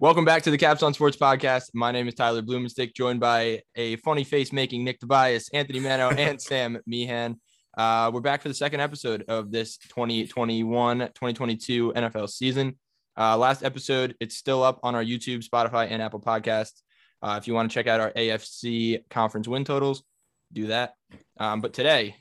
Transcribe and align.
Welcome 0.00 0.24
back 0.24 0.44
to 0.44 0.52
the 0.52 0.58
Caps 0.58 0.84
on 0.84 0.94
Sports 0.94 1.16
podcast. 1.16 1.70
My 1.74 1.90
name 1.90 2.06
is 2.06 2.14
Tyler 2.14 2.40
Blumenstick, 2.40 2.94
joined 2.94 3.18
by 3.18 3.62
a 3.74 3.96
funny 3.96 4.22
face 4.22 4.52
making 4.52 4.84
Nick 4.84 5.00
Tobias, 5.00 5.50
Anthony 5.52 5.80
Mano, 5.80 6.10
and 6.16 6.40
Sam 6.40 6.78
Meehan. 6.86 7.40
Uh, 7.76 8.08
we're 8.14 8.20
back 8.20 8.40
for 8.40 8.46
the 8.46 8.54
second 8.54 8.78
episode 8.78 9.24
of 9.26 9.50
this 9.50 9.76
2021 9.76 10.98
2022 11.00 11.94
NFL 11.94 12.28
season. 12.30 12.78
Uh, 13.18 13.36
last 13.36 13.64
episode, 13.64 14.14
it's 14.20 14.36
still 14.36 14.62
up 14.62 14.78
on 14.84 14.94
our 14.94 15.02
YouTube, 15.02 15.44
Spotify, 15.44 15.88
and 15.90 16.00
Apple 16.00 16.20
Podcasts. 16.20 16.80
Uh, 17.20 17.36
if 17.36 17.48
you 17.48 17.54
want 17.54 17.68
to 17.68 17.74
check 17.74 17.88
out 17.88 17.98
our 17.98 18.12
AFC 18.12 19.00
conference 19.10 19.48
win 19.48 19.64
totals, 19.64 20.04
do 20.52 20.68
that. 20.68 20.94
Um, 21.38 21.60
but 21.60 21.72
today, 21.72 22.14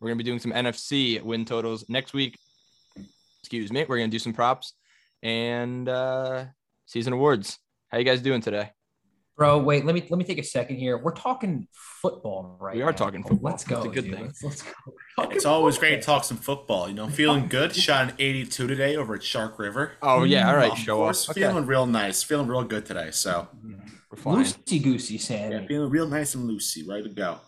we're 0.00 0.08
going 0.08 0.18
to 0.18 0.24
be 0.24 0.28
doing 0.28 0.40
some 0.40 0.50
NFC 0.50 1.22
win 1.22 1.44
totals. 1.44 1.84
Next 1.88 2.12
week, 2.12 2.36
excuse 3.40 3.70
me, 3.70 3.86
we're 3.88 3.98
going 3.98 4.10
to 4.10 4.14
do 4.14 4.18
some 4.18 4.32
props 4.32 4.72
and 5.22 5.88
uh, 5.88 6.46
season 6.88 7.12
awards. 7.12 7.58
How 7.90 7.98
you 7.98 8.04
guys 8.04 8.20
doing 8.20 8.40
today? 8.40 8.70
Bro, 9.36 9.60
wait, 9.60 9.84
let 9.84 9.94
me 9.94 10.04
let 10.10 10.18
me 10.18 10.24
take 10.24 10.38
a 10.38 10.42
second 10.42 10.76
here. 10.78 10.98
We're 10.98 11.14
talking 11.14 11.68
football 11.72 12.56
right 12.60 12.74
We 12.74 12.82
are 12.82 12.90
now. 12.90 12.96
talking 12.96 13.22
football. 13.22 13.52
Let's 13.52 13.62
go. 13.62 13.76
It's 13.78 13.86
a 13.86 13.88
good 13.90 14.04
dude. 14.06 14.14
thing. 14.14 14.24
Let's, 14.24 14.42
let's 14.42 14.62
go. 14.62 15.28
It's 15.30 15.44
always 15.44 15.78
great 15.78 16.00
to 16.00 16.02
talk 16.02 16.24
some 16.24 16.38
football. 16.38 16.88
You 16.88 16.94
know, 16.94 17.08
feeling 17.08 17.46
good. 17.46 17.74
Shot 17.76 18.08
an 18.08 18.14
82 18.18 18.66
today 18.66 18.96
over 18.96 19.14
at 19.14 19.22
Shark 19.22 19.60
River. 19.60 19.92
Oh 20.02 20.24
yeah, 20.24 20.48
all 20.50 20.56
right, 20.56 20.72
Of 20.72 20.78
show 20.78 20.96
course, 20.96 21.28
off. 21.28 21.36
Feeling 21.36 21.66
real 21.66 21.86
nice. 21.86 22.24
Feeling 22.24 22.48
real 22.48 22.64
good 22.64 22.84
today. 22.84 23.10
So, 23.12 23.46
We're 24.10 24.16
flying. 24.16 24.44
Loosey 24.44 24.82
goosey, 24.82 25.18
Sammy. 25.18 25.54
yeah, 25.54 25.66
feeling 25.68 25.90
real 25.90 26.08
nice 26.08 26.34
and 26.34 26.50
loosey. 26.50 26.88
Ready 26.88 27.04
to 27.04 27.08
go. 27.10 27.30
All 27.30 27.40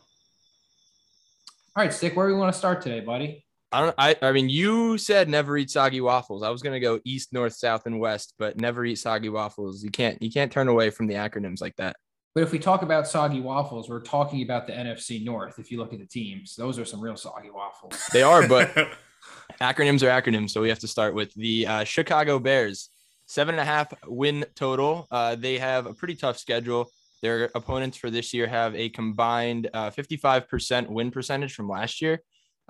right, 1.85 1.93
Stick, 1.93 2.15
where 2.17 2.29
do 2.29 2.35
we 2.35 2.41
want 2.41 2.53
to 2.53 2.59
start 2.59 2.83
today, 2.83 3.01
buddy? 3.01 3.45
I 3.73 3.81
don't. 3.81 3.95
I. 3.99 4.17
I 4.23 4.33
mean, 4.33 4.49
you 4.49 4.99
said 4.99 5.29
never 5.29 5.57
eat 5.57 5.71
soggy 5.71 6.01
waffles. 6.01 6.43
I 6.43 6.51
was 6.51 6.63
gonna 6.63 6.81
go 6.81 7.01
east, 7.05 7.33
north, 7.33 7.55
south, 7.55 7.87
and 7.87 8.01
west, 8.01 8.35
but 8.39 8.61
never 8.61 8.85
eat 8.85 8.97
soggy 8.97 9.29
waffles. 9.29 9.85
You 9.85 9.91
can't. 9.91 10.21
You 10.23 10.31
can't 10.31 10.51
turn 10.51 10.69
away 10.69 10.91
from 10.91 11.07
the 11.07 11.15
acronyms 11.15 11.61
like 11.61 11.77
that. 11.77 11.97
But 12.35 12.43
if 12.45 12.53
we 12.53 12.59
talk 12.59 12.83
about 12.83 13.09
soggy 13.09 13.41
waffles, 13.41 13.89
we're 13.89 14.01
talking 14.01 14.43
about 14.43 14.67
the 14.67 14.73
NFC 14.73 15.25
North. 15.25 15.59
If 15.59 15.71
you 15.71 15.79
look 15.79 15.93
at 15.93 15.99
the 15.99 16.07
teams, 16.07 16.55
those 16.55 16.79
are 16.79 16.85
some 16.85 17.01
real 17.01 17.17
soggy 17.17 17.51
waffles. 17.51 18.01
They 18.13 18.23
are, 18.23 18.47
but 18.47 18.73
acronyms 19.61 20.03
are 20.03 20.23
acronyms. 20.23 20.51
So 20.51 20.61
we 20.61 20.69
have 20.69 20.79
to 20.81 20.89
start 20.89 21.15
with 21.15 21.33
the 21.35 21.67
uh, 21.67 21.85
Chicago 21.85 22.39
Bears. 22.39 22.91
Seven 23.27 23.55
and 23.55 23.61
a 23.61 23.65
half 23.65 23.93
win 24.07 24.45
total. 24.57 25.07
Uh, 25.11 25.37
they 25.37 25.59
have 25.59 25.87
a 25.87 25.95
pretty 25.95 26.17
tough 26.17 26.39
schedule. 26.39 26.91
Their 27.23 27.51
opponents 27.55 27.97
for 27.97 28.11
this 28.11 28.33
year 28.33 28.47
have 28.47 28.75
a 28.75 28.89
combined 28.89 29.71
uh, 29.73 29.91
55% 29.91 30.89
win 30.89 31.11
percentage 31.11 31.55
from 31.55 31.69
last 31.69 32.01
year. 32.01 32.23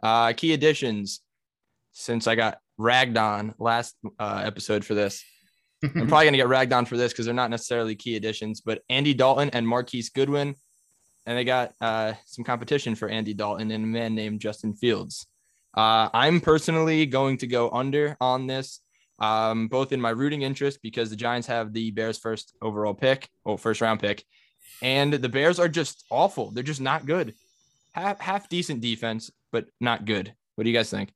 Uh, 0.03 0.33
key 0.33 0.53
additions, 0.53 1.21
since 1.93 2.27
I 2.27 2.35
got 2.35 2.59
ragged 2.79 3.17
on 3.17 3.55
last 3.59 3.97
uh, 4.19 4.43
episode 4.45 4.85
for 4.85 4.95
this, 4.95 5.23
I'm 5.83 5.91
probably 6.09 6.25
going 6.25 6.33
to 6.33 6.39
get 6.39 6.49
ragged 6.49 6.73
on 6.73 6.87
for 6.87 6.97
this 6.97 7.13
because 7.13 7.27
they're 7.27 7.35
not 7.35 7.51
necessarily 7.51 7.95
key 7.95 8.17
additions, 8.17 8.61
but 8.61 8.83
Andy 8.89 9.15
Dalton 9.15 9.51
and 9.51 9.67
Marquise 9.67 10.11
Goodwin. 10.11 10.55
And 11.27 11.39
they 11.39 11.45
got 11.45 11.73
uh, 11.81 12.15
some 12.27 12.45
competition 12.45 12.95
for 12.95 13.09
Andy 13.09 13.35
Dalton 13.35 13.71
and 13.71 13.85
a 13.85 13.87
man 13.87 14.15
named 14.15 14.41
Justin 14.41 14.75
Fields. 14.75 15.27
Uh, 15.77 16.09
I'm 16.13 16.41
personally 16.41 17.07
going 17.07 17.39
to 17.39 17.47
go 17.47 17.71
under 17.71 18.17
on 18.21 18.47
this, 18.47 18.81
um, 19.19 19.69
both 19.69 19.93
in 19.93 20.01
my 20.01 20.11
rooting 20.11 20.43
interest 20.43 20.81
because 20.83 21.11
the 21.11 21.17
Giants 21.17 21.47
have 21.47 21.73
the 21.73 21.91
Bears' 21.91 22.19
first 22.19 22.57
overall 22.61 22.95
pick, 22.95 23.29
or 23.45 23.57
first 23.57 23.81
round 23.81 24.01
pick, 24.01 24.25
and 24.83 25.13
the 25.13 25.29
Bears 25.29 25.61
are 25.61 25.69
just 25.69 26.05
awful. 26.11 26.51
They're 26.51 26.65
just 26.65 26.81
not 26.81 27.07
good. 27.07 27.35
Half 27.93 28.21
half 28.21 28.49
decent 28.49 28.81
defense, 28.81 29.31
but 29.53 29.67
not 29.81 30.05
good. 30.05 30.35
What 30.55 30.65
do 30.65 30.71
you 30.71 30.77
guys 30.77 30.91
think? 30.91 31.13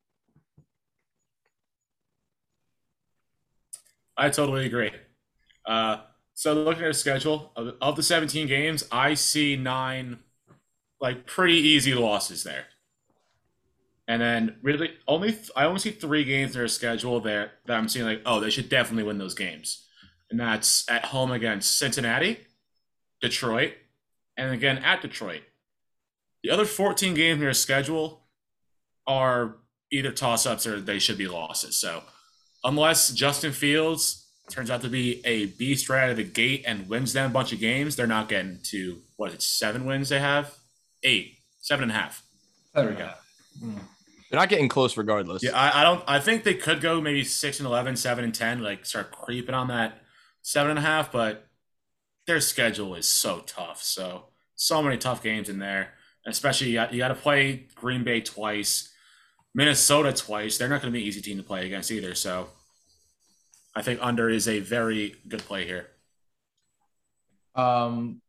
I 4.17 4.31
totally 4.31 4.67
agree. 4.67 4.93
Uh, 5.67 5.99
so 6.35 6.53
looking 6.53 6.85
at 6.85 6.89
the 6.89 6.95
schedule 6.95 7.53
of, 7.57 7.75
of 7.81 7.97
the 7.97 8.03
17 8.03 8.47
games, 8.47 8.85
I 8.91 9.15
see 9.15 9.57
nine 9.57 10.19
like 11.01 11.27
pretty 11.27 11.59
easy 11.59 11.95
losses 11.95 12.45
there. 12.45 12.67
And 14.07 14.20
then 14.20 14.57
really 14.63 14.92
only 15.08 15.37
I 15.57 15.64
only 15.64 15.81
see 15.81 15.91
three 15.91 16.25
games 16.25 16.55
in 16.55 16.58
their 16.58 16.69
schedule 16.69 17.20
there 17.20 17.53
that 17.67 17.77
I'm 17.77 17.89
seeing 17.89 18.05
like, 18.05 18.23
oh, 18.27 18.41
they 18.41 18.51
should 18.51 18.69
definitely 18.69 19.05
win 19.05 19.19
those 19.19 19.35
games. 19.35 19.87
And 20.31 20.39
that's 20.39 20.89
at 20.91 21.07
home 21.07 21.31
against 21.31 21.79
Cincinnati, 21.79 22.39
Detroit, 23.20 23.73
and 24.37 24.53
again 24.53 24.79
at 24.79 25.01
Detroit. 25.01 25.42
The 26.42 26.51
other 26.51 26.64
14 26.64 27.14
games 27.14 27.37
in 27.37 27.41
their 27.41 27.55
schedule 27.55 28.23
are 29.07 29.57
either 29.91 30.11
toss-ups 30.11 30.67
or 30.67 30.81
they 30.81 30.98
should 30.98 31.19
be 31.19 31.29
losses. 31.29 31.77
So 31.77 32.03
unless 32.63 33.11
Justin 33.11 33.53
Fields 33.53 34.27
turns 34.51 34.70
out 34.70 34.83
to 34.83 34.89
be 34.89 35.23
a 35.25 35.47
beast 35.47 35.89
right 35.89 36.05
out 36.05 36.11
of 36.11 36.17
the 36.17 36.25
gate 36.25 36.65
and 36.67 36.89
wins 36.89 37.13
them 37.13 37.31
a 37.31 37.33
bunch 37.33 37.53
of 37.53 37.61
games, 37.61 37.97
they're 37.97 38.07
not 38.07 38.29
getting 38.29 38.59
to 38.64 38.98
what 39.17 39.29
is 39.29 39.35
it, 39.37 39.43
seven 39.43 39.87
wins 39.87 40.09
they 40.09 40.20
have? 40.20 40.55
Eight, 41.03 41.39
seven 41.61 41.85
and 41.85 41.93
a 41.93 41.95
half. 41.95 42.23
There 42.75 42.89
we 42.89 42.95
go. 42.95 43.11
Mm. 43.63 43.81
They're 44.31 44.41
not 44.41 44.48
getting 44.48 44.69
close 44.69 44.97
regardless. 44.97 45.43
Yeah, 45.45 45.53
I, 45.57 45.81
I 45.81 45.85
don't 45.85 46.03
I 46.09 46.19
think 46.19 46.43
they 46.43 46.55
could 46.55 46.81
go 46.81 47.01
maybe 47.01 47.23
six 47.25 47.61
and 47.61 47.67
11, 47.67 47.97
7 47.97 48.25
and 48.25 48.35
ten, 48.35 48.63
like 48.63 48.85
start 48.85 49.13
creeping 49.13 49.55
on 49.55 49.69
that 49.69 50.01
seven 50.43 50.70
and 50.70 50.79
a 50.79 50.83
half, 50.83 51.13
but 51.13 51.47
their 52.27 52.41
schedule 52.41 52.95
is 52.95 53.07
so 53.07 53.41
tough. 53.47 53.83
So 53.83 54.25
so 54.57 54.83
many 54.83 54.97
tough 54.97 55.23
games 55.23 55.48
in 55.48 55.59
there. 55.59 55.95
Especially 56.27 56.69
you 56.69 56.75
got, 56.75 56.93
you 56.93 56.98
got 56.98 57.09
to 57.09 57.14
play 57.14 57.67
Green 57.75 58.03
Bay 58.03 58.20
twice, 58.20 58.91
Minnesota 59.55 60.13
twice. 60.13 60.59
They're 60.59 60.69
not 60.69 60.83
going 60.83 60.92
to 60.92 60.97
be 60.97 61.03
an 61.03 61.09
easy 61.09 61.20
team 61.20 61.37
to 61.37 61.42
play 61.42 61.65
against 61.67 61.91
either. 61.91 62.15
So 62.15 62.48
I 63.75 63.83
think 63.83 64.01
under 64.03 64.29
is 64.29 64.48
a 64.48 64.61
very 64.61 65.15
good 65.29 65.41
play 65.41 65.67
here. 65.67 65.89
Um, 67.55 68.20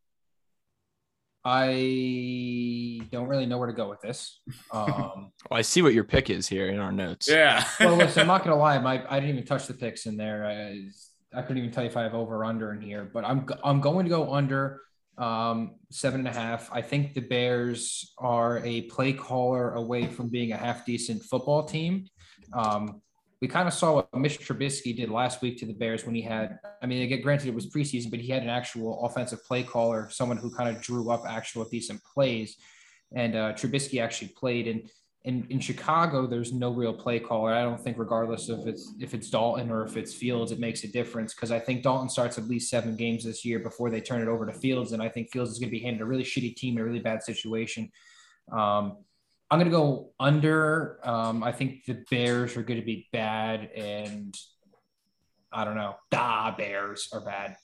I 1.43 3.01
don't 3.11 3.27
really 3.27 3.45
know 3.45 3.57
where 3.57 3.67
to 3.67 3.73
go 3.73 3.89
with 3.89 4.01
this. 4.01 4.39
Um, 4.71 5.31
Well, 5.49 5.51
I 5.59 5.61
see 5.61 5.81
what 5.81 5.93
your 5.93 6.03
pick 6.03 6.29
is 6.29 6.47
here 6.47 6.67
in 6.67 6.79
our 6.79 6.91
notes. 6.91 7.27
Yeah. 7.29 7.63
well, 7.79 7.95
listen, 7.95 8.21
I'm 8.21 8.27
not 8.27 8.43
gonna 8.43 8.55
lie, 8.55 8.77
my 8.79 9.03
I 9.07 9.19
didn't 9.19 9.35
even 9.35 9.45
touch 9.45 9.67
the 9.67 9.73
picks 9.75 10.07
in 10.07 10.17
there. 10.17 10.45
I, 10.45 10.89
I 11.37 11.41
couldn't 11.41 11.57
even 11.57 11.71
tell 11.71 11.83
you 11.83 11.89
if 11.89 11.97
I 11.97 12.03
have 12.03 12.15
over 12.15 12.37
or 12.37 12.45
under 12.45 12.73
in 12.73 12.81
here, 12.81 13.09
but 13.13 13.25
I'm 13.25 13.47
I'm 13.63 13.79
going 13.79 14.05
to 14.05 14.09
go 14.09 14.33
under 14.33 14.81
um, 15.17 15.75
seven 15.91 16.21
and 16.21 16.27
a 16.27 16.39
half. 16.39 16.69
I 16.71 16.81
think 16.81 17.13
the 17.13 17.21
Bears 17.21 18.13
are 18.17 18.63
a 18.65 18.81
play 18.83 19.13
caller 19.13 19.73
away 19.73 20.07
from 20.07 20.29
being 20.29 20.51
a 20.51 20.57
half 20.57 20.85
decent 20.85 21.23
football 21.23 21.63
team. 21.63 22.07
Um, 22.53 23.01
we 23.41 23.47
kind 23.47 23.67
of 23.67 23.73
saw 23.73 23.95
what 23.95 24.13
Mitch 24.15 24.39
Trubisky 24.39 24.95
did 24.95 25.09
last 25.09 25.41
week 25.41 25.57
to 25.59 25.65
the 25.65 25.73
Bears 25.73 26.05
when 26.05 26.15
he 26.15 26.21
had, 26.21 26.57
I 26.81 26.85
mean, 26.85 27.03
again, 27.03 27.21
granted 27.21 27.47
it 27.47 27.53
was 27.53 27.67
preseason, 27.67 28.09
but 28.09 28.19
he 28.19 28.31
had 28.31 28.43
an 28.43 28.49
actual 28.49 29.05
offensive 29.05 29.43
play 29.45 29.61
caller, 29.61 30.09
someone 30.09 30.37
who 30.37 30.49
kind 30.51 30.73
of 30.73 30.81
drew 30.81 31.11
up 31.11 31.23
actual 31.27 31.65
decent 31.65 32.01
plays. 32.03 32.57
And 33.13 33.35
uh, 33.35 33.53
Trubisky 33.53 34.01
actually 34.01 34.29
played. 34.29 34.67
And 34.67 34.89
in, 35.25 35.45
in 35.49 35.59
Chicago, 35.59 36.27
there's 36.27 36.53
no 36.53 36.71
real 36.71 36.93
play 36.93 37.19
caller. 37.19 37.51
I 37.51 37.63
don't 37.63 37.81
think, 37.81 37.97
regardless 37.97 38.47
of 38.47 38.67
it's 38.67 38.93
if 38.99 39.15
it's 39.15 39.29
Dalton 39.29 39.71
or 39.71 39.83
if 39.83 39.97
it's 39.97 40.13
Fields, 40.13 40.51
it 40.51 40.59
makes 40.59 40.83
a 40.83 40.87
difference 40.87 41.33
because 41.33 41.51
I 41.51 41.59
think 41.59 41.81
Dalton 41.81 42.09
starts 42.09 42.37
at 42.37 42.47
least 42.47 42.69
seven 42.69 42.95
games 42.95 43.23
this 43.23 43.43
year 43.43 43.57
before 43.57 43.89
they 43.89 43.99
turn 43.99 44.21
it 44.21 44.27
over 44.27 44.45
to 44.45 44.53
Fields, 44.53 44.91
and 44.91 45.01
I 45.01 45.09
think 45.09 45.31
Fields 45.31 45.51
is 45.51 45.57
going 45.57 45.69
to 45.69 45.75
be 45.75 45.79
handed 45.79 46.03
a 46.03 46.05
really 46.05 46.23
shitty 46.23 46.55
team 46.55 46.75
in 46.75 46.81
a 46.81 46.85
really 46.85 46.99
bad 46.99 47.23
situation. 47.23 47.91
Um, 48.51 48.97
I'm 49.49 49.57
going 49.59 49.65
to 49.65 49.75
go 49.75 50.11
under. 50.19 50.99
Um, 51.03 51.43
I 51.43 51.51
think 51.51 51.85
the 51.85 52.05
Bears 52.11 52.55
are 52.55 52.63
going 52.63 52.79
to 52.79 52.85
be 52.85 53.07
bad, 53.11 53.71
and 53.75 54.35
I 55.51 55.65
don't 55.65 55.75
know. 55.75 55.95
Da 56.11 56.55
Bears 56.55 57.09
are 57.11 57.21
bad. 57.21 57.57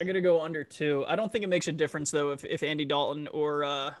I'm 0.00 0.06
gonna 0.06 0.20
go 0.20 0.42
under 0.42 0.62
two. 0.62 1.04
I 1.08 1.16
don't 1.16 1.32
think 1.32 1.42
it 1.42 1.48
makes 1.48 1.68
a 1.68 1.72
difference 1.72 2.10
though 2.10 2.30
if, 2.30 2.44
if 2.44 2.62
Andy 2.62 2.84
Dalton 2.84 3.28
or 3.28 3.64
uh, 3.64 3.94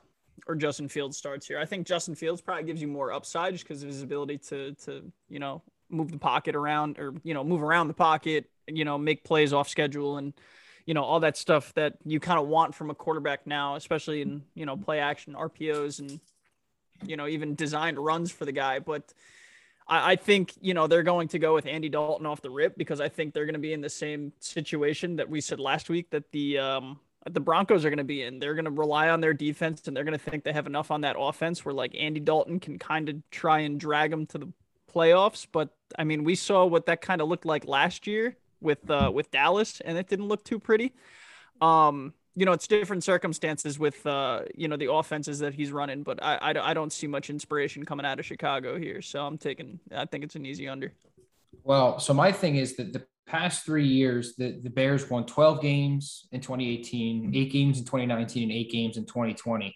or 0.46 0.54
Justin 0.54 0.88
Fields 0.88 1.16
starts 1.16 1.46
here. 1.46 1.58
I 1.58 1.64
think 1.64 1.86
Justin 1.86 2.14
Fields 2.14 2.40
probably 2.40 2.64
gives 2.64 2.80
you 2.80 2.88
more 2.88 3.12
upside 3.12 3.54
just 3.54 3.64
because 3.64 3.82
of 3.82 3.88
his 3.88 4.02
ability 4.02 4.38
to 4.48 4.72
to 4.84 5.10
you 5.28 5.38
know 5.38 5.62
move 5.88 6.10
the 6.10 6.18
pocket 6.18 6.54
around 6.54 6.98
or 6.98 7.14
you 7.22 7.34
know 7.34 7.44
move 7.44 7.62
around 7.62 7.88
the 7.88 7.94
pocket, 7.94 8.50
you 8.66 8.84
know 8.84 8.98
make 8.98 9.24
plays 9.24 9.52
off 9.52 9.68
schedule 9.68 10.18
and 10.18 10.32
you 10.84 10.94
know 10.94 11.02
all 11.02 11.20
that 11.20 11.36
stuff 11.36 11.72
that 11.74 11.94
you 12.04 12.20
kind 12.20 12.38
of 12.38 12.46
want 12.46 12.74
from 12.74 12.90
a 12.90 12.94
quarterback 12.94 13.46
now, 13.46 13.76
especially 13.76 14.22
in 14.22 14.42
you 14.54 14.66
know 14.66 14.76
play 14.76 15.00
action 15.00 15.34
RPOs 15.34 15.98
and 15.98 16.20
you 17.04 17.16
know 17.16 17.26
even 17.26 17.54
designed 17.54 17.98
runs 17.98 18.30
for 18.30 18.44
the 18.44 18.52
guy, 18.52 18.78
but. 18.78 19.12
I, 19.88 20.16
think 20.16 20.52
you 20.60 20.74
know 20.74 20.88
they're 20.88 21.04
going 21.04 21.28
to 21.28 21.38
go 21.38 21.54
with 21.54 21.64
Andy 21.64 21.88
Dalton 21.88 22.26
off 22.26 22.42
the 22.42 22.50
rip 22.50 22.76
because 22.76 23.00
I 23.00 23.08
think 23.08 23.32
they're 23.32 23.44
going 23.44 23.54
to 23.54 23.60
be 23.60 23.72
in 23.72 23.80
the 23.80 23.88
same 23.88 24.32
situation 24.40 25.14
that 25.14 25.30
we 25.30 25.40
said 25.40 25.60
last 25.60 25.88
week 25.88 26.10
that 26.10 26.32
the 26.32 26.58
um, 26.58 26.98
the 27.30 27.40
Broncos 27.40 27.84
are 27.84 27.90
going 27.90 27.98
to 27.98 28.04
be 28.04 28.22
in. 28.22 28.38
They're 28.38 28.54
going 28.54 28.66
to 28.66 28.70
rely 28.70 29.08
on 29.08 29.20
their 29.20 29.34
defense 29.34 29.86
and 29.86 29.96
they're 29.96 30.04
going 30.04 30.18
to 30.18 30.30
think 30.30 30.44
they 30.44 30.52
have 30.52 30.66
enough 30.66 30.90
on 30.90 31.00
that 31.02 31.16
offense 31.18 31.64
where 31.64 31.74
like 31.74 31.94
Andy 31.98 32.20
Dalton 32.20 32.60
can 32.60 32.78
kind 32.78 33.08
of 33.08 33.16
try 33.30 33.60
and 33.60 33.80
drag 33.80 34.10
them 34.10 34.26
to 34.26 34.38
the 34.38 34.48
playoffs. 34.92 35.46
But 35.50 35.70
I 35.98 36.04
mean, 36.04 36.24
we 36.24 36.34
saw 36.34 36.64
what 36.64 36.86
that 36.86 37.00
kind 37.00 37.20
of 37.20 37.28
looked 37.28 37.44
like 37.44 37.66
last 37.66 38.06
year 38.06 38.36
with 38.60 38.88
uh, 38.90 39.10
with 39.12 39.30
Dallas, 39.30 39.80
and 39.80 39.98
it 39.98 40.08
didn't 40.08 40.28
look 40.28 40.44
too 40.44 40.58
pretty. 40.58 40.92
Um, 41.60 42.14
you 42.36 42.44
know, 42.44 42.52
it's 42.52 42.66
different 42.66 43.02
circumstances 43.02 43.78
with, 43.78 44.06
uh, 44.06 44.42
you 44.54 44.68
know, 44.68 44.76
the 44.76 44.92
offenses 44.92 45.38
that 45.38 45.54
he's 45.54 45.72
running, 45.72 46.02
but 46.02 46.22
I, 46.22 46.36
I, 46.36 46.70
I 46.70 46.74
don't 46.74 46.92
see 46.92 47.06
much 47.06 47.30
inspiration 47.30 47.86
coming 47.86 48.04
out 48.04 48.20
of 48.20 48.26
Chicago 48.26 48.78
here. 48.78 49.00
So 49.00 49.24
I'm 49.24 49.38
taking, 49.38 49.80
I 49.90 50.04
think 50.04 50.22
it's 50.22 50.36
an 50.36 50.44
easy 50.44 50.68
under. 50.68 50.92
Well, 51.64 51.98
so 51.98 52.12
my 52.12 52.30
thing 52.30 52.56
is 52.56 52.76
that 52.76 52.92
the 52.92 53.06
past 53.26 53.64
three 53.64 53.86
years, 53.86 54.36
the, 54.36 54.60
the 54.62 54.70
Bears 54.70 55.08
won 55.10 55.26
12 55.26 55.60
games 55.60 56.26
in 56.32 56.40
2018, 56.40 57.34
eight 57.34 57.52
games 57.52 57.78
in 57.78 57.84
2019, 57.84 58.44
and 58.44 58.52
eight 58.52 58.70
games 58.70 58.96
in 58.96 59.04
2020. 59.04 59.74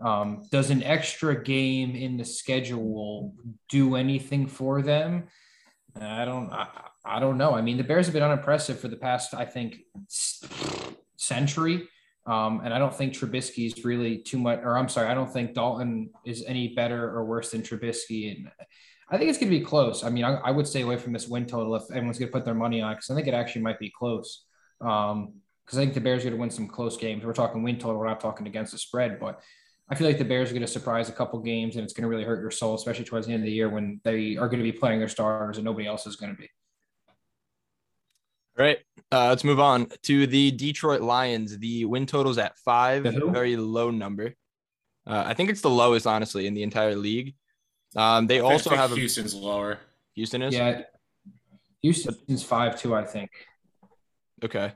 Um, 0.00 0.46
does 0.50 0.70
an 0.70 0.82
extra 0.82 1.42
game 1.42 1.96
in 1.96 2.16
the 2.16 2.24
schedule 2.24 3.34
do 3.68 3.96
anything 3.96 4.46
for 4.46 4.82
them? 4.82 5.24
I 6.00 6.24
don't. 6.24 6.52
I, 6.52 6.68
I 7.04 7.20
don't 7.20 7.38
know. 7.38 7.54
I 7.54 7.62
mean, 7.62 7.78
the 7.78 7.84
Bears 7.84 8.06
have 8.06 8.12
been 8.12 8.22
unimpressive 8.22 8.78
for 8.78 8.88
the 8.88 8.96
past, 8.96 9.34
I 9.34 9.44
think, 9.44 9.78
century. 11.16 11.88
Um, 12.26 12.60
and 12.62 12.74
I 12.74 12.78
don't 12.78 12.94
think 12.94 13.14
Trubisky 13.14 13.66
is 13.66 13.84
really 13.84 14.18
too 14.18 14.38
much, 14.38 14.60
or 14.62 14.76
I'm 14.76 14.88
sorry, 14.88 15.08
I 15.08 15.14
don't 15.14 15.32
think 15.32 15.54
Dalton 15.54 16.10
is 16.26 16.44
any 16.46 16.74
better 16.74 17.10
or 17.10 17.24
worse 17.24 17.52
than 17.52 17.62
Trubisky. 17.62 18.36
And 18.36 18.50
I 19.10 19.16
think 19.16 19.30
it's 19.30 19.38
going 19.38 19.50
to 19.50 19.58
be 19.58 19.64
close. 19.64 20.04
I 20.04 20.10
mean, 20.10 20.24
I, 20.24 20.34
I, 20.34 20.50
would 20.50 20.66
stay 20.66 20.82
away 20.82 20.98
from 20.98 21.14
this 21.14 21.28
win 21.28 21.46
total 21.46 21.74
if 21.76 21.84
everyone's 21.90 22.18
going 22.18 22.28
to 22.28 22.32
put 22.32 22.44
their 22.44 22.54
money 22.54 22.82
on 22.82 22.92
it. 22.92 22.96
because 22.96 23.10
I 23.10 23.14
think 23.14 23.26
it 23.26 23.32
actually 23.32 23.62
might 23.62 23.78
be 23.78 23.90
close. 23.90 24.44
Um, 24.82 25.34
because 25.64 25.78
I 25.78 25.82
think 25.82 25.94
the 25.94 26.00
Bears 26.00 26.22
are 26.22 26.28
going 26.28 26.34
to 26.34 26.40
win 26.40 26.50
some 26.50 26.66
close 26.66 26.96
games. 26.96 27.24
We're 27.24 27.34
talking 27.34 27.62
win 27.62 27.78
total. 27.78 27.98
We're 27.98 28.06
not 28.06 28.20
talking 28.20 28.46
against 28.46 28.72
the 28.72 28.78
spread, 28.78 29.20
but 29.20 29.40
I 29.90 29.94
feel 29.94 30.06
like 30.06 30.16
the 30.16 30.24
Bears 30.24 30.50
are 30.50 30.54
going 30.54 30.62
to 30.64 30.66
surprise 30.66 31.10
a 31.10 31.12
couple 31.12 31.38
games, 31.40 31.76
and 31.76 31.84
it's 31.84 31.92
going 31.92 32.02
to 32.02 32.08
really 32.08 32.24
hurt 32.24 32.40
your 32.40 32.50
soul, 32.50 32.74
especially 32.74 33.04
towards 33.04 33.26
the 33.26 33.34
end 33.34 33.42
of 33.42 33.46
the 33.46 33.52
year 33.52 33.68
when 33.68 34.00
they 34.02 34.36
are 34.36 34.48
going 34.48 34.60
to 34.60 34.64
be 34.64 34.72
playing 34.72 34.98
their 34.98 35.08
stars 35.08 35.58
and 35.58 35.64
nobody 35.64 35.86
else 35.86 36.06
is 36.06 36.16
going 36.16 36.34
to 36.34 36.38
be. 36.40 36.48
All 38.58 38.64
right, 38.64 38.78
uh, 39.12 39.28
let's 39.28 39.44
move 39.44 39.60
on 39.60 39.88
to 40.04 40.26
the 40.26 40.50
Detroit 40.52 41.00
Lions. 41.00 41.58
The 41.58 41.84
win 41.84 42.06
totals 42.06 42.38
at 42.38 42.58
five, 42.58 43.02
very 43.04 43.56
low 43.56 43.90
number. 43.90 44.34
Uh, 45.06 45.24
I 45.26 45.34
think 45.34 45.48
it's 45.48 45.60
the 45.60 45.70
lowest, 45.70 46.06
honestly, 46.06 46.46
in 46.46 46.54
the 46.54 46.62
entire 46.62 46.96
league. 46.96 47.34
Um, 47.96 48.26
they 48.26 48.40
also 48.40 48.70
have 48.70 48.92
Houston's 48.92 49.34
a, 49.34 49.38
lower. 49.38 49.78
Houston 50.14 50.42
is 50.42 50.54
yeah. 50.54 50.82
Houston's 51.82 52.42
five 52.42 52.78
two, 52.78 52.94
I 52.94 53.04
think. 53.04 53.30
Okay. 54.44 54.72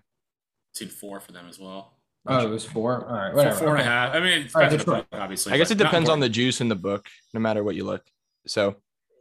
Seen 0.74 0.88
four 0.88 1.20
for 1.20 1.32
them 1.32 1.46
as 1.48 1.58
well. 1.58 1.98
Oh, 2.26 2.46
it 2.46 2.48
was 2.48 2.64
four. 2.64 3.04
All 3.04 3.14
right, 3.14 3.34
whatever. 3.34 3.56
Four, 3.56 3.66
four 3.66 3.76
and 3.76 3.82
a 3.82 3.90
half. 3.90 4.14
I 4.14 4.20
mean, 4.20 4.42
it's 4.42 4.54
right, 4.54 4.86
book, 4.86 5.06
obviously. 5.12 5.52
I 5.52 5.58
guess 5.58 5.72
it 5.72 5.78
depends 5.78 6.08
on 6.08 6.20
the 6.20 6.28
juice 6.28 6.60
in 6.60 6.68
the 6.68 6.76
book, 6.76 7.06
no 7.34 7.40
matter 7.40 7.64
what 7.64 7.74
you 7.74 7.84
look. 7.84 8.02
So, 8.46 8.76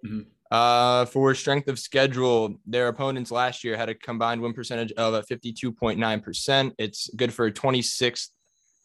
mm-hmm. 0.05 0.21
uh, 0.51 1.05
for 1.05 1.33
strength 1.33 1.67
of 1.67 1.79
schedule, 1.79 2.57
their 2.65 2.87
opponents 2.87 3.31
last 3.31 3.63
year 3.63 3.75
had 3.75 3.89
a 3.89 3.95
combined 3.95 4.41
win 4.41 4.53
percentage 4.53 4.91
of 4.93 5.15
a 5.15 5.23
fifty-two 5.23 5.71
point 5.71 5.99
nine 5.99 6.21
percent. 6.21 6.75
It's 6.77 7.09
good 7.15 7.33
for 7.33 7.49
twenty-sixth 7.49 8.29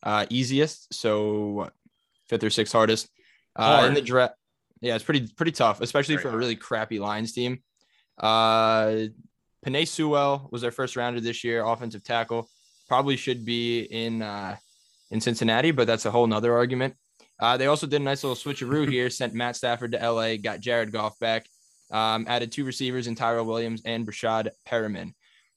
uh, 0.02 0.24
easiest, 0.30 0.94
so 0.94 1.70
fifth 2.28 2.42
or 2.42 2.50
sixth 2.50 2.72
hardest. 2.72 3.10
Uh, 3.54 3.84
in 3.86 3.92
the 3.92 4.00
draft, 4.00 4.34
yeah, 4.80 4.94
it's 4.94 5.04
pretty 5.04 5.26
pretty 5.36 5.52
tough, 5.52 5.80
especially 5.80 6.16
Very 6.16 6.22
for 6.22 6.28
hard. 6.30 6.36
a 6.36 6.38
really 6.38 6.56
crappy 6.56 6.98
Lions 6.98 7.32
team. 7.32 7.62
Uh, 8.18 9.08
Penei 9.64 9.86
Sewell 9.86 10.48
was 10.52 10.62
their 10.62 10.70
first 10.70 10.96
rounder 10.96 11.20
this 11.20 11.42
year, 11.42 11.64
offensive 11.64 12.04
tackle. 12.04 12.48
Probably 12.88 13.16
should 13.16 13.44
be 13.44 13.80
in 13.80 14.22
uh, 14.22 14.56
in 15.10 15.20
Cincinnati, 15.20 15.70
but 15.70 15.86
that's 15.86 16.06
a 16.06 16.10
whole 16.10 16.26
nother 16.26 16.54
argument. 16.54 16.94
Uh, 17.38 17.56
they 17.56 17.66
also 17.66 17.86
did 17.86 18.00
a 18.00 18.04
nice 18.04 18.24
little 18.24 18.36
switcheroo 18.36 18.88
here, 18.90 19.10
sent 19.10 19.34
Matt 19.34 19.56
Stafford 19.56 19.92
to 19.92 20.10
LA, 20.10 20.36
got 20.36 20.60
Jared 20.60 20.92
Goff 20.92 21.18
back, 21.18 21.46
um, 21.90 22.26
added 22.28 22.52
two 22.52 22.64
receivers 22.64 23.06
in 23.06 23.14
Tyrell 23.14 23.44
Williams 23.44 23.82
and 23.84 24.06
Breshad 24.06 24.50
Perriman. 24.66 25.12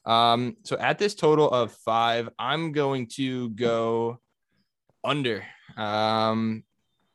Um, 0.05 0.57
so 0.63 0.77
at 0.77 0.97
this 0.97 1.13
total 1.13 1.49
of 1.49 1.71
five, 1.71 2.29
I'm 2.39 2.71
going 2.71 3.07
to 3.15 3.49
go 3.49 4.19
under. 5.03 5.45
Um, 5.77 6.63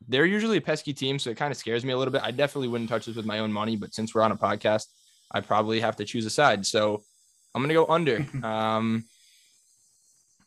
they're 0.07 0.25
usually 0.25 0.57
a 0.57 0.61
pesky 0.61 0.93
team, 0.93 1.19
so 1.19 1.29
it 1.29 1.37
kind 1.37 1.51
of 1.51 1.57
scares 1.57 1.83
me 1.83 1.93
a 1.93 1.97
little 1.97 2.11
bit. 2.11 2.21
I 2.23 2.31
definitely 2.31 2.67
wouldn't 2.67 2.89
touch 2.89 3.05
this 3.05 3.15
with 3.15 3.25
my 3.25 3.39
own 3.39 3.51
money, 3.51 3.75
but 3.75 3.93
since 3.93 4.13
we're 4.13 4.21
on 4.21 4.31
a 4.31 4.37
podcast, 4.37 4.85
I 5.31 5.41
probably 5.41 5.79
have 5.79 5.95
to 5.97 6.05
choose 6.05 6.25
a 6.25 6.29
side. 6.29 6.65
So 6.65 7.03
I'm 7.53 7.61
gonna 7.61 7.73
go 7.73 7.87
under. 7.87 8.25
Um, 8.43 9.05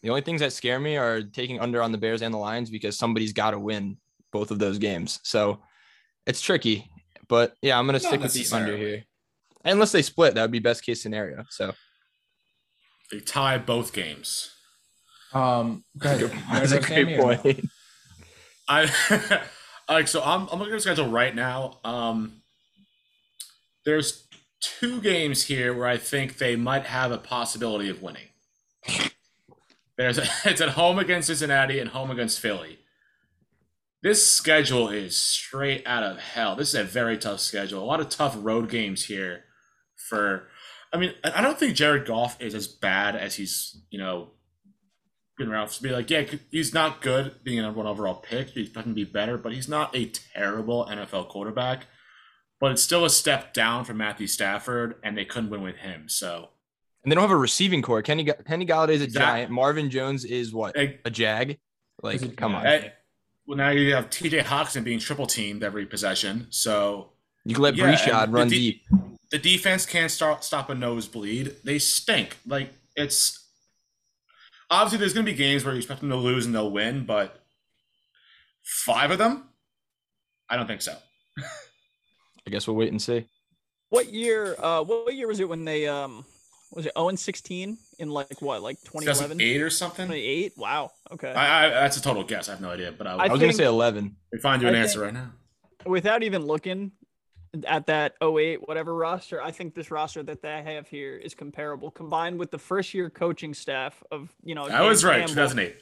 the 0.03 0.11
only 0.11 0.21
things 0.21 0.41
that 0.43 0.53
scare 0.53 0.79
me 0.79 0.97
are 0.97 1.23
taking 1.23 1.59
under 1.59 1.83
on 1.83 1.91
the 1.91 1.99
Bears 1.99 2.23
and 2.23 2.33
the 2.33 2.39
Lions 2.39 2.71
because 2.71 2.97
somebody's 2.97 3.33
got 3.33 3.51
to 3.51 3.59
win 3.59 3.97
both 4.31 4.53
of 4.53 4.61
those 4.61 4.79
games. 4.79 5.19
So 5.25 5.61
it's 6.25 6.41
tricky, 6.41 6.89
but 7.27 7.55
yeah, 7.63 7.79
I'm 7.79 7.87
gonna 7.87 7.99
Not 7.99 8.03
stick 8.03 8.21
with 8.21 8.33
the 8.33 8.57
under 8.57 8.77
here. 8.77 9.05
Unless 9.65 9.93
they 9.93 10.03
split, 10.03 10.35
that 10.35 10.43
would 10.43 10.53
be 10.53 10.61
best 10.61 10.85
case 10.85 11.03
scenario. 11.03 11.45
So 11.51 11.75
they 13.11 13.21
tie 13.21 13.59
both 13.59 13.93
games. 13.93 14.55
Um, 15.33 15.85
that's 15.97 16.73
a 16.73 16.81
great 16.81 17.19
point. 17.19 17.69
I 18.69 18.91
like 19.89 20.09
so 20.09 20.23
I'm 20.23 20.49
I'm 20.51 20.59
looking 20.59 20.75
at 20.75 20.77
the 20.77 20.81
schedule 20.81 21.09
right 21.09 21.35
now. 21.35 21.79
Um, 21.85 22.43
there's 23.85 24.27
two 24.61 25.01
games 25.01 25.45
here 25.45 25.73
where 25.73 25.87
I 25.87 25.97
think 25.97 26.39
they 26.39 26.57
might 26.57 26.85
have 26.85 27.13
a 27.13 27.19
possibility 27.19 27.89
of 27.89 28.03
winning. 28.03 28.29
There's 29.97 30.19
a, 30.19 30.25
it's 30.45 30.61
at 30.61 30.71
home 30.71 30.99
against 30.99 31.29
Cincinnati 31.29 31.79
and 31.79 31.91
home 31.91 32.11
against 32.11 32.41
Philly. 32.41 32.79
This 34.03 34.25
schedule 34.27 34.89
is 34.89 35.17
straight 35.17 35.85
out 35.85 36.05
of 36.05 36.19
hell. 36.19 36.55
This 36.55 36.69
is 36.69 36.75
a 36.77 36.85
very 36.85 37.19
tough 37.19 37.41
schedule. 37.41 37.83
A 37.83 37.85
lot 37.85 37.99
of 37.99 38.09
tough 38.09 38.37
road 38.39 38.71
games 38.71 39.07
here. 39.07 39.45
For, 39.97 40.47
I 40.93 40.99
mean, 40.99 41.15
I 41.25 41.43
don't 41.43 41.59
think 41.59 41.75
Jared 41.75 42.07
Goff 42.07 42.41
is 42.41 42.55
as 42.55 42.69
bad 42.69 43.17
as 43.17 43.35
he's 43.35 43.83
you 43.91 43.99
know 43.99 44.31
been 45.39 45.51
around 45.51 45.69
to 45.69 45.83
be 45.83 45.91
like, 45.91 46.11
yeah, 46.11 46.25
he's 46.51 46.75
not 46.75 47.01
good 47.01 47.43
being 47.45 47.59
a 47.59 47.63
number 47.63 47.79
one 47.79 47.87
overall 47.87 48.17
pick. 48.17 48.49
He's 48.49 48.69
going 48.69 48.89
to 48.89 48.93
be 48.93 49.05
better, 49.05 49.39
but 49.39 49.53
he's 49.53 49.69
not 49.69 49.97
a 49.97 50.07
terrible 50.07 50.87
NFL 50.87 51.29
quarterback. 51.29 51.87
But 52.61 52.73
it's 52.73 52.83
still 52.83 53.05
a 53.05 53.11
step 53.11 53.55
down 53.55 53.85
from 53.85 53.99
Matthew 53.99 54.27
Stafford, 54.27 54.97
and 55.05 55.17
they 55.17 55.25
couldn't 55.25 55.51
win 55.51 55.63
with 55.63 55.77
him. 55.77 56.09
So, 56.09 56.49
and 57.05 57.11
they 57.11 57.15
don't 57.15 57.23
have 57.23 57.31
a 57.31 57.37
receiving 57.37 57.83
corps. 57.83 58.03
Kenny 58.03 58.25
Kenny 58.25 58.67
Golladay 58.67 58.91
is 58.91 59.03
a 59.03 59.07
that, 59.07 59.13
giant. 59.13 59.53
Marvin 59.53 59.91
Jones 59.91 60.25
is 60.25 60.53
what 60.53 60.77
a, 60.77 60.99
a 61.05 61.11
jag. 61.11 61.59
Like, 62.03 62.21
a, 62.21 62.29
come 62.29 62.57
on. 62.57 62.67
At, 62.67 62.99
well, 63.47 63.57
now 63.57 63.71
you 63.71 63.95
have 63.95 64.11
T.J. 64.11 64.41
Hockenson 64.41 64.85
being 64.85 64.99
triple 64.99 65.27
teamed 65.27 65.63
every 65.63 65.87
possession. 65.87 66.49
So 66.51 67.13
you 67.45 67.55
can 67.55 67.63
let 67.63 67.77
yeah, 67.77 67.95
Breshad 67.95 68.33
run 68.33 68.49
the 68.49 68.57
de- 68.57 68.73
deep. 68.73 68.83
The 69.31 69.39
defense 69.39 69.87
can't 69.87 70.11
start 70.11 70.43
stop 70.43 70.69
a 70.69 70.75
nosebleed. 70.75 71.57
They 71.63 71.79
stink. 71.79 72.39
Like 72.45 72.73
it's 72.97 73.48
obviously 74.71 74.99
there's 74.99 75.15
going 75.15 75.27
to 75.27 75.33
be 75.33 75.37
games 75.37 75.65
where 75.65 75.75
you 75.75 75.79
expect 75.79 76.01
them 76.01 76.11
to 76.11 76.17
lose 76.17 76.47
and 76.47 76.55
they'll 76.55 76.71
win, 76.71 77.05
but 77.05 77.43
five 78.63 79.11
of 79.11 79.19
them, 79.19 79.49
I 80.49 80.57
don't 80.57 80.67
think 80.67 80.83
so. 80.83 80.95
I 81.39 82.51
guess 82.51 82.67
we'll 82.67 82.77
wait 82.77 82.91
and 82.91 83.01
see. 83.01 83.27
What 83.91 84.13
year? 84.13 84.55
Uh, 84.59 84.83
what 84.85 85.15
year 85.15 85.29
was 85.29 85.41
it 85.41 85.49
when 85.49 85.65
they 85.65 85.87
um 85.87 86.25
was 86.73 86.85
it 86.85 86.93
0 86.97 87.09
and 87.09 87.19
16 87.19 87.79
in 87.99 88.11
like 88.11 88.43
what 88.43 88.63
like 88.63 88.79
2011 88.83 89.41
eight 89.41 89.63
or 89.63 89.71
something? 89.71 90.07
28 90.07 90.53
wow 90.57 90.91
okay. 91.13 91.33
I, 91.33 91.67
I, 91.67 91.71
that's 91.71 91.97
a 91.97 92.03
total 92.03 92.25
guess. 92.25 92.49
I 92.49 92.53
have 92.53 92.61
no 92.61 92.71
idea 92.71 92.93
but 92.93 93.07
i, 93.07 93.15
I, 93.15 93.27
I 93.27 93.29
was 93.29 93.41
gonna 93.41 93.53
say 93.53 93.65
11 93.65 94.15
we 94.33 94.39
find 94.39 94.61
you 94.61 94.69
an 94.69 94.75
answer 94.75 95.01
right 95.01 95.15
now. 95.15 95.33
without 95.87 96.23
even 96.23 96.45
looking 96.45 96.93
at 97.67 97.87
that 97.87 98.15
08 98.23 98.67
whatever 98.69 98.95
roster 98.95 99.43
i 99.43 99.51
think 99.51 99.75
this 99.75 99.91
roster 99.91 100.23
that 100.23 100.43
they 100.43 100.63
have 100.63 100.87
here 100.89 101.17
is 101.17 101.35
comparable 101.35 101.91
combined 101.91 102.39
with 102.39 102.51
the 102.51 102.59
first 102.59 102.93
year 102.95 103.09
coaching 103.09 103.55
staff 103.55 104.03
of 104.11 104.35
you 104.45 104.55
know 104.55 104.67
i 104.69 104.83
was 104.83 105.05
right 105.05 105.27
2008 105.27 105.77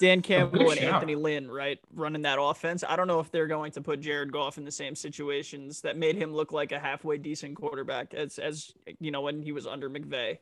dan 0.00 0.20
campbell 0.22 0.70
and 0.70 0.80
anthony 0.80 1.14
lynn 1.14 1.50
right 1.50 1.78
running 1.94 2.22
that 2.22 2.38
offense. 2.40 2.84
I 2.86 2.96
don't 2.96 3.06
know 3.06 3.20
if 3.20 3.30
they're 3.30 3.46
going 3.46 3.72
to 3.72 3.80
put 3.80 4.00
jared 4.00 4.32
goff 4.32 4.58
in 4.58 4.64
the 4.64 4.70
same 4.70 4.94
situations 4.94 5.80
that 5.82 5.96
made 5.96 6.16
him 6.16 6.34
look 6.34 6.52
like 6.52 6.72
a 6.72 6.78
halfway 6.78 7.18
decent 7.18 7.56
quarterback 7.56 8.14
as 8.14 8.38
as 8.38 8.72
you 9.00 9.10
know 9.10 9.22
when 9.22 9.42
he 9.42 9.52
was 9.52 9.66
under 9.66 9.88
mcvay. 9.88 10.38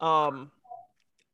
Um 0.00 0.50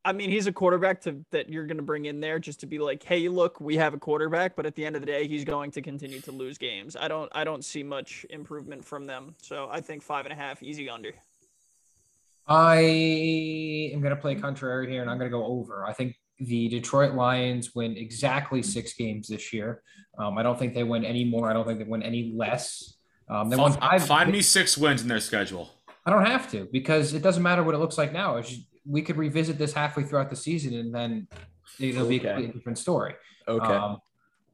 I 0.05 0.13
mean, 0.13 0.29
he's 0.29 0.47
a 0.47 0.51
quarterback 0.53 1.01
to 1.01 1.23
that 1.31 1.49
you're 1.49 1.65
going 1.65 1.77
to 1.77 1.83
bring 1.83 2.05
in 2.05 2.21
there 2.21 2.39
just 2.39 2.61
to 2.61 2.65
be 2.65 2.79
like, 2.79 3.03
"Hey, 3.03 3.27
look, 3.27 3.59
we 3.59 3.75
have 3.75 3.93
a 3.93 3.97
quarterback," 3.97 4.55
but 4.55 4.65
at 4.65 4.75
the 4.75 4.85
end 4.85 4.95
of 4.95 5.01
the 5.01 5.05
day, 5.05 5.27
he's 5.27 5.43
going 5.43 5.71
to 5.71 5.81
continue 5.81 6.21
to 6.21 6.31
lose 6.31 6.57
games. 6.57 6.95
I 6.95 7.07
don't, 7.07 7.29
I 7.35 7.43
don't 7.43 7.65
see 7.65 7.83
much 7.83 8.25
improvement 8.29 8.85
from 8.85 9.05
them. 9.05 9.35
So 9.41 9.67
I 9.69 9.81
think 9.81 10.01
five 10.01 10.25
and 10.25 10.31
a 10.31 10.35
half, 10.35 10.63
easy 10.63 10.89
under. 10.89 11.13
I 12.47 12.79
am 13.93 14.01
going 14.01 14.15
to 14.15 14.21
play 14.21 14.35
contrary 14.35 14.89
here, 14.89 15.01
and 15.01 15.11
I'm 15.11 15.17
going 15.17 15.29
to 15.29 15.37
go 15.37 15.45
over. 15.45 15.85
I 15.85 15.93
think 15.93 16.15
the 16.39 16.69
Detroit 16.69 17.13
Lions 17.13 17.75
win 17.75 17.97
exactly 17.97 18.63
six 18.63 18.93
games 18.93 19.27
this 19.27 19.51
year. 19.51 19.83
Um, 20.17 20.37
I 20.37 20.43
don't 20.43 20.57
think 20.57 20.73
they 20.73 20.83
win 20.83 21.03
any 21.03 21.25
more. 21.25 21.49
I 21.49 21.53
don't 21.53 21.67
think 21.67 21.79
they 21.79 21.85
win 21.85 22.03
any 22.03 22.33
less. 22.35 22.95
Um, 23.29 23.49
they 23.49 23.57
find, 23.57 23.73
won 23.73 23.81
five. 23.81 24.07
Find 24.07 24.31
me 24.31 24.41
six 24.41 24.77
wins 24.77 25.01
in 25.01 25.09
their 25.09 25.19
schedule. 25.19 25.69
I 26.05 26.09
don't 26.09 26.25
have 26.25 26.49
to 26.51 26.67
because 26.71 27.13
it 27.13 27.21
doesn't 27.21 27.43
matter 27.43 27.61
what 27.61 27.75
it 27.75 27.79
looks 27.79 27.97
like 27.97 28.13
now. 28.13 28.37
It's 28.37 28.49
just, 28.49 28.61
we 28.85 29.01
could 29.01 29.17
revisit 29.17 29.57
this 29.57 29.73
halfway 29.73 30.03
throughout 30.03 30.29
the 30.29 30.35
season 30.35 30.73
and 30.75 30.93
then 30.93 31.27
it'll 31.79 32.07
be 32.07 32.17
a 32.17 32.19
completely 32.19 32.53
different 32.53 32.77
story. 32.77 33.15
Okay. 33.47 33.73
Um, 33.73 33.99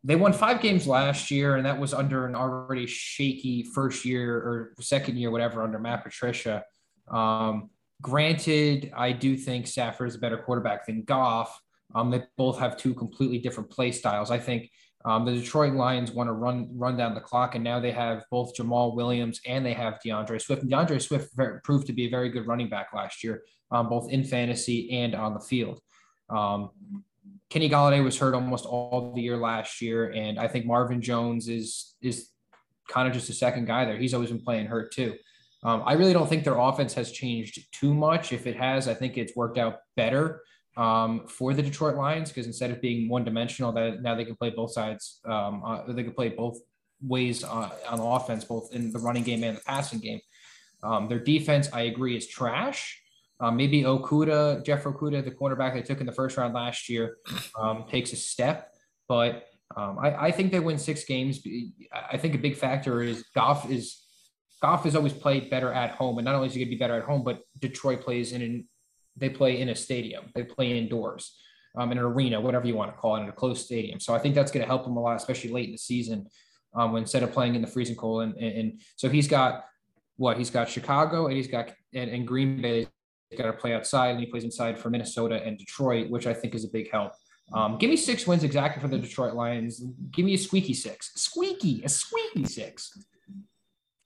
they 0.03 0.15
won 0.15 0.34
five 0.34 0.62
games 0.62 0.86
last 0.86 1.32
year, 1.32 1.55
and 1.55 1.65
that 1.65 1.79
was 1.79 1.91
under 1.91 2.27
an 2.27 2.36
already 2.36 2.86
shaky 2.86 3.63
first 3.63 4.05
year 4.05 4.36
or 4.36 4.75
second 4.79 5.17
year, 5.17 5.32
whatever, 5.32 5.63
under 5.63 5.79
Matt 5.79 6.03
Patricia. 6.03 6.63
Um, 7.08 7.72
granted, 8.03 8.91
I 8.96 9.13
do 9.13 9.36
think 9.36 9.65
Stafford 9.65 10.08
is 10.08 10.15
a 10.15 10.20
better 10.20 10.38
quarterback 10.38 10.86
than 10.86 11.03
Goff. 11.05 11.60
Um, 11.96 12.12
they 12.12 12.22
both 12.38 12.60
have 12.60 12.77
two 12.77 12.94
completely 12.94 13.39
different 13.39 13.72
play 13.72 13.91
styles. 13.91 14.29
I 14.29 14.38
think 14.38 14.70
Um, 15.05 15.24
the 15.24 15.33
Detroit 15.33 15.74
Lions 15.74 16.12
want 16.12 16.27
to 16.27 16.33
run 16.33 16.67
run 16.74 16.97
down 16.97 17.13
the 17.13 17.21
clock, 17.21 17.53
and 17.53 17.63
now 17.63 17.79
they 17.79 17.91
have 17.91 18.25
both 18.31 18.55
Jamaal 18.55 18.95
Williams 18.95 19.39
and 19.45 19.63
they 19.63 19.74
have 19.74 20.00
D'Andre 20.03 20.39
Swift. 20.39 20.63
And 20.63 20.71
D'Andre 20.71 20.97
Swift 20.97 21.29
very, 21.35 21.62
proved 21.62 21.85
to 21.88 21.93
be 21.93 22.05
a 22.05 22.09
very 22.09 22.29
good 22.29 22.47
running 22.47 22.69
back 22.69 22.88
last 22.93 23.24
year, 23.24 23.43
um, 23.71 23.88
both 23.88 24.12
in 24.12 24.24
fantasy 24.24 24.91
and 24.91 25.13
on 25.13 25.35
the 25.35 25.39
field. 25.39 25.79
Um, 26.29 26.71
Kenny 27.51 27.69
Golladay 27.69 28.03
was 28.03 28.17
hurt 28.17 28.33
almost 28.33 28.65
all 28.65 29.13
the 29.13 29.21
year 29.21 29.38
last 29.38 29.79
year, 29.79 30.09
and 30.09 30.39
I 30.39 30.47
think 30.47 30.65
Marvin 30.65 31.01
Jones 31.01 31.47
is 31.50 31.95
is 32.01 32.29
kind 32.89 33.07
of 33.07 33.13
just 33.13 33.29
a 33.29 33.33
second 33.33 33.65
guy 33.65 33.85
there. 33.85 33.97
He's 33.97 34.15
always 34.15 34.31
been 34.31 34.41
playing 34.41 34.65
hurt 34.65 34.91
too. 34.91 35.13
Um, 35.63 35.83
I 35.85 35.93
really 35.93 36.13
don't 36.13 36.27
think 36.27 36.43
their 36.43 36.57
offense 36.57 36.95
has 36.95 37.12
changed 37.12 37.59
too 37.71 37.93
much. 37.93 38.33
If 38.33 38.47
it 38.47 38.55
has, 38.55 38.88
I 38.88 38.95
think 38.95 39.17
it's 39.17 39.35
worked 39.35 39.59
out 39.59 39.77
better 39.95 40.41
um, 40.77 41.27
for 41.27 41.53
the 41.53 41.62
Detroit 41.62 41.96
Lions 41.96 42.29
because 42.29 42.48
instead 42.48 42.72
of 42.72 42.82
being 42.82 43.10
one 43.10 43.24
dimensional, 43.24 43.72
that 43.74 44.01
now 44.01 44.15
they 44.15 44.25
can 44.25 44.36
play 44.36 44.50
both 44.50 44.72
sides. 44.72 45.20
Um, 45.25 45.63
uh, 45.65 45.84
they 45.88 46.03
can 46.03 46.13
play 46.13 46.29
both 46.29 46.58
ways 47.01 47.44
uh, 47.44 47.70
on 47.89 48.00
offense, 48.00 48.44
both 48.44 48.74
in 48.74 48.91
the 48.91 49.00
running 49.00 49.24
game 49.24 49.44
and 49.44 49.58
the 49.58 49.62
passing 49.62 50.00
game. 50.00 50.20
Um, 50.84 51.08
their 51.08 51.20
defense, 51.20 51.70
I 51.74 51.82
agree, 51.82 52.15
is 52.15 52.27
trash. 52.27 53.01
Um, 53.39 53.58
maybe 53.58 53.84
Okudah, 53.84 54.65
Jeff 54.65 54.84
Okudah, 54.84 55.24
the 55.24 55.32
cornerback 55.32 55.74
they 55.74 55.82
took 55.82 56.00
in 56.00 56.05
the 56.05 56.12
first 56.12 56.38
round 56.38 56.53
last 56.53 56.88
year, 56.88 57.17
um, 57.60 57.86
takes 57.89 58.13
a 58.13 58.15
step, 58.15 58.74
but 59.10 59.48
um, 59.75 59.98
I, 60.00 60.27
I, 60.27 60.32
think 60.32 60.51
they 60.51 60.60
win 60.60 60.77
six 60.77 61.03
games. 61.03 61.39
I 61.91 62.17
think 62.17 62.36
a 62.36 62.38
big 62.38 62.55
factor 62.55 63.01
is 63.01 63.25
Goff 63.34 63.70
is 63.70 64.03
Goff 64.62 64.84
has 64.84 64.96
always 64.96 65.12
played 65.12 65.50
better 65.50 65.74
at 65.74 65.91
home, 65.91 66.17
and 66.17 66.25
not 66.25 66.36
only 66.36 66.48
is 66.48 66.53
he 66.53 66.60
going 66.60 66.70
to 66.70 66.75
be 66.75 66.79
better 66.79 66.96
at 66.96 67.03
home, 67.03 67.24
but 67.24 67.41
Detroit 67.60 68.01
plays 68.01 68.32
in 68.32 68.41
an 68.41 68.67
they 69.15 69.29
play 69.29 69.60
in 69.62 69.69
a 69.69 69.75
stadium. 69.75 70.31
They 70.34 70.43
play 70.43 70.77
indoors, 70.77 71.38
um, 71.77 71.91
in 71.91 71.98
an 71.98 72.03
arena, 72.03 72.39
whatever 72.39 72.67
you 72.67 72.75
want 72.75 72.91
to 72.91 72.98
call 72.98 73.15
it, 73.15 73.22
in 73.22 73.29
a 73.29 73.31
closed 73.31 73.65
stadium. 73.65 74.00
So 74.00 74.13
I 74.13 74.19
think 74.19 74.36
that's 74.36 74.51
going 74.51 74.63
to 74.63 74.67
help 74.67 74.86
him 74.86 74.98
a 74.98 75.01
lot, 75.01 75.15
especially 75.15 75.51
late 75.51 75.65
in 75.65 75.72
the 75.72 75.77
season, 75.77 76.27
um, 76.74 76.91
when 76.91 77.03
instead 77.03 77.24
of 77.24 77.31
playing 77.31 77.55
in 77.55 77.62
the 77.62 77.67
freezing 77.67 77.95
cold. 77.95 78.24
And, 78.24 78.36
and, 78.36 78.57
and, 78.57 78.81
so 78.95 79.10
he's 79.10 79.27
got 79.27 79.65
what 80.17 80.38
he's 80.38 80.50
got 80.50 80.69
Chicago 80.69 81.27
and 81.27 81.36
he's 81.36 81.48
got 81.48 81.72
and, 81.93 82.10
and 82.10 82.27
Green 82.27 82.62
Bay. 82.62 82.88
He's 83.29 83.39
got 83.39 83.48
to 83.48 83.53
play 83.53 83.74
outside, 83.74 84.12
and 84.12 84.19
he 84.19 84.27
plays 84.27 84.43
inside 84.43 84.77
for 84.77 84.91
Minnesota 84.91 85.41
and 85.43 85.57
Detroit, 85.57 86.12
which 86.12 86.27
I 86.27 86.34
think 86.34 86.53
is 86.53 86.63
a 86.63 86.69
big 86.69 86.91
help. 86.91 87.13
Um, 87.53 87.77
give 87.77 87.89
me 87.89 87.98
six 87.98 88.25
wins 88.25 88.43
exactly 88.43 88.81
for 88.81 88.88
the 88.88 88.98
Detroit 88.98 89.34
Lions. 89.34 89.84
Give 90.12 90.25
me 90.25 90.34
a 90.36 90.38
squeaky 90.38 90.74
six, 90.74 91.12
squeaky, 91.15 91.81
a 91.84 91.89
squeaky 91.89 92.45
six. 92.45 92.98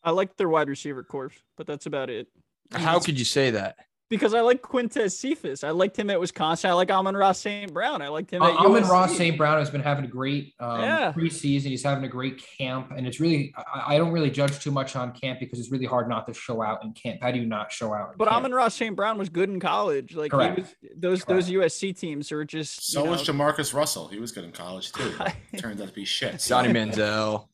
I 0.03 0.11
like 0.11 0.37
their 0.37 0.49
wide 0.49 0.69
receiver 0.69 1.03
corps, 1.03 1.33
but 1.57 1.67
that's 1.67 1.85
about 1.85 2.09
it. 2.09 2.27
How 2.71 2.99
could 2.99 3.19
you 3.19 3.25
say 3.25 3.51
that? 3.51 3.75
Because 4.09 4.33
I 4.33 4.41
like 4.41 4.63
Quintez 4.63 5.11
Cephus. 5.11 5.63
I 5.63 5.69
liked 5.69 5.97
him 5.97 6.09
at 6.09 6.19
Wisconsin. 6.19 6.71
I 6.71 6.73
like 6.73 6.89
Amon-Ra 6.89 7.31
St. 7.31 7.71
Brown. 7.71 8.01
I 8.01 8.07
liked 8.07 8.31
him 8.31 8.41
at 8.41 8.51
uh, 8.51 8.65
Amon-Ra 8.65 9.05
St. 9.05 9.37
Brown 9.37 9.59
has 9.59 9.69
been 9.69 9.81
having 9.81 10.03
a 10.03 10.07
great 10.07 10.55
um, 10.59 10.81
yeah. 10.81 11.13
preseason. 11.13 11.65
He's 11.65 11.83
having 11.83 12.03
a 12.03 12.07
great 12.07 12.41
camp, 12.57 12.91
and 12.95 13.05
it's 13.05 13.19
really 13.19 13.53
I, 13.55 13.95
I, 13.95 13.97
don't 13.99 14.11
really 14.11 14.31
judge 14.31 14.59
too 14.59 14.71
much 14.71 14.95
on 14.95 15.11
camp 15.11 15.39
because 15.39 15.59
it's 15.59 15.71
really 15.71 15.85
hard 15.85 16.09
not 16.09 16.25
to 16.27 16.33
show 16.33 16.63
out 16.63 16.83
in 16.83 16.93
camp. 16.93 17.21
How 17.21 17.29
do 17.31 17.39
you 17.39 17.45
not 17.45 17.71
show 17.71 17.93
out? 17.93 18.17
but 18.17 18.27
Amon-Ra 18.27 18.69
St. 18.69 18.95
Brown 18.95 19.19
was 19.19 19.29
good 19.29 19.49
in 19.49 19.59
college. 19.59 20.15
Like 20.15 20.33
was, 20.33 20.75
those 20.95 21.23
Correct. 21.23 21.27
those 21.27 21.49
USC 21.51 21.97
teams 21.97 22.31
are 22.31 22.43
just. 22.43 22.91
So 22.91 23.03
know, 23.03 23.11
was 23.11 23.23
Jamarcus 23.23 23.75
Russell. 23.75 24.07
He 24.07 24.19
was 24.19 24.31
good 24.31 24.43
in 24.43 24.51
college 24.51 24.91
too. 24.91 25.13
Turned 25.57 25.81
out 25.81 25.89
to 25.89 25.93
be 25.93 26.05
shit. 26.05 26.39
Johnny 26.39 26.69
Manziel. 26.69 27.48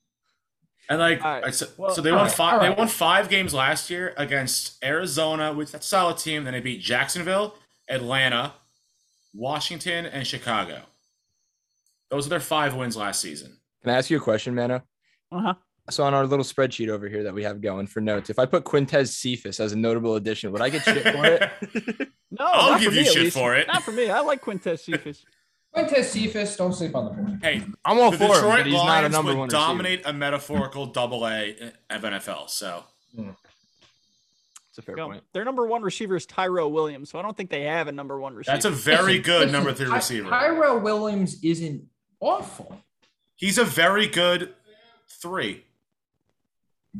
And 0.89 1.00
like, 1.00 1.22
right. 1.24 1.54
so, 1.54 1.68
well, 1.77 1.89
so, 1.89 2.01
they 2.01 2.12
won 2.12 2.22
right. 2.22 2.32
five. 2.32 2.60
Right. 2.60 2.70
They 2.70 2.75
won 2.75 2.88
five 2.88 3.30
games 3.30 3.54
last 3.54 3.89
year 3.89 4.13
against 4.18 4.84
Arizona, 4.84 5.54
which 5.54 5.72
that's 5.72 5.86
a 5.86 5.89
solid 5.89 6.18
team. 6.18 6.44
Then 6.44 6.54
they 6.54 6.60
beat 6.60 6.82
Jacksonville, 6.82 7.56
Atlanta, 7.89 8.54
Washington, 9.34 10.06
and 10.06 10.25
Chicago. 10.27 10.82
Those 12.12 12.27
are 12.27 12.30
their 12.30 12.39
five 12.39 12.75
wins 12.75 12.96
last 12.96 13.20
season. 13.20 13.58
Can 13.84 13.94
I 13.94 13.98
ask 13.98 14.10
you 14.10 14.18
a 14.18 14.22
question, 14.22 14.54
Mano? 14.54 14.82
Uh 15.32 15.42
huh. 15.42 15.54
So 15.89 16.04
on 16.04 16.13
our 16.13 16.25
little 16.25 16.46
spreadsheet 16.46 16.89
over 16.89 17.08
here 17.08 17.24
that 17.24 17.34
we 17.34 17.44
have 17.44 17.62
going 17.62 17.86
for 17.86 18.01
notes, 18.01 18.30
if 18.30 18.39
I 18.39 18.46
put 18.46 18.63
Quintez 18.63 19.10
Cephus 19.10 19.60
as 19.60 19.72
a 19.72 19.75
notable 19.75 20.15
addition, 20.15 20.51
would 20.51 20.62
I 20.62 20.70
get 20.70 20.84
shit 20.84 21.04
for 21.04 21.25
it? 21.25 22.10
no, 22.32 22.46
I'll 22.46 22.80
give 22.80 22.96
you 22.96 23.01
me, 23.01 23.08
shit 23.08 23.34
for 23.34 23.56
it. 23.56 23.68
Not 23.68 23.84
for 23.84 23.92
me. 23.92 24.10
I 24.10 24.22
like 24.22 24.42
Quintez 24.42 24.84
Cephus. 25.75 25.91
Quintez 25.94 26.03
Cephus, 26.05 26.55
don't 26.58 26.74
sleep 26.74 26.96
on 26.96 27.05
the 27.05 27.12
board. 27.12 27.39
Hey, 27.41 27.63
I'm 27.84 28.00
all 28.00 28.12
the 28.12 28.17
for 28.17 28.27
Detroit 28.27 28.44
him, 28.44 28.58
but 28.58 28.65
he's 28.67 28.74
Lions 28.75 28.88
not 28.88 29.05
a 29.05 29.10
number 29.10 29.32
would 29.32 29.38
one 29.39 29.50
dominate 29.50 30.00
receiver. 30.00 30.10
a 30.10 30.13
metaphorical 30.13 30.86
double 30.88 31.27
A 31.27 31.55
of 31.89 32.01
NFL. 32.01 32.50
So 32.50 32.84
it's 33.17 34.77
a 34.77 34.82
fair 34.82 34.96
No, 34.96 35.08
point. 35.08 35.24
their 35.34 35.46
number 35.46 35.65
one 35.65 35.82
receiver 35.82 36.15
is 36.15 36.25
Tyrell 36.25 36.72
Williams, 36.72 37.10
so 37.10 37.20
I 37.20 37.22
don't 37.22 37.36
think 37.36 37.50
they 37.50 37.62
have 37.63 37.88
a 37.88 37.91
number 37.91 38.20
one 38.20 38.34
receiver. 38.36 38.55
that's 38.55 38.65
a 38.65 38.70
very 38.72 39.20
good 39.32 39.51
number 39.51 39.74
three 39.74 39.88
receiver. 39.88 40.29
Tyrell 40.29 40.79
Williams 40.79 41.41
isn't 41.44 41.84
awful. 42.20 42.82
He's 43.36 43.58
a 43.58 43.65
very 43.65 44.08
good 44.08 44.53
three. 45.10 45.63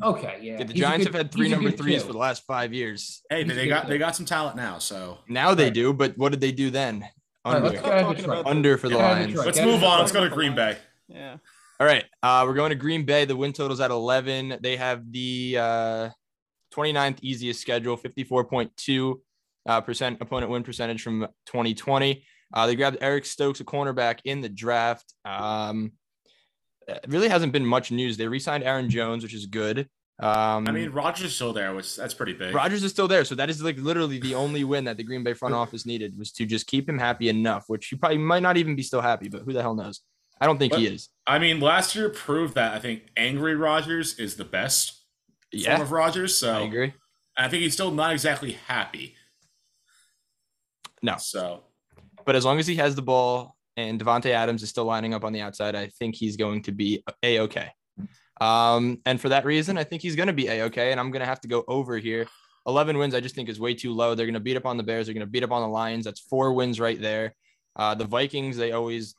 Okay, 0.04 0.40
yeah. 0.42 0.58
Yeah, 0.58 0.64
the 0.66 0.74
He's 0.74 0.82
Giants 0.82 1.06
good- 1.06 1.14
have 1.14 1.22
had 1.26 1.32
three 1.32 1.48
number 1.48 1.72
threes 1.72 2.00
kid. 2.02 2.08
for 2.08 2.12
the 2.12 2.18
last 2.20 2.46
five 2.46 2.74
years. 2.74 3.22
Hey, 3.30 3.46
He's 3.46 3.56
they 3.56 3.68
got 3.70 3.84
kid. 3.84 3.92
they 3.92 3.98
got 3.98 4.14
some 4.16 4.26
talent 4.26 4.58
now. 4.58 4.78
So 4.78 5.20
Now 5.30 5.54
they 5.56 5.70
do, 5.70 5.94
but 5.94 6.18
what 6.18 6.32
did 6.34 6.42
they 6.42 6.52
do 6.52 6.70
then? 6.70 7.08
All 7.46 7.54
right, 7.54 7.58
Under, 7.58 7.70
let's 7.70 7.82
get 7.82 7.92
out 7.94 8.00
of 8.00 8.06
Talking 8.08 8.26
about- 8.26 8.46
under 8.48 8.78
for 8.78 8.90
the 8.90 8.96
Get 8.96 9.04
out 9.04 9.12
of 9.12 9.18
Lions. 9.18 9.28
Detroit. 9.28 9.46
let's 9.46 9.60
move 9.62 9.84
on. 9.84 10.00
Let's 10.00 10.12
go 10.12 10.24
to 10.24 10.30
Green 10.34 10.56
Bay. 10.56 10.78
yeah. 11.08 11.38
All 11.80 11.86
right. 11.86 12.06
Uh, 12.24 12.44
we're 12.48 12.54
going 12.56 12.70
to 12.72 12.76
Green 12.76 13.06
Bay. 13.06 13.26
The 13.26 13.36
win 13.36 13.54
total's 13.54 13.80
at 13.82 13.92
11. 13.92 14.58
They 14.62 14.78
have 14.78 15.12
the 15.12 15.58
uh, 15.60 16.10
29th 16.74 17.20
easiest 17.22 17.62
schedule, 17.62 17.98
54.2 17.98 19.20
uh, 19.68 19.82
percent 19.82 20.18
opponent 20.22 20.52
win 20.52 20.64
percentage 20.64 21.02
from 21.04 21.28
2020. 21.46 22.24
Uh, 22.54 22.66
they 22.68 22.76
grabbed 22.76 22.98
Eric 23.02 23.26
Stokes, 23.26 23.60
a 23.60 23.64
cornerback, 23.66 24.20
in 24.26 24.42
the 24.42 24.50
draft. 24.50 25.14
Um, 25.26 25.92
really 27.08 27.28
hasn't 27.28 27.52
been 27.52 27.66
much 27.66 27.92
news. 27.92 28.18
They 28.18 28.28
re-signed 28.28 28.64
Aaron 28.64 28.90
Jones, 28.90 29.24
which 29.24 29.34
is 29.34 29.46
good. 29.46 29.90
Um, 30.18 30.66
I 30.68 30.72
mean, 30.72 30.92
Rodgers 30.92 31.26
is 31.26 31.36
still 31.36 31.52
there, 31.52 31.74
which 31.74 31.96
that's 31.98 32.14
pretty 32.14 32.34
big. 32.34 32.56
Rodgers 32.56 32.84
is 32.84 32.92
still 32.92 33.08
there, 33.08 33.26
so 33.26 33.36
that 33.36 33.50
is 33.50 33.62
like 33.62 33.78
literally 33.78 34.18
the 34.20 34.34
only 34.36 34.64
win 34.64 34.86
that 34.86 34.96
the 34.96 35.04
Green 35.04 35.24
Bay 35.24 35.34
front 35.34 35.54
office 35.54 35.86
needed 35.86 36.18
was 36.18 36.32
to 36.34 36.46
just 36.46 36.68
keep 36.68 36.88
him 36.88 36.98
happy 36.98 37.28
enough. 37.28 37.66
Which 37.68 37.88
he 37.88 37.98
probably 37.98 38.20
might 38.20 38.42
not 38.42 38.56
even 38.56 38.76
be 38.76 38.84
still 38.84 39.02
happy, 39.02 39.28
but 39.28 39.42
who 39.42 39.52
the 39.52 39.62
hell 39.62 39.76
knows? 39.76 40.02
I 40.40 40.46
don't 40.46 40.58
think 40.58 40.74
he 40.74 40.88
is. 40.88 41.10
I 41.28 41.40
mean, 41.40 41.60
last 41.60 41.96
year 41.96 42.10
proved 42.10 42.56
that 42.56 42.74
I 42.74 42.80
think 42.80 43.04
angry 43.16 43.56
Rodgers 43.56 44.20
is 44.20 44.36
the 44.36 44.46
best 44.46 45.04
form 45.66 45.82
of 45.82 45.92
Rodgers. 45.92 46.38
So 46.38 46.54
I 46.54 46.62
agree. 46.62 46.94
I 47.38 47.50
think 47.50 47.64
he's 47.64 47.74
still 47.74 47.92
not 47.92 48.14
exactly 48.14 48.54
happy. 48.68 49.16
No. 51.02 51.18
So 51.18 51.64
But 52.26 52.36
as 52.36 52.46
long 52.46 52.60
as 52.60 52.68
he 52.68 52.76
has 52.76 52.96
the 52.96 53.02
ball 53.02 53.56
and 53.78 54.00
Davante 54.00 54.32
Adams 54.32 54.64
is 54.64 54.70
still 54.70 54.86
lining 54.86 55.14
up 55.14 55.24
on 55.24 55.34
the 55.34 55.42
outside, 55.42 55.76
I 55.76 55.88
think 55.88 56.16
he's 56.16 56.38
going 56.38 56.64
to 56.64 56.72
be 56.72 57.04
a 57.24 57.40
okay. 57.42 57.72
Um, 58.42 59.00
and 59.06 59.20
for 59.20 59.30
that 59.30 59.46
reason, 59.46 59.78
I 59.78 59.84
think 59.84 60.02
he's 60.02 60.16
going 60.16 60.28
to 60.28 60.34
be 60.34 60.48
a 60.48 60.64
okay. 60.66 60.92
And 60.92 61.00
I'm 61.00 61.12
going 61.12 61.22
to 61.22 61.26
have 61.26 61.42
to 61.42 61.48
go 61.48 61.64
over 61.68 61.98
here. 61.98 62.28
11 62.68 62.98
wins, 62.98 63.14
I 63.14 63.20
just 63.20 63.36
think 63.36 63.48
is 63.48 63.60
way 63.60 63.74
too 63.74 63.94
low. 63.94 64.16
They're 64.16 64.26
going 64.26 64.34
to 64.34 64.40
beat 64.40 64.58
up 64.58 64.66
on 64.66 64.78
the 64.78 64.84
Bears. 64.84 65.06
They're 65.06 65.14
going 65.14 65.26
to 65.26 65.32
beat 65.32 65.44
up 65.44 65.52
on 65.52 65.62
the 65.62 65.68
Lions. 65.68 66.06
That's 66.06 66.20
four 66.20 66.54
wins 66.54 66.80
right 66.80 67.00
there. 67.00 67.36
Uh, 67.76 67.94
the 67.94 68.06
Vikings, 68.06 68.58
they 68.58 68.72
always 68.72 69.16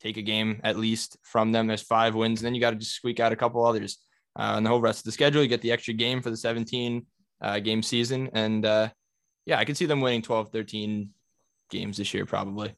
take 0.00 0.16
a 0.16 0.22
game 0.22 0.60
at 0.62 0.76
least 0.76 1.16
from 1.22 1.50
them. 1.50 1.66
There's 1.66 1.82
five 1.82 2.14
wins. 2.14 2.40
And 2.40 2.46
then 2.46 2.54
you 2.54 2.60
got 2.60 2.70
to 2.70 2.76
just 2.76 2.94
squeak 2.94 3.18
out 3.20 3.32
a 3.32 3.36
couple 3.36 3.64
others. 3.64 3.98
Uh, 4.38 4.54
and 4.56 4.64
the 4.64 4.70
whole 4.70 4.80
rest 4.80 5.00
of 5.00 5.04
the 5.04 5.12
schedule, 5.12 5.42
you 5.42 5.48
get 5.48 5.60
the 5.60 5.72
extra 5.72 5.94
game 5.94 6.22
for 6.22 6.30
the 6.30 6.36
17 6.36 7.04
uh, 7.40 7.58
game 7.58 7.82
season. 7.82 8.30
And 8.32 8.64
uh, 8.64 8.90
yeah, 9.44 9.58
I 9.58 9.64
could 9.64 9.76
see 9.76 9.86
them 9.86 10.00
winning 10.00 10.22
12, 10.22 10.52
13 10.52 11.10
games 11.70 11.96
this 11.96 12.14
year, 12.14 12.26
probably. 12.26 12.74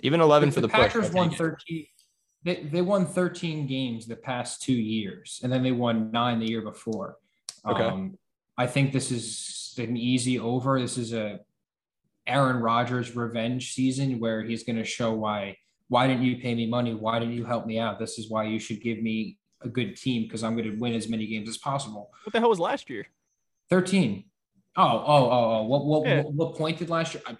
Even 0.00 0.20
11 0.20 0.50
for 0.50 0.60
the, 0.60 0.68
push, 0.68 0.80
Packers 0.80 1.10
I'll 1.10 1.16
won 1.16 1.30
take 1.30 1.40
it. 1.40 1.42
13. 1.42 1.86
They, 2.44 2.56
they 2.70 2.82
won 2.82 3.06
13 3.06 3.66
games 3.66 4.06
the 4.06 4.16
past 4.16 4.62
two 4.62 4.74
years, 4.74 5.40
and 5.42 5.50
then 5.52 5.62
they 5.62 5.72
won 5.72 6.10
nine 6.12 6.38
the 6.38 6.46
year 6.46 6.60
before. 6.60 7.16
Okay. 7.66 7.82
Um, 7.82 8.18
I 8.58 8.66
think 8.66 8.92
this 8.92 9.10
is 9.10 9.74
an 9.78 9.96
easy 9.96 10.38
over. 10.38 10.78
This 10.78 10.98
is 10.98 11.12
a 11.14 11.40
Aaron 12.26 12.58
Rodgers 12.58 13.16
revenge 13.16 13.72
season 13.72 14.20
where 14.20 14.42
he's 14.42 14.62
going 14.62 14.76
to 14.76 14.84
show 14.84 15.12
why. 15.12 15.56
Why 15.88 16.06
didn't 16.06 16.22
you 16.22 16.36
pay 16.36 16.54
me 16.54 16.66
money? 16.66 16.94
Why 16.94 17.18
didn't 17.18 17.34
you 17.34 17.44
help 17.44 17.66
me 17.66 17.78
out? 17.78 17.98
This 17.98 18.18
is 18.18 18.30
why 18.30 18.44
you 18.44 18.58
should 18.58 18.80
give 18.82 19.02
me 19.02 19.38
a 19.62 19.68
good 19.68 19.96
team 19.96 20.22
because 20.24 20.42
I'm 20.42 20.56
going 20.56 20.70
to 20.70 20.76
win 20.78 20.94
as 20.94 21.08
many 21.08 21.26
games 21.26 21.48
as 21.48 21.56
possible. 21.58 22.10
What 22.24 22.32
the 22.32 22.40
hell 22.40 22.48
was 22.50 22.60
last 22.60 22.88
year? 22.90 23.06
13. 23.70 24.24
Oh, 24.76 24.82
oh, 24.82 25.04
oh, 25.06 25.30
oh. 25.30 25.62
What, 25.64 25.84
what, 25.86 26.06
Yeah. 26.06 26.22
what, 26.22 26.32
what 26.32 26.54
point 26.56 26.78
did 26.78 26.90
last 26.90 27.14
year? 27.14 27.22
I, 27.26 27.36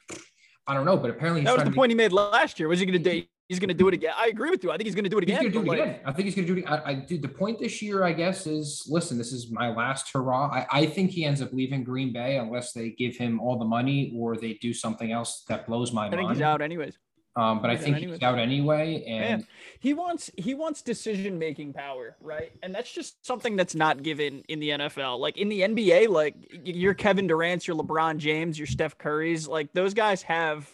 I 0.67 0.75
don't 0.75 0.85
know, 0.87 0.97
but 0.97 1.11
apparently 1.11 1.43
That 1.45 1.53
was 1.53 1.61
the 1.61 1.65
to 1.65 1.71
be- 1.71 1.75
point 1.77 1.91
he 1.91 1.97
made 1.97 2.13
last 2.13 2.59
year. 2.59 2.69
Was 2.69 2.81
he 2.81 2.87
going 2.87 3.03
to 3.03 3.11
do? 3.11 3.25
He's 3.55 3.61
going 3.61 3.69
to 3.69 3.75
do 3.75 3.89
it 3.89 3.95
again. 3.95 4.13
I 4.17 4.27
agree 4.27 4.51
with 4.51 4.63
you. 4.65 4.71
I 4.71 4.77
think 4.77 4.87
he's 4.87 4.95
going 4.95 5.05
to 5.05 5.11
do 5.11 5.19
it 5.19 5.29
He's 5.29 5.39
again. 5.39 5.51
gonna 5.53 5.65
do 5.67 5.73
it 5.73 5.79
like, 5.79 5.81
again. 5.89 6.01
I 6.05 6.13
think 6.13 6.27
he's 6.27 6.35
gonna 6.35 6.47
do 6.49 6.57
it. 6.59 6.65
I, 6.69 6.91
I 6.91 7.07
the 7.09 7.29
point 7.29 7.59
this 7.61 7.81
year, 7.81 8.05
I 8.05 8.13
guess, 8.13 8.47
is 8.47 8.85
listen, 8.89 9.17
this 9.17 9.33
is 9.33 9.51
my 9.51 9.69
last 9.75 10.11
hurrah. 10.13 10.51
I, 10.53 10.67
I 10.81 10.87
think 10.87 11.11
he 11.11 11.25
ends 11.25 11.41
up 11.41 11.53
leaving 11.53 11.85
Green 11.85 12.13
Bay 12.13 12.37
unless 12.39 12.73
they 12.73 12.91
give 12.91 13.17
him 13.17 13.41
all 13.41 13.59
the 13.59 13.65
money 13.65 14.13
or 14.17 14.37
they 14.37 14.55
do 14.55 14.73
something 14.73 15.13
else 15.13 15.45
that 15.49 15.67
blows 15.67 15.93
my 15.93 16.07
I 16.07 16.11
think 16.11 16.23
mind. 16.23 16.37
he's 16.37 16.43
out 16.43 16.61
anyways. 16.61 16.99
Um, 17.37 17.61
but 17.61 17.69
I 17.69 17.75
He's 17.75 17.81
out 17.81 17.85
think 17.85 17.97
anyways. 17.97 18.15
he's 18.21 18.23
out 18.23 18.39
anyway. 18.39 19.03
And 19.09 19.21
Man, 19.41 19.47
he 19.81 19.93
wants 19.93 20.31
he 20.37 20.55
wants 20.55 20.83
decision 20.83 21.37
making 21.37 21.73
power, 21.73 22.17
right? 22.21 22.53
And 22.63 22.73
that's 22.73 22.93
just 22.93 23.27
something 23.27 23.57
that's 23.57 23.75
not 23.75 24.05
given 24.05 24.45
in 24.49 24.61
the 24.61 24.69
NFL. 24.69 25.19
Like 25.19 25.37
in 25.37 25.49
the 25.49 25.63
NBA, 25.63 26.09
like 26.11 26.37
y- 26.53 26.61
your 26.65 26.95
Kevin 26.95 27.27
Durant's, 27.27 27.67
your 27.67 27.77
LeBron 27.77 28.19
James, 28.19 28.57
your 28.57 28.69
Steph 28.69 28.97
Curry's, 28.99 29.49
like 29.49 29.73
those 29.73 29.95
guys 29.95 30.23
have 30.23 30.71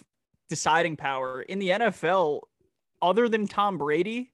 deciding 0.50 0.96
power. 0.96 1.40
In 1.40 1.60
the 1.60 1.70
NFL, 1.70 2.40
other 3.02 3.28
than 3.28 3.46
Tom 3.46 3.78
Brady, 3.78 4.32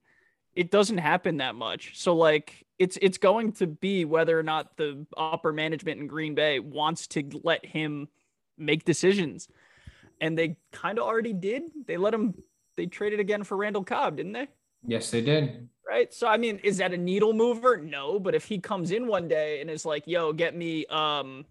it 0.54 0.70
doesn't 0.70 0.98
happen 0.98 1.38
that 1.38 1.54
much. 1.54 1.92
So 1.98 2.14
like 2.14 2.66
it's 2.78 2.98
it's 3.00 3.18
going 3.18 3.52
to 3.52 3.66
be 3.66 4.04
whether 4.04 4.38
or 4.38 4.42
not 4.42 4.76
the 4.76 5.06
upper 5.16 5.52
management 5.52 6.00
in 6.00 6.06
Green 6.06 6.34
Bay 6.34 6.58
wants 6.58 7.06
to 7.08 7.28
let 7.44 7.64
him 7.64 8.08
make 8.58 8.84
decisions. 8.84 9.48
And 10.20 10.36
they 10.36 10.56
kind 10.72 10.98
of 10.98 11.04
already 11.04 11.34
did. 11.34 11.64
They 11.86 11.96
let 11.96 12.14
him 12.14 12.34
they 12.76 12.86
traded 12.86 13.20
again 13.20 13.44
for 13.44 13.56
Randall 13.56 13.84
Cobb, 13.84 14.16
didn't 14.16 14.32
they? 14.32 14.48
Yes, 14.86 15.10
they 15.10 15.20
did. 15.20 15.68
Right. 15.86 16.12
So 16.12 16.26
I 16.26 16.36
mean, 16.36 16.58
is 16.64 16.78
that 16.78 16.92
a 16.92 16.96
needle 16.96 17.32
mover? 17.32 17.76
No, 17.76 18.18
but 18.18 18.34
if 18.34 18.44
he 18.44 18.58
comes 18.58 18.90
in 18.90 19.06
one 19.06 19.28
day 19.28 19.60
and 19.60 19.70
is 19.70 19.84
like, 19.84 20.04
"Yo, 20.06 20.32
get 20.32 20.56
me 20.56 20.84
um 20.86 21.44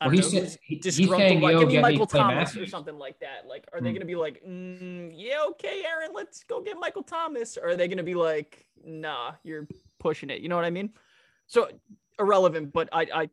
I 0.00 0.06
Well, 0.06 0.14
he 0.14 0.20
know, 0.20 0.28
said 0.28 0.58
he- 0.62 0.76
he's 0.76 0.96
saying, 0.96 1.40
like, 1.40 1.52
"Yo, 1.52 1.60
give 1.60 1.68
me 1.68 1.78
Michael 1.80 2.06
Thomas 2.06 2.56
or 2.56 2.66
something 2.66 2.98
like 2.98 3.18
that. 3.20 3.46
Like, 3.46 3.66
are 3.72 3.80
they 3.80 3.90
Hmm. 3.90 3.94
going 3.94 4.00
to 4.00 4.06
be 4.06 4.14
like, 4.16 4.42
mm, 4.44 5.10
yeah, 5.14 5.42
okay, 5.50 5.84
Aaron, 5.84 6.10
let's 6.12 6.44
go 6.44 6.60
get 6.60 6.76
Michael 6.78 7.02
Thomas? 7.02 7.56
Or 7.56 7.68
are 7.70 7.76
they 7.76 7.88
going 7.88 7.96
to 7.98 8.02
be 8.04 8.14
like, 8.14 8.66
nah, 8.84 9.32
you're 9.42 9.66
pushing 9.98 10.30
it? 10.30 10.40
You 10.40 10.48
know 10.48 10.56
what 10.56 10.64
I 10.64 10.70
mean? 10.70 10.92
So 11.46 11.68
irrelevant, 12.18 12.72
but 12.72 12.88
I, 12.92 13.06
I, 13.14 13.30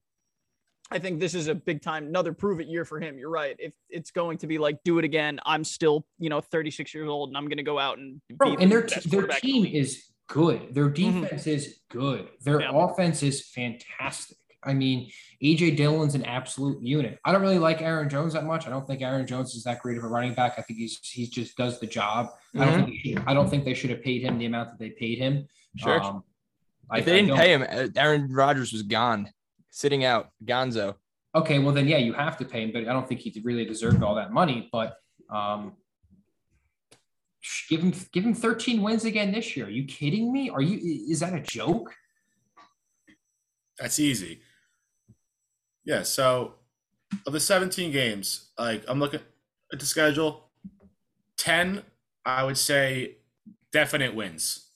I 0.92 1.00
think 1.00 1.20
this 1.20 1.34
is 1.34 1.48
a 1.48 1.56
big 1.56 1.82
time, 1.82 2.06
another 2.08 2.34
prove 2.34 2.60
it 2.62 2.68
year 2.68 2.86
for 2.86 3.00
him. 3.00 3.18
You're 3.18 3.30
right. 3.30 3.56
If 3.60 3.74
it's 3.90 4.12
going 4.12 4.38
to 4.40 4.48
be 4.48 4.58
like, 4.58 4.84
do 4.84 5.00
it 5.00 5.06
again, 5.06 5.40
I'm 5.46 5.64
still, 5.64 6.06
you 6.20 6.30
know, 6.30 6.40
36 6.40 6.94
years 6.94 7.10
old 7.10 7.30
and 7.30 7.38
I'm 7.38 7.46
going 7.48 7.58
to 7.58 7.64
go 7.64 7.80
out 7.80 7.98
and 7.98 8.22
Bro, 8.30 8.56
be 8.58 8.64
and 8.64 8.72
the 8.72 9.02
their 9.10 9.22
their 9.28 9.40
team 9.40 9.66
is 9.66 10.06
good. 10.28 10.74
Their 10.74 10.90
Mhm. 10.90 11.22
defense 11.24 11.48
is 11.48 11.80
good. 11.90 12.30
Their 12.42 12.62
Yeah. 12.62 12.72
offense 12.74 13.24
is 13.24 13.48
fantastic. 13.50 14.38
I 14.66 14.74
mean, 14.74 15.12
AJ 15.44 15.78
Dillon's 15.78 16.16
an 16.16 16.24
absolute 16.26 16.82
unit. 16.82 17.20
I 17.26 17.32
don't 17.32 17.42
really 17.42 17.60
like 17.60 17.82
Aaron 17.82 18.10
Jones 18.10 18.34
that 18.34 18.46
much. 18.46 18.66
I 18.68 18.70
don't 18.70 18.88
think 18.88 19.02
Aaron 19.02 19.28
Jones 19.28 19.56
is 19.56 19.64
that 19.64 19.82
great 19.82 19.98
of 19.98 20.04
a 20.04 20.08
running 20.08 20.34
back. 20.34 20.54
I 20.58 20.62
think 20.62 20.80
he's 20.80 21.00
he 21.04 21.28
just 21.28 21.58
does 21.58 21.80
the 21.80 21.88
job. 21.88 22.30
I 22.56 22.58
Mhm. 22.58 22.66
don't 22.66 22.86
think 22.86 22.88
they 23.04 23.10
should, 23.10 23.24
I 23.28 23.34
don't 23.34 23.50
think 23.50 23.66
they 23.66 23.74
should 23.74 23.90
have 23.90 24.02
paid 24.04 24.22
him 24.22 24.38
the 24.38 24.46
amount 24.46 24.72
that 24.72 24.80
they 24.80 24.92
paid 24.92 25.18
him. 25.18 25.48
Sure. 25.76 26.02
Um, 26.02 26.24
I- 26.90 27.02
they 27.02 27.22
didn't 27.22 27.38
pay 27.38 27.54
him, 27.54 27.64
uh, 27.64 27.88
Aaron 27.96 28.32
Rodgers 28.32 28.72
was 28.72 28.84
gone, 28.84 29.32
sitting 29.70 30.04
out, 30.04 30.30
Gonzo. 30.46 30.96
Okay, 31.36 31.58
well 31.60 31.74
then 31.74 31.88
yeah, 31.88 31.98
you 31.98 32.14
have 32.14 32.38
to 32.38 32.46
pay 32.46 32.64
him, 32.64 32.72
but 32.72 32.82
I 32.88 32.94
don't 32.94 33.08
think 33.08 33.22
he 33.22 33.34
really 33.44 33.66
deserved 33.66 34.04
all 34.04 34.16
that 34.16 34.32
money. 34.32 34.70
But 34.72 34.96
um, 35.30 35.74
give 37.70 37.82
him 37.82 37.94
give 38.12 38.24
him 38.24 38.34
13 38.36 38.82
wins 38.82 39.04
again 39.06 39.32
this 39.32 39.58
year. 39.58 39.66
Are 39.66 39.70
you 39.70 39.86
kidding 39.86 40.32
me? 40.32 40.50
Are 40.50 40.62
you? 40.62 40.78
Is 41.12 41.20
that 41.22 41.34
a 41.34 41.40
joke? 41.40 41.94
That's 43.80 44.00
easy. 44.00 44.42
Yeah, 45.86 46.04
so 46.04 46.56
of 47.26 47.34
the 47.34 47.40
17 47.40 47.92
games, 47.92 48.50
like 48.58 48.84
I'm 48.88 49.00
looking 49.00 49.20
at 49.72 49.80
the 49.80 49.86
schedule, 49.86 50.50
10, 51.38 51.84
I 52.26 52.44
would 52.44 52.58
say 52.58 53.18
definite 53.72 54.16
wins 54.16 54.70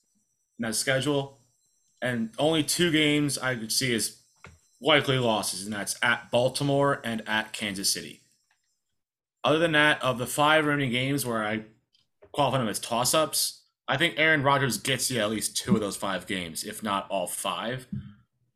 in 0.59 0.63
that 0.63 0.75
schedule. 0.75 1.39
And 2.01 2.29
only 2.37 2.63
two 2.63 2.91
games 2.91 3.37
I 3.37 3.55
could 3.55 3.71
see 3.71 3.95
as 3.95 4.17
likely 4.79 5.17
losses, 5.17 5.63
and 5.63 5.73
that's 5.73 5.97
at 6.03 6.29
Baltimore 6.29 7.01
and 7.03 7.23
at 7.27 7.53
Kansas 7.53 7.89
City. 7.89 8.21
Other 9.43 9.59
than 9.59 9.71
that, 9.71 10.01
of 10.03 10.17
the 10.17 10.27
five 10.27 10.65
remaining 10.65 10.91
games 10.91 11.25
where 11.25 11.43
I 11.43 11.63
qualify 12.31 12.59
them 12.59 12.67
as 12.67 12.79
toss 12.79 13.13
ups, 13.13 13.63
I 13.87 13.97
think 13.97 14.15
Aaron 14.17 14.43
Rodgers 14.43 14.77
gets 14.77 15.09
you 15.09 15.21
at 15.21 15.31
least 15.31 15.57
two 15.57 15.73
of 15.73 15.81
those 15.81 15.95
five 15.95 16.27
games, 16.27 16.63
if 16.63 16.83
not 16.83 17.07
all 17.09 17.27
five. 17.27 17.87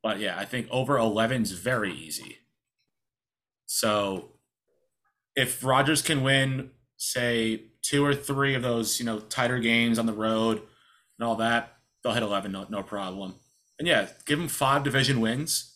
But 0.04 0.20
yeah, 0.20 0.38
I 0.38 0.46
think 0.46 0.68
over 0.70 0.98
11 0.98 1.44
is 1.44 1.52
very 1.54 1.94
easy. 1.94 2.40
So 3.74 4.32
if 5.34 5.64
Rodgers 5.64 6.02
can 6.02 6.24
win, 6.24 6.72
say, 6.98 7.68
two 7.82 8.06
or 8.06 8.14
three 8.14 8.54
of 8.54 8.62
those, 8.62 9.00
you 9.00 9.06
know, 9.06 9.20
tighter 9.20 9.60
games 9.60 9.98
on 9.98 10.06
the 10.06 10.14
road 10.14 10.62
and 11.18 11.26
all 11.26 11.36
that, 11.38 11.78
they'll 12.04 12.12
hit 12.12 12.22
11, 12.22 12.52
no, 12.52 12.66
no 12.70 12.84
problem. 12.84 13.36
And 13.80 13.88
yeah, 13.88 14.10
give 14.26 14.40
them 14.40 14.50
five 14.50 14.84
division 14.84 15.22
wins 15.22 15.74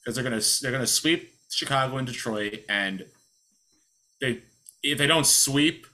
because 0.00 0.14
they're 0.14 0.24
gonna 0.24 0.40
they're 0.62 0.72
gonna 0.72 0.86
sweep 0.86 1.34
Chicago 1.50 1.98
and 1.98 2.06
Detroit, 2.06 2.64
and 2.70 3.04
they 4.20 4.40
if 4.82 4.96
they 4.96 5.06
don't 5.06 5.26
sweep, 5.26 5.86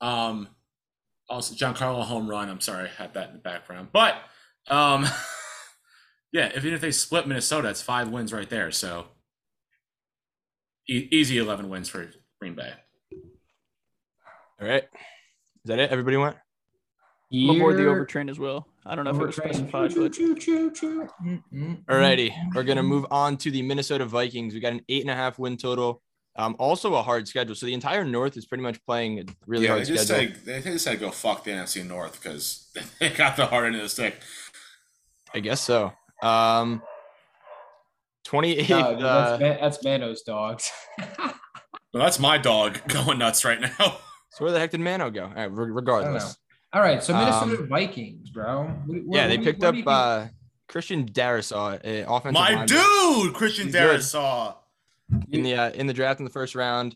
um, 0.00 0.48
also 1.30 1.54
Giancarlo 1.54 2.02
home 2.02 2.28
run. 2.28 2.50
I'm 2.50 2.60
sorry, 2.60 2.88
I 2.88 3.02
had 3.02 3.14
that 3.14 3.28
in 3.28 3.34
the 3.34 3.40
background, 3.40 3.88
but 3.92 4.16
um. 4.66 5.06
Yeah, 6.30 6.50
even 6.54 6.74
if 6.74 6.82
they 6.82 6.90
split 6.90 7.26
Minnesota, 7.26 7.70
it's 7.70 7.80
five 7.80 8.10
wins 8.10 8.34
right 8.34 8.50
there. 8.50 8.70
So 8.70 9.06
e- 10.88 11.08
easy 11.10 11.38
11 11.38 11.68
wins 11.68 11.88
for 11.88 12.10
Green 12.40 12.54
Bay. 12.54 12.72
All 14.60 14.66
right. 14.68 14.82
Is 14.84 15.66
that 15.66 15.78
it? 15.78 15.90
Everybody 15.90 16.16
went? 16.16 16.36
I'm 17.32 17.50
aboard 17.50 17.76
the 17.76 17.82
Year- 17.82 18.04
overtrain 18.06 18.30
as 18.30 18.38
well. 18.38 18.66
I 18.86 18.94
don't 18.94 19.04
know 19.04 19.10
if 19.10 19.16
it 19.20 19.26
was 19.26 19.36
Overtrain. 19.36 19.54
specified, 19.54 19.90
Choo, 19.92 20.02
but 20.04 20.12
choo, 20.14 20.34
choo, 20.34 20.70
choo. 20.70 21.08
All 21.90 21.98
righty. 21.98 22.34
We're 22.54 22.62
going 22.62 22.78
to 22.78 22.82
move 22.82 23.04
on 23.10 23.36
to 23.38 23.50
the 23.50 23.60
Minnesota 23.60 24.06
Vikings. 24.06 24.54
We 24.54 24.60
got 24.60 24.72
an 24.72 24.80
eight 24.88 25.02
and 25.02 25.10
a 25.10 25.14
half 25.14 25.38
win 25.38 25.58
total. 25.58 26.00
Um, 26.36 26.56
also 26.58 26.94
a 26.94 27.02
hard 27.02 27.28
schedule. 27.28 27.54
So 27.54 27.66
the 27.66 27.74
entire 27.74 28.04
North 28.04 28.36
is 28.38 28.46
pretty 28.46 28.62
much 28.62 28.82
playing 28.86 29.18
a 29.18 29.24
really 29.46 29.64
yeah, 29.64 29.70
hard 29.72 29.82
they 29.82 29.88
just 29.90 30.06
schedule. 30.06 30.34
said 30.36 30.44
they 30.46 30.62
just 30.62 30.84
said 30.84 31.00
go 31.00 31.10
fuck 31.10 31.44
the 31.44 31.50
NFC 31.50 31.84
North 31.86 32.22
because 32.22 32.68
they 33.00 33.10
got 33.10 33.36
the 33.36 33.44
hard 33.46 33.66
end 33.66 33.76
of 33.76 33.82
the 33.82 33.88
stick. 33.88 34.16
I 35.34 35.40
guess 35.40 35.60
so. 35.60 35.92
Um, 36.22 36.80
28th. 38.30 38.68
No, 38.68 38.78
uh, 38.78 39.28
that's, 39.30 39.40
Man- 39.40 39.58
that's 39.60 39.84
Mano's 39.84 40.22
dogs. 40.22 40.70
Well, 41.94 42.02
that's 42.04 42.18
my 42.18 42.36
dog 42.36 42.80
going 42.88 43.18
nuts 43.18 43.46
right 43.46 43.58
now. 43.60 43.70
so 43.78 44.44
where 44.44 44.52
the 44.52 44.58
heck 44.58 44.72
did 44.72 44.80
Mano 44.80 45.08
go? 45.10 45.24
All 45.24 45.32
right, 45.34 45.50
re- 45.50 45.70
regardless. 45.72 46.36
All 46.74 46.82
right, 46.82 47.02
so 47.02 47.14
Minnesota 47.14 47.62
Um, 47.62 47.66
Vikings, 47.68 48.28
bro. 48.28 48.64
What- 48.84 49.04
what- 49.06 49.16
Yeah, 49.16 49.26
they 49.26 49.36
what 49.38 49.42
do 49.44 49.46
you- 49.46 49.52
picked 49.52 49.64
up 49.64 49.72
do 49.72 49.78
you 49.78 49.84
think? 49.84 49.94
uh, 49.96 50.26
Christian 50.68 51.06
Darrisaw, 51.10 51.76
uh, 51.76 52.12
offensive 52.14 52.34
my 52.34 52.50
lineman. 52.50 52.66
dude, 52.66 53.32
Christian 53.34 53.66
He's. 53.68 53.74
Darrisaw. 53.74 54.56
in 55.30 55.42
the 55.42 55.54
uh, 55.54 55.70
in 55.70 55.86
the 55.86 55.94
draft 55.94 56.20
in 56.20 56.24
the 56.24 56.30
first 56.30 56.54
round. 56.54 56.94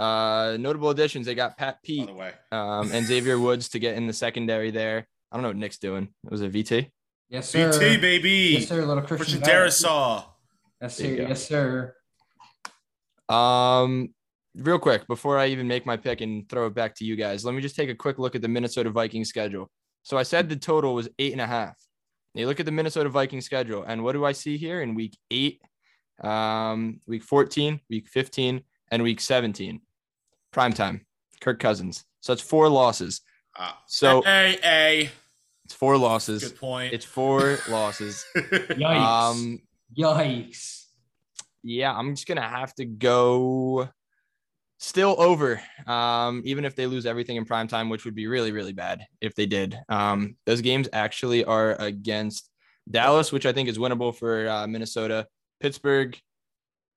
Uh, 0.00 0.56
notable 0.58 0.90
additions: 0.90 1.26
they 1.26 1.36
got 1.36 1.56
Pat 1.56 1.80
Pete 1.84 2.08
the 2.08 2.12
way, 2.14 2.32
um, 2.50 2.90
and 2.92 3.06
Xavier 3.06 3.38
Woods 3.38 3.68
to 3.68 3.78
get 3.78 3.94
in 3.96 4.08
the 4.08 4.12
secondary 4.12 4.72
there. 4.72 5.06
I 5.30 5.36
don't 5.36 5.42
know 5.42 5.50
what 5.50 5.56
Nick's 5.56 5.78
doing. 5.78 6.08
It 6.24 6.30
was 6.32 6.42
it 6.42 6.50
VT? 6.52 6.90
yes, 7.28 7.48
sir. 7.50 7.70
BT 7.78 7.98
baby, 7.98 8.30
Yes, 8.58 8.66
sir. 8.68 8.84
Little 8.84 8.96
Christian, 9.04 9.16
Christian 9.18 9.40
Barrett. 9.42 9.70
Darrisaw. 9.70 10.24
Yes, 10.84 10.96
sir. 10.96 11.06
Yes, 11.06 11.48
sir. 11.48 11.94
Um, 13.34 14.12
real 14.54 14.78
quick 14.78 15.06
before 15.06 15.38
I 15.38 15.46
even 15.46 15.66
make 15.66 15.86
my 15.86 15.96
pick 15.96 16.20
and 16.20 16.46
throw 16.46 16.66
it 16.66 16.74
back 16.74 16.94
to 16.96 17.06
you 17.06 17.16
guys, 17.16 17.42
let 17.42 17.54
me 17.54 17.62
just 17.62 17.74
take 17.74 17.88
a 17.88 17.94
quick 17.94 18.18
look 18.18 18.34
at 18.34 18.42
the 18.42 18.48
Minnesota 18.48 18.90
Vikings 18.90 19.30
schedule. 19.30 19.70
So 20.02 20.18
I 20.18 20.24
said 20.24 20.50
the 20.50 20.56
total 20.56 20.94
was 20.94 21.08
eight 21.18 21.32
and 21.32 21.40
a 21.40 21.46
half. 21.46 21.78
Now 22.34 22.42
you 22.42 22.46
look 22.46 22.60
at 22.60 22.66
the 22.66 22.72
Minnesota 22.72 23.08
Vikings 23.08 23.46
schedule, 23.46 23.82
and 23.84 24.04
what 24.04 24.12
do 24.12 24.26
I 24.26 24.32
see 24.32 24.58
here 24.58 24.82
in 24.82 24.94
week 24.94 25.16
eight, 25.30 25.62
um, 26.22 27.00
week 27.06 27.22
14, 27.22 27.80
week 27.88 28.06
15, 28.08 28.62
and 28.90 29.02
week 29.02 29.20
17? 29.20 29.80
Prime 30.52 30.72
time, 30.74 31.06
Kirk 31.40 31.60
Cousins. 31.60 32.04
So 32.20 32.34
that's 32.34 32.42
four 32.46 32.68
losses. 32.68 33.22
Ah, 33.56 33.80
So 33.86 34.20
hey, 34.20 34.58
hey, 34.62 35.10
it's 35.64 35.72
four 35.72 35.96
losses. 35.96 36.44
good 36.44 36.58
point. 36.60 36.92
It's 36.92 37.06
four 37.06 37.58
losses. 37.70 38.26
Yikes. 38.36 39.30
Um, 39.30 39.60
Yikes. 39.96 40.84
yeah, 41.62 41.92
I'm 41.94 42.14
just 42.14 42.26
gonna 42.26 42.42
have 42.42 42.74
to 42.76 42.84
go 42.84 43.88
still 44.78 45.16
over. 45.18 45.60
Um, 45.86 46.42
even 46.44 46.64
if 46.64 46.76
they 46.76 46.86
lose 46.86 47.06
everything 47.06 47.36
in 47.36 47.44
prime 47.44 47.68
time, 47.68 47.88
which 47.88 48.04
would 48.04 48.14
be 48.14 48.26
really, 48.26 48.52
really 48.52 48.72
bad 48.72 49.06
if 49.20 49.34
they 49.34 49.46
did. 49.46 49.78
Um, 49.88 50.36
those 50.46 50.60
games 50.60 50.88
actually 50.92 51.44
are 51.44 51.74
against 51.80 52.50
Dallas, 52.90 53.32
which 53.32 53.46
I 53.46 53.52
think 53.52 53.68
is 53.68 53.78
winnable 53.78 54.14
for 54.14 54.48
uh, 54.48 54.66
Minnesota. 54.66 55.26
Pittsburgh 55.60 56.18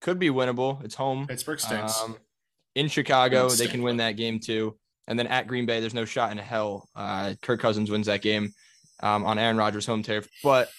could 0.02 0.20
be 0.20 0.30
winnable. 0.30 0.84
It's 0.84 0.96
home. 0.96 1.28
Pittsburgh 1.28 1.60
stinks. 1.60 2.02
Um, 2.02 2.18
in 2.76 2.88
Chicago, 2.90 3.48
Don't 3.48 3.58
they 3.58 3.68
can 3.68 3.82
win 3.82 3.98
that 3.98 4.18
game 4.18 4.40
too. 4.40 4.78
And 5.08 5.18
then 5.18 5.28
at 5.28 5.48
Green 5.48 5.66
Bay, 5.66 5.80
there's 5.80 5.94
no 5.94 6.06
shot 6.06 6.32
in 6.32 6.38
hell. 6.38 6.90
Uh, 6.96 7.34
Kirk 7.42 7.62
Cousins 7.62 7.90
wins 7.90 8.08
that 8.08 8.22
game 8.22 8.52
um, 9.02 9.26
on 9.26 9.40
Aaron 9.40 9.58
Rodgers' 9.58 9.86
home 9.86 10.04
turf. 10.04 10.28
But 10.44 10.70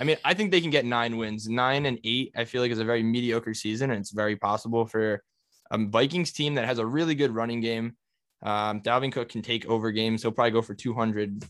I 0.00 0.04
mean, 0.04 0.16
I 0.24 0.34
think 0.34 0.50
they 0.50 0.60
can 0.60 0.70
get 0.70 0.84
nine 0.84 1.16
wins. 1.16 1.48
Nine 1.48 1.86
and 1.86 1.98
eight, 2.04 2.32
I 2.36 2.44
feel 2.44 2.62
like 2.62 2.70
is 2.72 2.78
a 2.80 2.84
very 2.84 3.02
mediocre 3.02 3.54
season, 3.54 3.90
and 3.90 4.00
it's 4.00 4.10
very 4.10 4.36
possible 4.36 4.86
for 4.86 5.22
a 5.70 5.78
Vikings 5.78 6.32
team 6.32 6.54
that 6.56 6.64
has 6.66 6.78
a 6.78 6.86
really 6.86 7.14
good 7.14 7.30
running 7.32 7.60
game. 7.60 7.96
Um, 8.42 8.80
Dalvin 8.82 9.12
Cook 9.12 9.28
can 9.30 9.40
take 9.42 9.66
over 9.66 9.90
games. 9.92 10.22
He'll 10.22 10.32
probably 10.32 10.50
go 10.50 10.62
for 10.62 10.74
200 10.74 11.44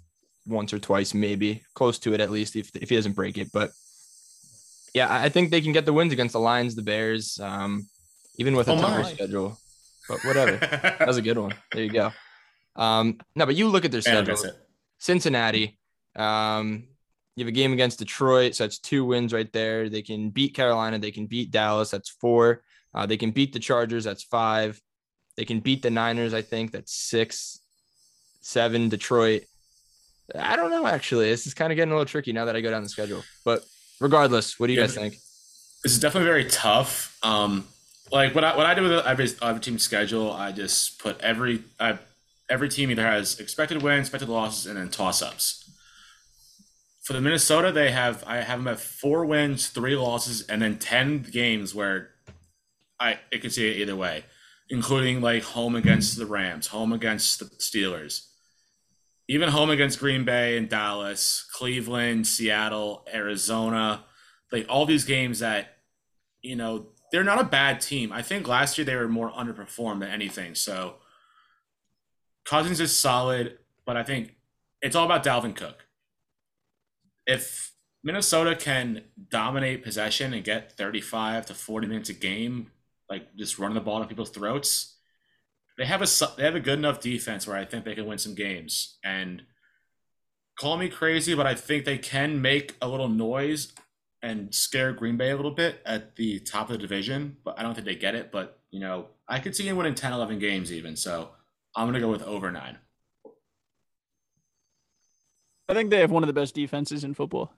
once 0.46 0.72
or 0.72 0.78
twice, 0.78 1.14
maybe 1.14 1.62
close 1.74 1.98
to 2.00 2.12
it 2.14 2.20
at 2.20 2.30
least, 2.30 2.54
if, 2.54 2.70
if 2.76 2.90
he 2.90 2.96
doesn't 2.96 3.14
break 3.14 3.38
it. 3.38 3.50
But 3.52 3.72
yeah, 4.92 5.09
I 5.12 5.28
think 5.30 5.50
they 5.50 5.61
can 5.61 5.72
get 5.72 5.87
the 5.87 5.92
wins 5.92 6.12
against 6.12 6.35
the 6.35 6.40
Lions, 6.40 6.74
the 6.76 6.83
Bears, 6.83 7.40
um, 7.40 7.88
even 8.37 8.54
with 8.54 8.68
a 8.68 8.72
Oh, 8.72 8.80
tougher 8.80 9.02
my. 9.02 9.12
schedule. 9.12 9.59
But 10.09 10.22
whatever. 10.24 10.59
That 10.98 11.07
was 11.09 11.16
a 11.16 11.22
good 11.22 11.38
one. 11.38 11.54
There 11.72 11.83
you 11.83 11.90
go. 11.90 12.12
Um, 12.76 13.18
no, 13.35 13.46
but 13.46 13.57
you 13.57 13.68
look 13.68 13.85
at 13.85 13.90
their 13.90 14.02
schedule. 14.02 14.37
Cincinnati. 14.98 15.78
Um, 16.14 16.85
you 17.37 17.44
have 17.44 17.49
a 17.49 17.53
game 17.53 17.73
against 17.73 17.99
Detroit, 17.99 18.55
so 18.55 18.64
that's 18.64 18.79
two 18.79 19.05
wins 19.05 19.33
right 19.33 19.53
there. 19.53 19.88
They 19.88 20.03
can 20.03 20.31
beat 20.31 20.55
Carolina. 20.55 20.99
They 20.99 21.11
can 21.11 21.27
beat 21.27 21.51
Dallas. 21.51 21.90
That's 21.90 22.09
four. 22.09 22.62
Uh, 22.94 23.07
they 23.07 23.16
can 23.16 23.33
beat 23.33 23.53
the 23.53 23.59
Chargers. 23.59 24.05
That's 24.05 24.23
five. 24.23 24.81
They 25.37 25.44
can 25.44 25.61
beat 25.61 25.83
the 25.83 25.90
Niners. 25.90 26.33
I 26.33 26.42
think 26.42 26.70
that's 26.70 26.94
six, 26.94 27.61
seven. 28.40 28.88
Detroit. 28.88 29.42
I 30.38 30.57
don't 30.57 30.70
know. 30.70 30.87
Actually, 30.87 31.29
this 31.29 31.47
is 31.47 31.55
kind 31.55 31.73
of 31.73 31.77
getting 31.77 31.90
a 31.92 31.94
little 31.94 32.07
tricky 32.07 32.33
now 32.33 32.44
that 32.44 32.57
I 32.57 32.61
go 32.61 32.70
down 32.70 32.83
the 32.83 32.88
schedule. 32.88 33.23
But 33.44 33.64
regardless, 34.01 34.59
what 34.59 34.68
do 34.68 34.73
you 34.73 34.81
Yeah, 34.81 34.87
guys 34.87 34.94
think? 34.94 35.14
This 35.83 35.92
is 35.92 36.01
definitely 36.01 36.29
very 36.29 36.47
tough. 36.47 37.18
Um, 37.23 37.66
like 38.12 38.35
what 38.35 38.44
I 38.44 38.57
what 38.57 38.64
I 38.64 38.75
do 38.75 38.83
with 38.83 39.05
every 39.05 39.29
every 39.42 39.61
team 39.61 39.79
schedule, 39.79 40.33
I 40.33 40.53
just 40.53 40.99
put 40.99 41.20
every 41.20 41.64
I, 41.81 41.99
every 42.49 42.68
team 42.68 42.90
either 42.90 43.03
has 43.03 43.40
expected 43.40 43.83
wins, 43.83 44.07
expected 44.07 44.29
losses, 44.29 44.66
and 44.66 44.79
then 44.79 44.88
toss 44.88 45.20
ups. 45.20 45.63
For 47.05 47.12
the 47.12 47.21
Minnesota, 47.21 47.71
they 47.71 47.90
have 47.90 48.25
I 48.27 48.38
have 48.38 48.59
them 48.59 48.69
at 48.69 48.81
four 48.81 49.27
wins, 49.27 49.69
three 49.69 49.95
losses, 49.95 50.40
and 50.47 50.62
then 50.62 50.79
ten 50.79 51.23
games 51.23 51.75
where 51.75 52.11
I 52.99 53.19
it 53.31 53.43
could 53.43 53.53
see 53.53 53.69
it 53.71 53.77
either 53.77 53.95
way, 53.95 54.25
including 54.71 55.21
like 55.21 55.43
home 55.43 55.77
against 55.77 56.17
the 56.17 56.25
Rams, 56.25 56.69
home 56.69 56.95
against 56.95 57.40
the 57.40 57.45
Steelers, 57.45 58.29
even 59.29 59.51
home 59.51 59.69
against 59.69 59.99
Green 59.99 60.25
Bay 60.25 60.57
and 60.57 60.67
Dallas, 60.67 61.47
Cleveland, 61.53 62.27
Seattle, 62.27 63.07
Arizona, 63.12 64.05
like 64.51 64.64
all 64.71 64.87
these 64.87 65.05
games 65.05 65.40
that 65.40 65.77
you 66.40 66.57
know 66.57 66.87
they're 67.12 67.23
not 67.23 67.38
a 67.38 67.45
bad 67.45 67.83
team. 67.83 68.12
I 68.12 68.23
think 68.23 68.49
last 68.49 68.79
year 68.79 68.85
they 68.87 68.97
were 68.97 69.09
more 69.09 69.31
underperformed 69.31 70.01
than 70.01 70.09
anything. 70.09 70.55
So 70.55 70.95
Cousins 72.47 72.81
is 72.81 72.97
solid, 72.97 73.59
but 73.85 73.99
I 73.99 74.03
think 74.03 74.37
it's 74.81 74.97
all 74.97 75.05
about 75.05 75.23
Dalvin 75.23 75.55
Cook. 75.55 75.84
If 77.27 77.73
Minnesota 78.03 78.55
can 78.55 79.03
dominate 79.31 79.83
possession 79.83 80.35
and 80.35 80.45
get 80.45 80.73
35 80.73 81.47
to 81.47 81.55
40 81.55 81.87
minutes 81.87 82.11
a 82.11 82.15
game, 82.15 82.71
like 83.09 83.35
just 83.37 83.59
running 83.59 83.75
the 83.75 83.81
ball 83.81 84.01
to 84.01 84.07
people's 84.07 84.31
throats, 84.31 84.97
they 85.77 85.87
have 85.87 86.03
a 86.03 86.07
they 86.37 86.45
have 86.45 86.55
a 86.55 86.61
good 86.61 86.79
enough 86.79 87.01
defense 87.01 87.47
where 87.47 87.57
I 87.57 87.65
think 87.65 87.85
they 87.85 87.95
can 87.95 88.07
win 88.07 88.19
some 88.19 88.35
games. 88.35 88.99
And 89.03 89.43
call 90.59 90.77
me 90.77 90.89
crazy, 90.89 91.35
but 91.35 91.47
I 91.47 91.55
think 91.55 91.85
they 91.85 91.99
can 91.99 92.41
make 92.41 92.77
a 92.81 92.89
little 92.89 93.09
noise 93.09 93.73
and 94.23 94.55
scare 94.55 94.93
Green 94.93 95.17
Bay 95.17 95.31
a 95.31 95.37
little 95.37 95.51
bit 95.51 95.81
at 95.85 96.17
the 96.17 96.41
top 96.41 96.71
of 96.71 96.73
the 96.73 96.79
division, 96.79 97.37
but 97.45 97.59
I 97.59 97.63
don't 97.63 97.75
think 97.75 97.87
they 97.87 97.95
get 97.95 98.15
it. 98.15 98.33
But, 98.33 98.59
you 98.71 98.81
know, 98.81 99.09
I 99.29 99.39
could 99.39 99.55
see 99.55 99.65
them 99.65 99.77
winning 99.77 99.95
10, 99.95 100.13
11 100.13 100.39
games 100.39 100.73
even. 100.73 100.97
So 100.97 101.31
I'm 101.77 101.93
to 101.93 102.01
go 102.01 102.11
with 102.11 102.23
over 102.23 102.51
nine. 102.51 102.79
I 105.68 105.74
think 105.74 105.90
they 105.90 105.98
have 106.00 106.11
one 106.11 106.22
of 106.22 106.27
the 106.27 106.33
best 106.33 106.55
defenses 106.55 107.05
in 107.05 107.14
football. 107.14 107.53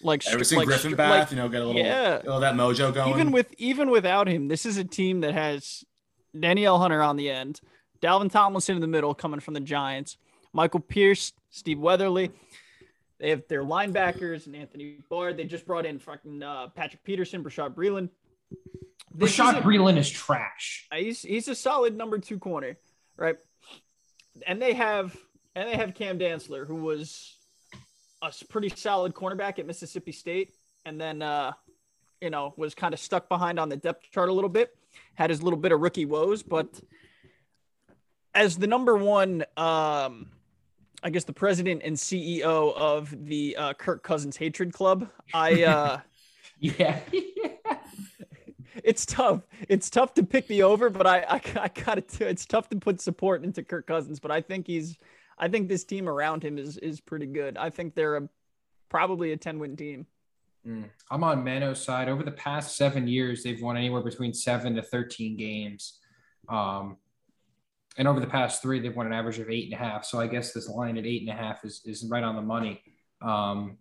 Like 0.00 0.24
Ever 0.28 0.44
seen 0.44 0.58
like 0.58 0.68
Griffin 0.68 0.90
str- 0.92 0.96
Bath? 0.96 1.10
like, 1.10 1.30
you 1.32 1.36
know, 1.36 1.48
get 1.48 1.62
a 1.62 1.66
little, 1.66 1.80
yeah. 1.82 2.16
get 2.18 2.24
little 2.26 2.40
that 2.40 2.54
mojo 2.54 2.94
going. 2.94 3.10
even 3.14 3.32
with 3.32 3.52
even 3.58 3.90
without 3.90 4.28
him, 4.28 4.46
this 4.46 4.64
is 4.64 4.76
a 4.76 4.84
team 4.84 5.22
that 5.22 5.34
has 5.34 5.82
Danielle 6.38 6.78
Hunter 6.78 7.02
on 7.02 7.16
the 7.16 7.28
end, 7.30 7.60
Dalvin 8.00 8.30
Tomlinson 8.30 8.76
in 8.76 8.80
the 8.80 8.86
middle, 8.86 9.12
coming 9.14 9.40
from 9.40 9.54
the 9.54 9.60
Giants, 9.60 10.16
Michael 10.52 10.78
Pierce, 10.80 11.32
Steve 11.50 11.80
Weatherly. 11.80 12.30
They 13.18 13.30
have 13.30 13.42
their 13.48 13.64
linebackers 13.64 14.46
and 14.46 14.54
Anthony 14.54 14.98
Barr. 15.10 15.32
They 15.32 15.42
just 15.44 15.66
brought 15.66 15.84
in 15.84 15.98
fucking 15.98 16.40
uh, 16.44 16.68
Patrick 16.68 17.02
Peterson, 17.02 17.42
Bashaud 17.42 17.74
Breeland. 17.74 18.10
This 19.12 19.32
is 19.32 19.36
Rashad 19.40 19.58
a- 19.58 19.62
Breeland 19.62 19.96
is 19.98 20.08
trash. 20.08 20.86
He's 20.94 21.22
he's 21.22 21.48
a 21.48 21.56
solid 21.56 21.96
number 21.96 22.18
two 22.18 22.38
corner, 22.38 22.78
right? 23.16 23.36
And 24.46 24.62
they 24.62 24.74
have 24.74 25.16
and 25.58 25.68
they 25.68 25.76
have 25.76 25.94
Cam 25.94 26.18
Dantzler, 26.18 26.66
who 26.66 26.76
was 26.76 27.36
a 28.22 28.32
pretty 28.48 28.68
solid 28.70 29.14
cornerback 29.14 29.58
at 29.58 29.66
Mississippi 29.66 30.12
State, 30.12 30.52
and 30.84 31.00
then 31.00 31.20
uh, 31.22 31.52
you 32.20 32.30
know 32.30 32.54
was 32.56 32.74
kind 32.74 32.94
of 32.94 33.00
stuck 33.00 33.28
behind 33.28 33.58
on 33.58 33.68
the 33.68 33.76
depth 33.76 34.10
chart 34.10 34.28
a 34.28 34.32
little 34.32 34.50
bit. 34.50 34.76
Had 35.14 35.30
his 35.30 35.42
little 35.42 35.58
bit 35.58 35.72
of 35.72 35.80
rookie 35.80 36.04
woes, 36.06 36.42
but 36.42 36.80
as 38.34 38.56
the 38.56 38.66
number 38.66 38.96
one, 38.96 39.42
um, 39.56 40.30
I 41.02 41.10
guess 41.10 41.24
the 41.24 41.32
president 41.32 41.82
and 41.84 41.96
CEO 41.96 42.74
of 42.74 43.14
the 43.26 43.56
uh, 43.56 43.72
Kirk 43.74 44.02
Cousins 44.02 44.36
Hatred 44.36 44.72
Club, 44.72 45.08
I. 45.34 45.62
Uh, 45.64 46.00
Yeah. 46.60 46.98
it's 48.82 49.06
tough. 49.06 49.42
It's 49.68 49.88
tough 49.90 50.14
to 50.14 50.24
pick 50.24 50.48
the 50.48 50.64
over, 50.64 50.90
but 50.90 51.06
I, 51.06 51.18
I, 51.20 51.40
I 51.60 51.68
gotta. 51.68 52.00
t- 52.00 52.24
It's 52.24 52.46
tough 52.46 52.68
to 52.70 52.76
put 52.76 53.00
support 53.00 53.44
into 53.44 53.62
Kirk 53.62 53.86
Cousins, 53.86 54.18
but 54.20 54.30
I 54.32 54.40
think 54.40 54.66
he's. 54.66 54.96
I 55.38 55.48
think 55.48 55.68
this 55.68 55.84
team 55.84 56.08
around 56.08 56.42
him 56.42 56.58
is 56.58 56.76
is 56.78 57.00
pretty 57.00 57.26
good. 57.26 57.56
I 57.56 57.70
think 57.70 57.94
they're 57.94 58.16
a 58.16 58.28
probably 58.88 59.32
a 59.32 59.36
ten 59.36 59.58
win 59.58 59.76
team. 59.76 60.06
Mm. 60.66 60.90
I'm 61.10 61.24
on 61.24 61.44
Mano's 61.44 61.82
side. 61.82 62.08
Over 62.08 62.22
the 62.22 62.30
past 62.30 62.76
seven 62.76 63.08
years, 63.08 63.42
they've 63.42 63.60
won 63.60 63.76
anywhere 63.76 64.02
between 64.02 64.34
seven 64.34 64.74
to 64.74 64.82
13 64.82 65.36
games. 65.36 65.98
Um, 66.48 66.96
and 67.96 68.06
over 68.06 68.20
the 68.20 68.26
past 68.26 68.62
three, 68.62 68.80
they've 68.80 68.94
won 68.94 69.06
an 69.06 69.12
average 69.12 69.38
of 69.38 69.50
eight 69.50 69.64
and 69.64 69.74
a 69.74 69.76
half. 69.76 70.04
So 70.04 70.20
I 70.20 70.26
guess 70.26 70.52
this 70.52 70.68
line 70.68 70.98
at 70.98 71.06
eight 71.06 71.22
and 71.22 71.30
a 71.30 71.34
half 71.34 71.64
is, 71.64 71.82
is 71.84 72.04
right 72.04 72.22
on 72.22 72.36
the 72.36 72.42
money. 72.42 72.82
Um, 73.22 73.78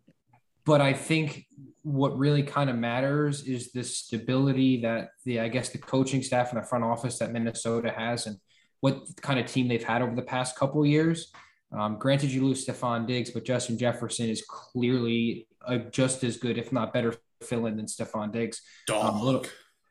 but 0.66 0.82
I 0.82 0.94
think 0.94 1.46
what 1.84 2.18
really 2.18 2.44
kind 2.44 2.70
of 2.70 2.76
matters 2.76 3.44
is 3.44 3.72
the 3.72 3.84
stability 3.84 4.82
that 4.82 5.12
the, 5.24 5.40
I 5.40 5.48
guess, 5.48 5.70
the 5.70 5.78
coaching 5.78 6.24
staff 6.24 6.52
and 6.52 6.62
the 6.62 6.66
front 6.68 6.84
office 6.84 7.20
that 7.20 7.32
Minnesota 7.32 7.92
has 7.96 8.28
and 8.28 8.38
what 8.82 9.04
kind 9.22 9.40
of 9.40 9.46
team 9.46 9.68
they've 9.68 9.84
had 9.84 10.02
over 10.02 10.16
the 10.16 10.22
past 10.22 10.56
couple 10.56 10.86
years. 10.86 11.32
Um, 11.72 11.98
granted, 11.98 12.32
you 12.32 12.46
lose 12.46 12.66
Stefon 12.66 13.06
Diggs, 13.06 13.32
but 13.32 13.44
Justin 13.44 13.78
Jefferson 13.78 14.30
is 14.30 14.44
clearly 14.48 15.48
a 15.68 15.80
just 15.80 16.24
as 16.24 16.38
good, 16.38 16.58
if 16.58 16.72
not 16.72 16.94
better, 16.94 17.16
fill-in 17.44 17.76
than 17.78 17.86
Stefon 17.86 18.32
Diggs. 18.32 18.62
Dog. 18.88 19.14
Um, 19.16 19.22
a 19.22 19.24
little, 19.24 19.46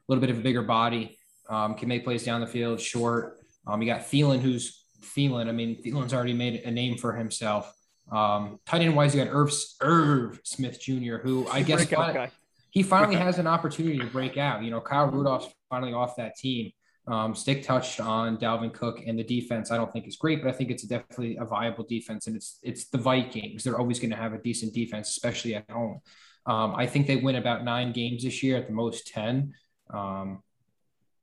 little 0.08 0.20
bit 0.20 0.30
of 0.30 0.38
a 0.38 0.40
bigger 0.40 0.62
body, 0.62 1.18
um, 1.48 1.74
can 1.74 1.88
make 1.88 2.04
plays 2.04 2.24
down 2.24 2.40
the 2.40 2.46
field, 2.46 2.80
short. 2.80 3.38
Um, 3.66 3.82
you 3.82 3.92
got 3.92 4.02
Thielen, 4.02 4.40
who's 4.40 4.84
Thielen. 5.02 5.48
I 5.48 5.52
mean, 5.52 5.82
Thielen's 5.82 6.14
already 6.14 6.32
made 6.32 6.62
a 6.62 6.70
name 6.70 6.96
for 6.96 7.12
himself. 7.12 7.72
Um, 8.10 8.60
tight 8.66 8.82
end 8.82 8.96
wise, 8.96 9.14
you 9.14 9.24
got 9.24 9.32
Irv, 9.32 9.52
Irv 9.80 10.40
Smith 10.44 10.80
Jr., 10.80 11.16
who 11.16 11.46
I 11.48 11.62
guess 11.62 11.84
Breakout 11.84 12.06
fin- 12.06 12.14
guy. 12.14 12.30
he 12.70 12.82
finally 12.82 13.16
has 13.16 13.38
an 13.38 13.46
opportunity 13.46 13.98
to 13.98 14.06
break 14.06 14.36
out. 14.36 14.62
You 14.62 14.70
know, 14.70 14.80
Kyle 14.80 15.08
Rudolph's 15.08 15.52
finally 15.68 15.92
off 15.92 16.16
that 16.16 16.36
team. 16.36 16.70
Um, 17.08 17.36
stick 17.36 17.62
touched 17.62 18.00
on 18.00 18.36
Dalvin 18.36 18.72
Cook 18.72 19.02
and 19.06 19.16
the 19.16 19.22
defense. 19.22 19.70
I 19.70 19.76
don't 19.76 19.92
think 19.92 20.06
it's 20.06 20.16
great, 20.16 20.42
but 20.42 20.48
I 20.48 20.52
think 20.52 20.70
it's 20.70 20.82
definitely 20.82 21.36
a 21.36 21.44
viable 21.44 21.84
defense. 21.84 22.26
And 22.26 22.34
it's 22.34 22.58
it's 22.62 22.86
the 22.86 22.98
Vikings. 22.98 23.62
They're 23.62 23.78
always 23.78 24.00
going 24.00 24.10
to 24.10 24.16
have 24.16 24.32
a 24.32 24.38
decent 24.38 24.74
defense, 24.74 25.10
especially 25.10 25.54
at 25.54 25.70
home. 25.70 26.00
Um, 26.46 26.74
I 26.74 26.86
think 26.86 27.06
they 27.06 27.16
win 27.16 27.36
about 27.36 27.64
nine 27.64 27.92
games 27.92 28.24
this 28.24 28.42
year, 28.42 28.56
at 28.56 28.66
the 28.66 28.72
most 28.72 29.06
ten. 29.06 29.54
Um, 29.90 30.42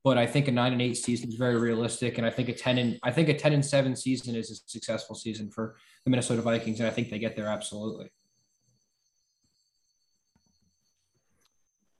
but 0.06 0.18
I 0.18 0.26
think 0.26 0.48
a 0.48 0.52
nine 0.52 0.74
and 0.74 0.82
eight 0.82 0.98
season 0.98 1.30
is 1.30 1.36
very 1.36 1.58
realistic, 1.58 2.18
and 2.18 2.26
I 2.26 2.30
think 2.30 2.50
a 2.50 2.54
ten 2.54 2.78
and 2.78 3.00
I 3.04 3.12
think 3.12 3.28
a 3.30 3.34
ten 3.34 3.54
and 3.54 3.66
seven 3.66 3.96
season 3.96 4.36
is 4.36 4.52
a 4.52 4.56
successful 4.70 5.16
season 5.16 5.50
for 5.50 5.76
the 6.06 6.12
Minnesota 6.12 6.42
Vikings, 6.42 6.80
and 6.80 6.88
I 6.88 6.92
think 6.92 7.10
they 7.10 7.20
get 7.20 7.36
there 7.36 7.48
absolutely. 7.48 8.12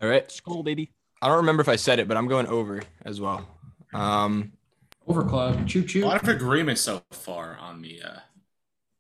All 0.02 0.10
right. 0.10 0.30
Skull 0.30 0.64
baby. 0.64 0.92
I 1.22 1.28
don't 1.28 1.38
remember 1.38 1.62
if 1.62 1.70
I 1.70 1.78
said 1.78 2.00
it, 2.00 2.10
but 2.10 2.18
I'm 2.18 2.28
going 2.28 2.48
over 2.48 2.82
as 3.06 3.22
well. 3.22 3.48
Um, 3.94 4.52
Over 5.08 5.24
club, 5.24 5.68
choo 5.68 5.82
A 5.82 5.84
choo. 5.84 6.06
lot 6.06 6.22
of 6.22 6.30
agreement 6.30 6.78
so 6.80 7.02
far 7.12 7.58
on 7.60 7.82
the 7.82 8.02
uh, 8.02 8.20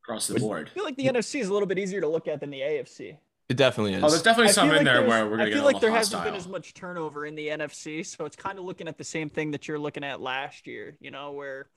across 0.04 0.28
the 0.28 0.40
board. 0.40 0.70
I 0.72 0.74
feel 0.74 0.84
like 0.84 0.98
the 0.98 1.08
NFC 1.08 1.40
is 1.40 1.48
a 1.50 1.54
little 1.54 1.68
bit 1.68 1.80
easier 1.80 2.02
to 2.02 2.08
look 2.08 2.28
at 2.28 2.40
than 2.42 2.50
the 2.50 2.60
AFC. 2.60 3.18
it 3.50 3.58
definitely 3.58 3.94
is. 3.94 4.04
Oh, 4.04 4.10
there's 4.10 4.22
definitely 4.24 4.50
I 4.50 4.54
some 4.54 4.70
in 4.70 4.76
like 4.78 4.86
there 4.86 5.06
where 5.08 5.26
we're 5.26 5.38
gonna 5.38 5.46
get 5.50 5.54
I 5.54 5.58
feel 5.58 5.64
like 5.66 5.76
little 5.76 5.90
there 5.90 5.98
hasn't 5.98 6.24
been 6.24 6.36
as 6.36 6.48
much 6.48 6.74
turnover 6.74 7.26
in 7.26 7.36
the 7.36 7.48
NFC, 7.48 8.06
so 8.06 8.26
it's 8.26 8.36
kind 8.36 8.60
of 8.60 8.66
looking 8.66 8.88
at 8.88 8.98
the 8.98 9.04
same 9.04 9.30
thing 9.30 9.52
that 9.52 9.68
you're 9.68 9.80
looking 9.80 10.04
at 10.04 10.22
last 10.22 10.68
year. 10.68 10.96
You 11.00 11.12
know, 11.12 11.32
where 11.32 11.68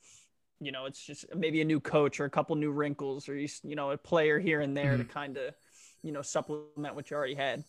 you 0.60 0.72
know 0.72 0.86
it's 0.86 1.04
just 1.04 1.24
maybe 1.34 1.60
a 1.60 1.64
new 1.64 1.80
coach 1.80 2.18
or 2.18 2.24
a 2.24 2.30
couple 2.30 2.56
new 2.56 2.70
wrinkles 2.72 3.28
or 3.28 3.36
you 3.36 3.48
you 3.62 3.76
know 3.76 3.90
a 3.92 3.96
player 3.98 4.38
here 4.38 4.60
and 4.60 4.76
there 4.76 4.96
to 4.96 5.04
Mm-hmm. 5.04 5.12
kind 5.12 5.36
of 5.36 5.54
you 6.02 6.12
know 6.12 6.22
supplement 6.22 6.94
what 6.94 7.10
you 7.10 7.16
already 7.16 7.34
had. 7.34 7.62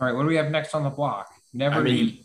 All 0.00 0.06
right, 0.06 0.14
what 0.14 0.22
do 0.22 0.28
we 0.28 0.36
have 0.36 0.50
next 0.50 0.74
on 0.74 0.84
the 0.84 0.90
block? 0.90 1.28
Never 1.52 1.80
I 1.80 1.82
mean, 1.82 2.18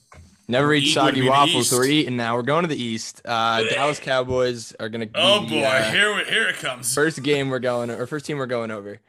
Never 0.48 0.74
eat 0.74 0.84
Eat 0.84 0.94
soggy 0.94 1.28
waffles, 1.28 1.70
so 1.70 1.78
we're 1.78 1.86
eating 1.86 2.18
now. 2.18 2.36
We're 2.36 2.42
going 2.44 2.64
to 2.64 2.68
the 2.68 2.82
East. 2.82 3.22
Uh, 3.24 3.64
Dallas 3.64 4.00
Cowboys 4.00 4.74
are 4.80 4.90
going 4.90 5.08
to. 5.08 5.14
oh 5.16 5.42
boy, 5.42 5.82
here 5.92 6.16
we- 6.16 6.26
here 6.26 6.50
it 6.50 6.58
comes. 6.58 6.94
First 6.94 7.24
game 7.24 7.50
we're 7.50 7.60
going, 7.60 7.90
or 7.90 8.06
first 8.06 8.26
team 8.26 8.38
we're 8.38 8.46
going 8.46 8.70
over. 8.72 9.00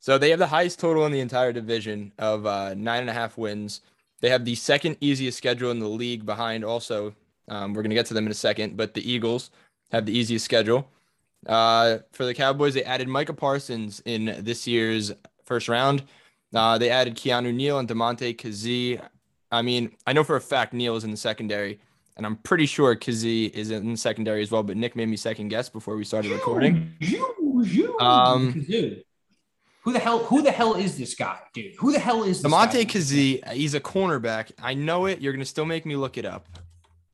So 0.00 0.16
they 0.16 0.30
have 0.30 0.38
the 0.38 0.46
highest 0.46 0.78
total 0.80 1.04
in 1.04 1.12
the 1.12 1.20
entire 1.20 1.52
division 1.52 2.12
of 2.18 2.46
uh, 2.46 2.72
nine 2.74 3.00
and 3.00 3.10
a 3.10 3.12
half 3.12 3.36
wins. 3.36 3.82
They 4.20 4.30
have 4.30 4.44
the 4.46 4.54
second 4.54 4.96
easiest 5.00 5.36
schedule 5.36 5.70
in 5.70 5.78
the 5.78 5.88
league 5.88 6.24
behind 6.24 6.64
also. 6.64 7.14
Um, 7.48 7.74
we're 7.74 7.82
going 7.82 7.90
to 7.90 7.94
get 7.94 8.06
to 8.06 8.14
them 8.14 8.24
in 8.26 8.30
a 8.30 8.34
second, 8.34 8.76
but 8.76 8.94
the 8.94 9.10
Eagles 9.10 9.50
have 9.92 10.06
the 10.06 10.16
easiest 10.16 10.44
schedule. 10.44 10.88
Uh, 11.46 11.98
for 12.12 12.24
the 12.24 12.34
Cowboys, 12.34 12.74
they 12.74 12.82
added 12.84 13.08
Micah 13.08 13.32
Parsons 13.34 14.02
in 14.04 14.36
this 14.40 14.66
year's 14.66 15.12
first 15.44 15.68
round. 15.68 16.02
Uh, 16.54 16.78
they 16.78 16.90
added 16.90 17.14
Keanu 17.14 17.52
Neal 17.54 17.78
and 17.78 17.88
Damontae 17.88 18.36
Kazee. 18.36 19.00
I 19.50 19.62
mean, 19.62 19.92
I 20.06 20.12
know 20.12 20.24
for 20.24 20.36
a 20.36 20.40
fact 20.40 20.72
Neal 20.72 20.96
is 20.96 21.04
in 21.04 21.10
the 21.10 21.16
secondary, 21.16 21.80
and 22.16 22.26
I'm 22.26 22.36
pretty 22.36 22.66
sure 22.66 22.94
Kazee 22.96 23.50
is 23.50 23.70
in 23.70 23.92
the 23.92 23.96
secondary 23.96 24.42
as 24.42 24.50
well. 24.50 24.62
But 24.62 24.76
Nick 24.76 24.96
made 24.96 25.08
me 25.08 25.16
second 25.16 25.48
guess 25.48 25.68
before 25.68 25.96
we 25.96 26.04
started 26.04 26.30
recording. 26.32 26.92
You, 27.00 27.64
you, 27.64 27.98
Um, 27.98 28.64
dude. 28.68 29.04
Who 29.82 29.92
the 29.92 29.98
hell? 30.00 30.18
Who 30.24 30.42
the 30.42 30.50
hell 30.50 30.74
is 30.74 30.98
this 30.98 31.14
guy, 31.14 31.38
dude? 31.54 31.74
Who 31.76 31.92
the 31.92 31.98
hell 31.98 32.24
is 32.24 32.42
this 32.42 32.52
Damontae? 32.52 32.84
Kazee, 32.84 33.52
he's 33.52 33.74
a 33.74 33.80
cornerback. 33.80 34.52
I 34.62 34.74
know 34.74 35.06
it. 35.06 35.20
You're 35.20 35.32
gonna 35.32 35.44
still 35.44 35.64
make 35.64 35.86
me 35.86 35.96
look 35.96 36.18
it 36.18 36.26
up. 36.26 36.46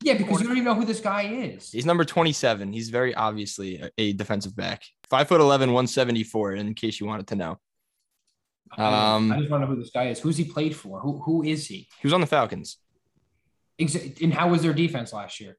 Yeah, 0.01 0.15
because 0.15 0.41
you 0.41 0.47
don't 0.47 0.57
even 0.57 0.65
know 0.65 0.75
who 0.75 0.85
this 0.85 0.99
guy 0.99 1.23
is. 1.23 1.71
He's 1.71 1.85
number 1.85 2.03
27. 2.03 2.73
He's 2.73 2.89
very 2.89 3.15
obviously 3.15 3.77
a, 3.77 3.89
a 3.97 4.13
defensive 4.13 4.55
back. 4.55 4.83
Five 5.09 5.27
foot 5.27 5.39
11, 5.41 5.69
174, 5.69 6.53
in 6.53 6.73
case 6.73 6.99
you 6.99 7.07
wanted 7.07 7.27
to 7.27 7.35
know. 7.35 7.59
Um, 8.77 9.31
I 9.31 9.39
just 9.39 9.49
want 9.49 9.63
to 9.63 9.67
know 9.67 9.75
who 9.75 9.79
this 9.79 9.91
guy 9.91 10.07
is. 10.07 10.19
Who's 10.19 10.37
he 10.37 10.45
played 10.45 10.75
for? 10.75 10.99
Who 10.99 11.21
who 11.21 11.43
is 11.43 11.67
he? 11.67 11.87
He 11.99 12.07
was 12.07 12.13
on 12.13 12.21
the 12.21 12.27
Falcons. 12.27 12.77
And 13.79 14.33
how 14.33 14.49
was 14.49 14.61
their 14.61 14.73
defense 14.73 15.13
last 15.13 15.39
year? 15.39 15.57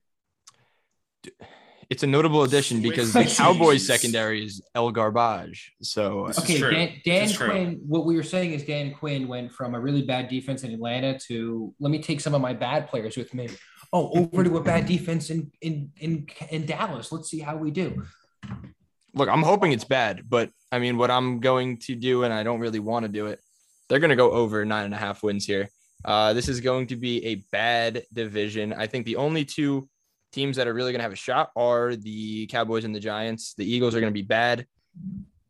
It's 1.89 2.03
a 2.03 2.07
notable 2.07 2.43
addition 2.43 2.83
because 2.83 3.13
the 3.13 3.25
Cowboys 3.37 3.87
secondary 3.87 4.45
is 4.45 4.61
El 4.75 4.91
Garbage. 4.91 5.73
So 5.83 6.25
This 6.27 6.39
Okay. 6.41 6.59
Dan, 6.59 7.01
Dan 7.05 7.27
This 7.29 7.33
true. 7.33 7.49
Quinn. 7.49 7.81
What 7.87 8.07
we 8.07 8.17
were 8.17 8.25
saying 8.25 8.53
is 8.53 8.65
Dan 8.65 8.93
Quinn 8.95 9.29
went 9.29 9.53
from 9.53 9.75
a 9.75 9.81
really 9.81 10.03
bad 10.03 10.29
defense 10.29 10.65
in 10.65 10.73
Atlanta 10.73 11.19
to 11.29 11.75
let 11.79 11.91
me 11.91 12.01
take 12.03 12.21
some 12.21 12.35
of 12.35 12.41
my 12.41 12.55
bad 12.55 12.89
players 12.89 13.17
with 13.17 13.33
me. 13.35 13.49
Oh, 13.93 14.11
over 14.33 14.43
to 14.43 14.57
a 14.57 14.63
bad 14.63 14.87
defense 14.87 15.31
in 15.31 15.53
in 15.61 15.93
in 15.99 16.27
in 16.51 16.67
Dallas. 16.67 17.13
Let's 17.13 17.31
see 17.31 17.39
how 17.39 17.57
we 17.57 17.71
do. 17.71 18.03
look, 19.15 19.29
I'm 19.29 19.43
hoping 19.43 19.73
it's 19.73 19.85
bad, 19.85 20.29
but 20.29 20.51
I 20.77 20.79
mean, 20.79 20.99
what 20.99 21.11
I'm 21.11 21.41
going 21.41 21.79
to 21.79 21.95
do, 21.95 22.25
and 22.25 22.35
I 22.35 22.43
don't 22.43 22.61
really 22.61 22.81
want 22.81 23.05
to 23.05 23.09
do 23.09 23.29
it, 23.29 23.41
they're 23.89 23.99
going 23.99 24.11
to 24.11 24.17
go 24.17 24.31
over 24.31 24.63
nine 24.67 24.85
and 24.85 24.93
a 24.93 24.99
half 24.99 25.23
wins 25.23 25.47
here. 25.47 25.71
Uh, 26.05 26.35
this 26.35 26.51
is 26.51 26.61
going 26.61 26.89
to 26.89 26.97
be 26.97 27.25
a 27.25 27.37
bad 27.51 28.05
division. 28.13 28.75
I 28.75 28.87
think 28.87 29.07
the 29.07 29.17
only 29.17 29.47
two 29.47 29.89
teams 30.33 30.59
that 30.59 30.69
are 30.69 30.75
really 30.75 30.93
going 30.93 30.99
to 30.99 31.05
have 31.05 31.15
a 31.15 31.17
shot 31.17 31.51
are 31.57 31.97
the 31.97 32.47
Cowboys 32.49 32.85
and 32.85 32.95
the 32.95 33.01
Giants. 33.01 33.55
The 33.55 33.65
Eagles 33.65 33.95
are 33.95 34.01
going 34.01 34.13
to 34.13 34.15
be 34.15 34.21
bad. 34.21 34.67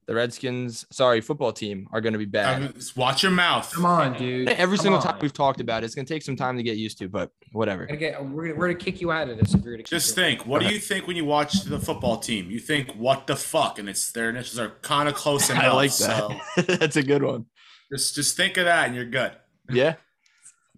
The 0.06 0.14
Redskins, 0.14 0.86
sorry, 0.92 1.20
football 1.20 1.52
team 1.52 1.88
are 1.92 2.00
going 2.00 2.12
to 2.12 2.18
be 2.18 2.26
bad. 2.26 2.62
Um, 2.62 2.72
just 2.74 2.96
watch 2.96 3.24
your 3.24 3.32
mouth. 3.32 3.72
Come 3.74 3.84
on, 3.84 4.16
dude. 4.16 4.48
Every 4.50 4.76
Come 4.76 4.82
single 4.84 5.00
on. 5.00 5.04
time 5.04 5.18
we've 5.20 5.32
talked 5.32 5.60
about 5.60 5.82
it, 5.82 5.86
it's 5.86 5.96
going 5.96 6.06
to 6.06 6.14
take 6.14 6.22
some 6.22 6.36
time 6.36 6.56
to 6.56 6.62
get 6.62 6.76
used 6.76 6.98
to, 6.98 7.08
but 7.08 7.32
whatever. 7.50 7.88
We're 7.90 7.96
gonna, 7.96 8.22
we're, 8.22 8.46
gonna, 8.46 8.54
we're 8.58 8.66
gonna 8.68 8.78
kick 8.78 9.00
you 9.00 9.10
out 9.10 9.28
of 9.28 9.36
this 9.36 9.52
if 9.52 9.64
you're 9.64 9.72
gonna 9.74 9.82
keep 9.82 9.86
Just 9.90 10.14
doing 10.14 10.36
think, 10.36 10.46
what 10.46 10.62
do 10.62 10.68
you 10.68 10.78
think 10.78 11.08
when 11.08 11.16
you 11.16 11.24
watch 11.24 11.62
the 11.64 11.80
football 11.80 12.18
team? 12.18 12.48
You 12.52 12.60
think, 12.60 12.92
what 12.92 13.26
the 13.26 13.34
fuck? 13.34 13.80
And 13.80 13.88
it's 13.88 14.12
their 14.12 14.30
initials 14.30 14.60
are 14.60 14.74
kind 14.82 15.08
of 15.08 15.16
close 15.16 15.50
enough. 15.50 15.64
I 15.64 15.72
like 15.72 15.90
So 15.90 16.30
that. 16.56 16.66
That's 16.80 16.94
a 16.96 17.02
good 17.02 17.24
one. 17.24 17.46
just 17.92 18.14
just 18.14 18.36
think 18.36 18.58
of 18.58 18.66
that 18.66 18.86
and 18.86 18.94
you're 18.94 19.06
good. 19.06 19.32
Yeah. 19.72 19.94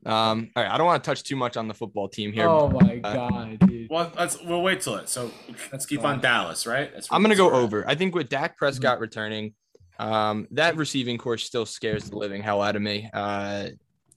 Um, 0.07 0.51
all 0.57 0.63
right. 0.63 0.73
I 0.73 0.79
don't 0.79 0.87
want 0.87 1.05
to 1.05 1.07
touch 1.11 1.23
too 1.23 1.37
much 1.37 1.59
on 1.59 1.69
the 1.69 1.75
football 1.75 2.09
team 2.09 2.33
here. 2.33 2.49
Oh 2.49 2.71
my 2.71 3.01
Uh, 3.05 3.15
god, 3.15 3.59
dude. 3.59 3.78
Well, 3.89 4.13
let's 4.19 4.41
we'll 4.43 4.63
wait 4.63 4.81
till 4.83 4.97
it. 4.97 5.09
So 5.09 5.31
let's 5.73 5.87
keep 5.87 6.05
on 6.05 6.21
Dallas, 6.21 6.67
right? 6.67 6.93
That's 6.93 7.09
I'm 7.11 7.23
going 7.23 7.31
to 7.31 7.37
go 7.37 7.45
that's 7.45 7.55
where- 7.55 7.63
over. 7.63 7.89
I 7.89 7.95
think 7.95 8.15
with 8.15 8.29
Dak 8.29 8.57
Prescott 8.57 9.01
returning, 9.01 9.55
um, 9.99 10.47
that 10.53 10.77
receiving 10.77 11.19
corps 11.19 11.39
still 11.39 11.67
scares 11.67 12.09
the 12.11 12.17
living 12.17 12.43
hell 12.43 12.63
out 12.63 12.77
of 12.77 12.83
me. 12.83 13.09
Uh, 13.13 13.69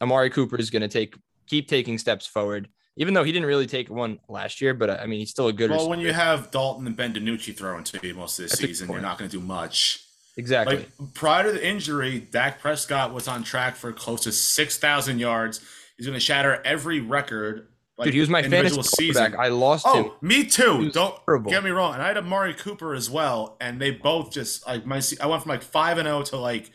Amari 0.02 0.30
Cooper 0.30 0.58
is 0.58 0.70
going 0.70 0.82
to 0.82 0.88
take 0.88 1.16
keep 1.48 1.68
taking 1.68 1.98
steps 1.98 2.26
forward, 2.28 2.70
even 2.98 3.14
though 3.14 3.24
he 3.24 3.32
didn't 3.32 3.48
really 3.48 3.68
take 3.68 3.90
one 3.90 4.20
last 4.30 4.62
year. 4.62 4.74
But 4.74 4.90
uh, 4.90 4.98
I 5.02 5.06
mean, 5.08 5.20
he's 5.20 5.30
still 5.32 5.48
a 5.48 5.54
good. 5.54 5.72
Well, 5.72 5.90
when 5.90 6.00
you 6.00 6.14
have 6.14 6.52
Dalton 6.52 6.86
and 6.88 6.96
Ben 6.96 7.14
DiNucci 7.14 7.56
throwing 7.58 7.84
to 7.86 8.00
you 8.08 8.14
most 8.14 8.40
of 8.40 8.44
the 8.46 8.50
That's 8.50 8.62
season, 8.62 8.90
you're 8.90 9.02
not 9.02 9.18
going 9.18 9.30
to 9.30 9.38
do 9.38 9.44
much. 9.44 10.04
exactly. 10.38 10.78
Like 10.78 11.14
prior 11.14 11.44
to 11.44 11.52
the 11.52 11.66
injury, 11.66 12.20
Dak 12.20 12.60
Prescott 12.62 13.14
was 13.14 13.28
on 13.28 13.44
track 13.44 13.76
for 13.76 13.92
close 13.92 14.22
to 14.22 14.32
six 14.32 14.78
thousand 14.78 15.20
yards. 15.20 15.62
He's 15.98 16.08
going 16.08 16.16
to 16.18 16.24
shatter 16.26 16.62
every 16.66 17.00
record. 17.00 17.68
Like, 18.02 18.08
Dude, 18.08 18.16
he 18.16 18.20
was 18.20 18.30
my 18.30 18.42
fantasy 18.42 18.58
individual 18.58 18.84
quarterback. 18.84 19.40
I 19.40 19.50
lost 19.50 19.86
oh, 19.88 19.94
him. 19.94 20.06
Oh, 20.08 20.18
me 20.22 20.44
too. 20.44 20.90
Don't 20.90 21.14
horrible. 21.20 21.52
get 21.52 21.64
me 21.64 21.70
wrong. 21.70 21.94
And 21.94 22.02
I 22.02 22.08
had 22.08 22.18
Amari 22.18 22.56
Cooper 22.56 22.96
as 22.96 23.12
well, 23.12 23.58
and 23.62 23.80
they 23.80 23.92
both 23.92 24.32
just 24.32 24.66
like 24.66 24.88
my. 24.88 25.00
I 25.22 25.28
went 25.28 25.44
from 25.44 25.50
like 25.50 25.62
five 25.62 26.00
and 26.00 26.08
zero 26.08 26.24
to 26.24 26.38
like 26.38 26.72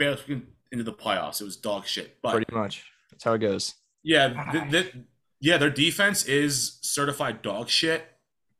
barely 0.00 0.42
into 0.72 0.82
the 0.82 0.92
playoffs. 0.92 1.40
It 1.40 1.44
was 1.44 1.56
dog 1.56 1.86
shit. 1.86 2.16
But 2.20 2.32
Pretty 2.32 2.52
much. 2.52 2.82
That's 3.12 3.22
how 3.22 3.34
it 3.34 3.38
goes. 3.38 3.74
yeah, 4.02 4.50
th- 4.50 4.70
th- 4.72 4.96
yeah, 5.40 5.58
their 5.58 5.70
defense 5.70 6.24
is 6.24 6.80
certified 6.82 7.40
dog 7.40 7.68
shit, 7.68 8.04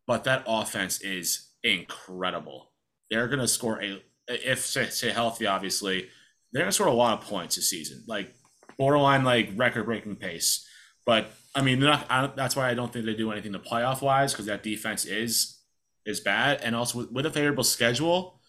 but 0.06 0.22
that 0.22 0.44
offense 0.46 1.00
is 1.00 1.48
incredible. 1.64 2.70
They're 3.10 3.26
gonna 3.26 3.48
score 3.48 3.82
a 3.82 4.00
if 4.28 4.64
say, 4.64 4.86
say 4.90 5.10
healthy, 5.10 5.46
obviously, 5.48 6.06
they're 6.52 6.62
gonna 6.62 6.70
score 6.70 6.86
a 6.86 6.92
lot 6.92 7.20
of 7.20 7.28
points 7.28 7.56
this 7.56 7.68
season, 7.68 8.04
like 8.06 8.32
borderline 8.78 9.24
like 9.24 9.50
record 9.56 9.86
breaking 9.86 10.14
pace. 10.14 10.64
But 11.04 11.32
I 11.54 11.62
mean, 11.62 11.80
they're 11.80 11.90
not, 11.90 12.06
I, 12.10 12.26
that's 12.34 12.56
why 12.56 12.68
I 12.68 12.74
don't 12.74 12.92
think 12.92 13.04
they 13.04 13.14
do 13.14 13.30
anything 13.30 13.52
to 13.52 13.58
playoff 13.58 14.02
wise 14.02 14.32
because 14.32 14.46
that 14.46 14.62
defense 14.62 15.04
is 15.04 15.58
is 16.04 16.20
bad, 16.20 16.60
and 16.62 16.74
also 16.76 16.98
with, 16.98 17.12
with 17.12 17.26
a 17.26 17.30
favorable 17.30 17.64
schedule, 17.64 18.40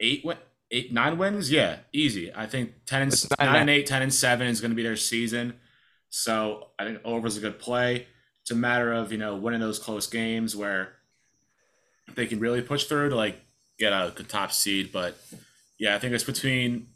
eight 0.00 0.24
win, 0.24 0.38
eight 0.70 0.92
nine 0.92 1.18
wins, 1.18 1.50
yeah, 1.50 1.78
easy. 1.92 2.32
I 2.34 2.46
think 2.46 2.72
ten 2.86 3.02
and 3.02 3.12
It's 3.12 3.28
nine 3.38 3.52
nine 3.52 3.60
and 3.62 3.70
eight, 3.70 3.86
10 3.86 4.02
and 4.02 4.12
seven 4.12 4.48
is 4.48 4.60
going 4.60 4.70
to 4.70 4.76
be 4.76 4.82
their 4.82 4.96
season. 4.96 5.54
So 6.10 6.68
I 6.78 6.84
think 6.84 7.00
over 7.04 7.26
is 7.26 7.36
a 7.36 7.40
good 7.40 7.58
play. 7.58 8.06
It's 8.42 8.50
a 8.50 8.54
matter 8.54 8.92
of 8.92 9.12
you 9.12 9.18
know 9.18 9.36
winning 9.36 9.60
those 9.60 9.78
close 9.78 10.06
games 10.06 10.56
where 10.56 10.94
they 12.14 12.26
can 12.26 12.40
really 12.40 12.62
push 12.62 12.84
through 12.84 13.10
to 13.10 13.16
like 13.16 13.40
get 13.78 13.92
a 13.92 14.10
top 14.28 14.52
seed. 14.52 14.92
But 14.92 15.16
yeah, 15.78 15.94
I 15.94 15.98
think 15.98 16.14
it's 16.14 16.24
between. 16.24 16.88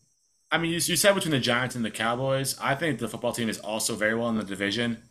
I 0.50 0.58
mean, 0.58 0.70
you, 0.70 0.76
you 0.76 0.96
said 0.96 1.14
between 1.14 1.32
the 1.32 1.38
Giants 1.40 1.74
and 1.76 1.84
the 1.84 1.90
Cowboys. 1.90 2.56
I 2.60 2.74
think 2.74 2.98
the 2.98 3.08
football 3.08 3.32
team 3.32 3.48
is 3.48 3.58
also 3.58 3.94
very 3.94 4.14
well 4.14 4.28
in 4.30 4.36
the 4.36 4.44
division 4.44 5.02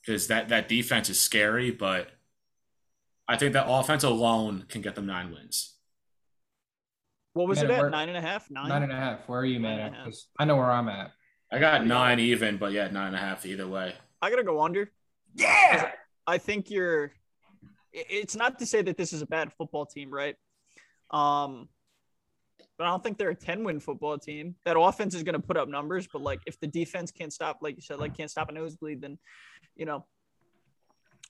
because 0.00 0.28
that 0.28 0.48
that 0.48 0.68
defense 0.68 1.10
is 1.10 1.20
scary. 1.20 1.70
But 1.70 2.08
I 3.28 3.36
think 3.36 3.52
that 3.52 3.66
offense 3.68 4.04
alone 4.04 4.64
can 4.68 4.80
get 4.80 4.94
them 4.94 5.06
nine 5.06 5.30
wins. 5.32 5.74
What 7.34 7.48
was 7.48 7.58
Man, 7.60 7.70
it 7.70 7.74
at? 7.74 7.80
we're- 7.80 7.90
Nine 7.90 8.08
and 8.08 8.16
a 8.16 8.20
half? 8.22 8.50
Nine? 8.50 8.68
Nine 8.68 8.82
and 8.84 8.92
a 8.92 8.96
half. 8.96 9.28
Where 9.28 9.40
are 9.40 9.44
you, 9.44 9.60
man? 9.60 9.78
and 9.80 9.94
a 9.94 9.98
half. 9.98 10.04
'Cause 10.06 10.28
I 10.38 10.46
know 10.46 10.56
where 10.56 10.70
I'm 10.70 10.88
at. 10.88 11.12
I 11.52 11.58
got 11.58 11.84
nine 11.86 12.18
even, 12.18 12.56
but 12.56 12.72
yeah, 12.72 12.88
nine 12.88 13.08
and 13.08 13.16
a 13.16 13.18
half 13.20 13.44
either 13.46 13.68
way. 13.68 13.94
I 14.22 14.30
gotta 14.30 14.42
go 14.44 14.62
under. 14.62 14.90
Yeah. 15.34 15.92
I 16.26 16.38
think 16.38 16.70
you're. 16.70 17.12
It's 17.92 18.34
not 18.34 18.58
to 18.60 18.66
say 18.66 18.82
that 18.82 18.96
this 18.96 19.12
is 19.12 19.20
a 19.22 19.26
bad 19.26 19.52
football 19.52 19.84
team, 19.86 20.10
right? 20.10 20.36
Um, 21.10 21.68
but 22.78 22.86
I 22.86 22.90
don't 22.90 23.02
think 23.02 23.18
they're 23.18 23.30
a 23.30 23.34
ten 23.34 23.64
win 23.64 23.80
football 23.80 24.18
team. 24.18 24.54
That 24.64 24.78
offense 24.78 25.14
is 25.14 25.22
going 25.22 25.34
to 25.34 25.46
put 25.46 25.56
up 25.56 25.68
numbers, 25.68 26.06
but 26.12 26.22
like 26.22 26.40
if 26.46 26.58
the 26.60 26.66
defense 26.66 27.10
can't 27.10 27.32
stop, 27.32 27.58
like 27.62 27.76
you 27.76 27.82
said, 27.82 27.98
like 27.98 28.16
can't 28.16 28.30
stop 28.30 28.48
a 28.48 28.52
nosebleed, 28.52 29.00
then 29.00 29.18
you 29.74 29.86
know, 29.86 30.04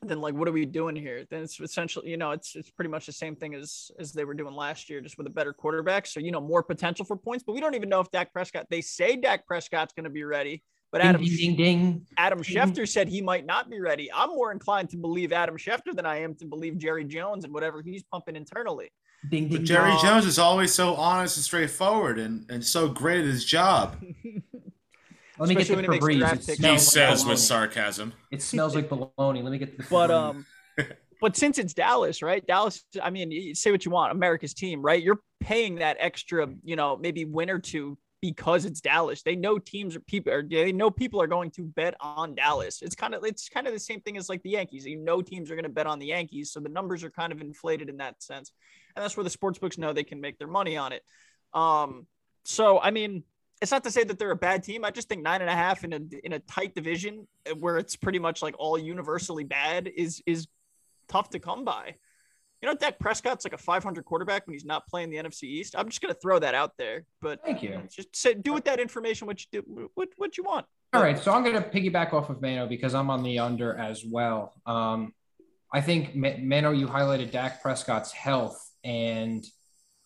then 0.02 0.20
like 0.20 0.34
what 0.34 0.48
are 0.48 0.52
we 0.52 0.66
doing 0.66 0.96
here? 0.96 1.24
Then 1.30 1.42
it's 1.42 1.60
essentially, 1.60 2.10
you 2.10 2.16
know, 2.16 2.32
it's 2.32 2.56
it's 2.56 2.70
pretty 2.70 2.90
much 2.90 3.06
the 3.06 3.12
same 3.12 3.36
thing 3.36 3.54
as 3.54 3.90
as 3.98 4.12
they 4.12 4.24
were 4.24 4.34
doing 4.34 4.54
last 4.54 4.90
year, 4.90 5.00
just 5.00 5.18
with 5.18 5.26
a 5.26 5.30
better 5.30 5.52
quarterback. 5.52 6.06
So 6.06 6.20
you 6.20 6.32
know, 6.32 6.40
more 6.40 6.62
potential 6.62 7.04
for 7.04 7.16
points, 7.16 7.44
but 7.44 7.52
we 7.52 7.60
don't 7.60 7.74
even 7.74 7.88
know 7.88 8.00
if 8.00 8.10
Dak 8.10 8.32
Prescott. 8.32 8.66
They 8.68 8.80
say 8.80 9.16
Dak 9.16 9.46
Prescott's 9.46 9.92
going 9.94 10.04
to 10.04 10.10
be 10.10 10.24
ready, 10.24 10.62
but 10.92 11.00
Adam 11.00 11.22
ding, 11.22 11.36
ding, 11.36 11.56
ding. 11.56 12.06
Adam. 12.18 12.42
Schefter 12.42 12.88
said 12.88 13.08
he 13.08 13.22
might 13.22 13.46
not 13.46 13.70
be 13.70 13.80
ready. 13.80 14.10
I'm 14.12 14.30
more 14.30 14.52
inclined 14.52 14.90
to 14.90 14.96
believe 14.96 15.32
Adam 15.32 15.56
Schefter 15.56 15.94
than 15.94 16.06
I 16.06 16.20
am 16.20 16.34
to 16.36 16.46
believe 16.46 16.78
Jerry 16.78 17.04
Jones 17.04 17.44
and 17.44 17.54
whatever 17.54 17.82
he's 17.82 18.02
pumping 18.02 18.36
internally. 18.36 18.90
Ding, 19.28 19.48
ding, 19.48 19.58
But 19.58 19.64
Jerry 19.64 19.90
dong. 19.90 20.02
Jones 20.02 20.26
is 20.26 20.38
always 20.38 20.72
so 20.72 20.94
honest 20.94 21.36
and 21.36 21.44
straightforward 21.44 22.18
and, 22.18 22.48
and 22.50 22.64
so 22.64 22.88
great 22.88 23.20
at 23.20 23.26
his 23.26 23.44
job. 23.44 23.96
Let 25.38 25.48
me 25.48 25.54
get 25.54 25.62
Especially 25.62 25.82
the 25.82 25.88
when 25.88 26.00
he 26.00 26.16
Febreze. 26.16 26.18
draft 26.18 26.34
It 26.34 26.46
picks. 26.46 26.58
He 26.58 26.68
like 26.70 26.78
says 26.78 27.26
with 27.26 27.38
sarcasm. 27.38 28.14
It 28.30 28.40
smells 28.42 28.74
like 28.74 28.88
baloney. 28.88 29.42
Let 29.42 29.52
me 29.52 29.58
get 29.58 29.72
to 29.76 29.82
the. 29.82 29.88
but 29.90 30.10
um, 30.10 30.46
but 31.20 31.36
since 31.36 31.58
it's 31.58 31.74
Dallas, 31.74 32.22
right? 32.22 32.46
Dallas. 32.46 32.84
I 33.02 33.10
mean, 33.10 33.54
say 33.54 33.70
what 33.70 33.84
you 33.84 33.90
want, 33.90 34.12
America's 34.12 34.54
team, 34.54 34.80
right? 34.80 35.02
You're 35.02 35.20
paying 35.40 35.76
that 35.76 35.98
extra, 36.00 36.48
you 36.64 36.76
know, 36.76 36.96
maybe 36.96 37.26
win 37.26 37.50
or 37.50 37.58
two 37.58 37.98
because 38.22 38.64
it's 38.64 38.80
Dallas. 38.80 39.22
They 39.22 39.36
know 39.36 39.58
teams 39.58 39.94
are 39.94 40.00
people 40.00 40.32
are 40.32 40.42
they 40.42 40.72
know 40.72 40.90
people 40.90 41.20
are 41.20 41.26
going 41.26 41.50
to 41.52 41.64
bet 41.64 41.94
on 42.00 42.34
Dallas. 42.34 42.80
It's 42.80 42.94
kind 42.94 43.14
of 43.14 43.22
it's 43.24 43.48
kind 43.48 43.66
of 43.66 43.72
the 43.74 43.78
same 43.78 44.00
thing 44.00 44.16
as 44.16 44.28
like 44.28 44.42
the 44.42 44.50
Yankees. 44.50 44.86
You 44.86 44.96
know 44.96 45.20
teams 45.20 45.50
are 45.50 45.54
going 45.54 45.64
to 45.64 45.68
bet 45.70 45.86
on 45.86 45.98
the 45.98 46.06
Yankees, 46.06 46.50
so 46.50 46.60
the 46.60 46.68
numbers 46.70 47.04
are 47.04 47.10
kind 47.10 47.32
of 47.32 47.40
inflated 47.40 47.88
in 47.88 47.98
that 47.98 48.22
sense. 48.22 48.52
And 48.96 49.04
that's 49.04 49.16
where 49.16 49.24
the 49.24 49.30
sports 49.30 49.58
books 49.58 49.78
know 49.78 49.92
they 49.92 50.04
can 50.04 50.20
make 50.20 50.38
their 50.38 50.48
money 50.48 50.76
on 50.76 50.92
it. 50.92 51.02
Um 51.54 52.06
so 52.44 52.80
I 52.80 52.90
mean, 52.90 53.24
it's 53.62 53.72
not 53.72 53.84
to 53.84 53.90
say 53.90 54.04
that 54.04 54.18
they're 54.18 54.30
a 54.30 54.36
bad 54.36 54.62
team. 54.62 54.84
I 54.84 54.90
just 54.90 55.08
think 55.08 55.22
nine 55.22 55.40
and 55.40 55.50
a 55.50 55.54
half 55.54 55.84
in 55.84 55.92
a 55.92 56.00
in 56.24 56.32
a 56.32 56.38
tight 56.40 56.74
division 56.74 57.26
where 57.58 57.78
it's 57.78 57.96
pretty 57.96 58.18
much 58.18 58.42
like 58.42 58.54
all 58.58 58.78
universally 58.78 59.44
bad 59.44 59.88
is 59.94 60.22
is 60.26 60.46
tough 61.08 61.30
to 61.30 61.38
come 61.38 61.64
by. 61.64 61.94
You 62.62 62.68
know, 62.68 62.74
Dak 62.74 62.98
Prescott's 62.98 63.44
like 63.44 63.52
a 63.52 63.58
500 63.58 64.04
quarterback 64.04 64.46
when 64.46 64.54
he's 64.54 64.64
not 64.64 64.86
playing 64.86 65.10
the 65.10 65.18
NFC 65.18 65.44
East. 65.44 65.74
I'm 65.76 65.88
just 65.88 66.00
gonna 66.00 66.14
throw 66.14 66.38
that 66.38 66.54
out 66.54 66.72
there, 66.78 67.04
but 67.20 67.40
Thank 67.44 67.62
you. 67.62 67.82
just 67.90 68.16
say 68.16 68.34
do 68.34 68.54
with 68.54 68.64
that 68.64 68.80
information 68.80 69.26
what 69.26 69.40
you 69.40 69.60
do, 69.60 69.90
what 69.94 70.08
what 70.16 70.38
you 70.38 70.44
want. 70.44 70.66
All 70.92 71.02
right, 71.02 71.18
so 71.18 71.32
I'm 71.32 71.42
going 71.42 71.56
to 71.56 71.60
piggyback 71.60 72.14
off 72.14 72.30
of 72.30 72.40
Mano 72.40 72.66
because 72.66 72.94
I'm 72.94 73.10
on 73.10 73.22
the 73.22 73.40
under 73.40 73.76
as 73.76 74.02
well. 74.02 74.54
Um, 74.64 75.12
I 75.72 75.80
think 75.80 76.14
Mano, 76.14 76.70
you 76.70 76.86
highlighted 76.86 77.32
Dak 77.32 77.60
Prescott's 77.60 78.12
health, 78.12 78.65
and 78.86 79.44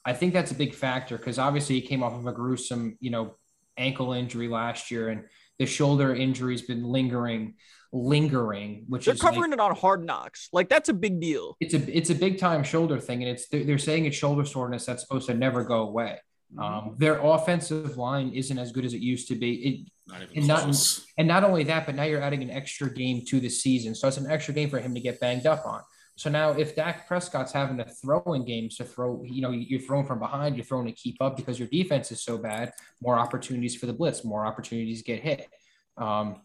I 0.04 0.12
think 0.14 0.32
that's 0.32 0.50
a 0.50 0.54
big 0.54 0.74
factor 0.74 1.18
because 1.18 1.38
obviously 1.38 1.74
he 1.74 1.82
came 1.86 2.02
off 2.02 2.14
of 2.14 2.26
a 2.26 2.32
gruesome, 2.32 2.96
you 3.00 3.10
know, 3.10 3.36
ankle 3.76 4.12
injury 4.14 4.48
last 4.48 4.90
year, 4.90 5.10
and 5.10 5.24
the 5.58 5.66
shoulder 5.66 6.14
injury's 6.14 6.62
been 6.62 6.82
lingering, 6.84 7.54
lingering, 7.92 8.84
which 8.88 9.04
They're 9.04 9.14
is 9.14 9.22
like- 9.22 9.34
covering 9.34 9.52
it 9.52 9.60
on 9.60 9.74
hard 9.76 10.04
knocks. 10.04 10.48
Like 10.52 10.68
that's 10.68 10.88
a 10.88 10.94
big 10.94 11.20
deal. 11.20 11.56
it's 11.60 11.74
a 11.74 11.96
it's 11.96 12.10
a 12.10 12.14
big 12.14 12.38
time 12.38 12.62
shoulder 12.64 12.98
thing, 12.98 13.22
and 13.22 13.30
it's 13.30 13.48
they're, 13.48 13.64
they're 13.64 13.78
saying 13.78 14.06
it's 14.06 14.16
shoulder 14.16 14.44
soreness 14.44 14.86
that's 14.86 15.02
supposed 15.02 15.26
to 15.28 15.34
never 15.34 15.62
go 15.64 15.82
away. 15.82 16.18
Um, 16.58 16.96
their 16.98 17.20
offensive 17.20 17.96
line 17.96 18.32
isn't 18.34 18.58
as 18.58 18.72
good 18.72 18.84
as 18.84 18.92
it 18.92 19.00
used 19.00 19.28
to 19.28 19.36
be. 19.36 19.52
It, 19.68 19.90
Not 20.08 20.22
even 20.22 20.36
And 20.38 20.46
not- 20.48 21.00
and 21.18 21.28
not 21.28 21.44
only 21.44 21.62
that, 21.64 21.86
but 21.86 21.94
now 21.94 22.02
you're 22.02 22.22
adding 22.22 22.42
an 22.42 22.50
extra 22.50 22.92
game 22.92 23.22
to 23.28 23.38
the 23.38 23.48
season. 23.48 23.94
So 23.94 24.08
it's 24.08 24.16
an 24.16 24.28
extra 24.28 24.52
game 24.54 24.68
for 24.68 24.80
him 24.80 24.92
to 24.94 25.00
get 25.00 25.20
banged 25.20 25.46
up 25.46 25.64
on. 25.64 25.82
So 26.20 26.28
now 26.28 26.50
if 26.50 26.76
Dak 26.76 27.08
Prescott's 27.08 27.50
having 27.50 27.78
to 27.78 27.84
throw 27.86 28.22
in 28.34 28.44
games 28.44 28.76
to 28.76 28.84
throw, 28.84 29.22
you 29.24 29.40
know, 29.40 29.52
you're 29.52 29.80
throwing 29.80 30.04
from 30.04 30.18
behind, 30.18 30.54
you're 30.54 30.66
throwing 30.66 30.84
to 30.84 30.92
keep 30.92 31.16
up 31.22 31.34
because 31.34 31.58
your 31.58 31.68
defense 31.68 32.12
is 32.12 32.22
so 32.22 32.36
bad, 32.36 32.74
more 33.00 33.18
opportunities 33.18 33.74
for 33.74 33.86
the 33.86 33.94
blitz, 33.94 34.22
more 34.22 34.44
opportunities 34.44 35.00
get 35.02 35.22
hit. 35.22 35.48
Um, 35.96 36.42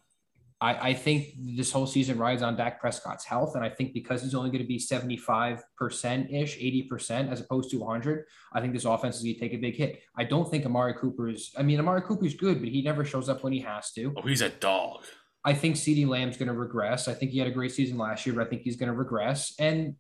I, 0.62 0.92
I 0.92 0.94
think 0.94 1.34
this 1.58 1.74
whole 1.74 1.88
season 1.88 2.18
rides 2.18 2.42
on 2.42 2.56
Dak 2.56 2.80
Prescott's 2.80 3.26
health. 3.26 3.56
And 3.56 3.66
I 3.66 3.70
think 3.70 3.94
because 3.94 4.24
he's 4.24 4.34
only 4.34 4.50
going 4.50 4.62
to 4.62 4.68
be 4.68 4.80
75% 4.80 5.60
ish, 6.34 6.58
80% 6.58 7.30
as 7.30 7.42
opposed 7.42 7.70
to 7.72 7.80
100, 7.80 8.24
I 8.54 8.62
think 8.62 8.72
this 8.72 8.86
offense 8.86 9.18
is 9.18 9.24
going 9.24 9.34
to 9.34 9.42
take 9.42 9.54
a 9.54 9.58
big 9.58 9.76
hit. 9.76 10.02
I 10.18 10.24
don't 10.24 10.50
think 10.50 10.66
Amari 10.66 10.94
Cooper 10.94 11.28
is, 11.28 11.52
I 11.58 11.64
mean, 11.64 11.82
Amari 11.82 12.04
Cooper 12.04 12.26
is 12.26 12.34
good, 12.34 12.62
but 12.62 12.70
he 12.70 12.82
never 12.82 13.04
shows 13.04 13.28
up 13.28 13.44
when 13.44 13.52
he 13.52 13.60
has 13.60 13.92
to. 13.92 14.14
Oh, 14.16 14.22
he's 14.22 14.40
a 14.40 14.48
dog. 14.48 15.04
I 15.46 15.54
think 15.54 15.76
CeeDee 15.76 16.08
Lamb's 16.08 16.38
going 16.38 16.48
to 16.48 16.54
regress. 16.54 17.08
I 17.08 17.14
think 17.14 17.30
he 17.30 17.38
had 17.38 17.48
a 17.48 17.52
great 17.52 17.72
season 17.72 18.00
last 18.00 18.26
year, 18.26 18.34
but 18.34 18.48
I 18.48 18.50
think 18.50 18.64
he's 18.64 18.78
going 18.78 18.92
to 18.92 18.98
regress. 18.98 19.54
And 19.60 19.96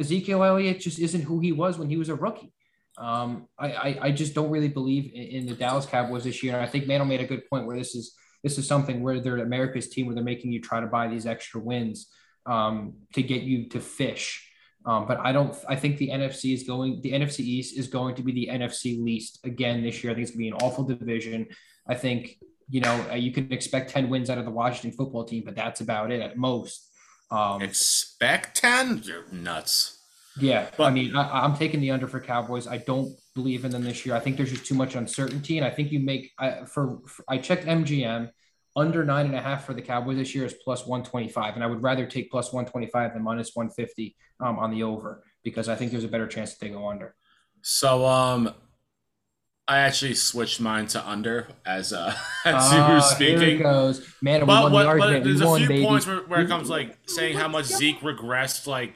Ezekiel 0.00 0.42
Elliott 0.42 0.80
just 0.80 0.98
isn't 0.98 1.20
who 1.20 1.40
he 1.40 1.52
was 1.52 1.78
when 1.78 1.90
he 1.90 1.98
was 1.98 2.08
a 2.08 2.14
rookie. 2.14 2.54
Um, 2.96 3.48
I, 3.58 3.72
I, 3.72 3.98
I 4.02 4.10
just 4.12 4.34
don't 4.34 4.50
really 4.50 4.68
believe 4.68 5.12
in, 5.14 5.44
the 5.44 5.54
Dallas 5.54 5.84
Cowboys 5.84 6.24
this 6.24 6.42
year. 6.42 6.54
And 6.54 6.62
I 6.62 6.66
think 6.66 6.88
Mano 6.88 7.04
made 7.04 7.20
a 7.20 7.26
good 7.26 7.48
point 7.50 7.66
where 7.66 7.76
this 7.76 7.94
is 7.94 8.14
this 8.42 8.56
is 8.56 8.66
something 8.66 9.02
where 9.02 9.20
they're 9.20 9.38
America's 9.38 9.90
team 9.90 10.06
where 10.06 10.14
they're 10.14 10.24
making 10.24 10.52
you 10.52 10.60
try 10.60 10.80
to 10.80 10.86
buy 10.86 11.06
these 11.06 11.26
extra 11.26 11.60
wins 11.60 12.08
um, 12.46 12.94
to 13.12 13.22
get 13.22 13.42
you 13.42 13.68
to 13.68 13.80
fish. 13.80 14.50
Um, 14.86 15.06
but 15.06 15.18
I 15.20 15.32
don't. 15.32 15.54
I 15.68 15.76
think 15.76 15.98
the 15.98 16.08
NFC 16.08 16.54
is 16.54 16.62
going. 16.62 17.02
The 17.02 17.12
NFC 17.12 17.40
East 17.40 17.76
is 17.76 17.88
going 17.88 18.14
to 18.14 18.22
be 18.22 18.32
the 18.32 18.48
NFC 18.50 19.02
least 19.02 19.40
again 19.44 19.82
this 19.82 20.02
year. 20.02 20.12
I 20.12 20.14
think 20.14 20.22
it's 20.22 20.30
going 20.30 20.46
to 20.46 20.50
be 20.50 20.56
an 20.56 20.66
awful 20.66 20.84
division. 20.84 21.48
I 21.86 21.94
think 21.94 22.38
you 22.68 22.80
know 22.80 23.06
uh, 23.10 23.14
you 23.14 23.32
can 23.32 23.52
expect 23.52 23.90
ten 23.90 24.08
wins 24.08 24.30
out 24.30 24.38
of 24.38 24.44
the 24.44 24.50
Washington 24.50 24.92
football 24.92 25.24
team, 25.24 25.42
but 25.44 25.54
that's 25.54 25.80
about 25.80 26.10
it 26.10 26.20
at 26.20 26.36
most. 26.36 26.88
Um, 27.30 27.60
Expect 27.60 28.56
10? 28.56 29.02
You're 29.04 29.30
nuts. 29.30 29.98
yeah, 30.40 30.70
I 30.78 30.90
mean, 30.90 31.14
I, 31.14 31.44
I'm 31.44 31.54
taking 31.56 31.80
the 31.80 31.90
under 31.90 32.08
for 32.08 32.20
Cowboys. 32.20 32.66
I 32.66 32.78
don't 32.78 33.14
believe 33.34 33.64
in 33.64 33.70
them 33.70 33.84
this 33.84 34.06
year. 34.06 34.14
I 34.14 34.20
think 34.20 34.36
there's 34.36 34.50
just 34.50 34.66
too 34.66 34.74
much 34.74 34.94
uncertainty, 34.94 35.58
and 35.58 35.66
I 35.66 35.70
think 35.70 35.92
you 35.92 36.00
make 36.00 36.30
I, 36.38 36.64
for, 36.64 37.00
for 37.06 37.24
I 37.28 37.38
checked 37.38 37.66
MGM 37.66 38.30
under 38.76 39.04
nine 39.04 39.26
and 39.26 39.34
a 39.34 39.40
half 39.40 39.66
for 39.66 39.74
the 39.74 39.82
Cowboys 39.82 40.16
this 40.16 40.34
year 40.34 40.44
is 40.44 40.54
plus 40.54 40.86
125, 40.86 41.54
and 41.54 41.64
I 41.64 41.66
would 41.66 41.82
rather 41.82 42.06
take 42.06 42.30
plus 42.30 42.52
125 42.52 43.14
than 43.14 43.22
minus 43.22 43.50
150 43.54 44.16
um, 44.40 44.58
on 44.58 44.70
the 44.70 44.84
over 44.84 45.24
because 45.42 45.68
I 45.68 45.74
think 45.74 45.90
there's 45.90 46.04
a 46.04 46.08
better 46.08 46.26
chance 46.26 46.54
that 46.54 46.64
they 46.64 46.72
go 46.72 46.88
under. 46.88 47.14
So, 47.62 48.06
um, 48.06 48.54
I 49.70 49.78
actually 49.80 50.14
switched 50.14 50.60
mine 50.60 50.86
to 50.88 51.06
under 51.08 51.48
as 51.66 51.92
uh 51.92 52.14
as 52.46 52.72
you 52.72 52.78
Ah, 52.78 52.86
were 52.88 52.88
Here 52.94 52.96
it 52.98 53.36
speaking. 53.36 53.58
goes, 53.62 54.06
man. 54.22 54.40
We 54.40 54.46
But 54.46 54.72
won 54.72 54.72
what, 54.72 54.92
the 54.94 54.98
but 54.98 55.24
there's 55.24 55.40
we 55.40 55.44
a 55.44 55.48
won, 55.48 55.58
few 55.60 55.68
baby. 55.68 55.84
points 55.84 56.06
where, 56.06 56.20
where 56.20 56.40
it 56.40 56.48
comes 56.48 56.70
like 56.70 56.96
saying 57.06 57.36
how 57.36 57.48
much 57.48 57.66
Zeke 57.66 58.00
regressed. 58.00 58.66
Like 58.66 58.94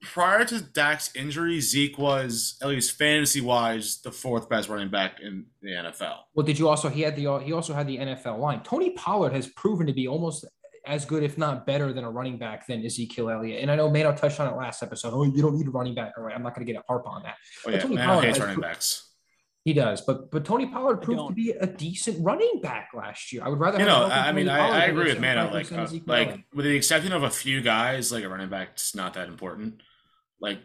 prior 0.00 0.44
to 0.44 0.60
Dak's 0.60 1.14
injury, 1.16 1.60
Zeke 1.60 1.98
was 1.98 2.56
at 2.62 2.68
least 2.68 2.96
fantasy 2.96 3.40
wise 3.40 4.00
the 4.02 4.12
fourth 4.12 4.48
best 4.48 4.68
running 4.68 4.90
back 4.90 5.18
in 5.20 5.46
the 5.60 5.70
NFL. 5.70 6.18
Well, 6.34 6.46
did 6.46 6.58
you 6.58 6.68
also 6.68 6.88
he 6.88 7.02
had 7.02 7.16
the 7.16 7.38
he 7.40 7.52
also 7.52 7.74
had 7.74 7.86
the 7.86 7.98
NFL 7.98 8.38
line. 8.38 8.62
Tony 8.62 8.90
Pollard 8.90 9.32
has 9.32 9.48
proven 9.48 9.86
to 9.88 9.92
be 9.92 10.06
almost 10.06 10.44
as 10.86 11.04
good, 11.04 11.22
if 11.22 11.36
not 11.36 11.66
better, 11.66 11.92
than 11.92 12.04
a 12.04 12.10
running 12.10 12.38
back 12.38 12.66
than 12.66 12.84
Ezekiel 12.84 13.28
Elliott. 13.28 13.60
And 13.60 13.70
I 13.70 13.76
know 13.76 13.90
Mano 13.90 14.14
touched 14.14 14.40
on 14.40 14.50
it 14.50 14.56
last 14.56 14.82
episode. 14.82 15.12
Oh, 15.12 15.24
you 15.24 15.42
don't 15.42 15.56
need 15.58 15.66
a 15.66 15.70
running 15.70 15.94
back. 15.94 16.12
All 16.16 16.22
right, 16.24 16.34
I'm 16.34 16.42
not 16.42 16.54
going 16.54 16.64
to 16.66 16.72
get 16.72 16.80
a 16.80 16.84
harp 16.86 17.06
on 17.06 17.24
that. 17.24 17.34
Oh 17.66 17.70
yeah, 17.70 17.78
Tony 17.80 17.96
man, 17.96 18.06
Pollard 18.06 18.24
hates 18.24 18.38
running 18.38 18.60
backs. 18.60 19.07
He 19.68 19.74
does, 19.74 20.00
but 20.00 20.30
but 20.30 20.46
Tony 20.46 20.64
Pollard 20.64 21.00
I 21.02 21.04
proved 21.04 21.18
to 21.18 21.24
don't. 21.24 21.36
be 21.36 21.50
a 21.50 21.66
decent 21.66 22.24
running 22.24 22.62
back 22.62 22.88
last 22.94 23.34
year. 23.34 23.42
I 23.44 23.50
would 23.50 23.60
rather 23.60 23.78
You 23.78 23.84
know, 23.84 24.06
I 24.06 24.28
I 24.28 24.32
mean, 24.32 24.48
I, 24.48 24.60
I 24.66 24.84
agree 24.86 25.12
with 25.12 25.20
Mano. 25.20 25.52
Like, 25.52 25.70
uh, 25.70 25.86
like 26.06 26.28
Elliott. 26.28 26.44
with 26.54 26.64
the 26.64 26.74
exception 26.74 27.12
of 27.12 27.22
a 27.22 27.28
few 27.28 27.60
guys, 27.60 28.10
like 28.10 28.24
a 28.24 28.30
running 28.30 28.48
back's 28.48 28.94
not 28.94 29.12
that 29.12 29.28
important. 29.28 29.82
Like, 30.40 30.60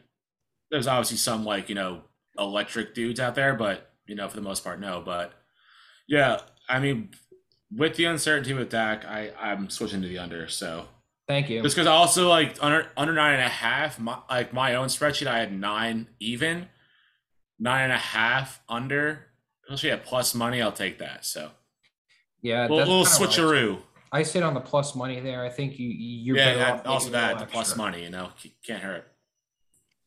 there's 0.72 0.88
obviously 0.88 1.18
some 1.18 1.44
like 1.44 1.68
you 1.68 1.76
know 1.76 2.04
electric 2.39 2.96
dudes 2.96 3.20
out 3.20 3.36
there, 3.36 3.56
but 3.56 3.92
you 4.08 4.16
know 4.16 4.30
for 4.30 4.38
the 4.38 4.42
most 4.42 4.63
part, 4.63 4.80
no. 4.80 5.02
But 5.06 5.34
yeah, 6.08 6.39
I 6.70 6.80
mean, 6.80 7.10
with 7.76 7.98
the 7.98 8.06
uncertainty 8.06 8.54
with 8.54 8.70
Dak, 8.70 9.04
I 9.04 9.32
I'm 9.38 9.70
switching 9.70 10.02
to 10.02 10.08
the 10.08 10.20
under. 10.20 10.48
So 10.48 10.86
Thank 11.28 11.50
you. 11.50 11.62
just 11.62 11.76
because 11.76 11.88
I 11.88 11.92
also 11.92 12.30
like 12.30 12.56
under 12.62 12.88
under 12.96 13.12
nine 13.12 13.34
and 13.34 13.44
a 13.44 13.50
half, 13.50 14.00
my, 14.00 14.20
like 14.30 14.54
my 14.54 14.76
own 14.76 14.88
spreadsheet, 14.88 15.28
I 15.28 15.39
had 15.39 15.52
nine 15.52 16.08
even, 16.22 16.70
nine 17.63 17.86
and 17.86 17.93
a 17.93 17.97
half 17.97 18.62
under. 18.69 19.28
Especially 19.65 19.91
at 19.91 20.04
plus 20.06 20.36
money, 20.36 20.62
I'll 20.62 20.71
take 20.73 20.99
that. 20.99 21.26
So 21.26 21.49
Yeah, 22.41 22.63
little, 22.67 22.78
that's 22.78 22.89
little 22.89 23.06
kinda 23.06 23.19
what 23.19 23.30
I- 23.30 23.34
switcheroo. 23.41 23.82
I 24.12 24.21
sit 24.23 24.43
on 24.43 24.54
the 24.54 24.60
plus 24.60 24.93
money 24.95 25.19
there. 25.21 25.43
I 25.43 25.49
think 25.49 25.80
you 25.80 25.88
you're 25.89 26.38
yeah, 26.38 26.45
better 26.54 26.60
that, 26.60 26.73
off 26.82 26.86
also 26.88 27.10
that 27.12 27.39
the 27.39 27.45
plus 27.47 27.76
money, 27.76 28.04
you 28.04 28.12
know, 28.12 28.30
can't 28.67 28.84
hurt. 28.84 29.06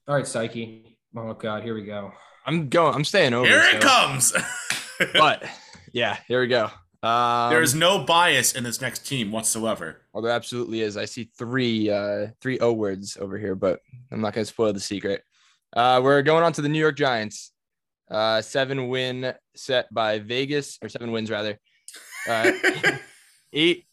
All 0.06 0.14
right, 0.14 0.26
Psyche. 0.26 0.96
Oh 1.16 1.32
God, 1.34 1.64
here 1.64 1.74
we 1.74 1.84
go. 1.84 2.12
I'm 2.46 2.68
going. 2.68 2.94
I'm 2.94 3.02
staying 3.04 3.34
over. 3.34 3.48
Here 3.48 3.62
it 3.64 3.82
so- 3.82 3.88
comes. 3.88 4.32
But 5.12 5.44
yeah, 5.92 6.16
here 6.28 6.40
we 6.40 6.46
go. 6.46 6.70
Um, 7.02 7.50
there 7.50 7.60
is 7.62 7.74
no 7.74 8.04
bias 8.04 8.54
in 8.54 8.64
this 8.64 8.80
next 8.80 9.06
team 9.06 9.30
whatsoever. 9.30 10.00
Well, 10.12 10.22
there 10.22 10.32
absolutely 10.32 10.80
is. 10.80 10.96
I 10.96 11.04
see 11.04 11.28
three 11.36 11.90
uh 11.90 12.28
three 12.40 12.58
O 12.60 12.72
words 12.72 13.16
over 13.20 13.36
here, 13.36 13.54
but 13.54 13.80
I'm 14.10 14.20
not 14.22 14.32
gonna 14.34 14.46
spoil 14.46 14.72
the 14.72 14.80
secret. 14.80 15.22
Uh 15.76 16.00
we're 16.02 16.22
going 16.22 16.42
on 16.42 16.52
to 16.54 16.62
the 16.62 16.68
New 16.68 16.78
York 16.80 16.96
Giants. 16.96 17.52
Uh 18.10 18.40
seven 18.40 18.88
win 18.88 19.34
set 19.54 19.92
by 19.92 20.18
Vegas, 20.18 20.78
or 20.82 20.88
seven 20.88 21.12
wins 21.12 21.30
rather. 21.30 21.58
Uh 22.28 22.50
eight 23.52 23.84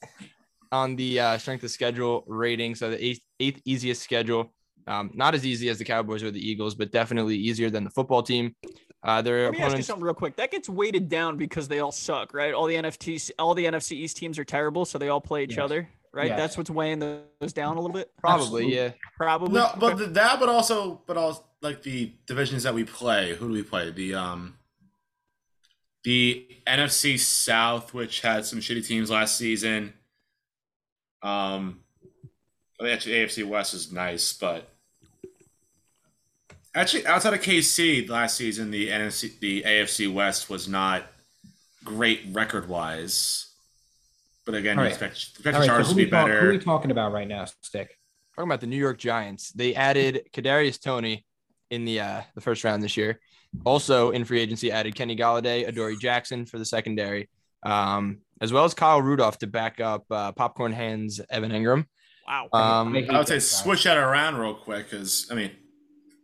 on 0.72 0.96
the 0.96 1.20
uh 1.20 1.38
strength 1.38 1.64
of 1.64 1.72
schedule 1.72 2.24
rating. 2.28 2.74
So 2.76 2.90
the 2.92 3.04
eighth 3.06 3.22
eighth 3.40 3.62
easiest 3.66 4.02
schedule. 4.02 4.54
Um, 4.86 5.12
not 5.14 5.34
as 5.34 5.46
easy 5.46 5.70
as 5.70 5.78
the 5.78 5.86
Cowboys 5.86 6.24
or 6.24 6.32
the 6.32 6.46
Eagles, 6.46 6.76
but 6.76 6.92
definitely 6.92 7.38
easier 7.38 7.70
than 7.70 7.84
the 7.86 7.90
football 7.90 8.24
team. 8.24 8.56
Uh 9.04 9.22
their 9.22 9.46
Let 9.46 9.52
me 9.52 9.58
ask 9.58 9.60
you 9.60 9.66
opponents 9.68 9.88
something 9.88 10.04
real 10.06 10.14
quick. 10.14 10.36
That 10.38 10.52
gets 10.52 10.70
weighted 10.70 11.10
down 11.10 11.36
because 11.38 11.68
they 11.68 11.80
all 11.80 11.92
suck, 11.92 12.34
right? 12.34 12.54
All 12.54 12.66
the 12.66 12.76
NFTs, 12.76 13.32
all 13.40 13.54
the 13.54 13.66
NFC 13.66 13.94
East 13.94 14.16
teams 14.18 14.40
are 14.40 14.46
terrible, 14.46 14.86
so 14.86 14.98
they 14.98 15.10
all 15.10 15.20
play 15.22 15.44
each 15.44 15.52
Yes. 15.58 15.60
other, 15.60 15.90
right? 16.14 16.28
Yes. 16.28 16.40
That's 16.40 16.58
what's 16.58 16.70
weighing 16.70 17.00
those 17.00 17.52
down 17.54 17.76
a 17.78 17.82
little 17.82 17.94
bit. 17.94 18.12
probably, 18.18 18.44
Absolutely. 18.46 18.76
yeah. 18.76 18.92
Probably. 19.18 19.54
No, 19.54 19.70
but 19.78 20.14
that, 20.14 20.40
but 20.40 20.48
also, 20.50 21.02
but 21.08 21.18
also 21.18 21.44
like 21.64 21.82
the 21.84 22.12
divisions 22.28 22.64
that 22.64 22.74
we 22.74 22.84
play. 22.84 23.36
Who 23.36 23.48
do 23.48 23.54
we 23.54 23.64
play? 23.64 23.90
The 23.90 24.16
um, 24.16 24.56
the 26.04 26.46
NFC 26.68 27.18
South, 27.18 27.94
which 27.94 28.22
had 28.22 28.46
some 28.46 28.60
shitty 28.60 28.86
teams 28.86 29.10
last 29.10 29.38
season. 29.38 29.94
Um, 31.22 31.80
actually, 32.86 33.16
AFC 33.16 33.46
West 33.48 33.74
is 33.74 33.92
nice, 33.92 34.34
but 34.34 34.70
actually, 36.76 37.08
outside 37.08 37.34
of 37.34 37.42
KC 37.42 38.10
last 38.10 38.36
season, 38.36 38.70
the 38.70 38.90
NFC, 38.90 39.40
the 39.40 39.64
AFC 39.64 40.14
West 40.14 40.50
was 40.50 40.68
not 40.68 41.04
great 41.84 42.22
record 42.32 42.68
wise. 42.68 43.48
But 44.46 44.56
again, 44.56 44.78
All 44.78 44.84
you 44.84 44.90
right. 44.90 44.92
expect, 44.92 45.14
expect 45.14 45.44
the 45.44 45.52
right, 45.62 45.66
Chargers 45.68 45.88
who, 45.88 45.94
to 45.94 45.98
we 45.98 46.06
be 46.06 46.12
talk, 46.12 46.28
who 46.28 46.34
better. 46.34 46.50
we 46.50 46.60
talking 46.60 46.92
about 46.92 47.14
right 47.14 47.28
now, 47.28 47.46
Stick? 47.62 47.98
talking 48.36 48.50
about 48.50 48.60
the 48.60 48.68
New 48.68 48.76
York 48.78 48.98
Giants, 48.98 49.52
they 49.52 49.74
added 49.74 50.28
Kadarius 50.34 50.82
Toney 50.82 51.26
in 51.74 51.86
the 51.86 52.00
uh, 52.00 52.22
the 52.36 52.42
first 52.42 52.64
round 52.64 52.82
this 52.84 52.96
year. 52.98 53.20
Also 53.66 54.12
in 54.12 54.26
free 54.26 54.40
agency, 54.40 54.72
added 54.72 54.96
Kenny 54.96 55.16
Golladay, 55.16 55.68
Adoree 55.68 55.98
Jackson 55.98 56.46
for 56.46 56.58
the 56.58 56.66
secondary, 56.66 57.30
um, 57.64 58.20
as 58.42 58.52
well 58.52 58.66
as 58.66 58.74
Kyle 58.74 59.02
Rudolph 59.02 59.38
to 59.40 59.48
back 59.48 59.80
up 59.80 60.06
uh, 60.10 60.32
Popcorn 60.32 60.72
Hands 60.72 61.20
Evan 61.30 61.52
Engram. 61.52 61.86
wow. 62.28 62.48
Um, 62.54 62.96
I 63.10 63.18
would 63.18 63.28
say 63.28 63.40
switch 63.40 63.84
that 63.84 63.98
around 63.98 64.38
real 64.38 64.56
quick 64.56 64.90
because 64.90 65.28
I 65.32 65.36
mean, 65.36 65.52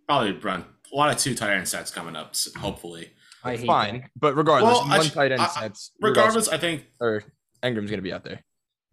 probably 0.07 0.31
run 0.33 0.65
a 0.91 0.95
lot 0.95 1.12
of 1.12 1.17
two 1.19 1.35
tight 1.35 1.51
end 1.55 1.67
sets 1.67 1.91
coming 1.91 2.15
up. 2.15 2.29
s- 2.31 2.49
Hopefully, 2.57 3.12
I 3.43 3.55
hate 3.57 3.67
fine, 3.67 4.01
that. 4.01 4.09
but 4.15 4.35
regardless, 4.35 4.73
Well, 4.79 4.88
I 4.91 4.97
one 4.97 5.05
sh- 5.07 5.12
tight 5.13 5.31
end 5.31 5.41
I- 5.41 5.47
sets. 5.47 5.91
regardless, 6.01 6.47
I 6.47 6.57
think 6.57 6.85
or 6.99 7.23
Engram's 7.63 7.91
gonna 7.91 8.01
be 8.01 8.13
out 8.13 8.23
there. 8.23 8.43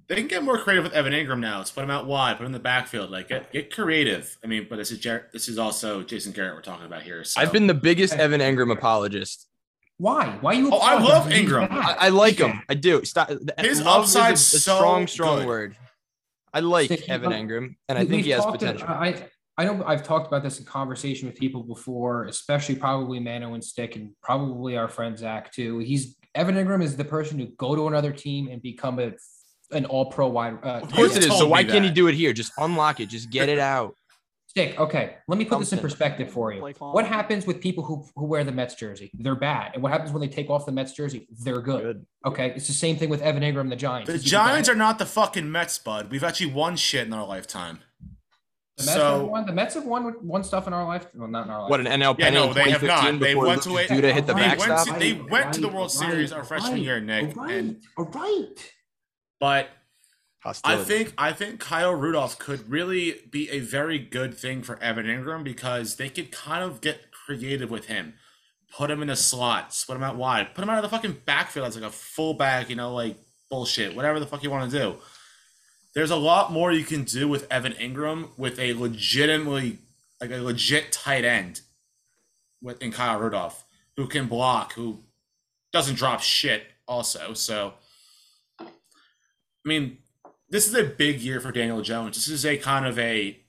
They 0.08 0.14
can 0.16 0.28
get 0.28 0.44
more 0.44 0.58
creative 0.58 0.84
with 0.84 0.92
Evan 0.92 1.12
Engram 1.12 1.40
now. 1.40 1.58
Let's 1.58 1.72
put 1.72 1.82
him 1.82 1.90
out 1.90 2.06
wide, 2.06 2.34
put 2.36 2.42
him 2.42 2.46
in 2.46 2.52
the 2.52 2.58
backfield. 2.60 3.10
Like 3.10 3.28
get 3.28 3.52
get 3.52 3.74
creative. 3.74 4.36
I 4.44 4.46
mean, 4.46 4.66
but 4.70 4.76
this 4.76 4.92
is 4.92 4.98
Jar- 5.00 5.26
this 5.32 5.48
is 5.48 5.58
also 5.58 6.02
Jason 6.02 6.32
Garrett 6.32 6.54
we're 6.54 6.62
talking 6.62 6.86
about 6.86 7.02
here. 7.02 7.24
So. 7.24 7.40
I've 7.40 7.52
been 7.52 7.66
the 7.66 7.74
biggest 7.74 8.14
Evan 8.14 8.40
Engram 8.40 8.70
apologist. 8.72 9.48
Why? 9.98 10.36
Why 10.40 10.52
you? 10.52 10.70
Oh, 10.72 10.78
I 10.78 11.00
love 11.02 11.26
Engram. 11.26 11.68
I, 11.70 11.96
I 11.98 12.09
like 12.11 12.36
him. 12.38 12.62
I 12.68 12.74
do. 12.74 13.04
Stop. 13.04 13.30
His 13.59 13.82
love 13.82 14.04
is 14.04 14.14
a- 14.14 14.20
a, 14.32 14.36
so 14.36 14.59
strong, 14.78 15.07
strong 15.09 15.38
good. 15.38 15.46
word. 15.46 15.76
I 16.54 16.61
like 16.61 16.86
Stick, 16.86 17.09
Evan 17.09 17.30
you- 17.32 17.36
Engram, 17.38 17.74
and 17.88 17.98
I 17.98 18.04
think 18.04 18.24
he 18.24 18.30
has 18.30 18.42
talked 18.44 18.62
it- 18.62 18.66
potential. 18.66 18.88
I 18.88 19.26
I 19.59 19.64
know 19.64 19.82
I've 19.86 20.02
talked 20.04 20.26
about 20.28 20.42
this 20.42 20.59
in 20.61 20.66
conversation 20.66 21.26
with 21.28 21.36
people 21.36 21.62
before, 21.64 22.26
especially 22.26 22.76
probably 22.76 23.18
Mano 23.18 23.54
and 23.54 23.64
Stick, 23.64 23.96
and 23.96 24.11
probably 24.22 24.76
our 24.76 24.86
friend 24.86 25.18
Zach 25.18 25.50
too. 25.50 25.78
He's 25.78 26.16
Evan 26.34 26.54
Engram 26.54 26.82
is 26.82 26.94
the 26.96 27.04
person 27.04 27.38
to 27.38 27.46
go 27.57 27.74
to 27.74 27.88
another 27.88 28.12
team 28.12 28.48
and 28.48 28.61
become 28.62 28.98
a 29.00 29.12
an 29.70 29.84
All 29.86 30.06
Pro 30.10 30.28
wide. 30.28 30.58
Uh, 30.62 30.80
Of 30.82 30.92
course 30.92 31.16
it 31.16 31.24
is. 31.24 31.38
So 31.38 31.46
why 31.48 31.62
me 31.62 31.70
can't 31.70 31.84
he 31.84 31.90
do 31.90 32.06
it 32.08 32.14
here? 32.14 32.32
Just 32.32 32.52
unlock 32.58 33.00
it. 33.00 33.06
Just 33.08 33.30
get 33.30 33.48
it 33.48 33.58
out. 33.58 33.94
Stick. 34.48 34.80
Okay, 34.80 35.16
let 35.28 35.36
me 35.38 35.44
put 35.44 35.58
this 35.58 35.72
in 35.74 35.80
perspective 35.80 36.30
for 36.30 36.50
you. 36.50 36.62
What 36.78 37.06
happens 37.06 37.46
with 37.46 37.60
people 37.60 37.84
who, 37.84 38.06
who 38.16 38.24
wear 38.24 38.42
the 38.42 38.52
Mets 38.52 38.74
jersey? 38.74 39.10
They're 39.12 39.34
bad. 39.36 39.72
And 39.74 39.82
what 39.82 39.92
happens 39.92 40.12
when 40.12 40.22
they 40.22 40.28
take 40.28 40.48
off 40.48 40.64
the 40.64 40.72
Mets 40.72 40.92
jersey? 40.92 41.28
They're 41.44 41.60
good. 41.60 41.82
Good. 41.82 42.06
Okay, 42.24 42.52
it's 42.56 42.66
the 42.66 42.72
same 42.72 42.96
thing 42.96 43.10
with 43.10 43.20
Evan 43.20 43.42
Engram, 43.42 43.68
the 43.68 43.76
Giants. 43.76 44.10
The 44.10 44.18
Giants 44.18 44.70
are 44.70 44.74
not 44.74 44.98
the 44.98 45.04
fucking 45.04 45.52
Mets, 45.52 45.76
bud. 45.78 46.10
We've 46.10 46.24
actually 46.24 46.52
won 46.52 46.76
shit 46.76 47.06
in 47.06 47.12
our 47.12 47.26
lifetime. 47.26 47.80
The 48.78 48.84
Mets 48.84 48.94
so- 48.94 49.18
have 49.20 49.28
won. 49.28 49.46
The 49.46 49.52
Mets 49.52 49.74
have 49.74 49.84
won 49.84 50.14
won 50.22 50.42
stuff 50.42 50.66
in 50.66 50.72
our 50.72 50.86
life. 50.86 51.06
Well, 51.14 51.28
not 51.28 51.44
in 51.46 51.50
our 51.50 51.62
life. 51.62 51.70
What 51.70 51.80
an 51.80 51.86
NL 51.86 52.18
Yeah, 52.18 52.30
no, 52.30 52.52
they 52.54 52.70
have 52.70 52.82
not. 52.82 53.20
They 53.20 53.34
went 53.34 53.62
to 53.64 53.70
Lucas 53.70 53.90
it- 53.90 53.94
Duda 54.02 54.12
hit 54.12 54.26
the 54.26 54.32
They 54.34 54.40
went 54.40 54.58
backstop. 54.58 54.86
to- 54.94 54.98
they 55.00 55.12
went 55.14 55.52
to 55.54 55.60
the 55.60 55.68
World 55.68 55.90
Series 55.90 56.32
our 56.32 56.44
freshman 56.44 56.78
year, 56.78 56.98
Nick, 57.00 57.36
All 57.36 57.44
right, 57.44 57.54
and- 57.56 57.82
all 57.98 58.04
right. 58.06 58.72
But 59.39 59.68
I 60.64 60.76
think 60.76 61.12
I 61.18 61.32
think 61.32 61.61
Kyle 61.61 61.93
Rudolph 61.93 62.39
could 62.39 62.70
really 62.70 63.16
be 63.30 63.51
a 63.51 63.61
very 63.61 63.99
good 63.99 64.37
thing 64.37 64.62
for 64.62 64.80
Evan 64.80 65.07
Engram 65.07 65.43
because 65.43 65.97
they 65.97 66.09
could 66.09 66.30
kind 66.30 66.62
of 66.62 66.80
get 66.80 67.11
creative 67.11 67.70
with 67.70 67.87
him. 67.87 68.14
Put 68.70 68.91
him 68.91 69.03
in 69.03 69.11
a 69.11 69.16
slot, 69.16 69.74
split 69.74 69.97
him 69.97 70.05
out 70.05 70.16
wide, 70.16 70.55
put 70.55 70.62
him 70.62 70.70
out 70.70 70.78
of 70.78 70.82
the 70.82 70.97
fucking 70.97 71.22
backfield 71.24 71.66
as 71.66 71.76
like 71.76 71.84
a 71.84 71.91
fullback, 71.91 72.68
you 72.70 72.76
know, 72.76 72.95
like 72.95 73.16
bullshit, 73.51 73.97
whatever 73.97 74.20
the 74.20 74.26
fuck 74.26 74.43
you 74.43 74.51
want 74.51 74.70
to 74.70 74.78
do. 74.78 74.97
There's 75.95 76.11
a 76.11 76.16
lot 76.16 76.53
more 76.53 76.72
you 76.72 76.84
can 76.84 77.05
do 77.05 77.26
with 77.26 77.51
Evan 77.51 77.72
Engram 77.72 78.28
with 78.37 78.59
a 78.59 78.74
legitimately 78.74 79.78
like 80.20 80.30
a 80.30 80.39
legit 80.39 80.93
tight 80.93 81.24
end 81.24 81.61
with 82.62 82.82
in 82.82 82.93
Kyle 82.93 83.18
Rudolph 83.18 83.64
who 83.97 84.07
can 84.07 84.26
block, 84.26 84.74
who 84.74 85.01
doesn't 85.72 85.97
drop 85.97 86.20
shit 86.20 86.64
also. 86.87 87.34
So 87.34 87.74
mean, 89.68 89.98
this 90.48 90.66
is 90.66 90.74
a 90.74 90.84
big 90.84 91.20
year 91.20 91.40
for 91.40 91.52
Daniel 91.52 91.82
Jones. 91.82 92.16
This 92.16 92.28
is 92.28 92.46
a 92.46 92.56
kind 92.56 92.86
of 92.86 92.98
a 92.98 93.40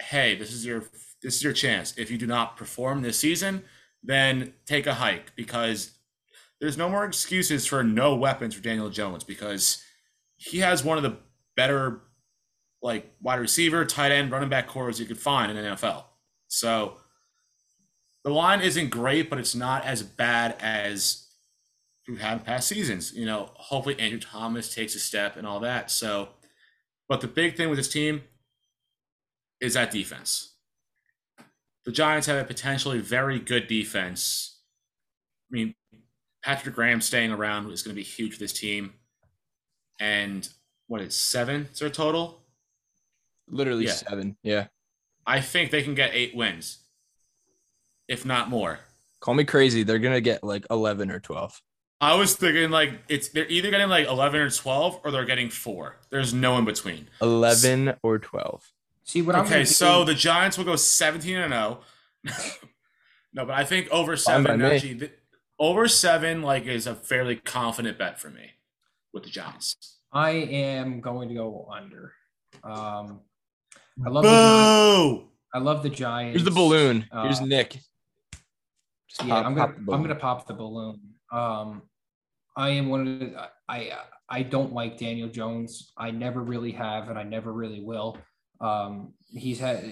hey, 0.00 0.34
this 0.34 0.52
is 0.52 0.64
your 0.64 0.84
this 1.22 1.36
is 1.36 1.42
your 1.42 1.52
chance. 1.52 1.96
If 1.96 2.10
you 2.10 2.18
do 2.18 2.26
not 2.26 2.56
perform 2.56 3.02
this 3.02 3.18
season, 3.18 3.64
then 4.02 4.54
take 4.66 4.86
a 4.86 4.94
hike 4.94 5.34
because 5.36 5.92
there's 6.60 6.76
no 6.76 6.88
more 6.88 7.04
excuses 7.04 7.66
for 7.66 7.82
no 7.82 8.14
weapons 8.14 8.54
for 8.54 8.62
Daniel 8.62 8.90
Jones 8.90 9.24
because 9.24 9.82
he 10.36 10.58
has 10.58 10.84
one 10.84 10.96
of 10.96 11.02
the 11.02 11.16
better 11.56 12.02
like 12.82 13.12
wide 13.20 13.40
receiver, 13.40 13.84
tight 13.84 14.12
end, 14.12 14.30
running 14.32 14.48
back 14.48 14.66
corps 14.66 14.98
you 14.98 15.04
could 15.06 15.18
find 15.18 15.50
in 15.50 15.56
the 15.56 15.70
NFL. 15.70 16.04
So 16.48 16.96
the 18.24 18.30
line 18.30 18.60
isn't 18.60 18.88
great, 18.88 19.28
but 19.28 19.38
it's 19.38 19.54
not 19.54 19.84
as 19.84 20.02
bad 20.02 20.56
as 20.60 21.26
we've 22.08 22.20
had 22.20 22.38
in 22.38 22.44
past 22.44 22.68
seasons. 22.68 23.12
You 23.14 23.26
know, 23.26 23.50
hopefully 23.54 23.98
Andrew 23.98 24.20
Thomas 24.20 24.74
takes 24.74 24.94
a 24.94 24.98
step 25.00 25.36
and 25.36 25.46
all 25.46 25.60
that. 25.60 25.90
So, 25.90 26.30
but 27.08 27.20
the 27.20 27.28
big 27.28 27.56
thing 27.56 27.68
with 27.68 27.78
this 27.78 27.88
team 27.88 28.22
is 29.60 29.74
that 29.74 29.90
defense. 29.90 30.54
The 31.84 31.92
Giants 31.92 32.26
have 32.26 32.38
a 32.38 32.44
potentially 32.44 32.98
very 32.98 33.38
good 33.38 33.66
defense. 33.66 34.60
I 35.50 35.54
mean, 35.54 35.74
Patrick 36.44 36.74
Graham 36.74 37.00
staying 37.00 37.32
around 37.32 37.70
is 37.70 37.82
going 37.82 37.94
to 37.94 37.98
be 38.00 38.04
huge 38.04 38.34
for 38.34 38.38
this 38.38 38.52
team. 38.52 38.92
And 39.98 40.48
what 40.86 41.00
is 41.00 41.16
seven? 41.16 41.68
Is 41.72 41.78
their 41.80 41.90
total? 41.90 42.42
Literally 43.48 43.86
Yeah. 43.86 43.92
seven. 43.92 44.36
Yeah. 44.42 44.68
I 45.26 45.40
think 45.40 45.70
they 45.70 45.82
can 45.82 45.94
get 45.94 46.10
eight 46.14 46.34
wins, 46.34 46.78
if 48.08 48.24
not 48.24 48.48
more. 48.48 48.80
Call 49.20 49.34
me 49.34 49.44
crazy. 49.44 49.82
They're 49.82 49.98
gonna 49.98 50.20
get 50.20 50.42
like 50.42 50.66
eleven 50.70 51.10
or 51.10 51.20
twelve. 51.20 51.60
I 52.00 52.14
was 52.14 52.34
thinking 52.34 52.70
like 52.70 52.92
it's 53.08 53.28
they're 53.28 53.46
either 53.48 53.70
getting 53.70 53.88
like 53.88 54.06
eleven 54.06 54.40
or 54.40 54.50
twelve, 54.50 55.00
or 55.04 55.10
they're 55.10 55.24
getting 55.26 55.50
four. 55.50 55.96
There's 56.10 56.32
no 56.32 56.56
in 56.58 56.64
between. 56.64 57.08
Eleven 57.20 57.94
or 58.02 58.18
twelve. 58.18 58.70
See 59.04 59.22
what 59.22 59.34
I'm 59.36 59.44
Okay, 59.44 59.64
so 59.64 60.00
do- 60.04 60.12
the 60.12 60.14
Giants 60.18 60.56
will 60.56 60.64
go 60.64 60.76
seventeen 60.76 61.36
and 61.36 61.52
zero. 61.52 61.80
no, 63.34 63.44
but 63.44 63.50
I 63.54 63.64
think 63.64 63.88
over 63.90 64.16
seven 64.16 64.62
actually 64.62 64.94
th- 64.98 65.12
over 65.58 65.88
seven 65.88 66.42
like 66.42 66.66
is 66.66 66.86
a 66.86 66.94
fairly 66.94 67.36
confident 67.36 67.98
bet 67.98 68.18
for 68.18 68.30
me 68.30 68.52
with 69.12 69.24
the 69.24 69.30
Giants. 69.30 69.76
I 70.12 70.30
am 70.30 71.00
going 71.00 71.28
to 71.28 71.34
go 71.34 71.68
under. 71.70 72.12
Um, 72.64 73.20
I 74.04 74.08
love 74.08 74.24
the 74.24 74.30
Boo! 74.30 75.28
I 75.52 75.58
love 75.58 75.82
the 75.82 75.90
Giants. 75.90 76.36
Here's 76.38 76.44
the 76.44 76.50
balloon. 76.50 77.06
Here's 77.12 77.40
Uh, 77.40 77.44
Nick. 77.44 77.78
Just 79.08 79.22
Yeah, 79.24 79.34
pop- 79.34 79.46
I'm 79.46 79.54
gonna 79.54 79.74
I'm 79.92 80.02
gonna 80.02 80.14
pop 80.14 80.46
the 80.46 80.54
balloon. 80.54 81.00
Um, 81.32 81.82
I 82.60 82.70
am 82.70 82.90
one 82.90 83.00
of 83.00 83.18
the 83.20 83.48
I 83.68 83.92
I 84.28 84.42
don't 84.42 84.74
like 84.74 84.98
Daniel 84.98 85.28
Jones. 85.28 85.92
I 85.96 86.10
never 86.10 86.42
really 86.42 86.72
have, 86.72 87.08
and 87.08 87.18
I 87.18 87.22
never 87.22 87.52
really 87.52 87.80
will. 87.80 88.18
Um, 88.60 89.14
he's 89.30 89.58
had. 89.58 89.82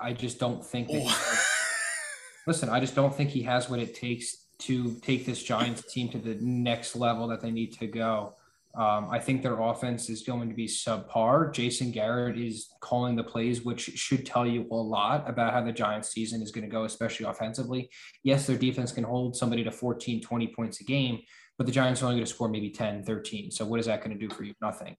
I 0.00 0.12
just 0.12 0.38
don't 0.38 0.64
think 0.64 0.86
that. 0.88 1.00
he 1.00 1.10
listen, 2.46 2.68
I 2.68 2.78
just 2.78 2.94
don't 2.94 3.14
think 3.14 3.30
he 3.30 3.42
has 3.42 3.68
what 3.68 3.80
it 3.80 3.96
takes 3.96 4.46
to 4.60 4.94
take 5.02 5.26
this 5.26 5.42
Giants 5.42 5.92
team 5.92 6.08
to 6.10 6.18
the 6.18 6.36
next 6.40 6.94
level 6.94 7.26
that 7.28 7.40
they 7.40 7.50
need 7.50 7.72
to 7.78 7.88
go. 7.88 8.36
Um, 8.76 9.08
I 9.10 9.18
think 9.18 9.42
their 9.42 9.58
offense 9.58 10.08
is 10.08 10.22
going 10.22 10.48
to 10.48 10.54
be 10.54 10.68
subpar. 10.68 11.52
Jason 11.52 11.90
Garrett 11.90 12.38
is 12.38 12.68
calling 12.80 13.16
the 13.16 13.24
plays, 13.24 13.64
which 13.64 13.80
should 13.80 14.24
tell 14.24 14.46
you 14.46 14.64
a 14.70 14.76
lot 14.76 15.28
about 15.28 15.52
how 15.52 15.62
the 15.62 15.72
Giants 15.72 16.12
season 16.12 16.40
is 16.40 16.52
going 16.52 16.62
to 16.62 16.70
go, 16.70 16.84
especially 16.84 17.26
offensively. 17.26 17.90
Yes, 18.22 18.46
their 18.46 18.56
defense 18.56 18.92
can 18.92 19.02
hold 19.02 19.36
somebody 19.36 19.64
to 19.64 19.72
14, 19.72 20.22
20 20.22 20.46
points 20.54 20.80
a 20.80 20.84
game, 20.84 21.18
but 21.60 21.66
the 21.66 21.72
Giants 21.72 22.00
are 22.00 22.06
only 22.06 22.16
going 22.16 22.24
to 22.24 22.32
score 22.32 22.48
maybe 22.48 22.70
10, 22.70 23.04
13. 23.04 23.50
So 23.50 23.66
what 23.66 23.78
is 23.78 23.84
that 23.84 24.02
going 24.02 24.18
to 24.18 24.28
do 24.28 24.34
for 24.34 24.44
you? 24.44 24.54
Nothing. 24.62 24.96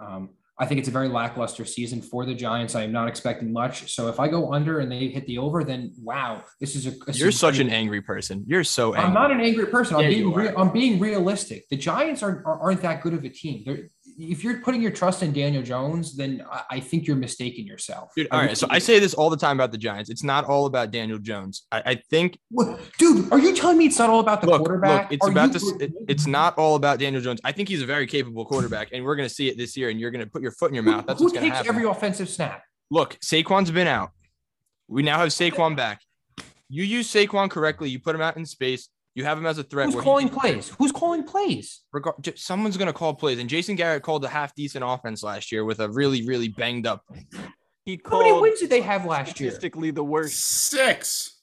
Um, 0.00 0.30
I 0.58 0.66
think 0.66 0.80
it's 0.80 0.88
a 0.88 0.90
very 0.90 1.06
lackluster 1.06 1.64
season 1.64 2.02
for 2.02 2.26
the 2.26 2.34
Giants. 2.34 2.74
I 2.74 2.82
am 2.82 2.90
not 2.90 3.06
expecting 3.06 3.52
much. 3.52 3.94
So 3.94 4.08
if 4.08 4.18
I 4.18 4.26
go 4.26 4.52
under 4.52 4.80
and 4.80 4.90
they 4.90 5.06
hit 5.06 5.24
the 5.26 5.38
over, 5.38 5.62
then 5.62 5.94
wow, 6.02 6.42
this 6.58 6.74
is 6.74 6.88
a. 6.88 6.90
this 7.06 7.20
You're 7.20 7.30
such 7.30 7.60
an 7.60 7.70
angry 7.70 8.02
person. 8.02 8.42
You're 8.48 8.64
so 8.64 8.92
angry. 8.92 9.06
I'm 9.06 9.14
not 9.14 9.30
an 9.30 9.40
angry 9.40 9.66
person. 9.66 9.94
I'm 9.94 10.02
Yeah, 10.02 10.08
being 10.08 10.34
real. 10.34 10.52
I'm 10.58 10.72
being 10.72 10.98
realistic. 10.98 11.68
The 11.70 11.76
Giants 11.76 12.24
aren't 12.24 12.44
are, 12.44 12.60
aren't 12.60 12.82
that 12.82 13.00
good 13.00 13.14
of 13.14 13.24
a 13.24 13.28
team. 13.28 13.62
They're, 13.64 13.88
if 14.18 14.42
you're 14.42 14.60
putting 14.60 14.82
your 14.82 14.90
trust 14.90 15.22
in 15.22 15.32
Daniel 15.32 15.62
Jones, 15.62 16.16
then 16.16 16.44
I, 16.68 16.80
think 16.80 17.06
you're 17.06 17.16
mistaking 17.16 17.66
yourself. 17.66 18.10
Dude, 18.16 18.26
all 18.32 18.40
right. 18.40 18.56
So 18.56 18.66
I 18.68 18.80
say 18.80 18.98
this 18.98 19.14
all 19.14 19.30
the 19.30 19.36
time 19.36 19.56
about 19.56 19.70
the 19.70 19.78
Giants. 19.78 20.10
It's 20.10 20.24
not 20.24 20.44
all 20.44 20.66
about 20.66 20.90
Daniel 20.90 21.18
Jones. 21.18 21.66
I, 21.70 21.82
I 21.86 21.94
think 22.10 22.38
What- 22.50 22.80
dude, 22.98 23.32
are 23.32 23.38
you 23.38 23.54
telling 23.54 23.78
me 23.78 23.86
it's 23.86 23.98
not 23.98 24.10
all 24.10 24.18
about 24.18 24.40
the 24.40 24.48
look, 24.48 24.58
quarterback? 24.58 25.04
look, 25.04 25.12
it's 25.12 25.26
Are 25.26 25.30
about 25.30 25.46
you- 25.48 25.52
this. 25.52 25.70
It, 25.80 25.92
it's 26.08 26.26
not 26.26 26.58
all 26.58 26.74
about 26.74 26.98
Daniel 26.98 27.22
Jones. 27.22 27.40
I 27.44 27.52
think 27.52 27.68
he's 27.68 27.82
a 27.82 27.86
very 27.86 28.06
capable 28.08 28.44
quarterback, 28.44 28.88
and 28.92 29.04
we're 29.04 29.14
going 29.14 29.28
to 29.28 29.34
see 29.34 29.48
it 29.48 29.56
this 29.56 29.76
year. 29.76 29.88
And 29.88 30.00
you're 30.00 30.10
going 30.10 30.24
to 30.24 30.30
put 30.30 30.42
your 30.42 30.52
foot 30.52 30.70
in 30.70 30.74
your 30.74 30.84
mouth. 30.84 31.06
That's 31.06 31.20
who 31.20 31.30
takes 31.30 31.56
happen. 31.56 31.68
every 31.68 31.84
offensive 31.84 32.28
snap? 32.28 32.62
Look, 32.90 33.18
Saquon's 33.20 33.70
been 33.70 33.86
out. 33.86 34.10
We 34.88 35.02
now 35.02 35.18
have 35.18 35.28
Saquon 35.28 35.76
back. 35.76 36.00
You 36.68 36.82
use 36.82 37.12
Saquon 37.12 37.50
correctly. 37.50 37.88
You 37.88 38.00
put 38.00 38.14
him 38.14 38.20
out 38.20 38.36
in 38.36 38.44
space. 38.46 38.88
You 39.14 39.24
have 39.24 39.36
him 39.38 39.46
as 39.46 39.58
a 39.58 39.64
threat. 39.64 39.92
Who's 39.92 40.02
calling 40.02 40.28
can- 40.28 40.38
plays? 40.38 40.68
Who's 40.78 40.92
calling 40.92 41.24
plays? 41.24 41.80
regard, 41.92 42.38
someone's 42.38 42.76
going 42.76 42.86
to 42.86 42.92
call 42.92 43.14
plays. 43.14 43.38
And 43.38 43.48
Jason 43.48 43.74
Garrett 43.74 44.02
called 44.02 44.24
a 44.24 44.28
half 44.28 44.54
decent 44.54 44.84
offense 44.86 45.22
last 45.22 45.50
year 45.50 45.64
with 45.64 45.80
a 45.80 45.88
really, 45.88 46.24
really 46.26 46.48
banged 46.48 46.86
up. 46.86 47.02
He 47.84 47.96
called. 47.96 48.22
How 48.24 48.28
many 48.30 48.40
wins 48.42 48.60
did 48.60 48.70
they 48.70 48.80
have 48.82 49.04
last 49.06 49.40
year? 49.40 49.50
statistically 49.50 49.90
the 49.90 50.04
worst. 50.04 50.38
Six. 50.38 51.34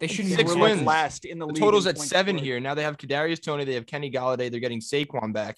They 0.00 0.06
shouldn't 0.06 0.34
Six 0.34 0.54
be 0.54 0.60
like, 0.60 0.72
wins. 0.74 0.82
last 0.86 1.24
in 1.24 1.38
the, 1.38 1.46
The 1.46 1.52
league 1.52 1.62
total's 1.62 1.86
at 1.86 1.98
seven 1.98 2.36
scored. 2.36 2.44
here. 2.46 2.60
Now 2.60 2.74
they 2.74 2.82
have 2.82 2.96
Kadarius 2.96 3.42
Toney. 3.42 3.64
They 3.64 3.74
have 3.74 3.86
Kenny 3.86 4.10
Golladay. 4.10 4.50
They're 4.50 4.60
getting 4.60 4.80
Saquon 4.80 5.32
back. 5.32 5.56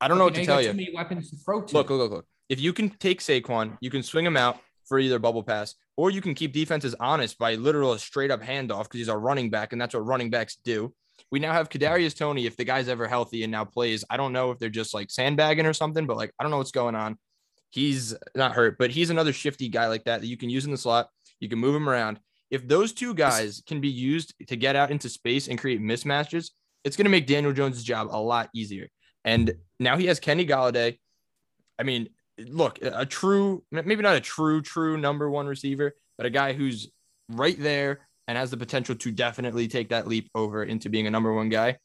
I 0.00 0.08
don't 0.08 0.18
know 0.18 0.24
what 0.24 0.34
to 0.34 0.44
tell 0.44 0.58
Too 0.60 0.66
you. 0.68 0.74
many 0.74 0.92
weapons 0.94 1.30
to 1.30 1.36
throw 1.36 1.62
to. 1.62 1.74
Look, 1.74 1.88
look, 1.90 1.98
look, 1.98 2.10
look. 2.12 2.26
If 2.48 2.60
you 2.60 2.72
can 2.72 2.90
take 2.90 3.20
Saquon, 3.20 3.78
you 3.80 3.90
can 3.90 4.02
swing 4.02 4.26
him 4.26 4.36
out 4.36 4.58
for 4.86 4.98
either 4.98 5.18
bubble 5.18 5.42
pass, 5.42 5.74
or 5.96 6.10
you 6.10 6.20
can 6.20 6.34
keep 6.34 6.52
defenses 6.52 6.94
honest 7.00 7.38
by 7.38 7.54
literal 7.54 7.96
straight 7.98 8.30
up 8.30 8.42
handoff 8.42 8.84
because 8.84 8.98
he's 8.98 9.08
a 9.08 9.16
running 9.16 9.50
back, 9.50 9.72
and 9.72 9.80
that's 9.80 9.94
what 9.94 10.06
running 10.06 10.30
backs 10.30 10.56
do. 10.64 10.92
We 11.30 11.38
now 11.38 11.52
have 11.52 11.68
Kadarius 11.68 12.16
Toney. 12.16 12.46
If 12.46 12.56
the 12.56 12.64
guy's 12.64 12.88
ever 12.88 13.08
healthy 13.08 13.42
and 13.42 13.52
now 13.52 13.64
plays, 13.64 14.04
I 14.10 14.16
don't 14.16 14.32
know 14.32 14.50
if 14.50 14.58
they're 14.58 14.68
just 14.68 14.94
like 14.94 15.10
sandbagging 15.10 15.66
or 15.66 15.72
something, 15.72 16.06
but 16.06 16.16
like 16.16 16.32
I 16.38 16.44
don't 16.44 16.50
know 16.50 16.58
what's 16.58 16.70
going 16.70 16.94
on. 16.94 17.18
He's 17.70 18.14
not 18.36 18.52
hurt, 18.52 18.78
but 18.78 18.90
he's 18.90 19.10
another 19.10 19.32
shifty 19.32 19.68
guy 19.68 19.88
like 19.88 20.04
that 20.04 20.20
that 20.20 20.26
you 20.26 20.36
can 20.36 20.50
use 20.50 20.64
in 20.64 20.70
the 20.70 20.78
slot. 20.78 21.08
You 21.40 21.48
can 21.48 21.58
move 21.58 21.74
him 21.74 21.88
around. 21.88 22.20
If 22.50 22.68
those 22.68 22.92
two 22.92 23.14
guys 23.14 23.62
can 23.66 23.80
be 23.80 23.88
used 23.88 24.32
to 24.46 24.54
get 24.54 24.76
out 24.76 24.92
into 24.92 25.08
space 25.08 25.48
and 25.48 25.58
create 25.58 25.80
mismatches, 25.80 26.50
it's 26.84 26.96
going 26.96 27.06
to 27.06 27.10
make 27.10 27.26
Daniel 27.26 27.52
Jones' 27.52 27.82
job 27.82 28.08
a 28.10 28.20
lot 28.20 28.48
easier. 28.54 28.88
And 29.24 29.54
now 29.80 29.96
he 29.96 30.06
has 30.06 30.20
Kenny 30.20 30.46
Golladay. 30.46 30.98
I 31.78 31.82
mean, 31.82 32.10
look, 32.38 32.78
a 32.82 33.06
true, 33.06 33.62
maybe 33.70 33.96
not 34.02 34.16
a 34.16 34.20
true, 34.20 34.62
true 34.62 34.96
number 34.96 35.30
one 35.30 35.46
receiver, 35.46 35.94
but 36.16 36.26
a 36.26 36.30
guy 36.30 36.52
who's 36.52 36.88
right 37.30 37.60
there 37.60 38.00
and 38.26 38.36
has 38.38 38.50
the 38.50 38.56
potential 38.56 38.94
to 38.94 39.10
definitely 39.10 39.68
take 39.68 39.90
that 39.90 40.06
leap 40.08 40.30
over 40.34 40.64
into 40.64 40.88
being 40.88 41.06
a 41.06 41.10
number 41.10 41.32
one 41.32 41.48
guy. 41.48 41.78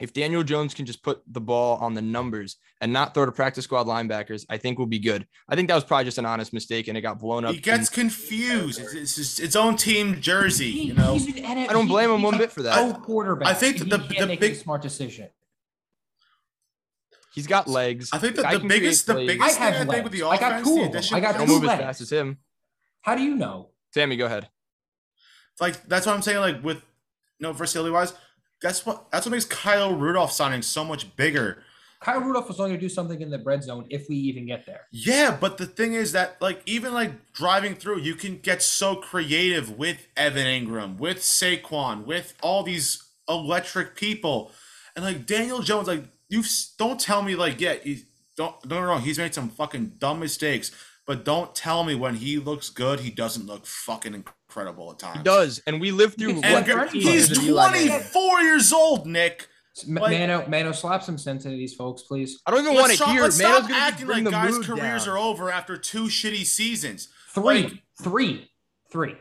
If 0.00 0.12
Daniel 0.12 0.42
Jones 0.42 0.74
can 0.74 0.84
just 0.84 1.04
put 1.04 1.22
the 1.28 1.40
ball 1.40 1.76
on 1.76 1.94
the 1.94 2.02
numbers 2.02 2.56
and 2.80 2.92
not 2.92 3.14
throw 3.14 3.24
to 3.24 3.30
practice 3.30 3.64
squad 3.64 3.86
linebackers, 3.86 4.44
I 4.50 4.56
think 4.56 4.76
we'll 4.78 4.88
be 4.88 4.98
good. 4.98 5.28
I 5.48 5.54
think 5.54 5.68
that 5.68 5.76
was 5.76 5.84
probably 5.84 6.06
just 6.06 6.18
an 6.18 6.26
honest 6.26 6.52
mistake 6.52 6.88
and 6.88 6.98
it 6.98 7.02
got 7.02 7.20
blown 7.20 7.44
up. 7.44 7.54
He 7.54 7.60
gets 7.60 7.88
in- 7.88 7.94
confused. 7.94 8.80
It's, 8.80 8.94
it's 8.94 9.14
just 9.14 9.38
its 9.40 9.54
own 9.54 9.76
team 9.76 10.20
jersey, 10.20 10.70
you 10.70 10.94
know. 10.94 11.12
He's 11.12 11.28
an 11.28 11.44
NF 11.44 11.68
I 11.68 11.72
don't 11.72 11.86
blame 11.86 12.10
him 12.10 12.16
he's 12.16 12.24
one 12.24 12.38
bit 12.38 12.50
for 12.50 12.62
that. 12.62 12.74
pro 12.74 13.00
quarterback. 13.00 13.46
I 13.46 13.54
think 13.54 13.80
and 13.80 13.92
the- 13.92 13.98
he 13.98 14.18
the 14.20 14.36
big- 14.36 14.56
smart 14.56 14.82
decision. 14.82 15.28
He's 17.34 17.46
got 17.46 17.66
legs. 17.68 18.10
I 18.12 18.18
think 18.18 18.36
that 18.36 18.42
Guy 18.42 18.56
the 18.56 18.66
biggest- 18.68 19.06
the 19.06 19.14
biggest- 19.14 19.40
I 19.40 19.48
thing 19.52 19.62
I 19.62 19.72
think 19.72 19.88
with 20.04 20.12
legs. 20.12 20.20
the 20.20 20.26
I 20.28 20.36
got 20.38 20.52
offense, 20.52 20.68
two 20.68 20.74
the 20.76 20.82
addition- 20.84 21.16
I 21.16 21.20
got 21.20 21.34
don't 21.36 21.46
two 21.46 21.52
move 21.60 21.64
as 21.64 21.78
fast 21.78 22.00
as 22.02 22.10
him. 22.10 22.38
How 23.02 23.14
do 23.14 23.22
you 23.22 23.34
know? 23.34 23.70
Sammy, 23.94 24.16
go 24.16 24.26
ahead. 24.26 24.48
Like 25.60 25.86
that's 25.86 26.06
what 26.06 26.14
I'm 26.14 26.22
saying. 26.22 26.38
Like 26.40 26.62
with 26.64 26.82
no 27.40 27.52
versatility 27.52 27.90
wise, 27.92 28.14
that's 28.60 28.84
what 28.86 29.10
that's 29.10 29.26
what 29.26 29.30
makes 29.32 29.44
Kyle 29.44 29.94
Rudolph 29.94 30.32
signing 30.32 30.62
so 30.62 30.84
much 30.84 31.14
bigger. 31.16 31.62
Kyle 32.00 32.20
Rudolph 32.20 32.48
was 32.48 32.58
only 32.58 32.70
going 32.72 32.80
to 32.80 32.84
do 32.86 32.92
something 32.92 33.20
in 33.20 33.30
the 33.30 33.38
red 33.38 33.62
zone 33.62 33.86
if 33.88 34.08
we 34.08 34.16
even 34.16 34.44
get 34.44 34.66
there. 34.66 34.88
Yeah, 34.90 35.36
but 35.40 35.56
the 35.58 35.66
thing 35.66 35.92
is 35.94 36.12
that 36.12 36.40
like 36.40 36.60
even 36.66 36.92
like 36.92 37.32
driving 37.32 37.74
through, 37.76 38.00
you 38.00 38.14
can 38.16 38.38
get 38.38 38.60
so 38.60 38.96
creative 38.96 39.78
with 39.78 40.08
Evan 40.16 40.46
Engram, 40.46 40.98
with 40.98 41.18
Saquon, 41.18 42.04
with 42.04 42.34
all 42.42 42.64
these 42.64 43.04
electric 43.28 43.94
people, 43.94 44.50
and 44.96 45.04
like 45.04 45.26
Daniel 45.26 45.60
Jones. 45.60 45.86
Like 45.86 46.04
you 46.32 46.42
don't 46.78 46.98
tell 46.98 47.22
me 47.22 47.34
like 47.36 47.60
yeah, 47.60 47.74
you, 47.84 47.98
don't 48.36 48.58
don't 48.62 48.70
get 48.70 48.80
me 48.80 48.86
wrong. 48.86 49.02
He's 49.02 49.18
made 49.18 49.34
some 49.34 49.50
fucking 49.50 49.94
dumb 49.98 50.18
mistakes, 50.18 50.70
but 51.06 51.24
don't 51.26 51.54
tell 51.54 51.84
me 51.84 51.94
when 51.94 52.14
he 52.14 52.38
looks 52.38 52.70
good, 52.70 53.00
he 53.00 53.10
doesn't 53.10 53.46
look 53.46 53.66
fucking 53.66 54.14
incredible 54.14 54.90
at 54.90 54.98
times. 54.98 55.18
He 55.18 55.22
does, 55.22 55.62
and 55.66 55.78
we 55.78 55.90
lived 55.90 56.18
through. 56.18 56.40
And 56.42 56.66
what, 56.66 56.90
he's 56.90 57.04
years 57.04 57.38
of 57.38 57.44
Eli 57.44 57.68
24 57.88 58.40
years 58.40 58.72
old, 58.72 59.06
Nick. 59.06 59.46
Like- 59.86 60.18
Mano, 60.18 60.46
Mano, 60.48 60.72
slap 60.72 61.02
some 61.02 61.16
sense 61.16 61.44
into 61.46 61.56
these 61.56 61.74
folks, 61.74 62.02
please. 62.02 62.40
I 62.46 62.50
don't 62.50 62.60
even 62.60 62.74
want 62.74 62.90
to 62.90 62.96
stop, 62.96 63.08
hear. 63.10 63.22
let's 63.22 63.40
Mano's 63.40 63.64
stop 63.64 63.70
acting 63.70 64.06
like 64.06 64.24
guys' 64.24 64.58
careers 64.58 65.06
down. 65.06 65.14
are 65.14 65.18
over 65.18 65.50
after 65.50 65.78
two 65.78 66.04
shitty 66.04 66.44
seasons. 66.44 67.08
Three, 67.30 67.42
Like- 67.44 67.82
three, 68.02 68.50
three. 68.90 69.16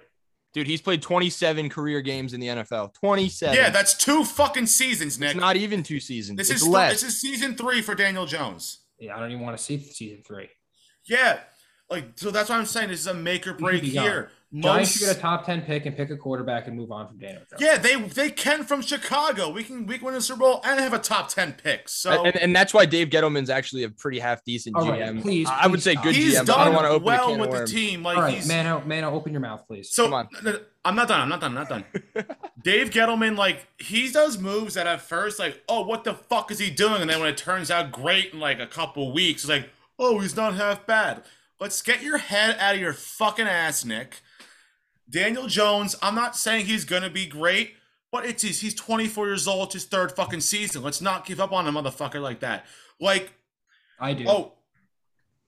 Dude, 0.54 0.68
he's 0.68 0.82
played 0.82 1.02
27 1.02 1.70
career 1.70 2.02
games 2.02 2.34
in 2.34 2.40
the 2.42 2.48
NFL. 2.48 2.94
27. 2.96 3.56
Yeah, 3.56 3.70
that's 3.70 3.96
two 3.96 4.26
fucking 4.26 4.66
seasons, 4.66 5.18
Nick. 5.18 5.32
it's 5.32 5.40
not 5.40 5.56
even 5.56 5.82
two 5.82 6.00
seasons. 6.00 6.38
this 6.38 6.50
it's 6.50 6.62
is 6.62 6.68
less. 6.68 7.02
this 7.02 7.04
is 7.04 7.22
season 7.22 7.56
three 7.56 7.82
for 7.82 7.96
Daniel 7.96 8.26
Jones. 8.26 8.80
Yeah, 9.00 9.16
I 9.16 9.20
don't 9.20 9.32
even 9.32 9.44
want 9.44 9.58
to 9.58 9.64
see 9.64 9.80
season 9.80 10.24
three. 10.26 10.50
Yeah, 11.06 11.40
like 11.92 12.06
so 12.16 12.32
that's 12.32 12.50
why 12.50 12.58
I'm 12.58 12.66
saying 12.66 12.90
this 12.90 13.02
is 13.02 13.08
a 13.08 13.14
make 13.14 13.46
or 13.46 13.54
break 13.54 13.84
here. 13.84 13.96
gone. 13.96 14.04
year. 14.06 14.32
Giants 14.54 14.92
should 14.92 15.08
get 15.08 15.16
a 15.16 15.20
top 15.20 15.46
ten 15.46 15.62
pick 15.62 15.86
and 15.86 15.96
pick 15.96 16.10
a 16.10 16.18
quarterback 16.18 16.68
and 16.68 16.76
move 16.76 16.92
on 16.92 17.08
from 17.08 17.18
Daniel 17.18 17.42
Jones. 17.50 17.62
yeah, 17.62 17.78
they 17.78 17.96
they 17.96 18.30
can 18.30 18.66
from 18.66 18.82
Chicago. 18.82 19.50
We 19.50 19.64
can 19.64 19.86
we 19.86 19.98
can 19.98 20.06
win 20.06 20.16
a 20.16 20.20
Super 20.20 20.42
Bowl 20.42 20.62
and 20.66 20.78
have 20.78 20.92
a 20.92 21.00
top 21.00 21.30
ten 21.30 21.54
pick. 21.54 21.88
So 21.88 22.26
and, 22.26 22.36
and 22.36 22.54
that's 22.54 22.74
why 22.74 22.86
Dave 22.86 23.10
Gettleman's 23.10 23.50
actually 23.50 23.84
a 23.84 23.90
pretty 23.90 24.20
half 24.20 24.44
decent 24.44 24.76
All 24.76 24.90
right, 24.90 25.02
GM. 25.04 25.22
please, 25.22 25.48
I 25.50 25.68
would 25.68 25.82
say 25.82 25.96
good 25.96 26.16
he's 26.16 26.38
GM, 26.38 26.48
but 26.48 26.58
I 26.58 26.66
don't 26.66 26.74
want 26.74 26.86
to 26.86 26.90
open 26.90 27.04
a 27.04 27.06
well 27.06 27.30
can 27.30 27.40
with 27.40 27.54
of 27.54 27.60
the 27.60 27.66
team. 27.66 28.04
Like 28.04 28.18
All 28.18 28.24
right, 28.24 28.34
he's 28.34 28.48
Mano, 28.48 28.82
oh, 28.84 28.88
Mano, 28.88 29.12
oh, 29.12 29.16
open 29.16 29.32
your 29.32 29.40
mouth, 29.40 29.66
please. 29.68 29.90
So 29.90 30.04
Come 30.06 30.14
on. 30.16 30.28
no, 30.44 30.52
no, 30.52 30.60
I'm 30.84 30.96
not 30.96 31.08
done. 31.08 31.22
I'm 31.22 31.30
not 31.30 31.40
done. 31.40 31.58
I'm 31.58 31.64
not 31.64 31.70
done. 31.70 31.86
Dave 32.62 32.90
Gettleman, 32.90 33.38
like 33.38 33.66
he 33.78 34.12
does 34.12 34.38
moves 34.38 34.74
that 34.74 34.86
at 34.86 35.00
first, 35.00 35.40
like, 35.40 35.64
oh, 35.70 35.86
what 35.86 36.04
the 36.04 36.14
fuck 36.14 36.52
is 36.52 36.60
he 36.60 36.70
doing? 36.70 37.00
And 37.00 37.10
then 37.10 37.22
when 37.22 37.30
it 37.30 37.38
turns 37.38 37.72
out 37.72 37.94
great 37.94 38.34
in 38.34 38.42
like 38.42 38.60
a 38.60 38.68
couple 38.68 39.14
weeks, 39.14 39.44
it's 39.44 39.50
like, 39.50 39.70
oh, 39.98 40.20
he's 40.20 40.36
not 40.36 40.56
half 40.56 40.86
bad. 40.86 41.24
Let's 41.62 41.82
get 41.84 42.02
your 42.02 42.18
head 42.18 42.58
out 42.60 42.74
of 42.74 42.82
your 42.82 42.92
fucking 42.94 43.46
ass, 43.48 43.86
Nick. 43.86 44.22
Daniel 45.08 45.46
Jones, 45.46 45.96
I'm 46.02 46.16
not 46.16 46.36
saying 46.36 46.66
he's 46.66 46.86
gonna 46.86 47.10
be 47.12 47.28
great, 47.28 47.76
but 48.12 48.26
it's 48.26 48.42
his, 48.42 48.62
he's 48.62 48.74
24 48.74 49.28
years 49.28 49.48
old, 49.48 49.68
it's 49.68 49.74
his 49.76 49.86
third 49.86 50.12
fucking 50.14 50.42
season. 50.42 50.82
Let's 50.82 51.02
not 51.02 51.24
give 51.26 51.40
up 51.40 51.52
on 51.52 51.68
a 51.68 51.72
motherfucker 51.72 52.20
like 52.20 52.40
that. 52.40 52.66
Like, 53.00 53.32
I 54.00 54.14
do. 54.16 54.26
Oh, 54.28 54.54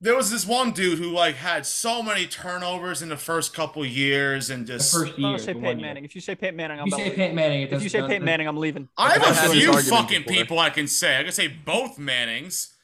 there 0.01 0.15
was 0.15 0.29
this 0.29 0.45
one 0.45 0.71
dude 0.71 0.99
who 0.99 1.09
like 1.09 1.35
had 1.35 1.65
so 1.65 2.03
many 2.03 2.27
turnovers 2.27 3.01
in 3.01 3.09
the 3.09 3.17
first 3.17 3.55
couple 3.55 3.83
years 3.83 4.51
and 4.51 4.67
the 4.67 4.73
just. 4.73 4.93
first 4.93 5.13
I'm 5.15 5.19
year. 5.21 5.29
gonna 5.31 5.39
say 5.39 5.53
the 5.53 5.59
one 5.59 5.63
Peyton 5.63 5.79
year. 5.79 5.87
Manning. 5.87 6.05
If 6.05 6.13
you 6.13 6.21
say 6.21 6.35
Peyton 6.35 6.55
Manning, 6.57 6.79
I'm 6.79 6.87
If 6.87 6.91
you 6.91 6.97
say 6.97 7.03
leaving. 7.05 7.17
Peyton 7.17 7.35
Manning, 7.35 7.61
If 7.63 7.71
you 7.71 7.89
say 7.89 7.97
doesn't- 7.99 8.09
Peyton 8.11 8.25
Manning, 8.25 8.47
I'm 8.47 8.57
leaving. 8.57 8.87
I 8.99 9.13
have 9.13 9.23
I've 9.23 9.49
a 9.49 9.53
few 9.53 9.73
fucking 9.81 10.21
before. 10.23 10.33
people 10.35 10.59
I 10.59 10.69
can 10.69 10.85
say. 10.87 11.17
I 11.19 11.23
can 11.23 11.31
say 11.31 11.47
both 11.47 11.97
Mannings. 11.97 12.75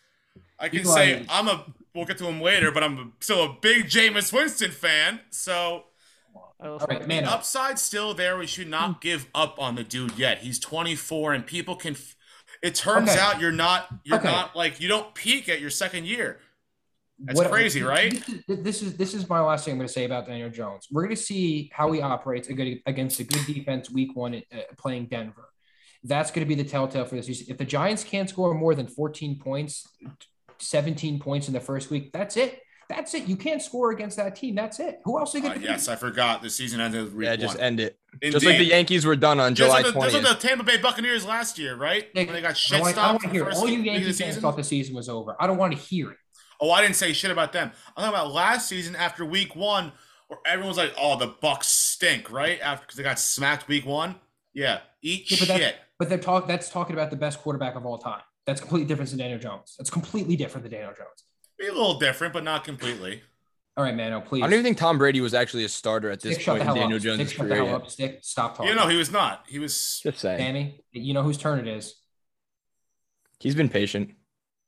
I 0.57 0.69
can 0.69 0.79
People 0.79 0.93
say 0.93 1.25
I'm 1.29 1.47
a. 1.47 1.65
We'll 1.99 2.05
get 2.07 2.17
to 2.19 2.25
him 2.27 2.39
later, 2.39 2.71
but 2.71 2.81
I'm 2.81 3.11
still 3.19 3.43
a 3.43 3.57
big 3.61 3.87
Jameis 3.87 4.31
Winston 4.31 4.71
fan. 4.71 5.19
So 5.31 5.83
All 6.33 6.53
All 6.61 6.77
right, 6.89 7.01
the 7.01 7.07
Mano. 7.07 7.27
upside's 7.27 7.81
still 7.81 8.13
there. 8.13 8.37
We 8.37 8.47
should 8.47 8.69
not 8.69 9.01
give 9.01 9.27
up 9.35 9.59
on 9.59 9.75
the 9.75 9.83
dude 9.83 10.17
yet. 10.17 10.37
He's 10.37 10.59
24, 10.59 11.33
and 11.33 11.45
people 11.45 11.75
can. 11.75 11.95
f- 11.95 12.15
It 12.63 12.73
turns 12.75 13.09
Okay. 13.09 13.19
out 13.19 13.41
you're 13.41 13.51
not. 13.51 13.89
You're 14.05 14.17
Okay. 14.19 14.27
not 14.31 14.55
like 14.55 14.79
you 14.79 14.87
don't 14.87 15.13
peak 15.13 15.49
at 15.49 15.59
your 15.59 15.69
second 15.69 16.05
year. 16.05 16.39
That's 17.19 17.37
What- 17.37 17.49
crazy, 17.51 17.81
right? 17.81 18.11
This 18.13 18.29
is, 18.47 18.63
this 18.63 18.81
is 18.81 18.97
this 18.97 19.13
is 19.13 19.27
my 19.27 19.41
last 19.41 19.65
thing 19.65 19.73
I'm 19.73 19.77
going 19.77 19.87
to 19.89 19.93
say 19.93 20.05
about 20.05 20.25
Daniel 20.25 20.49
Jones. 20.49 20.87
We're 20.89 21.03
going 21.03 21.15
to 21.17 21.21
see 21.21 21.69
how 21.73 21.91
he 21.91 22.01
operates 22.01 22.47
against 22.47 23.19
a 23.19 23.25
good 23.25 23.45
defense 23.45 23.89
week 23.91 24.15
one 24.15 24.35
uh, 24.35 24.57
playing 24.77 25.07
Denver. 25.07 25.49
That's 26.05 26.31
going 26.31 26.47
to 26.47 26.55
be 26.55 26.61
the 26.61 26.69
telltale 26.69 27.03
for 27.03 27.15
this. 27.15 27.27
If 27.49 27.57
the 27.57 27.65
Giants 27.65 28.05
can't 28.05 28.29
score 28.29 28.53
more 28.53 28.73
than 28.73 28.87
14 28.87 29.37
points, 29.37 29.85
17 30.61 31.19
points 31.19 31.47
in 31.47 31.53
the 31.53 31.59
first 31.59 31.89
week, 31.89 32.11
that's 32.11 32.37
it. 32.37 32.61
That's 32.89 33.13
it. 33.13 33.27
You 33.27 33.35
can't 33.35 33.61
score 33.61 33.91
against 33.91 34.17
that 34.17 34.35
team. 34.35 34.55
That's 34.55 34.79
it. 34.79 34.99
Who 35.05 35.19
else 35.19 35.35
are 35.35 35.37
you 35.37 35.43
Uh, 35.45 35.49
going 35.49 35.61
to 35.61 35.67
yes, 35.67 35.87
I 35.87 35.95
forgot. 35.95 36.41
The 36.41 36.49
season 36.49 36.81
ended 36.81 37.03
with 37.03 37.13
week 37.13 37.25
Yeah, 37.27 37.35
just 37.35 37.55
one. 37.55 37.63
end 37.63 37.79
it. 37.79 37.99
Indeed. 38.13 38.31
Just 38.31 38.45
like 38.47 38.57
the 38.57 38.63
Yankees 38.65 39.05
were 39.05 39.15
done 39.15 39.39
on 39.39 39.53
Just 39.53 39.67
July 39.67 39.81
like 39.81 39.93
the, 39.93 40.01
just 40.01 40.15
20th. 40.15 40.23
like 40.23 40.39
the 40.41 40.47
Tampa 40.47 40.63
Bay 40.63 40.77
Buccaneers 40.77 41.23
last 41.23 41.59
year, 41.59 41.75
right? 41.75 42.07
Nick, 42.15 42.27
when 42.27 42.35
they 42.35 42.41
got 42.41 42.51
I 42.51 42.53
shit 42.53 42.81
want, 42.81 42.89
I 42.89 42.91
stopped 42.93 43.07
want 43.09 43.21
for 43.21 43.27
to 43.27 43.33
hear 43.33 43.45
first 43.45 43.57
all 43.57 43.67
you 43.67 43.73
week 43.73 43.79
of 43.79 43.83
the 43.85 43.91
Yankees 43.91 44.05
fans 44.17 44.17
season. 44.29 44.41
thought 44.41 44.57
the 44.57 44.63
season 44.63 44.95
was 44.95 45.07
over. 45.07 45.35
I 45.39 45.45
don't 45.45 45.57
want 45.57 45.73
to 45.73 45.77
hear 45.79 46.09
it. 46.11 46.17
Oh, 46.59 46.71
I 46.71 46.81
didn't 46.81 46.95
say 46.95 47.13
shit 47.13 47.29
about 47.29 47.53
them. 47.53 47.71
I'm 47.95 48.03
talking 48.03 48.09
about 48.19 48.33
last 48.33 48.67
season 48.67 48.95
after 48.95 49.23
week 49.23 49.55
one, 49.55 49.91
where 50.27 50.39
everyone 50.47 50.69
was 50.69 50.77
like, 50.77 50.93
"Oh, 50.97 51.15
the 51.19 51.27
Bucks 51.27 51.67
stink," 51.67 52.31
right? 52.31 52.59
After 52.59 52.81
because 52.87 52.97
they 52.97 53.03
got 53.03 53.19
smacked 53.19 53.67
week 53.67 53.85
one. 53.85 54.15
Yeah, 54.55 54.79
eat 55.03 55.29
Yeah, 55.29 55.37
but 55.39 55.47
that's- 55.47 55.67
shit. 55.69 55.75
But 55.99 56.09
they're 56.09 56.17
talk 56.17 56.47
that's 56.47 56.69
talking 56.69 56.95
about 56.95 57.11
the 57.11 57.17
best 57.17 57.39
quarterback 57.39 57.75
of 57.75 57.85
all 57.85 57.99
time. 57.99 58.21
That's 58.49 58.61
completely 58.61 58.87
different 58.87 59.11
than 59.11 59.19
Daniel 59.19 59.39
Jones. 59.39 59.75
That's 59.77 59.91
completely 59.91 60.35
different 60.35 60.63
than 60.63 60.71
Daniel 60.71 60.91
Jones. 60.97 61.23
Be 61.59 61.67
a 61.67 61.71
little 61.71 61.99
different, 61.99 62.33
but 62.33 62.43
not 62.43 62.63
completely. 62.63 63.21
All 63.77 63.83
right, 63.83 63.95
Mano, 63.95 64.21
please. 64.21 64.41
I 64.41 64.47
don't 64.47 64.53
even 64.53 64.63
think 64.63 64.77
Tom 64.77 64.97
Brady 64.97 65.21
was 65.21 65.35
actually 65.35 65.65
a 65.65 65.69
starter 65.69 66.09
at 66.09 66.19
this 66.19 66.33
Stick, 66.33 66.43
shut 66.43 66.53
point 66.53 66.59
the 66.59 66.61
in 66.63 66.67
hell 66.67 66.75
Daniel 66.75 66.97
up. 66.97 67.03
Jones' 67.03 67.29
Stick, 67.29 67.37
shut 67.37 67.47
the 67.47 67.55
career. 67.55 67.65
hell 67.67 67.75
up. 67.75 67.89
Stick, 67.89 68.19
stop 68.23 68.57
talking. 68.57 68.69
You 68.71 68.75
know, 68.75 68.87
he 68.87 68.97
was 68.97 69.11
not. 69.11 69.43
He 69.47 69.59
was. 69.59 69.99
Just 70.01 70.17
saying. 70.19 70.39
Sammy, 70.39 70.83
you 70.91 71.13
know 71.13 71.21
whose 71.21 71.37
turn 71.37 71.59
it 71.59 71.67
is. 71.67 71.95
He's 73.39 73.55
been 73.55 73.69
patient. 73.69 74.11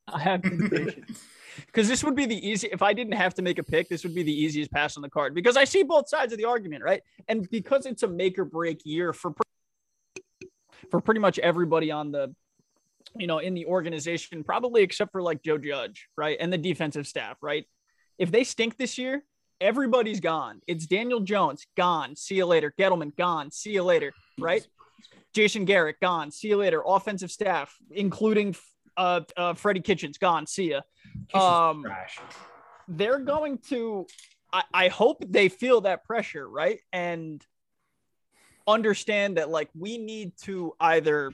I 0.08 0.20
have 0.20 0.42
been 0.44 0.70
patient. 0.70 1.06
Because 1.66 1.90
this 1.90 2.02
would 2.02 2.16
be 2.16 2.26
the 2.26 2.48
easy. 2.48 2.70
If 2.72 2.82
I 2.82 2.94
didn't 2.94 3.14
have 3.14 3.34
to 3.34 3.42
make 3.42 3.60
a 3.60 3.64
pick, 3.64 3.90
this 3.90 4.04
would 4.06 4.16
be 4.16 4.24
the 4.24 4.34
easiest 4.34 4.72
pass 4.72 4.96
on 4.96 5.02
the 5.02 5.10
card. 5.10 5.36
Because 5.36 5.58
I 5.58 5.66
see 5.66 5.84
both 5.84 6.08
sides 6.08 6.32
of 6.32 6.40
the 6.40 6.46
argument, 6.46 6.82
right? 6.82 7.02
And 7.28 7.48
because 7.50 7.86
it's 7.86 8.04
a 8.04 8.08
make 8.08 8.40
or 8.40 8.46
break 8.46 8.82
year 8.86 9.12
for 9.12 9.32
pre- 9.32 10.48
for 10.90 11.02
pretty 11.02 11.20
much 11.20 11.40
everybody 11.40 11.92
on 11.92 12.12
the, 12.14 12.34
you 13.18 13.28
know, 13.28 13.40
in 13.40 13.54
the 13.54 13.66
organization, 13.66 14.44
probably 14.44 14.84
except 14.84 15.12
for 15.12 15.22
like 15.22 15.44
Joe 15.44 15.58
Judge, 15.58 16.08
right, 16.18 16.38
and 16.40 16.52
the 16.52 16.58
defensive 16.58 17.08
staff, 17.08 17.38
right. 17.42 17.66
If 18.18 18.32
they 18.32 18.44
stink 18.44 18.78
this 18.78 18.98
year, 18.98 19.24
everybody's 19.60 20.20
gone. 20.20 20.62
It's 20.68 20.86
Daniel 20.86 21.22
Jones 21.22 21.66
gone. 21.76 22.16
See 22.16 22.36
you 22.36 22.46
later. 22.46 22.74
Gettleman 22.78 23.16
gone. 23.16 23.52
See 23.52 23.72
you 23.72 23.84
later. 23.84 24.12
Right. 24.40 24.66
Jason 25.34 25.66
Garrett 25.66 26.00
gone. 26.02 26.32
See 26.32 26.50
you 26.50 26.58
later. 26.58 26.84
Offensive 26.86 27.32
staff, 27.32 27.76
including 27.92 28.56
uh, 28.98 29.22
uh 29.38 29.54
Freddie 29.54 29.82
Kitchens 29.82 30.18
gone. 30.18 30.46
See 30.48 30.72
ya. 30.72 30.82
Um. 31.34 31.86
They're 32.88 33.20
going 33.20 33.60
to. 33.70 34.06
I, 34.52 34.64
I 34.74 34.88
hope 34.90 35.24
they 35.26 35.48
feel 35.48 35.82
that 35.82 36.04
pressure, 36.04 36.48
right, 36.48 36.80
and 36.92 37.46
understand 38.68 39.38
that 39.38 39.50
like 39.50 39.70
we 39.74 39.98
need 39.98 40.34
to 40.44 40.74
either 40.80 41.32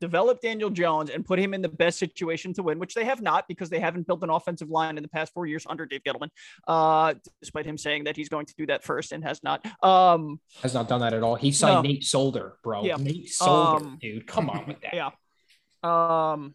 develop 0.00 0.40
Daniel 0.40 0.70
Jones 0.70 1.10
and 1.10 1.24
put 1.24 1.38
him 1.38 1.54
in 1.54 1.62
the 1.62 1.68
best 1.68 1.98
situation 1.98 2.52
to 2.54 2.62
win, 2.62 2.78
which 2.78 2.94
they 2.94 3.04
have 3.04 3.20
not 3.20 3.46
because 3.48 3.70
they 3.70 3.80
haven't 3.80 4.06
built 4.06 4.22
an 4.22 4.30
offensive 4.30 4.70
line 4.70 4.96
in 4.96 5.02
the 5.02 5.08
past 5.08 5.32
four 5.32 5.46
years 5.46 5.66
under 5.68 5.86
Dave 5.86 6.02
Gettleman, 6.06 6.28
uh, 6.66 7.14
despite 7.40 7.66
him 7.66 7.76
saying 7.76 8.04
that 8.04 8.16
he's 8.16 8.28
going 8.28 8.46
to 8.46 8.54
do 8.56 8.66
that 8.66 8.84
first 8.84 9.12
and 9.12 9.22
has 9.24 9.42
not. 9.42 9.64
Um, 9.82 10.40
Has 10.62 10.74
not 10.74 10.88
done 10.88 11.00
that 11.00 11.12
at 11.12 11.22
all. 11.22 11.34
He 11.34 11.52
signed 11.52 11.74
No. 11.74 11.82
Nate 11.82 12.04
Solder, 12.04 12.56
bro. 12.62 12.84
Yeah. 12.84 12.96
Nate 12.96 13.28
Solder, 13.30 13.84
Um, 13.84 13.98
dude. 14.00 14.26
Come 14.26 14.50
on 14.50 14.66
with 14.66 14.80
that. 14.82 14.94
yeah. 14.94 15.10
Um, 15.82 16.54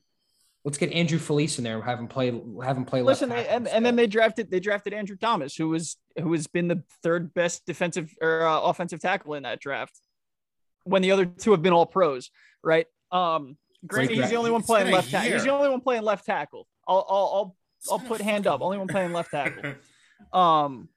Let's 0.65 0.77
get 0.77 0.91
Andrew 0.91 1.19
Felice 1.19 1.57
in 1.57 1.63
there 1.63 1.75
and 1.75 1.83
have 1.85 1.99
him 1.99 2.07
play. 2.07 2.27
Have 2.63 2.75
him 2.75 2.83
play. 2.83 3.01
Listen, 3.01 3.29
they, 3.29 3.47
and, 3.47 3.65
and 3.67 3.85
then 3.85 3.95
they 3.95 4.07
drafted 4.07 4.51
they 4.51 4.59
drafted 4.59 4.93
Andrew 4.93 5.15
Thomas, 5.15 5.55
who 5.55 5.69
was 5.69 5.95
who 6.19 6.33
has 6.33 6.47
been 6.47 6.67
the 6.67 6.83
third 7.01 7.33
best 7.33 7.65
defensive 7.65 8.13
or 8.21 8.45
uh, 8.45 8.59
offensive 8.61 8.99
tackle 8.99 9.35
in 9.35 9.43
that 9.43 9.61
draft, 9.61 9.97
when 10.83 11.01
the 11.01 11.11
other 11.11 11.25
two 11.25 11.51
have 11.51 11.61
been 11.61 11.71
all 11.71 11.85
pros, 11.85 12.29
right? 12.61 12.87
Um, 13.11 13.57
granted, 13.85 14.15
he's 14.15 14.29
the 14.29 14.35
only 14.35 14.51
one 14.51 14.63
playing 14.63 14.91
left 14.91 15.09
tackle. 15.09 15.31
He's 15.31 15.43
the 15.43 15.51
only 15.51 15.69
one 15.69 15.81
playing 15.81 16.03
left 16.03 16.25
tackle. 16.25 16.67
I'll 16.87 17.05
I'll 17.09 17.15
I'll, 17.17 17.55
I'll 17.91 17.99
put 17.99 18.21
hand 18.21 18.47
up. 18.47 18.61
Only 18.61 18.77
one 18.77 18.87
playing 18.87 19.13
left 19.13 19.31
tackle. 19.31 19.73
Um, 20.33 20.89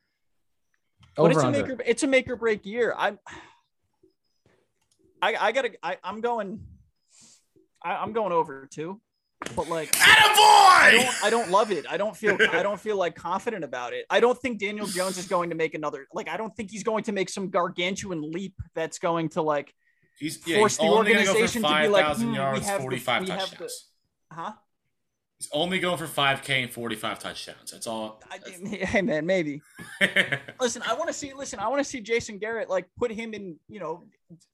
but 1.17 1.23
over 1.23 1.31
it's 1.31 1.43
a 1.43 1.47
under. 1.47 1.63
make 1.63 1.71
or 1.71 1.83
it's 1.87 2.03
a 2.03 2.07
make 2.09 2.29
or 2.29 2.37
break 2.37 2.67
year. 2.67 2.93
I'm 2.99 3.19
I 5.23 5.37
I 5.37 5.53
gotta 5.53 5.71
I, 5.83 5.97
I'm 6.03 6.21
going 6.21 6.61
I, 7.83 7.95
I'm 7.95 8.13
going 8.13 8.33
over 8.33 8.69
too, 8.71 9.01
but 9.55 9.69
like. 9.69 9.91
I 9.95 10.93
Attaboy! 10.93 11.03
don't 11.05 11.25
I 11.25 11.31
don't 11.31 11.51
love 11.51 11.71
it. 11.71 11.87
I 11.89 11.97
don't 11.97 12.17
feel 12.17 12.37
I 12.53 12.63
don't 12.63 12.81
feel 12.81 12.97
like 12.97 13.15
confident 13.15 13.65
about 13.65 13.93
it. 13.93 14.07
I 14.11 14.21
don't 14.21 14.39
think 14.39 14.59
Daniel 14.59 14.87
Jones 14.87 15.19
is 15.19 15.29
going 15.29 15.51
to 15.51 15.57
make 15.57 15.75
another 15.75 16.07
like 16.13 16.29
I 16.29 16.37
don't 16.37 16.55
think 16.57 16.71
he's 16.71 16.83
going 16.83 17.05
to 17.05 17.13
make 17.13 17.31
some 17.31 17.49
gargantuan 17.49 18.33
leap 18.33 18.55
that's 18.75 18.99
going 18.99 19.29
to 19.31 19.43
like 19.43 19.73
He's, 20.19 20.47
yeah, 20.47 20.59
force 20.59 20.77
he's 20.77 20.87
the 20.87 20.93
only 20.93 21.13
gonna 21.13 21.25
go 21.25 21.33
for 21.33 21.39
organization 21.41 21.63
to 21.63 21.69
be 21.69 21.89
like, 21.89 22.05
5,000 22.05 22.27
hmm, 22.27 22.33
we 22.33 22.37
yards, 22.39 22.67
have 22.67 22.79
the- 22.79 22.83
45 22.83 23.23
we 23.23 23.29
have 23.29 23.41
the- 23.41 23.47
touchdowns. 23.47 23.89
huh? 24.31 24.53
He's 25.43 25.51
only 25.53 25.81
going 25.81 25.99
for 25.99 26.07
5K 26.07 26.63
and 26.63 26.71
45 26.71 27.19
touchdowns. 27.19 27.73
That's 27.73 27.89
all. 27.89 28.23
I, 28.31 28.39
hey 28.69 29.03
man, 29.03 29.27
maybe. 29.27 29.61
listen, 30.61 30.83
I 30.87 30.95
want 30.95 31.09
to 31.09 31.13
see. 31.13 31.33
Listen, 31.33 31.59
I 31.59 31.67
want 31.67 31.81
to 31.81 31.85
see 31.85 32.01
Jason 32.01 32.39
Garrett 32.39 32.71
like 32.71 32.87
put 32.97 33.11
him 33.11 33.35
in. 33.35 33.57
You 33.69 33.81
know, 33.81 34.05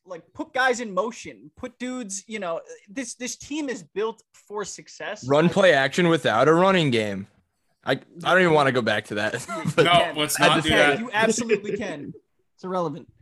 like 0.07 0.23
put 0.33 0.55
guys 0.55 0.81
in 0.81 0.95
motion. 0.95 1.51
Put 1.59 1.79
dudes. 1.79 2.25
You 2.27 2.39
know, 2.39 2.63
this 2.89 3.17
this 3.17 3.37
team 3.37 3.69
is 3.69 3.83
built 3.83 4.23
for 4.33 4.65
success. 4.65 5.29
Run 5.29 5.51
play 5.51 5.75
action 5.75 6.09
without 6.09 6.49
a 6.49 6.55
running 6.55 6.91
game. 6.91 7.27
I 7.85 7.93
I 7.93 8.33
don't 8.33 8.41
even 8.41 8.55
want 8.55 8.69
to 8.69 8.73
go 8.73 8.81
back 8.81 9.05
to 9.09 9.17
that. 9.17 9.47
no, 9.77 9.85
can. 9.85 10.17
let's 10.17 10.41
not 10.41 10.57
just 10.57 10.69
do 10.69 10.75
that. 10.75 11.01
You 11.01 11.11
absolutely 11.13 11.77
can. 11.77 12.15
It's 12.55 12.65
irrelevant. 12.65 13.13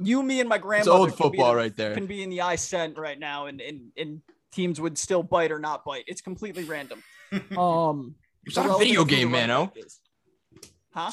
You, 0.00 0.22
me, 0.22 0.40
and 0.40 0.48
my 0.48 0.60
it's 0.64 0.86
old 0.86 1.08
can 1.08 1.08
be 1.08 1.12
in 1.12 1.16
football 1.30 1.50
the- 1.52 1.56
right 1.56 1.76
there. 1.76 1.94
can 1.94 2.06
be 2.06 2.22
in 2.22 2.30
the 2.30 2.40
I 2.42 2.56
cent 2.56 2.98
right 2.98 3.18
now, 3.18 3.46
and 3.46 3.60
and 3.60 3.90
and 3.96 4.22
teams 4.52 4.80
would 4.80 4.96
still 4.96 5.22
bite 5.22 5.50
or 5.52 5.58
not 5.58 5.84
bite. 5.84 6.04
It's 6.06 6.20
completely 6.20 6.64
random. 6.64 7.02
Um, 7.58 8.14
It's 8.46 8.56
not 8.56 8.66
a 8.66 8.78
video 8.78 9.02
of 9.02 9.08
who 9.10 9.14
the 9.16 9.20
game, 9.22 9.32
running 9.32 9.48
Mano. 9.48 9.72
Huh? 10.94 11.10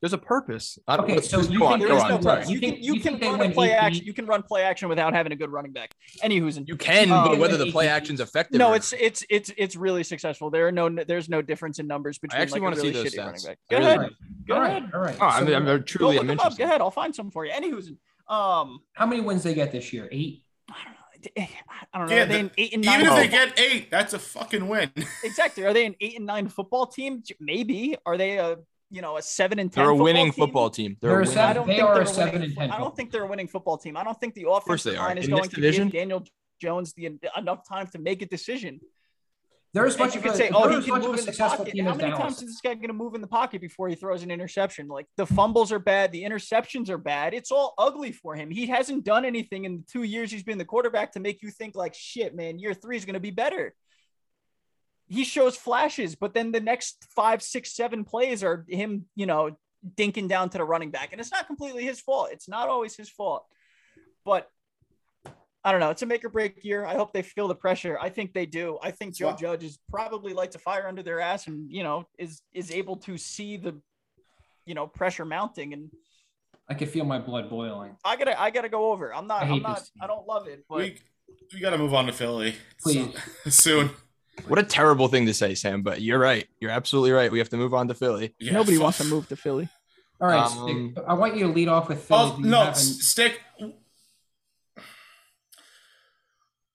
There's 0.00 0.12
a 0.12 0.18
purpose. 0.18 0.80
I 0.88 0.96
don't, 0.96 1.04
Okay, 1.04 1.14
let's 1.14 1.30
so 1.30 1.40
you 1.42 1.60
go 1.60 1.66
on. 1.66 1.78
think 1.78 1.88
there's 1.88 2.02
on. 2.02 2.08
no 2.08 2.16
no 2.16 2.22
purpose. 2.24 2.50
You, 2.50 2.56
You 2.56 2.60
can 2.60 2.82
you, 2.82 2.94
you 2.94 3.00
can 3.00 3.20
run 3.20 3.40
a 3.40 3.50
play 3.54 3.70
action. 3.70 4.04
You 4.04 4.12
can 4.12 4.26
run 4.26 4.42
play 4.42 4.62
action 4.64 4.88
without 4.88 5.14
having 5.14 5.30
a 5.30 5.36
good 5.36 5.50
running 5.52 5.70
back. 5.70 5.94
Anywho's 6.24 6.56
in. 6.56 6.66
You 6.66 6.76
can, 6.76 7.12
Um, 7.12 7.24
but 7.28 7.38
whether 7.38 7.56
the 7.56 7.70
play 7.70 7.84
yeah, 7.84 7.94
action's 7.94 8.18
effective. 8.18 8.58
No, 8.58 8.70
or 8.72 8.76
it's 8.76 8.92
it's 8.94 9.24
it's 9.30 9.52
it's 9.56 9.76
really 9.76 10.02
successful. 10.02 10.50
There 10.50 10.66
are 10.66 10.72
no 10.72 10.88
there's 10.88 11.28
no 11.28 11.40
difference 11.40 11.78
in 11.78 11.86
numbers 11.86 12.18
between 12.18 12.42
actually 12.42 12.58
like 12.58 12.62
wanna 12.64 12.76
a 12.76 12.80
see 12.80 12.88
really 12.88 13.02
those 13.04 13.12
shitty 13.14 13.18
running 13.18 13.34
stats. 13.40 13.46
back. 13.46 13.58
Go 13.70 13.78
really 13.78 13.90
ahead. 13.94 14.10
Go 14.48 14.54
all 14.56 14.62
ahead. 14.62 14.82
right, 14.82 14.94
all 14.94 15.00
right. 15.00 15.16
Oh, 15.20 15.26
I'm, 15.26 15.46
I'm, 15.54 15.64
Go 15.66 15.78
truly 15.78 16.14
look 16.14 16.22
I'm 16.22 16.26
them 16.26 16.40
up. 16.40 16.58
Go 16.58 16.64
ahead. 16.64 16.80
I'll 16.80 16.90
find 16.90 17.14
some 17.14 17.30
for 17.30 17.46
you. 17.46 17.52
Anywho's 17.52 17.86
in. 17.86 17.98
Um, 18.28 18.80
how 18.94 19.06
many 19.06 19.20
wins 19.20 19.42
they 19.42 19.54
get 19.54 19.72
this 19.72 19.92
year? 19.92 20.08
Eight. 20.12 20.44
I 20.70 20.74
don't 20.84 20.92
know. 20.94 21.46
I 21.94 21.98
don't 21.98 22.08
know. 22.08 22.14
Yeah, 22.16 22.22
are 22.22 22.26
they 22.26 22.32
the- 22.34 22.40
an 22.40 22.50
eight 22.58 22.72
and 22.74 22.84
nine? 22.84 23.00
Even 23.00 23.12
if 23.12 23.18
they 23.18 23.28
get 23.28 23.58
eight, 23.60 23.90
that's 23.90 24.12
a 24.14 24.18
fucking 24.18 24.66
win. 24.68 24.90
exactly, 25.24 25.64
are 25.64 25.72
they 25.72 25.86
an 25.86 25.94
eight 26.00 26.16
and 26.16 26.26
nine 26.26 26.48
football 26.48 26.86
team? 26.86 27.22
Maybe. 27.40 27.96
Are 28.06 28.16
they 28.16 28.38
a 28.38 28.56
you 28.90 29.02
know 29.02 29.16
a 29.18 29.22
seven 29.22 29.58
and 29.58 29.72
ten? 29.72 29.84
They're 29.84 29.90
a 29.92 29.96
winning 29.96 30.26
team? 30.26 30.32
football 30.32 30.68
team. 30.70 30.96
They're, 31.00 31.10
They're 31.10 31.20
a 31.20 31.22
a 31.22 31.26
seven- 31.26 31.44
I 31.50 31.52
don't 31.52 31.66
They 31.66 31.76
think 31.76 31.88
are 31.88 31.94
they're 31.94 32.02
a 32.02 32.06
seven 32.06 32.32
winning, 32.34 32.48
and 32.50 32.54
10 32.58 32.62
I 32.64 32.66
don't 32.66 32.76
football 32.78 32.96
think 32.96 33.10
they're 33.12 33.22
a 33.24 33.26
winning 33.26 33.48
football 33.48 33.78
team. 33.78 33.96
I 33.96 34.04
don't 34.04 34.18
think 34.20 34.34
the 34.34 34.48
offensive 34.50 34.92
they 34.92 34.98
are. 34.98 35.08
line 35.08 35.18
is 35.18 35.24
In 35.26 35.30
going 35.30 35.48
to 35.48 35.54
division? 35.54 35.88
give 35.88 36.00
Daniel 36.00 36.24
Jones 36.60 36.92
the 36.94 37.10
enough 37.36 37.68
time 37.68 37.86
to 37.88 37.98
make 37.98 38.22
a 38.22 38.26
decision. 38.26 38.80
They're 39.74 39.86
as 39.86 39.98
much 39.98 40.14
you 40.14 40.18
of 40.18 40.24
could 40.24 40.34
a, 40.34 40.36
say, 40.36 40.50
oh, 40.52 40.68
he 40.68 40.84
can 40.84 41.00
move 41.00 41.18
in 41.18 41.24
the 41.24 41.32
pocket. 41.32 41.80
How 41.80 41.94
many 41.94 42.10
times 42.12 42.42
is 42.42 42.48
this 42.48 42.60
guy 42.60 42.74
going 42.74 42.88
to 42.88 42.92
move 42.92 43.14
in 43.14 43.22
the 43.22 43.26
pocket 43.26 43.62
before 43.62 43.88
he 43.88 43.94
throws 43.94 44.22
an 44.22 44.30
interception? 44.30 44.86
Like 44.86 45.06
the 45.16 45.24
fumbles 45.24 45.72
are 45.72 45.78
bad, 45.78 46.12
the 46.12 46.24
interceptions 46.24 46.90
are 46.90 46.98
bad. 46.98 47.32
It's 47.32 47.50
all 47.50 47.72
ugly 47.78 48.12
for 48.12 48.34
him. 48.34 48.50
He 48.50 48.66
hasn't 48.66 49.04
done 49.04 49.24
anything 49.24 49.64
in 49.64 49.78
the 49.78 49.84
two 49.90 50.02
years 50.02 50.30
he's 50.30 50.42
been 50.42 50.58
the 50.58 50.66
quarterback 50.66 51.12
to 51.12 51.20
make 51.20 51.40
you 51.42 51.50
think 51.50 51.74
like, 51.74 51.94
shit, 51.94 52.34
man, 52.34 52.58
year 52.58 52.74
three 52.74 52.98
is 52.98 53.06
going 53.06 53.14
to 53.14 53.20
be 53.20 53.30
better. 53.30 53.74
He 55.08 55.24
shows 55.24 55.56
flashes, 55.56 56.16
but 56.16 56.34
then 56.34 56.52
the 56.52 56.60
next 56.60 57.06
five, 57.16 57.42
six, 57.42 57.74
seven 57.74 58.04
plays 58.04 58.44
are 58.44 58.66
him, 58.68 59.06
you 59.14 59.24
know, 59.26 59.56
dinking 59.96 60.28
down 60.28 60.50
to 60.50 60.58
the 60.58 60.64
running 60.64 60.90
back. 60.90 61.12
And 61.12 61.20
it's 61.20 61.32
not 61.32 61.46
completely 61.46 61.84
his 61.84 62.00
fault. 62.00 62.28
It's 62.30 62.48
not 62.48 62.68
always 62.68 62.94
his 62.94 63.08
fault. 63.08 63.46
But 64.24 64.48
I 65.64 65.70
don't 65.70 65.80
know. 65.80 65.90
It's 65.90 66.02
a 66.02 66.06
make 66.06 66.24
or 66.24 66.28
break 66.28 66.64
year. 66.64 66.84
I 66.84 66.94
hope 66.94 67.12
they 67.12 67.22
feel 67.22 67.46
the 67.46 67.54
pressure. 67.54 67.96
I 68.00 68.08
think 68.08 68.32
they 68.32 68.46
do. 68.46 68.78
I 68.82 68.90
think 68.90 69.14
Joe 69.16 69.26
Well- 69.28 69.36
Judge 69.36 69.62
is 69.64 69.78
probably 69.90 70.32
lights 70.32 70.56
a 70.56 70.58
fire 70.58 70.88
under 70.88 71.02
their 71.02 71.20
ass 71.20 71.46
and, 71.46 71.70
you 71.70 71.84
know, 71.84 72.08
is 72.18 72.42
is 72.52 72.70
able 72.72 72.96
to 72.96 73.16
see 73.16 73.56
the, 73.56 73.80
you 74.66 74.74
know, 74.74 74.86
pressure 74.88 75.24
mounting. 75.24 75.72
And 75.72 75.90
I 76.68 76.74
can 76.74 76.88
feel 76.88 77.04
my 77.04 77.18
blood 77.20 77.48
boiling. 77.48 77.96
I 78.04 78.16
gotta 78.16 78.40
I 78.40 78.50
gotta 78.50 78.68
go 78.68 78.90
over. 78.92 79.14
I'm 79.14 79.26
not 79.28 79.44
I 79.44 79.50
I'm 79.50 79.62
not. 79.62 79.88
I 80.00 80.06
don't 80.08 80.26
love 80.26 80.48
it, 80.48 80.64
but 80.68 80.78
we 80.78 80.98
we 81.54 81.60
got 81.60 81.70
to 81.70 81.78
move 81.78 81.94
on 81.94 82.06
to 82.06 82.12
Philly 82.12 82.56
Please. 82.80 83.14
So- 83.44 83.50
soon. 83.50 83.90
What 84.48 84.58
a 84.58 84.62
terrible 84.62 85.08
thing 85.08 85.26
to 85.26 85.34
say, 85.34 85.54
Sam. 85.54 85.82
But 85.82 86.00
you're 86.00 86.18
right. 86.18 86.46
You're 86.58 86.70
absolutely 86.70 87.12
right. 87.12 87.30
We 87.30 87.38
have 87.38 87.50
to 87.50 87.56
move 87.56 87.74
on 87.74 87.86
to 87.88 87.94
Philly. 87.94 88.34
Yeah, 88.40 88.52
nobody 88.54 88.78
wants 88.78 88.98
to 88.98 89.04
move 89.04 89.28
to 89.28 89.36
Philly. 89.36 89.68
All 90.20 90.28
right, 90.28 90.40
Um, 90.50 90.92
Stick, 90.94 91.04
I 91.06 91.14
want 91.14 91.36
you 91.36 91.46
to 91.48 91.52
lead 91.52 91.68
off 91.68 91.88
with 91.88 92.02
Philly. 92.04 92.20
Oh 92.34 92.36
no, 92.40 92.58
haven't- 92.60 92.76
stick. 92.76 93.40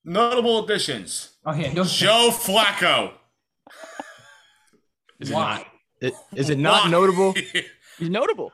Notable 0.08 0.64
additions: 0.64 1.32
Oh 1.46 1.54
yeah, 1.54 1.74
no, 1.74 1.84
Joe 1.84 2.30
Flacco. 2.32 3.12
Is 5.20 5.30
it 5.30 5.34
Why? 5.34 5.58
not? 5.58 5.68
It, 6.00 6.14
is 6.36 6.50
it 6.52 6.58
not 6.60 6.86
Why? 6.86 6.92
notable? 6.92 7.34
He's 8.00 8.10
notable. 8.10 8.52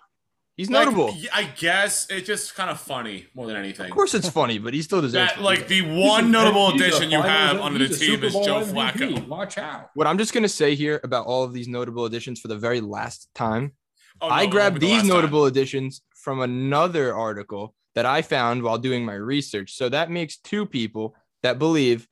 He's 0.56 0.70
Like, 0.70 0.86
notable. 0.86 1.14
I 1.34 1.44
guess 1.58 2.08
it's 2.10 2.26
just 2.26 2.56
kind 2.56 2.70
of 2.70 2.80
funny 2.80 3.26
more 3.36 3.48
than 3.48 3.56
anything. 3.58 3.88
Of 3.88 3.92
course, 3.92 4.14
it's 4.14 4.30
funny, 4.30 4.60
but 4.60 4.74
he 4.74 4.82
still 4.82 5.02
deserves. 5.02 5.34
that 5.34 5.42
like 5.42 5.68
the 5.68 5.82
there. 5.82 5.94
one 6.10 6.32
notable 6.32 6.68
a 6.70 6.76
addition 6.76 7.12
you 7.12 7.22
have 7.22 7.58
M- 7.58 7.62
under 7.62 7.86
the 7.86 7.94
team 7.94 8.24
is 8.24 8.34
Joe 8.34 8.62
MVP. 8.64 8.72
Flacco. 8.72 9.28
Watch 9.28 9.58
out. 9.58 9.90
What 9.96 10.08
I'm 10.08 10.18
just 10.18 10.34
gonna 10.34 10.48
say 10.48 10.74
here 10.76 11.02
about 11.04 11.26
all 11.26 11.44
of 11.44 11.54
these 11.54 11.68
notable 11.68 12.06
additions 12.06 12.40
for 12.40 12.48
the 12.48 12.58
very 12.58 12.80
last 12.82 13.28
time. 13.36 13.74
Oh, 14.22 14.30
no, 14.30 14.34
I 14.34 14.46
grabbed 14.46 14.76
be 14.76 14.80
the 14.80 14.86
these 14.86 14.94
last 15.00 15.02
time. 15.10 15.16
notable 15.18 15.46
additions 15.46 16.02
from 16.16 16.40
another 16.40 17.14
article 17.14 17.76
that 17.96 18.06
I 18.06 18.22
found 18.22 18.64
while 18.64 18.78
doing 18.78 19.04
my 19.04 19.16
research. 19.16 19.74
So 19.76 19.90
that 19.90 20.10
makes 20.10 20.38
two 20.38 20.66
people 20.66 21.16
that 21.44 21.60
believe 21.60 22.08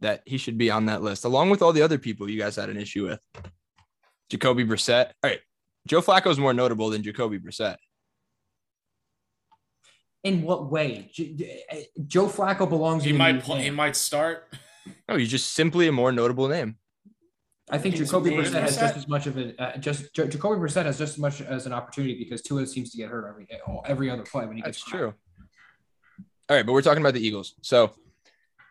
that 0.00 0.22
he 0.24 0.38
should 0.38 0.56
be 0.56 0.70
on 0.70 0.86
that 0.86 1.02
list, 1.02 1.24
along 1.24 1.50
with 1.50 1.60
all 1.60 1.72
the 1.72 1.82
other 1.82 1.98
people 1.98 2.30
you 2.30 2.38
guys 2.38 2.56
had 2.56 2.70
an 2.70 2.76
issue 2.78 3.06
with. 3.06 3.20
Jacoby 4.30 4.64
Brissett. 4.64 5.06
All 5.22 5.30
right. 5.30 5.40
Joe 5.86 6.00
Flacco 6.00 6.30
is 6.30 6.38
more 6.38 6.54
notable 6.54 6.88
than 6.90 7.02
Jacoby 7.02 7.38
Brissett. 7.38 7.76
In 10.22 10.42
what 10.42 10.70
way? 10.70 11.10
J- 11.12 11.34
J- 11.34 11.86
Joe 12.06 12.26
Flacco 12.26 12.68
belongs. 12.68 13.04
He 13.04 13.10
in 13.10 13.16
might 13.16 13.42
play, 13.42 13.62
he 13.62 13.70
might 13.70 13.96
start. 13.96 14.54
No, 15.08 15.16
he's 15.16 15.30
just 15.30 15.52
simply 15.52 15.88
a 15.88 15.92
more 15.92 16.12
notable 16.12 16.48
name. 16.48 16.76
I 17.70 17.78
think 17.78 17.94
He's 17.94 18.08
Jacoby 18.08 18.30
named 18.30 18.46
Brissett 18.46 18.62
has 18.62 18.76
just 18.76 18.96
as 18.96 19.08
much 19.08 19.26
of 19.26 19.38
a 19.38 19.62
uh, 19.62 19.76
just 19.78 20.12
J- 20.14 20.28
Jacoby 20.28 20.60
Brissett 20.60 20.84
has 20.86 20.98
just 20.98 21.14
as 21.14 21.18
much 21.18 21.40
as 21.40 21.66
an 21.66 21.72
opportunity 21.72 22.18
because 22.18 22.42
Tua 22.42 22.66
seems 22.66 22.90
to 22.90 22.96
get 22.96 23.08
hurt 23.08 23.28
every 23.28 23.46
every 23.86 24.10
other 24.10 24.22
play 24.22 24.44
when 24.46 24.56
he 24.56 24.62
gets 24.62 24.78
That's 24.78 24.90
true. 24.90 25.14
All 26.48 26.56
right, 26.56 26.66
but 26.66 26.72
we're 26.72 26.82
talking 26.82 27.00
about 27.00 27.14
the 27.14 27.24
Eagles. 27.24 27.54
So 27.62 27.92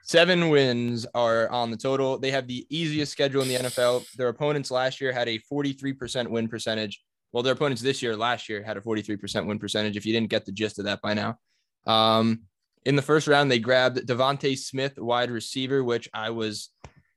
seven 0.04 0.50
wins 0.50 1.06
are 1.14 1.50
on 1.50 1.72
the 1.72 1.78
total. 1.78 2.18
They 2.18 2.32
have 2.32 2.48
the 2.48 2.66
easiest 2.70 3.12
schedule 3.12 3.42
in 3.42 3.48
the 3.48 3.56
NFL. 3.56 4.12
Their 4.14 4.30
opponents 4.30 4.72
last 4.72 5.02
year 5.02 5.12
had 5.12 5.28
a 5.28 5.40
43% 5.52 6.30
win 6.30 6.48
percentage. 6.48 7.02
Well, 7.32 7.44
their 7.44 7.54
opponents 7.54 7.82
this 7.82 8.02
year, 8.02 8.16
last 8.16 8.50
year, 8.50 8.64
had 8.64 8.78
a 8.78 8.82
43% 8.82 9.46
win 9.46 9.60
percentage. 9.60 9.98
If 9.98 10.06
you 10.06 10.14
didn't 10.14 10.30
get 10.30 10.46
the 10.46 10.52
gist 10.52 10.80
of 10.80 10.86
that 10.86 11.02
by 11.02 11.14
now. 11.14 11.38
Um, 11.86 12.42
in 12.86 12.96
the 12.96 13.02
first 13.02 13.28
round, 13.28 13.52
they 13.52 13.60
grabbed 13.60 13.98
DeVonta 14.08 14.58
Smith, 14.58 14.98
wide 14.98 15.30
receiver, 15.30 15.84
which 15.84 16.10
I 16.14 16.32
was 16.32 16.70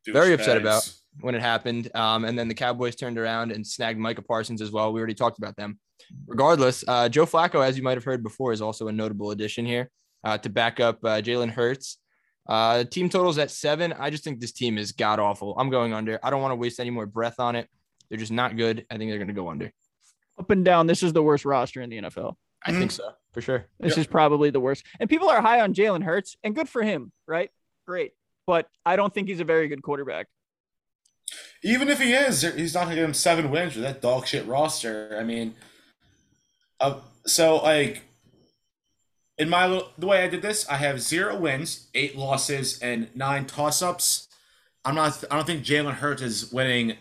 Very 0.07 0.35
upset 0.35 0.57
about. 0.57 0.89
When 1.21 1.35
it 1.35 1.43
happened. 1.43 1.95
Um, 1.95 2.25
and 2.25 2.39
then 2.39 2.49
the 2.49 2.55
Cowboys 2.55 2.97
turned 2.97 3.19
around 3.19 3.53
and 3.53 3.67
snagged 3.67 3.99
Micah 3.99 4.23
Parsons 4.23 4.63
as 4.63 4.71
well. 4.71 4.93
We 4.93 4.99
already 4.99 5.15
talked 5.15 5.37
about 5.37 5.57
them. 5.57 5.79
Regardless, 6.27 6.85
uh, 6.89 7.09
Joe 7.09 7.27
Flacco, 7.27 7.65
as 7.65 7.77
you 7.77 7.83
might 7.83 7.99
have 7.99 8.05
heard 8.05 8.23
before, 8.23 8.53
is 8.53 8.63
also 8.63 8.89
a 8.89 8.93
notable 8.93 9.31
addition 9.31 9.67
here 9.67 9.91
uh, 10.25 10.39
to 10.39 10.49
back 10.49 10.81
up 10.81 11.05
uh, 11.05 11.21
Jalen 11.21 11.51
Hurts. 11.51 11.99
Uh, 12.47 12.85
team 12.85 13.09
totals 13.09 13.39
at 13.39 13.51
seven. 13.51 13.93
I 13.93 14.11
just 14.11 14.25
think 14.25 14.41
this 14.41 14.53
team 14.53 14.77
is 14.79 14.93
god 14.93 15.19
awful. 15.21 15.55
I'm 15.59 15.71
going 15.71 15.93
under. 15.93 16.19
I 16.23 16.31
don't 16.31 16.43
want 16.43 16.53
to 16.53 16.57
waste 16.57 16.81
any 16.81 16.91
more 16.91 17.07
breath 17.07 17.39
on 17.39 17.55
it. 17.57 17.69
They're 18.09 18.19
just 18.19 18.33
not 18.33 18.57
good. 18.57 18.85
I 18.91 18.97
think 18.99 19.11
they're 19.11 19.19
going 19.19 19.29
to 19.29 19.35
go 19.35 19.49
under. 19.49 19.73
Up 20.39 20.51
and 20.51 20.65
down, 20.65 20.87
this 20.87 21.03
is 21.03 21.13
the 21.13 21.23
worst 21.23 21.45
roster 21.45 21.81
in 21.83 21.91
the 21.91 21.99
NFL. 22.03 22.35
I 22.65 22.73
think 22.73 22.91
so 22.91 23.11
for 23.33 23.41
sure. 23.41 23.67
This 23.81 23.97
Yeah. 23.97 24.03
is 24.03 24.07
probably 24.07 24.51
the 24.51 24.61
worst. 24.61 24.85
And 25.01 25.09
people 25.09 25.29
are 25.29 25.41
high 25.41 25.61
on 25.61 25.75
Jalen 25.75 26.03
Hurts, 26.05 26.37
and 26.45 26.55
good 26.55 26.69
for 26.69 26.83
him, 26.83 27.13
right? 27.27 27.51
Great. 27.87 28.13
But 28.47 28.69
I 28.85 28.97
don't 28.97 29.13
think 29.13 29.29
he's 29.29 29.41
a 29.41 29.45
very 29.45 29.69
good 29.69 29.83
quarterback. 29.83 30.27
Even 31.63 31.89
if 31.89 32.01
he 32.01 32.13
is, 32.13 32.43
he's 32.43 32.75
not 32.75 32.85
going 32.85 32.91
to 32.91 32.97
give 32.97 33.05
him 33.05 33.15
seven 33.15 33.51
wins 33.51 33.75
with 33.77 33.85
that 33.85 34.03
dog 34.03 34.27
shit 34.27 34.47
roster. 34.47 35.17
I 35.19 35.25
mean, 35.25 35.55
uh, 36.81 36.99
so 37.27 37.57
like 37.57 38.03
in 39.39 39.49
my 39.49 39.83
the 39.99 40.07
way 40.07 40.23
I 40.25 40.29
did 40.29 40.43
this, 40.43 40.69
I 40.69 40.77
have 40.77 41.01
zero 41.01 41.37
wins, 41.37 41.89
eight 41.95 42.17
losses, 42.17 42.79
and 42.81 43.09
nine 43.15 43.47
toss 43.47 43.83
ups. 43.83 44.29
I'm 44.85 44.95
not. 44.95 45.23
I 45.31 45.37
don't 45.37 45.47
think 45.47 45.65
Jalen 45.65 45.95
Hurts 45.95 46.23
is 46.23 46.53
winning 46.53 46.97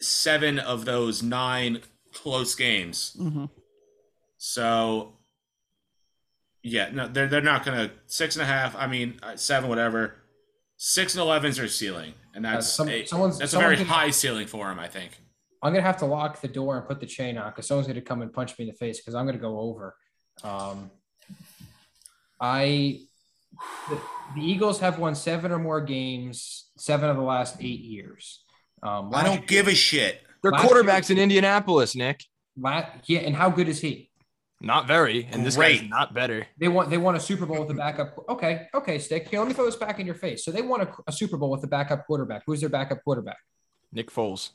seven 0.00 0.58
of 0.58 0.84
those 0.84 1.22
nine 1.22 1.80
close 2.12 2.54
games. 2.54 3.16
Mm-hmm. 3.20 3.46
So 4.38 5.14
yeah, 6.62 6.90
no, 6.92 7.08
they're 7.08 7.28
they're 7.28 7.40
not 7.40 7.64
going 7.64 7.88
to 7.88 7.94
six 8.06 8.36
and 8.36 8.42
a 8.42 8.46
half. 8.46 8.74
I 8.76 8.86
mean, 8.86 9.18
uh, 9.22 9.36
seven, 9.36 9.68
whatever. 9.68 10.16
Six 10.78 11.14
and 11.14 11.22
elevens 11.22 11.58
are 11.58 11.68
ceiling, 11.68 12.12
and 12.34 12.44
that's 12.44 12.68
some- 12.68 12.88
a, 12.90 13.04
someone's- 13.06 13.38
that's 13.38 13.52
a 13.52 13.56
someone 13.56 13.66
very 13.70 13.76
could- 13.78 13.86
high 13.86 14.10
ceiling 14.10 14.46
for 14.46 14.70
him. 14.70 14.78
I 14.78 14.88
think. 14.88 15.12
I'm 15.62 15.72
gonna 15.72 15.82
have 15.82 15.96
to 15.98 16.06
lock 16.06 16.40
the 16.42 16.48
door 16.48 16.76
and 16.76 16.86
put 16.86 17.00
the 17.00 17.06
chain 17.06 17.38
on 17.38 17.50
because 17.50 17.66
someone's 17.66 17.86
gonna 17.88 18.02
come 18.02 18.20
and 18.22 18.32
punch 18.32 18.58
me 18.58 18.64
in 18.66 18.70
the 18.70 18.76
face 18.76 18.98
because 19.00 19.14
I'm 19.14 19.24
gonna 19.26 19.38
go 19.38 19.58
over. 19.58 19.96
Um, 20.44 20.90
I 22.40 23.00
the, 23.88 24.00
the 24.34 24.42
Eagles 24.42 24.80
have 24.80 24.98
won 24.98 25.14
seven 25.14 25.52
or 25.52 25.58
more 25.58 25.80
games, 25.80 26.70
seven 26.76 27.08
of 27.08 27.16
the 27.16 27.22
last 27.22 27.56
eight 27.60 27.80
years. 27.80 28.44
Um, 28.82 29.10
I 29.14 29.24
don't 29.24 29.46
give 29.46 29.68
a 29.68 29.74
shit. 29.74 30.20
They're 30.42 30.52
Last 30.52 30.68
quarterbacks 30.68 31.10
in 31.10 31.18
Indianapolis, 31.18 31.96
Nick. 31.96 32.24
La- 32.58 32.86
yeah, 33.06 33.20
and 33.20 33.34
how 33.34 33.50
good 33.50 33.68
is 33.68 33.80
he? 33.80 34.10
Not 34.60 34.86
very, 34.86 35.28
and 35.32 35.44
this 35.44 35.56
guy's 35.56 35.80
Great. 35.80 35.90
not 35.90 36.14
better. 36.14 36.46
They 36.56 36.68
want 36.68 36.88
they 36.88 36.96
want 36.96 37.16
a 37.16 37.20
Super 37.20 37.44
Bowl 37.44 37.60
with 37.60 37.70
a 37.70 37.74
backup. 37.74 38.16
Okay, 38.28 38.68
okay, 38.74 38.98
stick. 38.98 39.28
Here, 39.28 39.38
let 39.38 39.48
me 39.48 39.54
throw 39.54 39.66
this 39.66 39.76
back 39.76 40.00
in 40.00 40.06
your 40.06 40.14
face. 40.14 40.44
So 40.44 40.50
they 40.50 40.62
want 40.62 40.82
a, 40.82 40.88
a 41.06 41.12
Super 41.12 41.36
Bowl 41.36 41.50
with 41.50 41.62
a 41.64 41.66
backup 41.66 42.06
quarterback. 42.06 42.42
Who's 42.46 42.60
their 42.60 42.70
backup 42.70 43.04
quarterback? 43.04 43.36
Nick 43.92 44.10
Foles. 44.10 44.50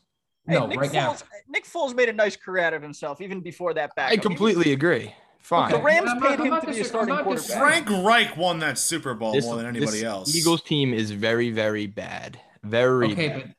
Hey, 0.47 0.55
no, 0.55 0.65
Nick 0.65 0.79
right 0.79 0.91
now. 0.91 1.15
Nick 1.47 1.65
Foles 1.65 1.95
made 1.95 2.09
a 2.09 2.13
nice 2.13 2.35
career 2.35 2.63
out 2.63 2.73
of 2.73 2.81
himself 2.81 3.21
even 3.21 3.41
before 3.41 3.75
that 3.75 3.93
back. 3.95 4.11
I 4.11 4.17
completely 4.17 4.71
agree. 4.71 5.13
Fine. 5.41 5.71
The 5.71 5.79
Rams 5.81 6.09
I'm 6.09 6.19
not- 6.19 6.37
paid 6.37 6.45
him 6.47 6.61
to 6.61 6.67
be 6.67 6.79
a 6.79 6.85
starting 6.85 7.15
quarterback. 7.17 7.57
Frank 7.59 7.89
Reich 8.05 8.37
won 8.37 8.59
that 8.59 8.77
Super 8.77 9.13
Bowl 9.13 9.33
This- 9.33 9.45
more 9.45 9.57
than 9.57 9.73
this 9.73 9.81
anybody 9.81 10.03
else. 10.05 10.33
Eagles 10.35 10.61
team 10.61 10.93
is 10.93 11.11
very, 11.11 11.49
very 11.51 11.87
bad. 11.87 12.39
Very 12.63 13.11
Okay, 13.13 13.27
bad. 13.29 13.55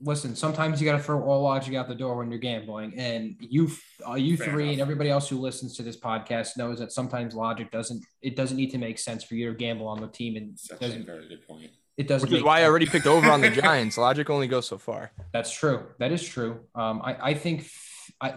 but 0.00 0.06
listen, 0.06 0.36
sometimes 0.36 0.80
you 0.80 0.84
got 0.84 0.96
to 0.98 1.02
throw 1.02 1.22
all 1.22 1.42
logic 1.42 1.74
out 1.74 1.88
the 1.88 1.94
door 1.94 2.16
when 2.18 2.30
you're 2.30 2.38
gambling, 2.38 2.92
and 2.98 3.36
you, 3.40 3.70
uh, 4.08 4.14
you 4.14 4.36
Fair 4.36 4.48
three, 4.48 4.72
and 4.72 4.80
everybody 4.80 5.08
else 5.10 5.28
who 5.28 5.38
listens 5.38 5.76
to 5.78 5.82
this 5.82 5.96
podcast 5.96 6.56
knows 6.56 6.78
that 6.78 6.92
sometimes 6.92 7.34
logic 7.34 7.70
doesn't. 7.70 8.04
It 8.22 8.36
doesn't 8.36 8.56
need 8.56 8.70
to 8.72 8.78
make 8.78 8.98
sense 8.98 9.24
for 9.24 9.34
you 9.34 9.48
to 9.50 9.54
gamble 9.56 9.88
on 9.88 10.00
the 10.00 10.08
team, 10.08 10.36
and 10.36 10.56
That's 10.68 10.80
doesn't. 10.80 11.06
very 11.06 11.26
good 11.26 11.46
point. 11.48 11.70
It 11.96 12.06
doesn't. 12.06 12.28
Which 12.28 12.36
is 12.36 12.42
make 12.42 12.46
why 12.46 12.60
I 12.60 12.64
already 12.64 12.86
picked 12.86 13.06
over 13.06 13.28
on 13.28 13.40
the 13.40 13.50
Giants. 13.62 13.98
Logic 13.98 14.28
only 14.30 14.46
goes 14.46 14.68
so 14.68 14.78
far. 14.78 15.10
That's 15.32 15.50
true. 15.50 15.84
That 15.98 16.12
is 16.12 16.22
true. 16.22 16.60
Um, 16.76 17.00
I, 17.02 17.30
I 17.30 17.34
think 17.34 17.66
I, 18.20 18.30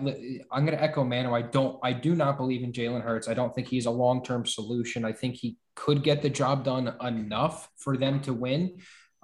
I'm 0.51 0.65
going 0.65 0.77
to 0.77 0.81
echo 0.81 1.03
Mano. 1.03 1.33
I 1.33 1.41
don't, 1.41 1.79
I 1.83 1.93
do 1.93 2.15
not 2.15 2.37
believe 2.37 2.63
in 2.63 2.71
Jalen 2.71 3.01
Hurts. 3.01 3.27
I 3.27 3.33
don't 3.33 3.53
think 3.53 3.67
he's 3.67 3.87
a 3.87 3.91
long 3.91 4.23
term 4.23 4.45
solution. 4.45 5.03
I 5.03 5.11
think 5.11 5.35
he 5.35 5.57
could 5.75 6.03
get 6.03 6.21
the 6.21 6.29
job 6.29 6.63
done 6.63 6.93
enough 7.01 7.67
for 7.77 7.97
them 7.97 8.21
to 8.21 8.33
win. 8.33 8.77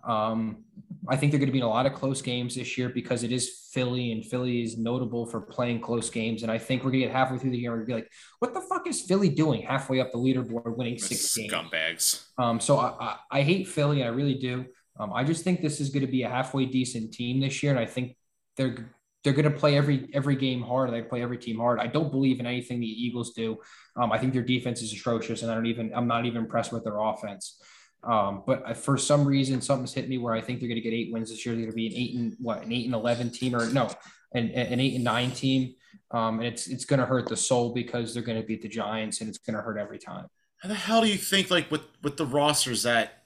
Um, 0.07 0.63
I 1.07 1.15
think 1.17 1.31
they're 1.31 1.39
going 1.39 1.47
to 1.47 1.53
be 1.53 1.59
in 1.59 1.65
a 1.65 1.69
lot 1.69 1.85
of 1.85 1.93
close 1.93 2.21
games 2.21 2.55
this 2.55 2.77
year 2.77 2.89
because 2.89 3.23
it 3.23 3.31
is 3.31 3.67
Philly, 3.73 4.11
and 4.11 4.25
Philly 4.25 4.61
is 4.61 4.77
notable 4.77 5.25
for 5.25 5.41
playing 5.41 5.81
close 5.81 6.09
games. 6.09 6.43
And 6.43 6.51
I 6.51 6.57
think 6.57 6.83
we're 6.83 6.91
going 6.91 7.01
to 7.01 7.07
get 7.07 7.15
halfway 7.15 7.37
through 7.37 7.51
the 7.51 7.57
year 7.57 7.75
and 7.75 7.85
be 7.85 7.93
like, 7.93 8.09
what 8.39 8.53
the 8.53 8.61
fuck 8.61 8.87
is 8.87 9.01
Philly 9.01 9.29
doing 9.29 9.63
halfway 9.63 9.99
up 9.99 10.11
the 10.11 10.17
leaderboard, 10.17 10.77
winning 10.77 10.97
six 10.97 11.35
games? 11.35 11.51
Scumbags. 11.51 12.25
Um, 12.37 12.59
so 12.59 12.77
I, 12.77 12.93
I, 12.99 13.15
I 13.31 13.41
hate 13.41 13.67
Philly. 13.67 14.03
I 14.03 14.07
really 14.07 14.35
do. 14.35 14.65
Um, 14.99 15.13
I 15.13 15.23
just 15.23 15.43
think 15.43 15.61
this 15.61 15.79
is 15.79 15.89
going 15.89 16.05
to 16.05 16.11
be 16.11 16.23
a 16.23 16.29
halfway 16.29 16.65
decent 16.65 17.13
team 17.13 17.39
this 17.39 17.61
year, 17.61 17.71
and 17.71 17.79
I 17.79 17.85
think 17.85 18.15
they're 18.55 18.95
they're 19.27 19.41
going 19.41 19.51
to 19.51 19.59
play 19.59 19.75
every 19.75 20.09
every 20.13 20.37
game 20.37 20.61
hard. 20.61 20.93
They 20.93 21.01
play 21.01 21.21
every 21.21 21.37
team 21.37 21.57
hard. 21.57 21.81
I 21.81 21.87
don't 21.87 22.09
believe 22.09 22.39
in 22.39 22.45
anything 22.45 22.79
the 22.79 22.87
Eagles 22.87 23.33
do. 23.33 23.57
Um, 23.97 24.13
I 24.13 24.17
think 24.17 24.31
their 24.31 24.41
defense 24.41 24.81
is 24.81 24.93
atrocious, 24.93 25.41
and 25.41 25.51
I 25.51 25.55
don't 25.55 25.65
even 25.65 25.91
I'm 25.93 26.07
not 26.07 26.25
even 26.25 26.43
impressed 26.43 26.71
with 26.71 26.85
their 26.85 26.97
offense. 26.97 27.61
Um, 28.03 28.43
but 28.47 28.63
I- 28.65 28.73
for 28.73 28.97
some 28.97 29.25
reason, 29.25 29.59
something's 29.59 29.93
hit 29.93 30.07
me 30.07 30.17
where 30.17 30.33
I 30.33 30.39
think 30.39 30.59
they're 30.59 30.69
going 30.69 30.81
to 30.81 30.89
get 30.89 30.93
eight 30.93 31.11
wins 31.11 31.29
this 31.29 31.45
year. 31.45 31.55
They're 31.55 31.65
going 31.65 31.71
to 31.71 31.75
be 31.75 31.87
an 31.87 31.93
eight 31.93 32.15
and 32.15 32.35
what 32.39 32.63
an 32.63 32.71
eight 32.71 32.85
and 32.85 32.95
eleven 32.95 33.29
team, 33.29 33.53
or 33.53 33.69
no, 33.69 33.89
an, 34.33 34.49
an 34.51 34.79
eight 34.79 34.95
and 34.95 35.03
nine 35.03 35.31
team. 35.31 35.75
Um, 36.11 36.39
and 36.39 36.47
it's 36.47 36.67
it's 36.67 36.85
going 36.85 37.01
to 37.01 37.05
hurt 37.05 37.27
the 37.27 37.35
soul 37.35 37.73
because 37.73 38.13
they're 38.13 38.23
going 38.23 38.41
to 38.41 38.47
beat 38.47 38.61
the 38.61 38.69
Giants, 38.69 39.19
and 39.19 39.29
it's 39.29 39.39
going 39.39 39.57
to 39.57 39.61
hurt 39.61 39.77
every 39.77 39.99
time. 39.99 40.27
How 40.59 40.69
the 40.69 40.75
hell 40.75 41.01
do 41.01 41.07
you 41.07 41.17
think, 41.17 41.51
like, 41.51 41.69
with 41.69 41.81
with 42.01 42.15
the 42.15 42.25
rosters 42.25 42.83
that 42.83 43.16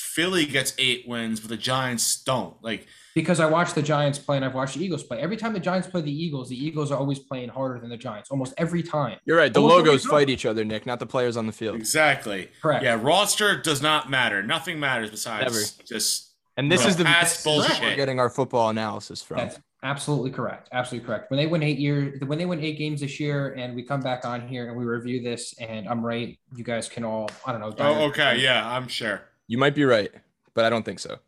Philly 0.00 0.46
gets 0.46 0.72
eight 0.78 1.06
wins, 1.06 1.40
but 1.40 1.48
the 1.50 1.56
Giants 1.56 2.22
don't? 2.22 2.56
Like, 2.62 2.86
because 3.14 3.40
I 3.40 3.46
watch 3.46 3.74
the 3.74 3.82
Giants 3.82 4.18
play 4.18 4.36
and 4.36 4.44
I've 4.44 4.54
watched 4.54 4.76
the 4.78 4.84
Eagles 4.84 5.02
play. 5.02 5.18
Every 5.20 5.36
time 5.36 5.52
the 5.52 5.60
Giants 5.60 5.88
play 5.88 6.00
the 6.00 6.12
Eagles, 6.12 6.48
the 6.48 6.56
Eagles 6.64 6.90
are 6.92 6.98
always 6.98 7.18
playing 7.18 7.48
harder 7.48 7.78
than 7.80 7.90
the 7.90 7.96
Giants, 7.96 8.30
almost 8.30 8.54
every 8.56 8.82
time. 8.82 9.18
You're 9.24 9.36
right. 9.36 9.52
The 9.52 9.60
Almost 9.60 9.76
logos 9.86 10.04
fight 10.06 10.30
each 10.30 10.46
other, 10.46 10.64
Nick, 10.64 10.86
not 10.86 10.98
the 11.00 11.06
players 11.06 11.36
on 11.36 11.46
the 11.46 11.52
field. 11.52 11.76
exactly. 11.76 12.50
Correct. 12.62 12.84
Yeah, 12.84 12.98
roster 13.00 13.60
does 13.60 13.82
not 13.82 14.08
matter. 14.10 14.42
Nothing 14.42 14.78
matters 14.80 15.10
besides 15.10 15.44
Never. 15.52 15.64
just 15.86 16.34
And 16.56 16.70
this 16.70 16.82
No, 16.82 16.88
is 16.88 16.96
the 16.96 17.04
that's 17.04 17.30
this 17.30 17.40
is 17.40 17.46
where 17.46 17.56
bullshit. 17.68 17.82
we're 17.82 17.96
getting 17.96 18.20
our 18.20 18.30
football 18.30 18.68
analysis 18.70 19.22
from. 19.22 19.38
That's 19.38 19.58
absolutely 19.82 20.30
correct. 20.30 20.68
Absolutely 20.72 21.06
correct. 21.06 21.30
When 21.32 21.38
they 21.38 21.46
win 21.48 21.62
eight 21.64 21.78
year, 21.78 22.14
when 22.26 22.38
they 22.38 22.46
win 22.46 22.60
eight 22.60 22.78
games 22.78 23.00
this 23.00 23.18
year, 23.18 23.54
and 23.54 23.74
we 23.74 23.82
come 23.82 24.00
back 24.00 24.24
on 24.24 24.46
here 24.46 24.68
and 24.68 24.76
we 24.76 24.84
review 24.84 25.20
this, 25.22 25.52
and 25.58 25.88
I'm 25.88 26.04
right, 26.06 26.38
you 26.54 26.62
guys 26.62 26.88
can 26.88 27.02
all, 27.04 27.28
I 27.44 27.50
don't 27.52 27.60
know. 27.60 27.74
Oh, 27.78 28.04
okay. 28.10 28.38
Yeah, 28.40 28.68
I'm 28.70 28.86
sure. 28.86 29.22
You 29.50 29.58
might 29.58 29.74
be 29.74 29.84
right, 29.84 30.12
but 30.54 30.64
I 30.64 30.70
don't 30.70 30.84
think 30.84 31.00
so. 31.00 31.18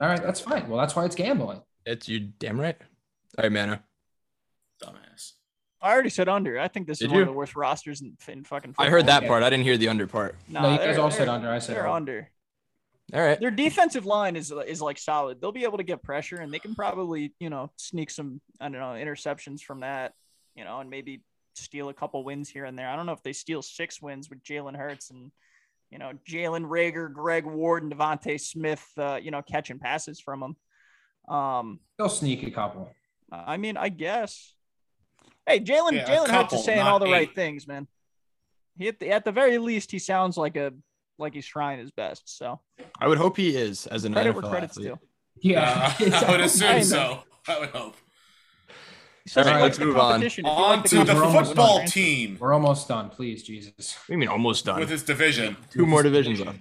All 0.00 0.08
right, 0.08 0.22
that's 0.22 0.38
fine. 0.38 0.68
Well, 0.68 0.78
that's 0.78 0.94
why 0.94 1.04
it's 1.04 1.16
gambling. 1.16 1.62
It's 1.84 2.08
you 2.08 2.20
damn 2.20 2.60
right. 2.60 2.76
All 3.36 3.42
right, 3.42 3.50
Mano. 3.50 3.80
Dumbass. 4.80 5.32
I 5.82 5.92
already 5.92 6.10
said 6.10 6.28
under. 6.28 6.60
I 6.60 6.68
think 6.68 6.86
this 6.86 7.00
Did 7.00 7.06
is 7.06 7.12
one 7.12 7.22
of 7.22 7.26
the 7.26 7.32
worst 7.32 7.56
rosters 7.56 8.02
in, 8.02 8.16
in 8.28 8.44
fucking. 8.44 8.76
I 8.78 8.88
heard 8.88 9.06
that 9.06 9.26
part. 9.26 9.42
I 9.42 9.50
didn't 9.50 9.64
hear 9.64 9.76
the 9.76 9.88
under 9.88 10.06
part. 10.06 10.36
Nah, 10.48 10.62
No, 10.62 10.72
you 10.74 10.78
guys 10.78 10.96
all 10.96 11.10
said 11.10 11.28
under. 11.28 11.50
I 11.50 11.58
said 11.58 11.74
they're 11.74 11.88
under. 11.88 12.30
All 13.12 13.20
right. 13.20 13.40
Their 13.40 13.50
defensive 13.50 14.06
line 14.06 14.36
is 14.36 14.52
is 14.64 14.80
like 14.80 14.98
solid. 14.98 15.40
They'll 15.40 15.50
be 15.50 15.64
able 15.64 15.78
to 15.78 15.84
get 15.84 16.04
pressure, 16.04 16.36
and 16.36 16.54
they 16.54 16.60
can 16.60 16.76
probably 16.76 17.34
you 17.40 17.50
know 17.50 17.72
sneak 17.74 18.10
some 18.10 18.40
I 18.60 18.68
don't 18.68 18.78
know 18.78 18.94
interceptions 18.94 19.62
from 19.62 19.80
that, 19.80 20.12
you 20.54 20.62
know, 20.62 20.78
and 20.78 20.88
maybe 20.88 21.24
steal 21.56 21.88
a 21.88 21.94
couple 21.94 22.22
wins 22.22 22.48
here 22.48 22.64
and 22.64 22.78
there. 22.78 22.88
I 22.88 22.94
don't 22.94 23.06
know 23.06 23.12
if 23.12 23.24
they 23.24 23.32
steal 23.32 23.60
six 23.60 24.00
wins 24.00 24.30
with 24.30 24.40
Jalen 24.44 24.76
Hurts 24.76 25.10
and 25.10 25.32
you 25.90 25.98
know 25.98 26.12
Jalen 26.28 26.66
Reagor, 26.66 27.12
Greg 27.12 27.44
Ward, 27.46 27.82
and 27.82 27.92
DeVonta 27.92 28.40
Smith, 28.40 28.84
uh, 28.98 29.18
you 29.22 29.30
know, 29.30 29.42
catching 29.42 29.78
passes 29.78 30.20
from 30.20 30.40
them. 30.40 31.34
Um, 31.34 31.80
They'll 31.98 32.08
sneak 32.08 32.42
a 32.44 32.50
couple. 32.50 32.90
I 33.32 33.56
mean, 33.56 33.76
I 33.76 33.88
guess. 33.88 34.54
Hey, 35.46 35.60
Jalen 35.60 35.92
Yeah, 35.92 36.06
Jalen 36.06 36.18
Hurts 36.18 36.30
couple, 36.30 36.58
is 36.58 36.64
saying 36.64 36.80
all 36.80 36.98
the 36.98 37.10
right 37.10 37.32
things, 37.34 37.66
man. 37.66 37.86
He 38.78 38.88
at 38.88 38.98
the, 38.98 39.10
at 39.10 39.24
the 39.24 39.32
very 39.32 39.58
least, 39.58 39.90
he 39.90 39.98
sounds 39.98 40.36
like 40.36 40.56
a 40.56 40.72
like 41.18 41.34
he's 41.34 41.46
trying 41.46 41.78
his 41.78 41.90
best. 41.90 42.36
So 42.36 42.60
I 43.00 43.08
would 43.08 43.18
hope 43.18 43.36
he 43.36 43.56
is 43.56 43.86
as 43.86 44.04
an 44.04 44.12
credit 44.12 44.34
NFL 44.34 44.42
where 44.42 44.50
credit's 44.50 44.76
athlete. 44.76 44.94
due. 45.42 45.54
Uh, 45.54 45.92
I 46.00 46.30
would 46.30 46.40
assume 46.42 46.82
so. 46.82 47.20
I 47.48 47.58
would 47.60 47.70
hope. 47.70 47.96
He 49.26 49.30
says 49.30 49.44
All 49.44 49.52
he 49.52 49.56
right, 49.56 49.62
likes 49.64 49.78
let's 49.80 49.84
move 49.86 49.96
on. 49.96 50.10
competition. 50.12 50.46
If 50.46 50.52
you 50.52 50.56
On 50.56 50.82
to 50.84 50.88
the 51.04 51.14
We're 51.14 51.24
almost 51.24 51.32
competition, 51.34 51.44
football 51.46 51.76
transfer. 51.78 51.94
team 51.98 52.36
We're 52.38 52.52
almost 52.52 52.86
done. 52.86 53.10
Please, 53.10 53.42
Jesus. 53.42 53.94
What 53.96 54.06
do 54.06 54.12
you 54.12 54.18
mean 54.18 54.28
almost 54.28 54.64
done? 54.64 54.78
with 54.78 54.88
his 54.88 55.02
division. 55.02 55.56
Two 55.72 55.84
more 55.84 56.04
divisions 56.04 56.38
left. 56.40 56.58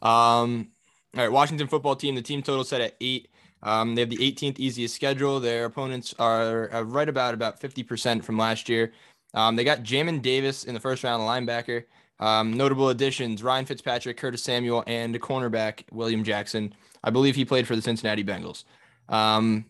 Um, 0.00 0.68
all 1.16 1.24
right, 1.24 1.32
Washington 1.32 1.66
football 1.66 1.96
team. 1.96 2.14
The 2.14 2.22
team 2.22 2.42
total 2.44 2.62
set 2.62 2.80
at 2.80 2.94
eight. 3.00 3.28
Um, 3.64 3.96
they 3.96 4.02
have 4.02 4.08
the 4.10 4.18
18th 4.18 4.60
easiest 4.60 4.94
schedule. 4.94 5.40
Their 5.40 5.64
opponents 5.64 6.14
are 6.20 6.72
uh, 6.72 6.82
right 6.82 7.08
about 7.08 7.34
about 7.34 7.60
50% 7.60 8.22
from 8.22 8.38
last 8.38 8.68
year. 8.68 8.92
Um, 9.34 9.56
they 9.56 9.64
got 9.64 9.82
Jamin 9.82 10.22
Davis 10.22 10.62
in 10.62 10.74
the 10.74 10.80
first 10.80 11.02
round, 11.02 11.22
a 11.22 11.26
linebacker. 11.26 11.84
Um, 12.20 12.52
notable 12.52 12.90
additions: 12.90 13.42
Ryan 13.42 13.66
Fitzpatrick, 13.66 14.16
Curtis 14.16 14.44
Samuel, 14.44 14.84
and 14.86 15.20
cornerback 15.20 15.82
William 15.90 16.22
Jackson. 16.22 16.72
I 17.02 17.10
believe 17.10 17.34
he 17.34 17.44
played 17.44 17.66
for 17.66 17.74
the 17.74 17.82
Cincinnati 17.82 18.22
Bengals. 18.22 18.62
Um, 19.08 19.64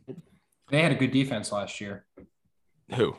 They 0.70 0.82
had 0.82 0.92
a 0.92 0.94
good 0.94 1.10
defense 1.10 1.52
last 1.52 1.80
year. 1.80 2.04
who? 2.94 3.16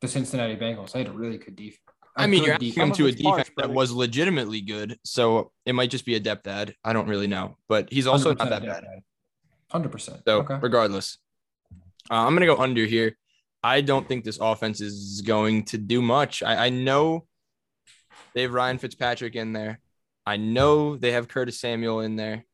The 0.00 0.08
Cincinnati 0.08 0.56
Bengals. 0.56 0.92
They 0.92 1.00
had 1.00 1.08
a 1.08 1.12
really 1.12 1.38
good 1.38 1.56
defense. 1.56 1.80
I 2.16 2.26
mean, 2.26 2.42
you're 2.42 2.54
asking 2.54 2.72
him 2.72 2.92
to 2.92 3.06
a 3.06 3.08
it's 3.10 3.22
parts, 3.22 3.48
defense 3.48 3.54
that 3.58 3.70
was 3.70 3.92
legitimately 3.92 4.60
good, 4.60 4.98
so 5.04 5.52
it 5.64 5.74
might 5.74 5.90
just 5.90 6.04
be 6.04 6.16
a 6.16 6.20
depth 6.20 6.48
ad. 6.48 6.74
I 6.84 6.92
don't 6.92 7.06
really 7.06 7.28
know, 7.28 7.56
but 7.68 7.92
he's 7.92 8.08
also 8.08 8.34
not 8.34 8.50
that 8.50 8.64
bad. 8.64 8.84
Hundred 9.70 9.90
percent. 9.90 10.22
So 10.26 10.40
okay. 10.40 10.58
regardless, 10.60 11.18
uh, 12.10 12.14
I'm 12.14 12.34
gonna 12.34 12.46
go 12.46 12.56
under 12.56 12.84
here. 12.84 13.16
I 13.62 13.82
don't 13.82 14.06
think 14.06 14.24
this 14.24 14.38
offense 14.40 14.80
is 14.80 15.20
going 15.20 15.64
to 15.66 15.78
do 15.78 16.02
much. 16.02 16.42
I, 16.42 16.66
I 16.66 16.68
know 16.70 17.26
they 18.34 18.42
have 18.42 18.52
Ryan 18.52 18.78
Fitzpatrick 18.78 19.36
in 19.36 19.52
there. 19.52 19.80
I 20.26 20.36
know 20.36 20.96
they 20.96 21.12
have 21.12 21.28
Curtis 21.28 21.60
Samuel 21.60 22.00
in 22.00 22.16
there. 22.16 22.44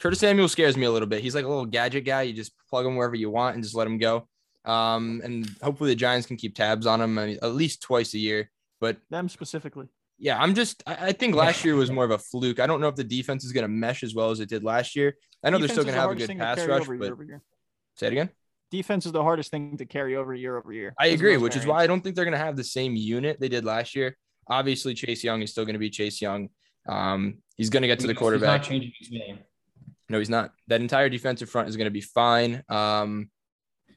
Curtis 0.00 0.20
Samuel 0.20 0.48
scares 0.48 0.76
me 0.76 0.86
a 0.86 0.90
little 0.90 1.08
bit. 1.08 1.22
He's 1.22 1.34
like 1.34 1.44
a 1.44 1.48
little 1.48 1.66
gadget 1.66 2.04
guy. 2.04 2.22
You 2.22 2.32
just 2.32 2.52
plug 2.70 2.86
him 2.86 2.96
wherever 2.96 3.16
you 3.16 3.30
want 3.30 3.54
and 3.54 3.62
just 3.64 3.74
let 3.74 3.86
him 3.86 3.98
go. 3.98 4.28
Um, 4.64 5.20
and 5.24 5.48
hopefully 5.62 5.90
the 5.90 5.96
Giants 5.96 6.26
can 6.26 6.36
keep 6.36 6.54
tabs 6.54 6.86
on 6.86 7.00
him 7.00 7.18
I 7.18 7.26
mean, 7.26 7.38
at 7.42 7.54
least 7.54 7.82
twice 7.82 8.14
a 8.14 8.18
year. 8.18 8.50
But 8.80 8.98
Them 9.10 9.28
specifically. 9.28 9.86
yeah, 10.18 10.38
I'm 10.40 10.54
just 10.54 10.82
I, 10.86 11.08
I 11.08 11.12
think 11.12 11.34
last 11.34 11.64
year 11.64 11.74
was 11.74 11.90
more 11.90 12.04
of 12.04 12.10
a 12.10 12.18
fluke. 12.18 12.60
I 12.60 12.66
don't 12.66 12.80
know 12.80 12.88
if 12.88 12.94
the 12.96 13.04
defense 13.04 13.44
is 13.44 13.52
gonna 13.52 13.68
mesh 13.68 14.02
as 14.02 14.14
well 14.14 14.30
as 14.30 14.40
it 14.40 14.48
did 14.48 14.62
last 14.62 14.94
year. 14.94 15.16
I 15.42 15.50
know 15.50 15.58
they're 15.58 15.68
still 15.68 15.84
gonna 15.84 15.96
have 15.96 16.10
a 16.10 16.14
good 16.14 16.26
thing 16.26 16.38
to 16.38 16.44
pass 16.44 16.58
rush, 16.64 16.82
over 16.82 16.94
year 16.94 17.00
but 17.00 17.10
over 17.12 17.24
year. 17.24 17.42
say 17.96 18.06
it 18.08 18.12
again. 18.12 18.30
Defense 18.70 19.06
is 19.06 19.12
the 19.12 19.22
hardest 19.22 19.50
thing 19.50 19.78
to 19.78 19.86
carry 19.86 20.14
over 20.14 20.34
year 20.34 20.56
over 20.58 20.72
year. 20.72 20.94
I 20.98 21.06
agree, 21.08 21.32
most 21.34 21.42
which 21.42 21.56
is 21.56 21.66
why 21.66 21.82
I 21.82 21.86
don't 21.86 22.02
think 22.02 22.14
they're 22.14 22.26
going 22.26 22.38
to 22.38 22.44
have 22.44 22.54
the 22.54 22.64
same 22.64 22.94
unit 22.94 23.40
they 23.40 23.48
did 23.48 23.64
last 23.64 23.96
year. 23.96 24.14
Obviously, 24.46 24.92
Chase 24.92 25.24
Young 25.24 25.40
is 25.40 25.50
still 25.50 25.64
going 25.64 25.72
to 25.72 25.78
be 25.78 25.88
Chase 25.88 26.20
Young. 26.20 26.50
Um, 26.86 27.38
he's 27.56 27.70
going 27.70 27.80
to 27.80 27.86
get 27.88 27.98
to 28.00 28.06
the 28.06 28.12
He's 28.12 28.18
quarterback. 28.18 28.60
not 28.60 28.68
changing 28.68 28.92
his 28.98 29.10
name. 29.10 29.38
No, 30.08 30.18
he's 30.18 30.30
not. 30.30 30.52
That 30.68 30.80
entire 30.80 31.08
defensive 31.08 31.50
front 31.50 31.68
is 31.68 31.76
going 31.76 31.86
to 31.86 31.90
be 31.90 32.00
fine. 32.00 32.62
Um, 32.68 33.30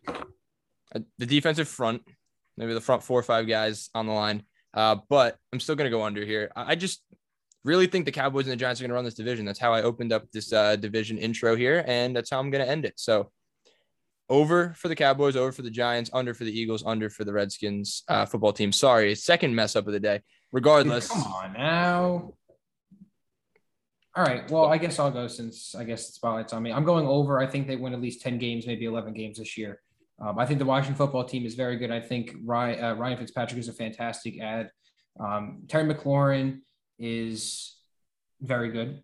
uh, 0.07 0.99
the 1.17 1.25
defensive 1.25 1.67
front, 1.67 2.01
maybe 2.57 2.73
the 2.73 2.81
front 2.81 3.03
four 3.03 3.19
or 3.19 3.23
five 3.23 3.47
guys 3.47 3.89
on 3.95 4.07
the 4.07 4.13
line. 4.13 4.43
Uh, 4.73 4.97
but 5.09 5.37
I'm 5.51 5.59
still 5.59 5.75
going 5.75 5.89
to 5.89 5.95
go 5.95 6.03
under 6.03 6.25
here. 6.25 6.51
I 6.55 6.75
just 6.75 7.03
really 7.63 7.87
think 7.87 8.05
the 8.05 8.11
Cowboys 8.11 8.45
and 8.45 8.51
the 8.51 8.57
Giants 8.57 8.81
are 8.81 8.83
going 8.83 8.89
to 8.89 8.95
run 8.95 9.05
this 9.05 9.13
division. 9.13 9.45
That's 9.45 9.59
how 9.59 9.73
I 9.73 9.83
opened 9.83 10.11
up 10.11 10.29
this 10.31 10.51
uh, 10.51 10.75
division 10.75 11.17
intro 11.17 11.55
here, 11.55 11.83
and 11.87 12.15
that's 12.15 12.29
how 12.29 12.39
I'm 12.39 12.49
going 12.49 12.63
to 12.63 12.69
end 12.69 12.85
it. 12.85 12.93
So 12.97 13.31
over 14.29 14.73
for 14.77 14.87
the 14.87 14.95
Cowboys, 14.95 15.35
over 15.35 15.51
for 15.51 15.61
the 15.61 15.69
Giants, 15.69 16.09
under 16.13 16.33
for 16.33 16.45
the 16.45 16.57
Eagles, 16.57 16.83
under 16.85 17.09
for 17.09 17.23
the 17.23 17.33
Redskins 17.33 18.03
uh, 18.07 18.25
football 18.25 18.53
team. 18.53 18.71
Sorry, 18.71 19.13
second 19.15 19.53
mess 19.53 19.75
up 19.75 19.87
of 19.87 19.93
the 19.93 19.99
day. 19.99 20.21
Regardless, 20.51 21.07
Come 21.07 21.23
on 21.23 21.53
now. 21.53 22.33
All 24.15 24.25
right. 24.25 24.49
Well, 24.51 24.65
I 24.65 24.77
guess 24.77 24.99
I'll 24.99 25.11
go 25.11 25.27
since 25.27 25.73
I 25.73 25.85
guess 25.85 26.07
the 26.07 26.13
spotlight's 26.13 26.51
on 26.51 26.63
me. 26.63 26.71
I'm 26.73 26.83
going 26.83 27.07
over. 27.07 27.39
I 27.39 27.47
think 27.47 27.67
they 27.67 27.77
win 27.77 27.93
at 27.93 28.01
least 28.01 28.21
10 28.21 28.37
games, 28.39 28.67
maybe 28.67 28.85
11 28.85 29.13
games 29.13 29.37
this 29.37 29.57
year. 29.57 29.81
Um, 30.19 30.37
I 30.37 30.45
think 30.45 30.59
the 30.59 30.65
Washington 30.65 30.95
football 30.95 31.23
team 31.23 31.45
is 31.45 31.55
very 31.55 31.77
good. 31.77 31.91
I 31.91 32.01
think 32.01 32.35
Ryan, 32.43 32.83
uh, 32.83 32.93
Ryan 32.95 33.17
Fitzpatrick 33.17 33.59
is 33.59 33.69
a 33.69 33.73
fantastic 33.73 34.39
ad. 34.39 34.69
Um, 35.19 35.63
Terry 35.67 35.91
McLaurin 35.91 36.59
is 36.99 37.77
very 38.41 38.69
good. 38.71 39.01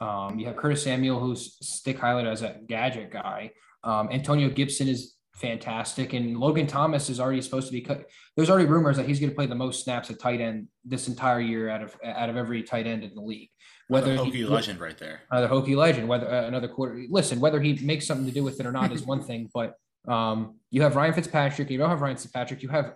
Um, 0.00 0.38
you 0.38 0.46
have 0.46 0.56
Curtis 0.56 0.82
Samuel, 0.82 1.20
who's 1.20 1.56
stick 1.66 1.98
highlight 1.98 2.26
as 2.26 2.42
a 2.42 2.56
gadget 2.66 3.10
guy. 3.10 3.50
Um, 3.82 4.08
Antonio 4.10 4.48
Gibson 4.48 4.88
is 4.88 5.16
fantastic, 5.34 6.12
and 6.12 6.38
Logan 6.38 6.66
Thomas 6.66 7.10
is 7.10 7.18
already 7.18 7.40
supposed 7.42 7.66
to 7.66 7.72
be. 7.72 7.80
Cut. 7.80 8.06
There's 8.36 8.50
already 8.50 8.66
rumors 8.66 8.96
that 8.96 9.06
he's 9.06 9.20
going 9.20 9.30
to 9.30 9.36
play 9.36 9.46
the 9.46 9.54
most 9.54 9.84
snaps 9.84 10.10
at 10.10 10.18
tight 10.18 10.40
end 10.40 10.68
this 10.84 11.08
entire 11.08 11.40
year 11.40 11.68
out 11.68 11.82
of 11.82 11.96
out 12.04 12.28
of 12.28 12.36
every 12.36 12.62
tight 12.62 12.86
end 12.86 13.04
in 13.04 13.14
the 13.14 13.20
league. 13.20 13.50
Whether 13.90 14.12
another 14.12 14.30
Hokie 14.30 14.48
legend 14.48 14.80
right 14.80 14.96
there, 14.96 15.22
another 15.30 15.48
Hokie 15.48 15.76
legend. 15.76 16.08
Whether 16.08 16.30
uh, 16.30 16.46
another 16.46 16.68
quarter. 16.68 17.04
Listen, 17.08 17.40
whether 17.40 17.60
he 17.60 17.74
makes 17.84 18.06
something 18.06 18.26
to 18.26 18.32
do 18.32 18.44
with 18.44 18.60
it 18.60 18.66
or 18.66 18.72
not 18.72 18.92
is 18.92 19.02
one 19.02 19.22
thing, 19.22 19.50
but 19.54 19.74
um, 20.06 20.56
you 20.70 20.82
have 20.82 20.94
Ryan 20.94 21.12
Fitzpatrick. 21.12 21.68
You 21.70 21.78
don't 21.78 21.90
have 21.90 22.00
Ryan 22.00 22.16
Fitzpatrick. 22.16 22.62
You 22.62 22.68
have 22.68 22.94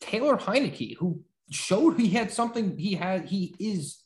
Taylor 0.00 0.36
Heinicke, 0.36 0.96
who 0.98 1.22
showed 1.50 1.98
he 1.98 2.10
had 2.10 2.30
something. 2.30 2.76
He 2.76 2.94
had. 2.94 3.24
He 3.24 3.54
is 3.58 4.02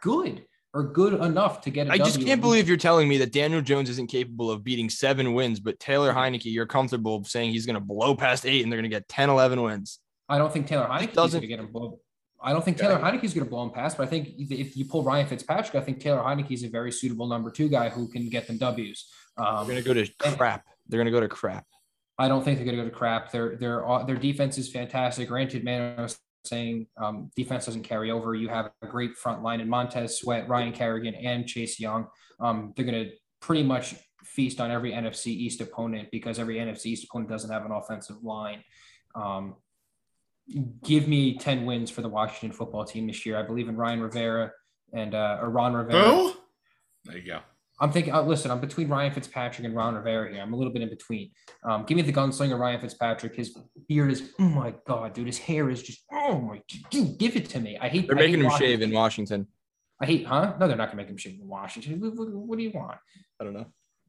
good 0.00 0.44
or 0.72 0.84
good 0.84 1.14
enough 1.14 1.60
to 1.62 1.70
get. 1.70 1.88
I 1.88 1.98
w. 1.98 2.04
just 2.04 2.24
can't 2.24 2.40
believe 2.40 2.68
you're 2.68 2.76
telling 2.76 3.08
me 3.08 3.18
that 3.18 3.32
Daniel 3.32 3.60
Jones 3.60 3.90
isn't 3.90 4.08
capable 4.08 4.50
of 4.50 4.62
beating 4.62 4.88
seven 4.88 5.34
wins, 5.34 5.58
but 5.58 5.80
Taylor 5.80 6.12
Heinicke, 6.12 6.44
you're 6.44 6.66
comfortable 6.66 7.24
saying 7.24 7.50
he's 7.50 7.66
going 7.66 7.74
to 7.74 7.80
blow 7.80 8.14
past 8.14 8.46
eight 8.46 8.62
and 8.62 8.72
they're 8.72 8.78
going 8.78 8.90
to 8.90 8.96
get 8.96 9.08
10, 9.08 9.30
11 9.30 9.60
wins. 9.60 9.98
I 10.28 10.38
don't 10.38 10.52
think 10.52 10.66
Taylor 10.66 10.86
Heinicke 10.86 11.12
doesn't 11.12 11.40
going 11.40 11.42
to 11.42 11.46
get 11.48 11.58
him 11.58 11.72
blow. 11.72 11.98
I 12.42 12.52
don't 12.52 12.64
think 12.64 12.76
Taylor 12.76 12.98
yeah. 12.98 13.10
Heinicke 13.10 13.24
is 13.24 13.34
going 13.34 13.46
to 13.46 13.50
blow 13.50 13.62
him 13.62 13.70
past, 13.70 13.96
but 13.96 14.06
I 14.06 14.10
think 14.10 14.30
if 14.38 14.76
you 14.76 14.84
pull 14.84 15.04
Ryan 15.04 15.26
Fitzpatrick, 15.26 15.74
I 15.74 15.84
think 15.84 16.00
Taylor 16.00 16.20
Heinicke 16.20 16.50
is 16.50 16.64
a 16.64 16.68
very 16.68 16.92
suitable 16.92 17.26
number 17.26 17.50
two 17.50 17.68
guy 17.68 17.88
who 17.88 18.08
can 18.08 18.28
get 18.28 18.46
them 18.46 18.58
W's. 18.58 19.06
Um, 19.36 19.66
they're 19.66 19.82
going 19.82 19.96
to 19.96 20.04
go 20.04 20.30
to 20.30 20.36
crap. 20.36 20.64
They're 20.88 20.98
going 20.98 21.06
to 21.06 21.12
go 21.12 21.20
to 21.20 21.28
crap. 21.28 21.66
I 22.18 22.28
don't 22.28 22.44
think 22.44 22.58
they're 22.58 22.66
going 22.66 22.76
to 22.76 22.84
go 22.84 22.88
to 22.88 22.94
crap. 22.94 23.32
Their 23.32 23.56
their 23.56 23.84
their 24.06 24.16
defense 24.16 24.58
is 24.58 24.70
fantastic. 24.70 25.28
Granted, 25.28 25.64
man, 25.64 25.98
I 25.98 26.02
was 26.02 26.18
saying 26.44 26.86
um, 26.96 27.30
defense 27.36 27.66
doesn't 27.66 27.84
carry 27.84 28.10
over. 28.10 28.34
You 28.34 28.48
have 28.48 28.70
a 28.82 28.86
great 28.86 29.16
front 29.16 29.42
line 29.42 29.60
in 29.60 29.68
Montez 29.68 30.18
Sweat, 30.18 30.48
Ryan 30.48 30.72
Kerrigan, 30.72 31.14
and 31.14 31.46
Chase 31.46 31.78
Young. 31.80 32.06
Um, 32.40 32.72
they're 32.76 32.84
going 32.84 33.04
to 33.04 33.12
pretty 33.40 33.62
much 33.62 33.94
feast 34.24 34.60
on 34.60 34.70
every 34.70 34.92
NFC 34.92 35.28
East 35.28 35.60
opponent 35.60 36.08
because 36.10 36.38
every 36.38 36.56
NFC 36.56 36.86
East 36.86 37.04
opponent 37.04 37.30
doesn't 37.30 37.50
have 37.50 37.64
an 37.64 37.72
offensive 37.72 38.22
line. 38.22 38.62
Um, 39.14 39.56
give 40.84 41.08
me 41.08 41.38
10 41.38 41.64
wins 41.66 41.90
for 41.90 42.02
the 42.02 42.08
Washington 42.08 42.52
football 42.56 42.84
team 42.84 43.06
this 43.06 43.24
year. 43.24 43.38
I 43.38 43.42
believe 43.42 43.68
in 43.68 43.76
Ryan 43.76 44.00
Rivera 44.00 44.52
and 44.92 45.14
uh, 45.14 45.38
or 45.40 45.50
Ron 45.50 45.74
Rivera. 45.74 46.10
Who? 46.10 46.34
There 47.04 47.18
you 47.18 47.26
go. 47.26 47.40
I'm 47.80 47.90
thinking, 47.90 48.14
uh, 48.14 48.22
listen, 48.22 48.50
I'm 48.50 48.60
between 48.60 48.88
Ryan 48.88 49.12
Fitzpatrick 49.12 49.66
and 49.66 49.74
Ron 49.74 49.96
Rivera 49.96 50.30
here. 50.30 50.40
I'm 50.40 50.52
a 50.52 50.56
little 50.56 50.72
bit 50.72 50.82
in 50.82 50.88
between. 50.88 51.30
Um, 51.64 51.84
give 51.84 51.96
me 51.96 52.02
the 52.02 52.12
gunslinger 52.12 52.56
Ryan 52.58 52.80
Fitzpatrick. 52.80 53.34
His 53.34 53.58
beard 53.88 54.12
is, 54.12 54.30
oh 54.38 54.44
my 54.44 54.74
God, 54.86 55.14
dude. 55.14 55.26
His 55.26 55.38
hair 55.38 55.68
is 55.68 55.82
just, 55.82 56.04
oh 56.12 56.38
my, 56.38 56.62
dude, 56.90 57.18
give 57.18 57.34
it 57.34 57.48
to 57.50 57.60
me. 57.60 57.78
I 57.80 57.88
hate 57.88 58.06
They're 58.06 58.16
I 58.16 58.20
making 58.20 58.34
hate 58.34 58.40
him 58.40 58.46
Washington. 58.46 58.68
shave 58.68 58.82
in 58.82 58.92
Washington. 58.92 59.46
I 60.00 60.06
hate, 60.06 60.26
huh? 60.26 60.54
No, 60.60 60.68
they're 60.68 60.76
not 60.76 60.92
going 60.92 60.98
to 60.98 61.02
make 61.02 61.08
him 61.08 61.16
shave 61.16 61.40
in 61.40 61.48
Washington. 61.48 62.00
What, 62.00 62.14
what, 62.14 62.28
what, 62.28 62.58
do 62.58 62.64
you 62.64 62.70
want? 62.72 62.98
I 63.40 63.44
don't 63.44 63.54
know. 63.54 63.66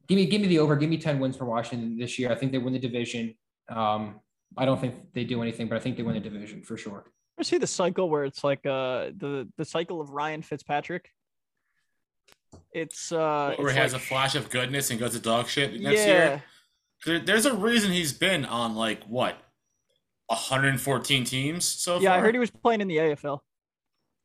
Give 0.07 0.17
me, 0.17 0.27
give 0.27 0.41
me 0.41 0.47
the 0.47 0.59
over. 0.59 0.75
Give 0.75 0.89
me 0.89 0.97
10 0.97 1.19
wins 1.19 1.37
for 1.37 1.45
Washington 1.45 1.97
this 1.97 2.19
year. 2.19 2.31
I 2.31 2.35
think 2.35 2.51
they 2.51 2.57
win 2.59 2.73
the 2.73 2.79
division. 2.79 3.33
Um, 3.69 4.19
I 4.57 4.65
don't 4.65 4.79
think 4.79 4.95
they 5.13 5.23
do 5.23 5.41
anything, 5.41 5.67
but 5.67 5.75
I 5.75 5.79
think 5.79 5.97
they 5.97 6.03
win 6.03 6.15
the 6.15 6.21
division 6.21 6.61
for 6.61 6.77
sure. 6.77 7.05
I 7.39 7.43
see 7.43 7.57
the 7.57 7.67
cycle 7.67 8.09
where 8.09 8.25
it's 8.25 8.43
like 8.43 8.65
uh 8.65 9.11
the 9.17 9.47
the 9.57 9.65
cycle 9.65 9.99
of 10.01 10.11
Ryan 10.11 10.41
Fitzpatrick 10.41 11.09
it's 12.71 13.11
uh, 13.11 13.55
or 13.57 13.69
it's 13.69 13.77
has 13.77 13.93
like, 13.93 14.01
a 14.01 14.05
flash 14.05 14.35
of 14.35 14.49
goodness 14.49 14.89
and 14.89 14.99
goes 14.99 15.13
to 15.13 15.19
dog 15.19 15.47
shit 15.47 15.79
next 15.81 16.05
yeah. 16.05 16.39
year. 17.05 17.19
there's 17.19 17.45
a 17.45 17.53
reason 17.53 17.91
he's 17.91 18.13
been 18.13 18.45
on 18.45 18.75
like 18.75 19.03
what 19.05 19.37
114 20.27 21.23
teams 21.23 21.65
so 21.65 21.95
far. 21.95 22.03
yeah, 22.03 22.09
far. 22.09 22.17
I 22.17 22.21
heard 22.21 22.35
he 22.35 22.39
was 22.39 22.51
playing 22.51 22.81
in 22.81 22.87
the 22.87 22.97
AFL. 22.97 23.39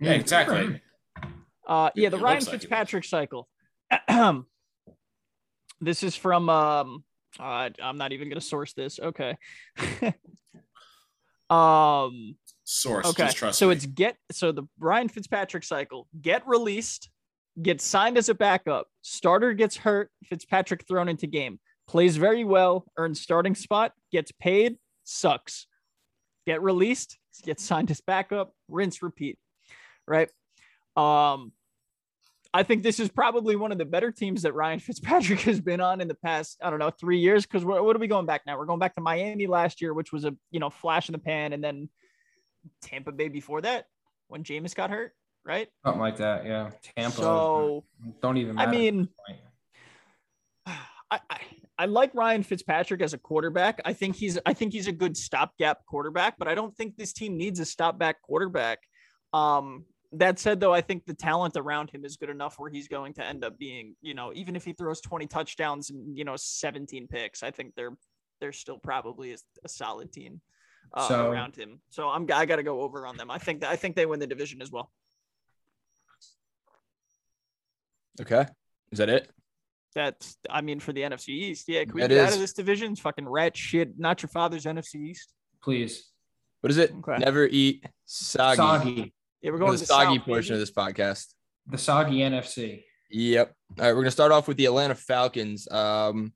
Yeah, 0.01 0.13
exactly. 0.13 0.81
Uh, 1.67 1.91
yeah, 1.95 2.09
the 2.09 2.19
Ryan 2.19 2.41
Fitzpatrick 2.41 3.05
like 3.05 3.29
cycle. 3.29 3.49
this 5.81 6.03
is 6.03 6.17
from 6.17 6.49
um, 6.49 7.05
uh, 7.39 7.71
I'm 7.83 7.99
not 7.99 8.13
even 8.13 8.29
gonna 8.29 8.41
source 8.41 8.73
this. 8.73 8.99
Okay. 9.01 9.37
um. 11.51 12.37
Source. 12.65 13.07
Okay. 13.07 13.31
so 13.53 13.69
me. 13.69 13.75
it's 13.75 13.87
get 13.87 14.17
so 14.31 14.53
the 14.53 14.65
Ryan 14.79 15.09
Fitzpatrick 15.09 15.65
cycle 15.65 16.07
get 16.21 16.47
released 16.47 17.09
gets 17.63 17.85
signed 17.85 18.19
as 18.19 18.29
a 18.29 18.35
backup. 18.35 18.89
Starter 19.03 19.53
gets 19.53 19.77
hurt. 19.77 20.11
Fitzpatrick 20.25 20.87
thrown 20.87 21.09
into 21.09 21.27
game. 21.27 21.59
Plays 21.87 22.17
very 22.17 22.45
well. 22.45 22.85
Earns 22.97 23.21
starting 23.21 23.55
spot. 23.55 23.93
Gets 24.13 24.33
paid. 24.33 24.77
Sucks. 25.05 25.67
Get 26.47 26.63
released. 26.63 27.19
Gets 27.45 27.65
signed 27.65 27.91
as 27.91 28.01
backup. 28.01 28.53
Rinse, 28.69 29.03
repeat. 29.03 29.39
Right. 30.07 30.29
Um, 30.97 31.53
I 32.55 32.63
think 32.63 32.83
this 32.83 32.99
is 32.99 33.09
probably 33.09 33.57
one 33.57 33.73
of 33.73 33.79
the 33.79 33.85
better 33.85 34.11
teams 34.11 34.43
that 34.43 34.55
Ryan 34.55 34.79
Fitzpatrick 34.79 35.41
has 35.43 35.61
been 35.61 35.81
on 35.81 36.01
in 36.01 36.09
the 36.09 36.15
past, 36.15 36.59
I 36.63 36.71
don't 36.71 36.79
know, 36.79 36.91
three 36.91 37.19
years. 37.19 37.45
Because 37.45 37.65
what 37.65 37.79
are 37.79 37.99
we 37.99 38.07
going 38.07 38.27
back 38.27 38.43
now? 38.47 38.59
We're 38.59 38.67
going 38.67 38.79
back 38.79 38.95
to 38.95 39.01
Miami 39.01 39.47
last 39.47 39.81
year, 39.81 39.93
which 39.93 40.13
was 40.13 40.25
a 40.25 40.35
you 40.51 40.61
know 40.61 40.71
flash 40.71 41.09
in 41.09 41.13
the 41.13 41.19
pan, 41.19 41.53
and 41.53 41.63
then 41.63 41.89
Tampa 42.83 43.13
Bay 43.13 43.29
before 43.29 43.61
that 43.63 43.87
when 44.29 44.43
Jameis 44.43 44.75
got 44.75 44.91
hurt 44.91 45.13
right? 45.49 45.69
Something 45.85 46.01
like 46.01 46.19
that, 46.19 46.45
yeah. 46.45 46.71
Tampa. 46.97 47.17
So 47.17 47.85
don't 48.21 48.37
even. 48.37 48.59
I 48.59 48.67
mean, 48.67 49.09
I, 50.67 50.73
I 51.11 51.39
I 51.79 51.87
like 51.87 52.15
Ryan 52.15 52.43
Fitzpatrick 52.43 53.01
as 53.01 53.15
a 53.15 53.19
quarterback. 53.19 53.81
I 53.85 53.95
think 53.95 54.15
he's 54.15 54.39
I 54.45 54.53
think 54.53 54.73
he's 54.73 54.87
a 54.87 54.93
good 54.93 55.17
stopgap 55.17 55.87
quarterback, 55.87 56.37
but 56.39 56.47
I 56.47 56.55
don't 56.55 56.77
think 56.77 56.97
this 56.97 57.13
team 57.13 57.37
needs 57.37 57.59
a 57.61 57.65
stopback 57.65 58.15
quarterback. 58.23 58.81
Um, 59.33 59.87
that 60.13 60.39
said, 60.39 60.61
though, 60.61 60.73
I 60.73 60.81
think 60.81 61.05
the 61.05 61.15
talent 61.15 61.55
around 61.57 61.91
him 61.91 62.05
is 62.05 62.17
good 62.17 62.31
enough 62.31 62.59
where 62.59 62.71
he's 62.71 62.89
going 62.89 63.15
to 63.15 63.25
end 63.25 63.45
up 63.45 63.59
being, 63.59 63.95
you 64.01 64.15
know, 64.15 64.33
even 64.35 64.57
if 64.57 64.65
he 64.65 64.73
throws 64.73 65.01
20 65.01 65.27
touchdowns 65.27 65.91
and 65.91 66.17
you 66.17 66.25
know 66.25 66.37
17 66.37 67.09
picks, 67.09 67.43
I 67.43 67.51
think 67.51 67.75
they're 67.75 67.97
they're 68.41 68.53
still 68.53 68.79
probably 68.79 69.33
a, 69.33 69.37
a 69.65 69.69
solid 69.69 70.13
team 70.13 70.41
uh, 70.95 71.09
so, 71.09 71.31
around 71.31 71.57
him. 71.57 71.81
So 71.91 72.09
I'm 72.09 72.27
I 72.33 72.47
got 72.47 72.57
to 72.57 72.63
go 72.63 72.81
over 72.81 73.07
on 73.07 73.17
them. 73.17 73.31
I 73.31 73.39
think 73.39 73.65
I 73.65 73.77
think 73.77 73.97
they 73.97 74.07
win 74.07 74.21
the 74.21 74.27
division 74.27 74.63
as 74.63 74.71
well. 74.71 74.91
Okay. 78.21 78.47
Is 78.91 78.99
that 78.99 79.09
it? 79.09 79.31
That's, 79.95 80.37
I 80.51 80.61
mean, 80.61 80.81
for 80.81 80.93
the 80.93 81.03
NFC 81.03 81.29
East. 81.29 81.69
Yeah. 81.69 81.85
Can 81.85 81.95
we 81.95 82.01
that 82.03 82.09
get 82.09 82.19
is. 82.19 82.29
out 82.29 82.35
of 82.35 82.41
this 82.41 82.53
division? 82.53 82.93
It's 82.93 83.01
fucking 83.01 83.29
rat 83.29 83.57
shit. 83.57 83.99
Not 83.99 84.23
your 84.23 84.29
father's 84.29 84.65
NFC 84.65 84.97
East. 84.97 85.33
Please. 85.63 86.11
What 86.61 86.71
is 86.71 86.79
it? 86.79 86.93
Okay. 86.93 87.19
Never 87.19 87.47
eat 87.47 87.85
soggy. 88.05 88.57
Soggy. 88.57 89.15
Yeah, 89.43 89.53
we're 89.53 89.59
going 89.59 89.73
to 89.73 89.79
the 89.79 89.87
soggy 89.87 90.19
South, 90.19 90.27
portion 90.27 90.55
maybe. 90.55 90.63
of 90.63 90.69
this 90.69 90.75
podcast. 90.75 91.27
The 91.67 91.79
soggy 91.79 92.19
NFC. 92.19 92.85
Yep. 93.11 93.55
All 93.79 93.85
right. 93.85 93.91
We're 93.91 93.95
going 93.95 94.05
to 94.07 94.11
start 94.11 94.33
off 94.33 94.49
with 94.49 94.57
the 94.57 94.67
Atlanta 94.67 94.95
Falcons. 94.95 95.71
Um, 95.71 96.33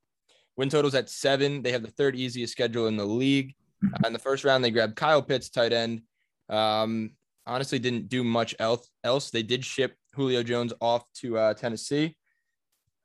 win 0.57 0.69
totals 0.69 0.95
at 0.95 1.11
seven. 1.11 1.63
They 1.63 1.73
have 1.73 1.83
the 1.83 1.91
third 1.91 2.15
easiest 2.15 2.53
schedule 2.53 2.87
in 2.87 2.97
the 2.97 3.05
league. 3.05 3.55
Uh, 3.85 4.07
in 4.07 4.13
the 4.13 4.19
first 4.19 4.45
round, 4.45 4.65
they 4.65 4.71
grabbed 4.71 4.97
Kyle 4.97 5.23
Pitts, 5.23 5.51
tight 5.51 5.73
end. 5.73 6.03
Um, 6.49 7.13
honestly, 7.47 7.79
didn't 7.79 8.09
do 8.09 8.23
much 8.23 8.55
else. 8.59 8.89
Else, 9.03 9.31
they 9.31 9.43
did 9.43 9.65
ship 9.65 9.97
Julio 10.15 10.43
Jones 10.43 10.73
off 10.81 11.05
to 11.15 11.39
uh, 11.39 11.55
Tennessee. 11.55 12.17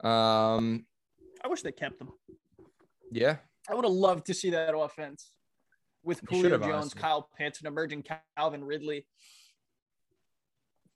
Um, 0.04 0.86
I 1.44 1.48
wish 1.48 1.62
they 1.62 1.72
kept 1.72 2.00
him. 2.00 2.10
Yeah, 3.12 3.38
I 3.70 3.74
would 3.74 3.86
have 3.86 3.94
loved 3.94 4.28
to 4.28 4.34
see 4.34 4.52
that 4.52 4.78
offense 4.78 5.32
with 6.04 6.22
Julio 6.30 6.58
Jones, 6.58 6.74
honestly. 6.74 7.02
Kyle 7.02 7.30
Pitts, 7.38 7.60
and 7.60 7.68
emerging 7.68 8.04
Calvin 8.38 8.64
Ridley. 8.64 9.06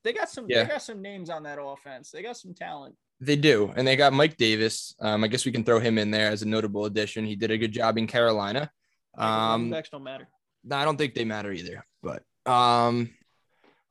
They 0.04 0.14
got 0.14 0.30
some. 0.30 0.46
Yeah. 0.48 0.64
They 0.64 0.70
got 0.70 0.82
some 0.82 1.02
names 1.02 1.30
on 1.30 1.44
that 1.44 1.60
offense. 1.62 2.12
They 2.12 2.22
got 2.24 2.38
some 2.38 2.54
talent. 2.54 2.96
They 3.20 3.36
do, 3.36 3.72
and 3.76 3.88
they 3.88 3.96
got 3.96 4.14
Mike 4.14 4.38
Davis. 4.38 4.96
Um, 5.00 5.24
I 5.24 5.28
guess 5.28 5.46
we 5.46 5.52
can 5.52 5.64
throw 5.64 5.80
him 5.80 6.00
in 6.00 6.10
there 6.10 6.32
as 6.32 6.42
a 6.42 6.48
notable 6.48 6.86
addition. 6.86 7.24
He 7.24 7.36
did 7.36 7.52
a 7.52 7.58
good 7.58 7.72
job 7.72 8.00
in 8.00 8.08
Carolina. 8.08 8.72
Um, 9.16 9.70
backs 9.70 9.90
don't 9.90 10.04
matter. 10.04 10.28
No, 10.64 10.76
I 10.76 10.86
don't 10.86 10.98
think 10.98 11.14
they 11.14 11.26
matter 11.26 11.52
either. 11.52 11.86
But 12.02 12.24
um, 12.52 13.12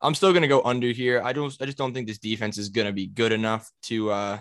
I'm 0.00 0.14
still 0.14 0.32
gonna 0.32 0.48
go 0.48 0.62
under 0.62 0.88
here. 0.88 1.22
I 1.22 1.32
don't. 1.32 1.56
I 1.60 1.66
just 1.66 1.78
don't 1.78 1.94
think 1.94 2.08
this 2.08 2.18
defense 2.18 2.58
is 2.58 2.70
gonna 2.70 2.92
be 2.92 3.06
good 3.06 3.30
enough 3.30 3.70
to 3.82 4.10
uh, 4.10 4.38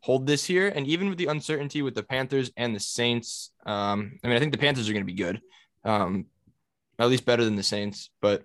hold 0.00 0.28
this 0.28 0.44
here. 0.44 0.68
And 0.68 0.86
even 0.86 1.08
with 1.08 1.18
the 1.18 1.26
uncertainty 1.26 1.82
with 1.82 1.96
the 1.96 2.04
Panthers 2.04 2.52
and 2.56 2.76
the 2.76 2.80
Saints, 2.80 3.50
um, 3.66 4.18
I 4.22 4.28
mean, 4.28 4.36
I 4.36 4.40
think 4.40 4.52
the 4.52 4.58
Panthers 4.58 4.88
are 4.88 4.92
gonna 4.92 5.04
be 5.04 5.14
good, 5.14 5.40
um, 5.84 6.26
at 7.00 7.08
least 7.08 7.24
better 7.24 7.44
than 7.44 7.56
the 7.56 7.64
Saints. 7.64 8.10
But 8.20 8.44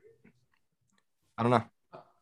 I 1.38 1.44
don't 1.44 1.52
know. 1.52 1.64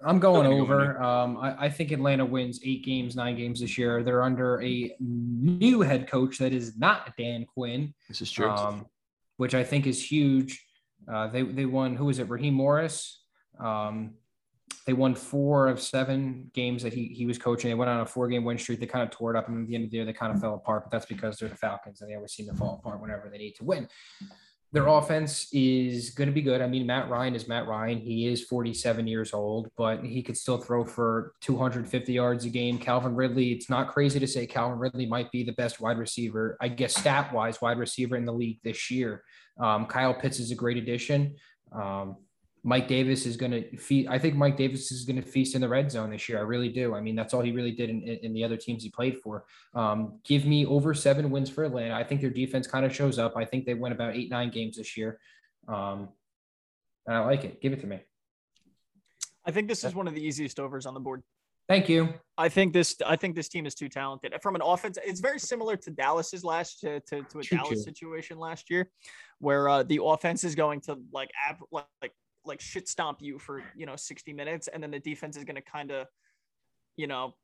I'm 0.05 0.19
going 0.19 0.47
over. 0.47 1.01
Um, 1.01 1.37
I, 1.37 1.65
I, 1.65 1.69
think 1.69 1.91
Atlanta 1.91 2.25
wins 2.25 2.59
eight 2.63 2.83
games, 2.83 3.15
nine 3.15 3.35
games 3.35 3.61
this 3.61 3.77
year. 3.77 4.03
They're 4.03 4.23
under 4.23 4.61
a 4.61 4.95
new 4.99 5.81
head 5.81 6.09
coach 6.09 6.37
that 6.39 6.53
is 6.53 6.77
not 6.77 7.15
Dan 7.17 7.45
Quinn. 7.45 7.93
This 8.07 8.21
is 8.21 8.31
true. 8.31 8.49
Um, 8.49 8.87
which 9.37 9.53
I 9.55 9.63
think 9.63 9.87
is 9.87 10.03
huge. 10.03 10.63
Uh, 11.11 11.27
they 11.27 11.43
they 11.43 11.65
won. 11.65 11.95
Who 11.95 12.05
was 12.05 12.19
it? 12.19 12.29
Raheem 12.29 12.53
Morris. 12.53 13.21
Um, 13.59 14.15
they 14.85 14.93
won 14.93 15.13
four 15.13 15.67
of 15.67 15.79
seven 15.79 16.49
games 16.53 16.83
that 16.83 16.93
he, 16.93 17.07
he 17.07 17.25
was 17.25 17.37
coaching. 17.37 17.69
They 17.69 17.75
went 17.75 17.89
on 17.89 18.01
a 18.01 18.05
four 18.05 18.27
game 18.27 18.43
win 18.43 18.57
streak. 18.57 18.79
They 18.79 18.87
kind 18.87 19.03
of 19.03 19.11
tore 19.11 19.35
it 19.35 19.37
up. 19.37 19.47
And 19.47 19.61
at 19.61 19.67
the 19.67 19.75
end 19.75 19.85
of 19.85 19.91
the 19.91 19.97
year, 19.97 20.05
they 20.05 20.13
kind 20.13 20.33
of 20.33 20.41
fell 20.41 20.55
apart. 20.55 20.83
But 20.83 20.91
that's 20.91 21.05
because 21.05 21.37
they're 21.37 21.49
the 21.49 21.55
Falcons 21.55 22.01
and 22.01 22.09
they 22.09 22.15
always 22.15 22.33
seem 22.33 22.47
to 22.47 22.53
fall 22.55 22.79
apart 22.79 23.01
whenever 23.01 23.29
they 23.29 23.37
need 23.37 23.53
to 23.53 23.63
win. 23.63 23.87
Their 24.73 24.87
offense 24.87 25.49
is 25.51 26.11
going 26.11 26.29
to 26.29 26.33
be 26.33 26.41
good. 26.41 26.61
I 26.61 26.67
mean, 26.67 26.85
Matt 26.85 27.09
Ryan 27.09 27.35
is 27.35 27.45
Matt 27.45 27.67
Ryan. 27.67 27.99
He 27.99 28.27
is 28.27 28.45
47 28.45 29.05
years 29.05 29.33
old, 29.33 29.69
but 29.75 30.01
he 30.03 30.23
could 30.23 30.37
still 30.37 30.57
throw 30.57 30.85
for 30.85 31.33
250 31.41 32.13
yards 32.13 32.45
a 32.45 32.49
game. 32.49 32.77
Calvin 32.77 33.13
Ridley, 33.13 33.51
it's 33.51 33.69
not 33.69 33.89
crazy 33.89 34.17
to 34.19 34.27
say 34.27 34.45
Calvin 34.47 34.79
Ridley 34.79 35.05
might 35.05 35.29
be 35.29 35.43
the 35.43 35.51
best 35.51 35.81
wide 35.81 35.97
receiver, 35.97 36.57
I 36.61 36.69
guess, 36.69 36.97
stat 36.97 37.33
wise, 37.33 37.61
wide 37.61 37.79
receiver 37.79 38.15
in 38.15 38.25
the 38.25 38.31
league 38.31 38.59
this 38.63 38.89
year. 38.89 39.23
Um, 39.59 39.87
Kyle 39.87 40.13
Pitts 40.13 40.39
is 40.39 40.51
a 40.51 40.55
great 40.55 40.77
addition. 40.77 41.35
Um, 41.73 42.15
Mike 42.63 42.87
Davis 42.87 43.25
is 43.25 43.37
going 43.37 43.51
to 43.51 43.77
feast. 43.77 44.07
I 44.07 44.19
think 44.19 44.35
Mike 44.35 44.55
Davis 44.55 44.91
is 44.91 45.03
going 45.03 45.15
to 45.15 45.27
feast 45.27 45.55
in 45.55 45.61
the 45.61 45.67
red 45.67 45.91
zone 45.91 46.11
this 46.11 46.29
year. 46.29 46.37
I 46.37 46.41
really 46.41 46.69
do. 46.69 46.93
I 46.93 47.01
mean, 47.01 47.15
that's 47.15 47.33
all 47.33 47.41
he 47.41 47.51
really 47.51 47.71
did 47.71 47.89
in, 47.89 48.03
in 48.03 48.33
the 48.33 48.43
other 48.43 48.55
teams 48.57 48.83
he 48.83 48.89
played 48.89 49.17
for. 49.17 49.45
Um, 49.73 50.19
give 50.23 50.45
me 50.45 50.65
over 50.67 50.93
seven 50.93 51.31
wins 51.31 51.49
for 51.49 51.63
Atlanta. 51.63 51.95
I 51.95 52.03
think 52.03 52.21
their 52.21 52.29
defense 52.29 52.67
kind 52.67 52.85
of 52.85 52.95
shows 52.95 53.17
up. 53.17 53.35
I 53.35 53.45
think 53.45 53.65
they 53.65 53.73
win 53.73 53.91
about 53.91 54.15
eight, 54.15 54.29
nine 54.29 54.51
games 54.51 54.77
this 54.77 54.95
year. 54.95 55.19
Um, 55.67 56.09
and 57.07 57.17
I 57.17 57.19
like 57.25 57.43
it. 57.45 57.61
Give 57.61 57.73
it 57.73 57.81
to 57.81 57.87
me. 57.87 57.99
I 59.43 59.49
think 59.49 59.67
this 59.67 59.83
is 59.83 59.95
one 59.95 60.07
of 60.07 60.13
the 60.13 60.23
easiest 60.23 60.59
overs 60.59 60.85
on 60.85 60.93
the 60.93 60.99
board. 60.99 61.23
Thank 61.67 61.89
you. 61.89 62.13
I 62.37 62.49
think 62.49 62.73
this. 62.73 62.95
I 63.05 63.15
think 63.15 63.35
this 63.35 63.47
team 63.47 63.65
is 63.65 63.75
too 63.75 63.87
talented 63.87 64.33
from 64.43 64.55
an 64.55 64.61
offense. 64.61 64.97
It's 65.03 65.19
very 65.19 65.39
similar 65.39 65.77
to 65.77 65.89
Dallas's 65.89 66.43
last 66.43 66.81
to 66.81 66.99
to, 66.99 67.23
to 67.23 67.39
a 67.39 67.43
Choo-choo. 67.43 67.63
Dallas 67.63 67.83
situation 67.83 68.37
last 68.37 68.69
year, 68.69 68.89
where 69.39 69.69
uh, 69.69 69.83
the 69.83 70.01
offense 70.03 70.43
is 70.43 70.53
going 70.53 70.81
to 70.81 70.97
like 71.13 71.29
ab, 71.47 71.57
like 71.71 72.11
like 72.45 72.61
shit 72.61 72.87
stomp 72.87 73.21
you 73.21 73.39
for 73.39 73.63
you 73.75 73.85
know 73.85 73.95
60 73.95 74.33
minutes, 74.33 74.67
and 74.67 74.81
then 74.81 74.91
the 74.91 74.99
defense 74.99 75.37
is 75.37 75.43
going 75.43 75.55
to 75.55 75.61
kind 75.61 75.91
of, 75.91 76.07
you 76.95 77.07
know, 77.07 77.35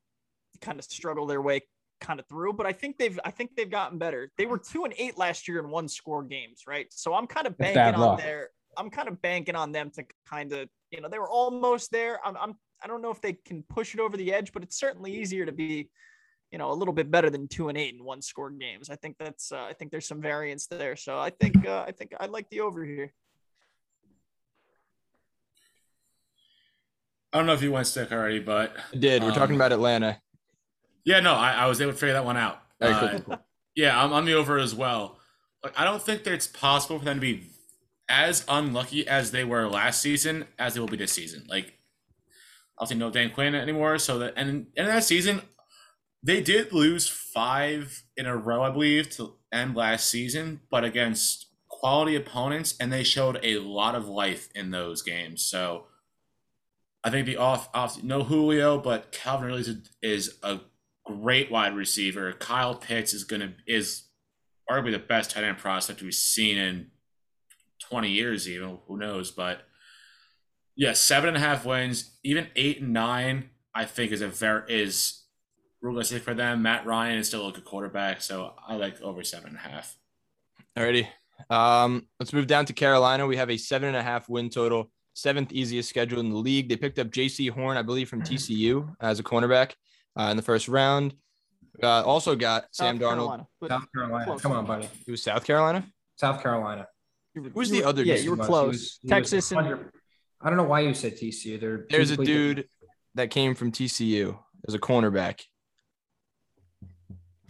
kind 0.62 0.80
of 0.80 0.86
struggle 0.86 1.26
their 1.26 1.41
way 1.41 1.62
kind 2.00 2.20
of 2.20 2.28
through. 2.28 2.54
But 2.54 2.66
I 2.66 2.74
think 2.74 2.98
they've 2.98 3.20
I 3.24 3.32
think 3.32 3.56
they've 3.56 3.70
gotten 3.70 3.98
better. 3.98 4.32
They 4.38 4.45
were 4.45 4.58
two 4.58 4.86
and 4.86 4.93
eight 4.98 5.18
last 5.18 5.48
year 5.48 5.60
in 5.60 5.70
one 5.70 5.88
score 5.88 6.24
games, 6.24 6.64
right? 6.68 6.88
So 6.91 7.14
I'm 7.14 7.28
kind 7.28 7.48
of 7.48 7.58
banking 7.58 7.82
on 7.82 8.00
luck. 8.00 8.20
their. 8.20 8.50
I'm 8.78 8.89
kind 8.91 9.08
of 9.08 9.22
banking 9.22 9.56
on 9.56 9.72
them 9.72 9.89
to 9.91 10.06
kind 10.30 10.54
of 10.54 10.70
you 10.91 11.02
know 11.02 11.10
they 11.10 11.20
were 11.20 11.30
almost 11.30 11.91
there. 11.91 12.20
I'm, 12.26 12.38
I'm 12.38 12.56
I 12.84 12.88
don't 12.88 13.02
know 13.02 13.12
if 13.12 13.22
they 13.22 13.34
can 13.34 13.64
push 13.64 13.93
it 13.93 14.00
over 14.00 14.18
the 14.18 14.34
edge, 14.34 14.52
but 14.54 14.64
it's 14.64 14.80
certainly 14.80 15.12
easier 15.12 15.45
to 15.45 15.52
be, 15.52 15.89
you 16.52 16.58
know, 16.58 16.72
a 16.72 16.74
little 16.74 16.93
bit 16.93 17.10
better 17.10 17.30
than 17.30 17.48
two 17.48 17.70
and 17.70 17.78
eight 17.78 17.95
in 17.95 18.04
one 18.04 18.22
score 18.22 18.52
games. 18.52 18.89
I 18.89 18.95
think 18.95 19.16
that's 19.20 19.52
uh, 19.52 19.64
I 19.64 19.74
think 19.74 19.91
there's 19.91 20.08
some 20.08 20.22
variance 20.22 20.68
there. 20.68 20.95
So 20.95 21.18
I 21.18 21.32
think 21.32 21.66
uh, 21.66 21.86
I 21.88 21.91
think 21.91 22.14
I 22.20 22.28
like 22.28 22.50
the 22.50 22.62
over 22.62 22.84
here. 22.86 23.14
I 27.38 27.39
don't 27.41 27.45
know 27.47 27.53
if 27.53 27.61
you 27.61 27.71
went 27.71 27.85
stick 27.85 28.11
already, 28.11 28.39
but 28.39 28.75
I 28.91 28.97
did. 28.97 29.21
We're 29.21 29.29
Um, 29.29 29.35
talking 29.35 29.55
about 29.55 29.71
Atlanta. 29.71 30.19
yeah, 31.05 31.19
no, 31.19 31.33
I, 31.35 31.51
I 31.53 31.65
was 31.67 31.79
able 31.79 31.91
to 31.91 31.97
figure 31.97 32.13
that 32.13 32.25
one 32.25 32.35
out. 32.35 32.63
Right, 32.81 32.91
Uh, 32.91 33.09
cool, 33.11 33.19
cool. 33.21 33.45
Yeah, 33.75 34.03
I'm 34.03 34.11
on 34.11 34.25
the 34.25 34.33
over 34.33 34.57
as 34.57 34.73
well. 34.73 35.19
Like, 35.63 35.79
I 35.79 35.83
don't 35.83 36.01
think 36.01 36.23
that 36.23 36.33
it's 36.33 36.47
possible 36.47 36.97
for 36.97 37.05
them 37.05 37.17
to 37.17 37.21
be 37.21 37.51
as 38.09 38.43
unlucky 38.49 39.07
as 39.07 39.29
they 39.29 39.43
were 39.43 39.67
last 39.69 40.01
season 40.01 40.45
as 40.57 40.73
they 40.73 40.79
will 40.79 40.88
be 40.88 40.97
this 40.97 41.11
season. 41.11 41.45
Like, 41.47 41.73
obviously 42.79 42.97
no 42.99 43.11
Dan 43.11 43.29
Quinn 43.29 43.53
anymore. 43.53 43.99
So 43.99 44.17
that 44.19 44.33
and 44.35 44.67
in 44.75 44.85
that 44.88 45.03
season, 45.03 45.41
they 46.23 46.41
did 46.41 46.73
lose 46.73 47.07
five 47.07 48.01
in 48.15 48.25
a 48.25 48.35
row, 48.35 48.63
I 48.63 48.71
believe, 48.71 49.11
to 49.11 49.35
end 49.53 49.75
last 49.75 50.09
season, 50.09 50.61
but 50.71 50.83
against 50.83 51.45
quality 51.67 52.15
opponents, 52.15 52.73
and 52.79 52.91
they 52.91 53.03
showed 53.03 53.39
a 53.43 53.59
lot 53.59 53.93
of 53.93 54.07
life 54.07 54.49
in 54.55 54.71
those 54.71 55.03
games. 55.03 55.43
So 55.43 55.85
I 57.08 57.10
think 57.10 57.26
the 57.26 57.38
off 57.38 57.70
off 57.74 58.03
no 58.03 58.24
Julio, 58.24 58.78
but 58.78 59.14
Calvin 59.14 59.47
Ridley 59.47 59.62
is, 59.62 59.89
is 60.01 60.38
a 60.43 60.60
great 61.05 61.49
wide 61.49 61.74
receiver. 61.74 62.34
Kyle 62.34 62.76
Pitts 62.76 63.14
is 63.14 63.24
gonna 63.24 63.53
is 63.66 64.10
arguably 64.70 64.91
the 64.91 64.99
best 64.99 65.32
tight 65.32 65.45
end 65.45 65.58
prospect 65.58 66.01
we've 66.01 66.14
seen 66.14 66.58
in 66.58 66.88
twenty 67.82 68.10
years, 68.10 68.49
even 68.49 68.80
who 68.88 68.97
knows. 68.97 69.32
But 69.32 69.62
yeah, 70.76 70.91
seven 70.91 71.30
and 71.30 71.38
a 71.38 71.39
half 71.39 71.66
wins, 71.66 72.18
even 72.26 72.47
eight 72.58 72.82
and 72.82 72.91
nine, 72.91 73.51
I 73.74 73.86
think 73.86 74.12
is 74.12 74.20
a 74.20 74.28
very 74.28 74.64
is 74.68 75.24
realistic 75.82 76.24
for 76.24 76.34
them. 76.34 76.62
Matt 76.62 76.86
Ryan 76.86 77.20
is 77.20 77.30
still 77.30 77.47
a 77.47 77.53
good 77.53 77.64
quarterback, 77.64 78.22
so 78.22 78.53
I 78.68 78.76
like 78.76 78.99
over 79.01 79.24
seven 79.24 79.51
and 79.51 79.55
a 79.55 79.62
half. 79.62 79.97
Alrighty. 80.78 81.08
Um, 81.49 82.05
let's 82.20 82.34
move 82.34 82.47
down 82.47 82.66
to 82.66 82.74
Carolina. 82.74 83.26
We 83.26 83.38
have 83.38 83.49
a 83.49 83.55
seven 83.55 83.88
and 83.88 83.95
a 83.95 84.03
half 84.03 84.28
win 84.28 84.49
total, 84.49 84.91
seventh 85.18 85.51
easiest 85.51 85.89
schedule 85.89 86.20
in 86.20 86.30
the 86.30 86.38
league. 86.38 86.70
They 86.70 86.76
picked 86.78 86.99
up 86.99 87.07
Jaycee 87.07 87.49
Horn, 87.49 87.76
I 87.76 87.82
believe, 87.82 88.07
from 88.07 88.22
TCU 88.22 88.95
as 89.01 89.20
a 89.20 89.24
cornerback 89.24 89.74
uh, 90.18 90.24
in 90.32 90.38
the 90.38 90.43
first 90.43 90.68
round. 90.68 91.15
Uh, 91.82 92.03
also 92.03 92.36
got 92.36 92.65
Sam 92.72 92.99
South 92.99 93.01
Darnold. 93.01 93.18
Carolina, 93.18 93.47
South 93.68 93.91
Carolina. 93.93 94.26
close. 94.26 94.41
Come 94.41 94.51
on, 94.51 94.65
buddy. 94.65 94.89
It 95.07 95.11
was 95.11 95.24
South 95.24 95.43
Carolina. 95.45 95.86
South 96.18 96.41
Carolina. 96.41 96.88
Who's 97.53 97.70
the 97.70 97.84
other 97.84 98.03
Yeah, 98.03 98.15
dude? 98.15 98.26
you 98.26 98.32
were 98.36 98.38
close. 98.45 98.63
he 98.63 98.78
was- 98.78 98.99
he 99.01 99.07
Texas 99.09 99.51
and 99.51 99.59
I 100.39 100.49
don't 100.49 100.57
know 100.57 100.63
why 100.63 100.82
you 100.82 100.93
said 100.93 101.18
TCU. 101.18 101.59
They're 101.59 101.86
There's 101.89 102.11
a 102.11 102.15
completely 102.15 102.34
different. 102.34 102.55
dude 102.57 102.70
that 103.15 103.32
came 103.32 103.55
from 103.55 103.72
TCU 103.72 104.38
as 104.68 104.74
a 104.76 104.80
cornerback. 104.80 105.41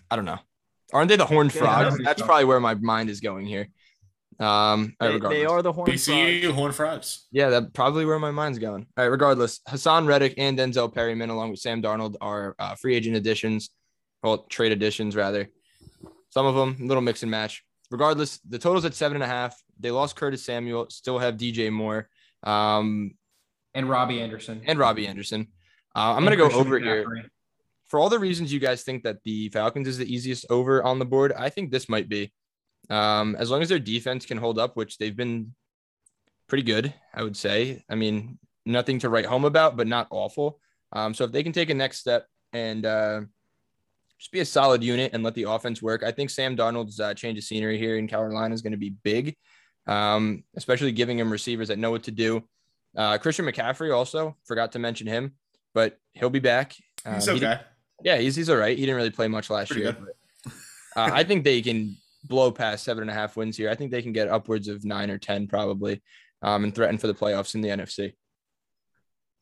I 0.09 0.15
don't 0.15 0.25
know. 0.25 0.39
Aren't 0.93 1.09
they 1.09 1.17
the 1.17 1.25
Horned 1.25 1.51
Frogs? 1.51 1.99
I 1.99 2.03
That's 2.03 2.21
probably 2.21 2.45
where 2.45 2.61
my 2.61 2.75
mind 2.75 3.09
is 3.09 3.19
going 3.19 3.45
here. 3.45 3.67
Um, 4.39 4.95
all 4.99 5.09
right, 5.09 5.21
they, 5.21 5.29
they 5.29 5.45
are 5.45 5.61
the 5.61 5.71
Horned 5.71 5.91
BCU 5.91 6.41
Frogs. 6.41 6.55
Horn 6.55 6.71
Frogs. 6.71 7.27
Yeah, 7.31 7.49
that's 7.49 7.67
probably 7.73 8.05
where 8.05 8.19
my 8.19 8.31
mind's 8.31 8.59
going. 8.59 8.85
All 8.95 9.03
right, 9.03 9.11
regardless, 9.11 9.59
Haason 9.67 10.07
Reddick 10.07 10.35
and 10.37 10.57
Denzel 10.57 10.93
Perryman, 10.93 11.29
along 11.29 11.51
with 11.51 11.59
Sam 11.59 11.81
Darnold, 11.81 12.15
are 12.21 12.55
uh, 12.59 12.75
free 12.75 12.95
agent 12.95 13.15
additions, 13.15 13.71
well, 14.21 14.39
trade 14.49 14.71
additions 14.71 15.15
rather. 15.15 15.49
Some 16.29 16.45
of 16.45 16.55
them 16.55 16.77
a 16.79 16.85
little 16.85 17.01
mix 17.01 17.23
and 17.23 17.31
match. 17.31 17.63
Regardless, 17.89 18.39
the 18.47 18.59
total's 18.59 18.85
at 18.85 18.93
seven 18.93 19.15
and 19.15 19.23
a 19.23 19.27
half. 19.27 19.55
They 19.79 19.91
lost 19.91 20.15
Curtis 20.15 20.43
Samuel, 20.43 20.87
still 20.89 21.17
have 21.19 21.35
DJ 21.35 21.71
Moore, 21.71 22.09
um, 22.43 23.11
and 23.73 23.89
Robby 23.89 24.21
Anderson 24.21 24.61
and 24.65 24.77
Robby 24.77 25.07
Anderson. 25.07 25.47
Uh, 25.95 26.11
I'm 26.11 26.17
And 26.17 26.25
gonna 26.25 26.35
go 26.35 26.43
Christian 26.49 26.67
over 26.67 26.79
here 26.79 27.31
for 27.87 27.99
all 27.99 28.09
the 28.09 28.19
reasons 28.19 28.51
you 28.51 28.59
guys 28.59 28.83
think 28.83 29.03
that 29.03 29.23
the 29.23 29.49
Falcons 29.49 29.87
is 29.87 29.97
the 29.97 30.13
easiest 30.13 30.45
over 30.49 30.83
on 30.83 30.99
the 30.99 31.05
board. 31.05 31.31
I 31.33 31.49
think 31.49 31.71
this 31.71 31.87
might 31.87 32.09
be, 32.09 32.33
um, 32.89 33.35
as 33.37 33.49
long 33.49 33.61
as 33.61 33.69
their 33.69 33.79
defense 33.79 34.25
can 34.25 34.37
hold 34.37 34.59
up, 34.59 34.75
which 34.75 34.97
they've 34.97 35.15
been 35.15 35.53
pretty 36.47 36.63
good, 36.63 36.93
I 37.13 37.23
would 37.23 37.35
say. 37.37 37.83
I 37.89 37.95
mean, 37.95 38.39
nothing 38.65 38.99
to 38.99 39.09
write 39.09 39.25
home 39.25 39.45
about, 39.45 39.77
but 39.77 39.87
not 39.87 40.07
awful. 40.09 40.59
Um, 40.93 41.13
so 41.13 41.25
if 41.25 41.31
they 41.31 41.43
can 41.43 41.51
take 41.51 41.69
a 41.69 41.73
next 41.73 41.97
step 41.99 42.27
and 42.53 42.85
uh, 42.85 43.21
just 44.19 44.31
be 44.31 44.39
a 44.39 44.45
solid 44.45 44.83
unit 44.83 45.13
and 45.13 45.23
let 45.23 45.35
the 45.35 45.43
offense 45.43 45.81
work, 45.81 46.03
I 46.03 46.11
think 46.11 46.29
Sam 46.29 46.55
Darnold's 46.55 46.99
uh, 46.99 47.13
change 47.13 47.37
of 47.37 47.43
scenery 47.43 47.77
here 47.77 47.97
in 47.97 48.07
Carolina 48.07 48.53
is 48.53 48.61
going 48.61 48.71
to 48.71 48.77
be 48.77 48.91
big, 49.03 49.35
um, 49.87 50.43
especially 50.55 50.91
giving 50.91 51.19
him 51.19 51.31
receivers 51.31 51.67
that 51.67 51.77
know 51.79 51.91
what 51.91 52.03
to 52.03 52.11
do. 52.11 52.43
Uh, 52.95 53.17
Christian 53.17 53.45
McCaffrey 53.45 53.93
also 53.93 54.35
forgot 54.45 54.71
to 54.71 54.79
mention 54.79 55.07
him, 55.07 55.33
but 55.73 55.97
he'll 56.13 56.29
be 56.29 56.39
back. 56.39 56.75
Um, 57.05 57.15
It's 57.15 57.25
he 57.25 57.33
okay. 57.33 57.59
yeah, 58.01 58.17
he's 58.17 58.35
he's 58.35 58.49
all 58.49 58.57
right. 58.57 58.75
He 58.77 58.85
didn't 58.85 58.95
really 58.95 59.11
play 59.11 59.27
much 59.27 59.49
last 59.49 59.69
Pretty 59.69 59.83
year. 59.83 59.95
but, 59.99 60.53
uh, 60.95 61.09
I 61.13 61.23
think 61.23 61.43
they 61.43 61.61
can 61.61 61.95
blow 62.27 62.51
past 62.51 62.83
seven 62.83 63.03
and 63.03 63.11
a 63.11 63.13
half 63.13 63.35
wins 63.37 63.57
here. 63.57 63.69
I 63.69 63.75
think 63.75 63.91
they 63.91 64.01
can 64.01 64.13
get 64.13 64.27
upwards 64.27 64.67
of 64.67 64.83
nine 64.85 65.09
or 65.09 65.17
ten 65.17 65.47
probably, 65.47 66.01
um, 66.41 66.63
and 66.63 66.73
threaten 66.73 66.97
for 66.97 67.07
the 67.07 67.13
playoffs 67.13 67.55
in 67.55 67.61
the 67.61 67.69
NFC. 67.69 68.13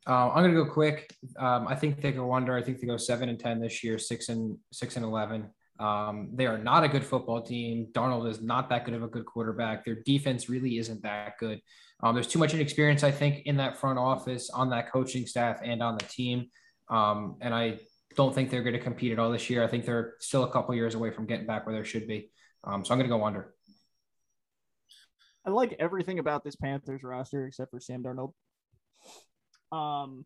Uh, 0.08 0.30
I'm 0.30 0.44
gonna 0.44 0.54
go 0.54 0.66
quick. 0.70 1.16
Um, 1.38 1.68
I 1.68 1.76
think 1.76 2.02
they 2.02 2.12
go 2.12 2.34
under. 2.34 2.56
I 2.56 2.62
think 2.62 2.80
they 2.80 2.88
go 2.88 2.98
seven 2.98 3.30
and 3.30 3.40
ten 3.40 3.60
this 3.60 3.84
year, 3.84 3.98
six 3.98 4.30
and 4.30 4.58
six 4.72 4.96
and 4.96 5.06
eleven. 5.06 5.50
Um, 5.80 6.30
they 6.34 6.46
are 6.46 6.58
not 6.58 6.84
a 6.84 6.88
good 6.88 7.04
football 7.04 7.42
team. 7.42 7.88
Darnold 7.92 8.30
is 8.30 8.42
not 8.42 8.70
that 8.70 8.86
good 8.86 8.94
of 8.94 9.04
a 9.04 9.08
good 9.08 9.26
quarterback. 9.26 9.84
Their 9.84 10.02
defense 10.06 10.48
really 10.48 10.78
isn't 10.78 11.02
that 11.04 11.38
good. 11.40 11.60
Um, 12.02 12.14
there's 12.14 12.28
too 12.28 12.40
much 12.40 12.54
inexperience, 12.54 13.04
I 13.04 13.12
think, 13.12 13.46
in 13.46 13.58
that 13.58 13.78
front 13.78 14.00
office, 14.00 14.50
on 14.50 14.70
that 14.70 14.92
coaching 14.92 15.26
staff, 15.26 15.60
and 15.64 15.82
on 15.84 15.98
the 15.98 16.06
team. 16.06 16.50
Um, 16.90 17.38
and 17.42 17.54
I 17.54 17.80
don't 18.16 18.34
think 18.34 18.50
they're 18.50 18.64
going 18.64 18.74
to 18.74 18.80
compete 18.80 19.12
at 19.12 19.20
all 19.20 19.32
this 19.32 19.50
year. 19.50 19.64
I 19.64 19.68
think 19.68 19.86
they're 19.86 20.14
still 20.20 20.44
a 20.44 20.52
couple 20.52 20.76
years 20.76 20.96
away 20.96 21.12
from 21.12 21.26
getting 21.26 21.46
back 21.46 21.66
where 21.66 21.76
they 21.76 21.88
should 21.88 22.08
be. 22.08 22.32
Um, 22.66 22.84
so 22.84 22.94
I'm 22.94 23.00
going 23.00 23.10
to 23.10 23.16
go 23.16 23.24
under. 23.24 23.54
I 25.46 25.52
like 25.52 25.76
everything 25.80 26.20
about 26.20 26.44
this 26.44 26.56
Panthers 26.56 27.04
roster 27.04 27.46
except 27.46 27.72
for 27.72 27.80
Sam 27.80 28.04
Darnold. 28.04 28.34
Um, 29.72 30.26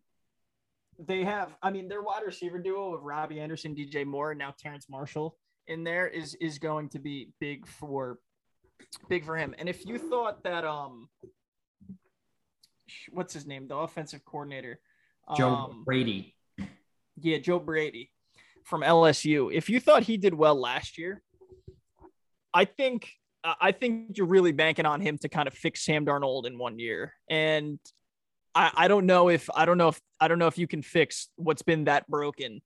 they 0.98 1.24
have, 1.24 1.56
I 1.62 1.72
mean, 1.72 1.90
their 1.90 2.02
wide 2.02 2.24
receiver 2.26 2.60
duo 2.60 2.94
of 2.94 3.04
Robby 3.04 3.40
Anderson, 3.40 3.76
DJ 3.76 4.06
Moore, 4.06 4.32
and 4.32 4.40
now 4.40 4.54
Terrace 4.58 4.88
Marshall 4.90 5.38
in 5.68 5.84
there 5.84 6.08
is 6.08 6.36
is 6.36 6.58
going 6.58 6.90
to 6.90 7.00
be 7.00 7.32
big 7.40 7.68
for 7.68 8.18
big 9.08 9.26
for 9.26 9.38
him. 9.38 9.54
And 9.58 9.70
if 9.70 9.86
you 9.86 9.98
thought 9.98 10.44
that, 10.44 10.66
um, 10.66 11.10
what's 13.12 13.34
his 13.34 13.46
name, 13.46 13.68
the 13.68 13.76
offensive 13.76 14.26
coordinator, 14.26 14.80
Joe 15.38 15.50
um, 15.50 15.84
Brady. 15.86 16.36
yeah, 17.22 17.38
Joe 17.38 17.60
Brady 17.60 18.12
from 18.64 18.82
LSU. 18.82 19.54
If 19.54 19.70
you 19.70 19.80
thought 19.80 20.04
he 20.04 20.18
did 20.18 20.34
well 20.34 20.60
last 20.60 20.98
year, 20.98 21.22
I 22.54 22.66
think 22.66 23.10
I 23.44 23.72
think 23.72 24.18
you're 24.18 24.28
really 24.28 24.52
banking 24.52 24.86
on 24.86 25.02
him 25.02 25.18
to 25.20 25.30
kind 25.30 25.48
of 25.48 25.54
fix 25.54 25.86
Sam 25.86 26.06
Darnold 26.06 26.46
in 26.46 26.58
one 26.58 26.78
year. 26.78 27.14
And 27.30 27.80
I, 28.54 28.72
I 28.76 28.88
don't 28.88 29.06
know 29.06 29.30
if 29.30 29.50
I 29.54 29.66
don't 29.66 29.78
know 29.78 29.90
if 29.90 30.02
I 30.20 30.28
don't 30.28 30.40
know 30.40 30.48
if 30.48 30.58
you 30.58 30.68
can 30.68 30.82
fix 30.82 31.30
what's 31.36 31.62
been 31.62 31.86
that 31.86 32.08
broken. 32.08 32.62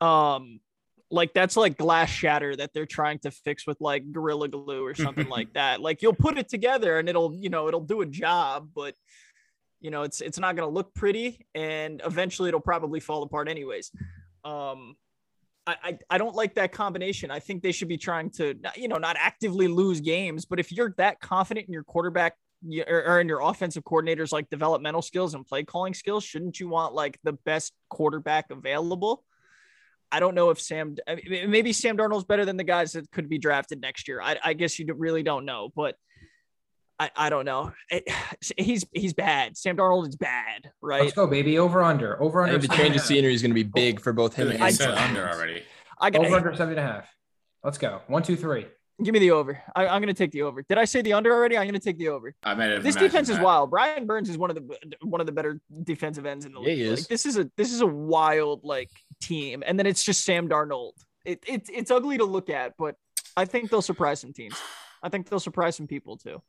Um 0.00 0.60
like 1.08 1.32
that's 1.32 1.56
like 1.56 1.78
glass 1.78 2.10
shatter 2.10 2.56
that 2.56 2.72
they're 2.74 2.86
trying 2.86 3.20
to 3.20 3.30
fix 3.30 3.64
with 3.64 3.80
like 3.80 4.10
gorilla 4.10 4.48
glue 4.48 4.84
or 4.84 4.94
something 4.94 5.28
like 5.28 5.52
that. 5.54 5.80
Like 5.80 6.02
you'll 6.02 6.14
put 6.14 6.36
it 6.36 6.48
together 6.48 6.98
and 6.98 7.08
it'll, 7.08 7.32
you 7.32 7.48
know, 7.48 7.68
it'll 7.68 7.80
do 7.80 8.00
a 8.00 8.06
job, 8.06 8.70
but 8.74 8.94
you 9.80 9.92
know, 9.92 10.02
it's 10.02 10.20
it's 10.20 10.38
not 10.38 10.56
going 10.56 10.68
to 10.68 10.74
look 10.74 10.92
pretty 10.94 11.46
and 11.54 12.02
eventually 12.04 12.48
it'll 12.48 12.60
probably 12.60 12.98
fall 12.98 13.22
apart 13.22 13.48
anyways. 13.48 13.92
Um 14.44 14.96
I, 15.66 15.76
I, 15.82 15.98
I 16.10 16.18
don't 16.18 16.34
like 16.34 16.54
that 16.54 16.72
combination. 16.72 17.30
I 17.30 17.40
think 17.40 17.62
they 17.62 17.72
should 17.72 17.88
be 17.88 17.96
trying 17.98 18.30
to, 18.30 18.54
you 18.76 18.88
know, 18.88 18.98
not 18.98 19.16
actively 19.18 19.68
lose 19.68 20.00
games, 20.00 20.44
but 20.44 20.60
if 20.60 20.70
you're 20.70 20.94
that 20.98 21.20
confident 21.20 21.66
in 21.66 21.72
your 21.72 21.84
quarterback 21.84 22.34
or 22.88 23.20
in 23.20 23.28
your 23.28 23.40
offensive 23.40 23.84
coordinators 23.84 24.32
like 24.32 24.48
developmental 24.48 25.02
skills 25.02 25.34
and 25.34 25.46
play 25.46 25.64
calling 25.64 25.94
skills, 25.94 26.24
shouldn't 26.24 26.58
you 26.58 26.68
want 26.68 26.94
like 26.94 27.18
the 27.24 27.32
best 27.32 27.72
quarterback 27.88 28.50
available? 28.50 29.24
I 30.10 30.20
don't 30.20 30.34
know 30.34 30.50
if 30.50 30.60
Sam, 30.60 30.96
maybe 31.28 31.72
Sam 31.72 31.96
Darnold's 31.96 32.24
better 32.24 32.44
than 32.44 32.56
the 32.56 32.64
guys 32.64 32.92
that 32.92 33.10
could 33.10 33.28
be 33.28 33.38
drafted 33.38 33.80
next 33.80 34.06
year. 34.06 34.20
I, 34.22 34.38
I 34.42 34.52
guess 34.52 34.78
you 34.78 34.86
really 34.94 35.24
don't 35.24 35.44
know, 35.44 35.70
but 35.74 35.96
I, 36.98 37.10
I 37.16 37.30
don't 37.30 37.44
know. 37.44 37.72
It, 37.90 38.04
he's 38.56 38.86
he's 38.92 39.14
bad. 39.14 39.56
Sam 39.56 39.76
Darnold 39.76 40.08
is 40.08 40.16
bad, 40.16 40.70
right? 40.80 41.02
Let's 41.02 41.14
go, 41.14 41.26
baby. 41.26 41.58
Over 41.58 41.82
under. 41.82 42.20
Over 42.22 42.42
under. 42.42 42.58
the 42.58 42.68
change 42.68 42.96
of 42.96 43.02
scenery 43.02 43.34
is 43.34 43.42
going 43.42 43.54
to 43.54 43.54
be 43.54 43.68
oh. 43.68 43.72
big 43.74 44.00
for 44.00 44.12
both 44.12 44.34
him 44.34 44.48
I 44.48 44.54
and 44.54 44.62
I 44.62 44.70
said 44.70 44.90
under 44.90 45.28
already. 45.28 45.62
I 45.98 46.10
got 46.10 46.24
over 46.24 46.36
under 46.36 46.54
seven 46.54 46.78
and 46.78 46.80
a 46.80 46.82
half. 46.82 47.08
Let's 47.62 47.78
go. 47.78 48.02
One, 48.06 48.22
two, 48.22 48.36
three. 48.36 48.66
Give 49.02 49.12
me 49.12 49.18
the 49.18 49.32
over. 49.32 49.62
I, 49.74 49.84
am 49.86 50.00
going 50.00 50.06
to 50.06 50.14
take 50.14 50.30
the 50.30 50.42
over. 50.42 50.62
Did 50.62 50.78
I 50.78 50.86
say 50.86 51.02
the 51.02 51.12
under 51.12 51.30
already? 51.30 51.58
I'm 51.58 51.64
going 51.64 51.74
to 51.74 51.80
take 51.80 51.98
the 51.98 52.08
over. 52.08 52.34
I 52.42 52.54
made 52.54 52.70
it. 52.70 52.82
This 52.82 52.96
defense 52.96 53.28
is 53.28 53.38
wild. 53.38 53.70
Brian 53.70 54.06
Burns 54.06 54.30
is 54.30 54.38
one 54.38 54.48
of 54.48 54.56
the 54.56 54.96
one 55.02 55.20
of 55.20 55.26
the 55.26 55.32
better 55.32 55.60
defensive 55.82 56.24
ends 56.24 56.46
in 56.46 56.52
the 56.52 56.60
Yeah, 56.60 56.66
league. 56.66 56.78
he 56.78 56.88
Like, 56.88 56.98
is. 57.00 57.06
this 57.06 57.26
is 57.26 57.36
a 57.36 57.50
this 57.58 57.72
is 57.72 57.82
a 57.82 57.86
wild 57.86 58.64
like 58.64 58.90
team, 59.20 59.62
and 59.66 59.78
then 59.78 59.86
it's 59.86 60.02
just 60.02 60.24
Sam 60.24 60.48
Darnold. 60.48 60.92
It, 61.26 61.44
it's 61.46 61.68
it's 61.68 61.90
ugly 61.90 62.16
to 62.16 62.24
look 62.24 62.48
at, 62.48 62.72
but 62.78 62.94
I 63.36 63.44
think 63.44 63.68
they'll 63.70 63.82
surprise 63.82 64.20
some 64.20 64.32
teams. 64.32 64.56
I 65.02 65.10
think 65.10 65.28
they'll 65.28 65.40
surprise 65.40 65.76
some 65.76 65.86
people 65.86 66.16
too. 66.16 66.40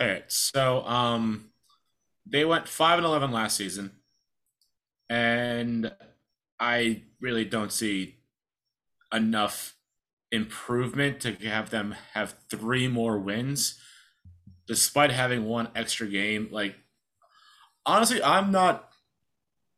All 0.00 0.06
right, 0.06 0.24
so 0.32 0.82
um, 0.86 1.50
they 2.24 2.46
went 2.46 2.66
five 2.66 2.96
and 2.96 3.06
eleven 3.06 3.32
last 3.32 3.58
season, 3.58 3.92
and 5.10 5.92
I 6.58 7.02
really 7.20 7.44
don't 7.44 7.70
see 7.70 8.16
enough 9.12 9.76
improvement 10.32 11.20
to 11.20 11.34
have 11.46 11.68
them 11.68 11.94
have 12.14 12.34
three 12.48 12.88
more 12.88 13.18
wins, 13.18 13.78
despite 14.66 15.10
having 15.10 15.44
one 15.44 15.68
extra 15.74 16.06
game. 16.06 16.48
Like, 16.50 16.76
honestly, 17.84 18.22
I'm 18.22 18.50
not. 18.50 18.88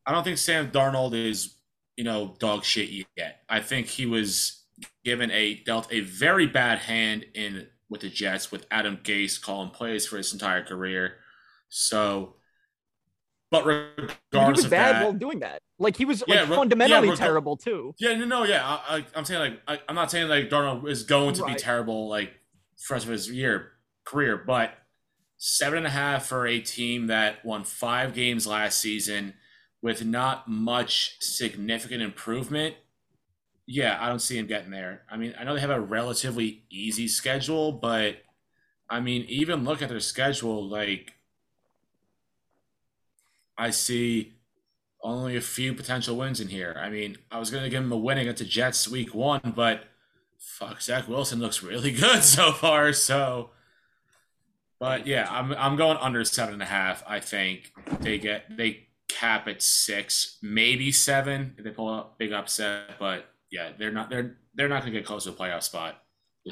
I 0.07 0.13
don't 0.13 0.23
think 0.23 0.39
Sam 0.39 0.71
Darnold 0.71 1.15
is, 1.15 1.57
you 1.97 2.05
know, 2.05 2.37
dog 2.39 2.63
shit 2.63 3.07
yet. 3.17 3.43
I 3.49 3.59
think 3.59 3.89
he 3.89 4.07
was 4.07 4.63
given 5.05 5.33
a 5.33 5.55
dealt 5.65 5.93
a 5.93 5.99
very 5.99 6.47
bad 6.47 6.79
hand 6.79 7.27
in 7.35 7.67
with 7.93 8.03
the 8.03 8.11
Jets 8.11 8.51
with 8.53 8.67
Adam 8.73 8.99
Gase 9.05 9.41
calling 9.41 9.71
plays 9.71 10.07
for 10.07 10.19
his 10.19 10.33
entire 10.33 10.65
career. 10.65 11.17
So, 11.69 12.37
but 13.51 13.65
regardless 13.67 14.17
he 14.33 14.53
was 14.53 14.67
bad 14.67 14.97
that, 14.97 15.03
while 15.05 15.13
doing 15.13 15.41
that. 15.41 15.61
Like 15.79 15.97
he 15.97 16.05
was 16.05 16.25
Yeah, 16.27 16.43
like 16.43 16.49
fundamentally 16.57 17.09
yeah, 17.09 17.15
terrible 17.15 17.57
too. 17.57 17.95
yeah, 17.99 18.15
no, 18.15 18.25
no, 18.25 18.45
yeah. 18.45 18.67
I, 18.67 18.99
I, 18.99 19.07
I'm 19.15 19.25
saying 19.25 19.41
like 19.41 19.61
I, 19.69 19.81
I'm 19.89 19.95
not 19.95 20.11
saying 20.11 20.29
like 20.29 20.49
Darnold 20.49 20.89
is 20.89 21.03
going 21.03 21.35
to 21.35 21.43
Right. 21.43 21.55
be 21.57 21.61
terrible 21.61 22.09
like 22.09 22.33
for 22.79 22.95
the 22.95 22.95
rest 22.95 23.07
of 23.07 23.13
his 23.13 23.31
year 23.31 23.73
career, 24.05 24.37
but 24.37 24.75
seven 25.39 25.79
and 25.79 25.87
a 25.87 25.91
half 25.91 26.27
for 26.27 26.47
a 26.47 26.61
team 26.61 27.09
that 27.09 27.45
won 27.45 27.65
five 27.65 28.15
games 28.15 28.47
last 28.47 28.79
season 28.81 29.35
with 29.83 30.05
not 30.05 30.49
much 30.49 31.17
significant 31.21 32.03
improvement. 32.03 32.77
Yeah, 33.73 33.97
I 33.99 34.11
don't 34.11 34.19
see 34.21 34.37
him 34.37 34.47
getting 34.47 34.71
there. 34.71 35.01
I 35.11 35.17
mean, 35.17 35.35
I 35.39 35.45
know 35.45 35.55
they 35.55 35.61
have 35.63 35.71
a 35.71 35.81
relatively 35.81 36.65
easy 36.69 37.09
schedule, 37.09 37.73
but 37.73 38.17
I 38.91 39.01
mean, 39.01 39.25
even 39.31 39.65
look 39.65 39.81
at 39.81 39.89
their 39.89 39.99
schedule, 39.99 40.69
like 40.69 41.15
I 43.57 43.71
see 43.71 44.35
only 45.03 45.37
a 45.37 45.41
few 45.41 45.73
potential 45.73 46.19
wins 46.19 46.39
in 46.39 46.49
here. 46.49 46.77
I 46.79 46.91
mean, 46.91 47.17
I 47.31 47.39
was 47.39 47.51
going 47.51 47.65
to 47.65 47.71
give 47.71 47.83
him 47.83 47.91
a 47.91 47.97
win 47.97 48.19
against 48.19 48.41
the 48.41 48.45
Jets 48.45 48.89
week 48.89 49.15
one, 49.15 49.55
but 49.57 49.85
fuck, 50.39 50.83
Zach 50.83 51.09
Wilson 51.09 51.41
looks 51.41 51.63
really 51.63 51.93
good 51.99 52.23
so 52.23 52.53
far. 52.53 52.93
So, 52.93 53.53
but 54.79 55.07
yeah, 55.07 55.27
I'm 55.31 55.53
I'm 55.55 55.77
going 55.77 55.97
under 55.97 56.23
seven 56.27 56.53
and 56.53 56.63
a 56.63 56.67
half. 56.67 57.03
I 57.07 57.21
think 57.21 57.73
they 58.01 58.19
get 58.19 58.55
they 58.55 58.89
cap 59.09 59.49
at 59.49 59.63
six, 59.63 60.37
maybe 60.43 60.93
seven 60.93 61.55
if 61.57 61.65
they 61.65 61.71
pull 61.71 61.89
a 61.89 62.09
big 62.19 62.33
upset. 62.33 62.99
But 62.99 63.32
yeah, 63.53 63.71
they're 63.79 63.93
not 63.93 64.11
they're 64.11 64.39
they're 64.55 64.69
not 64.69 64.81
going 64.81 64.93
to 64.93 64.99
get 64.99 65.07
close 65.07 65.25
to 65.25 65.31
a 65.31 65.33
playoff 65.35 65.63
spot. 65.63 66.03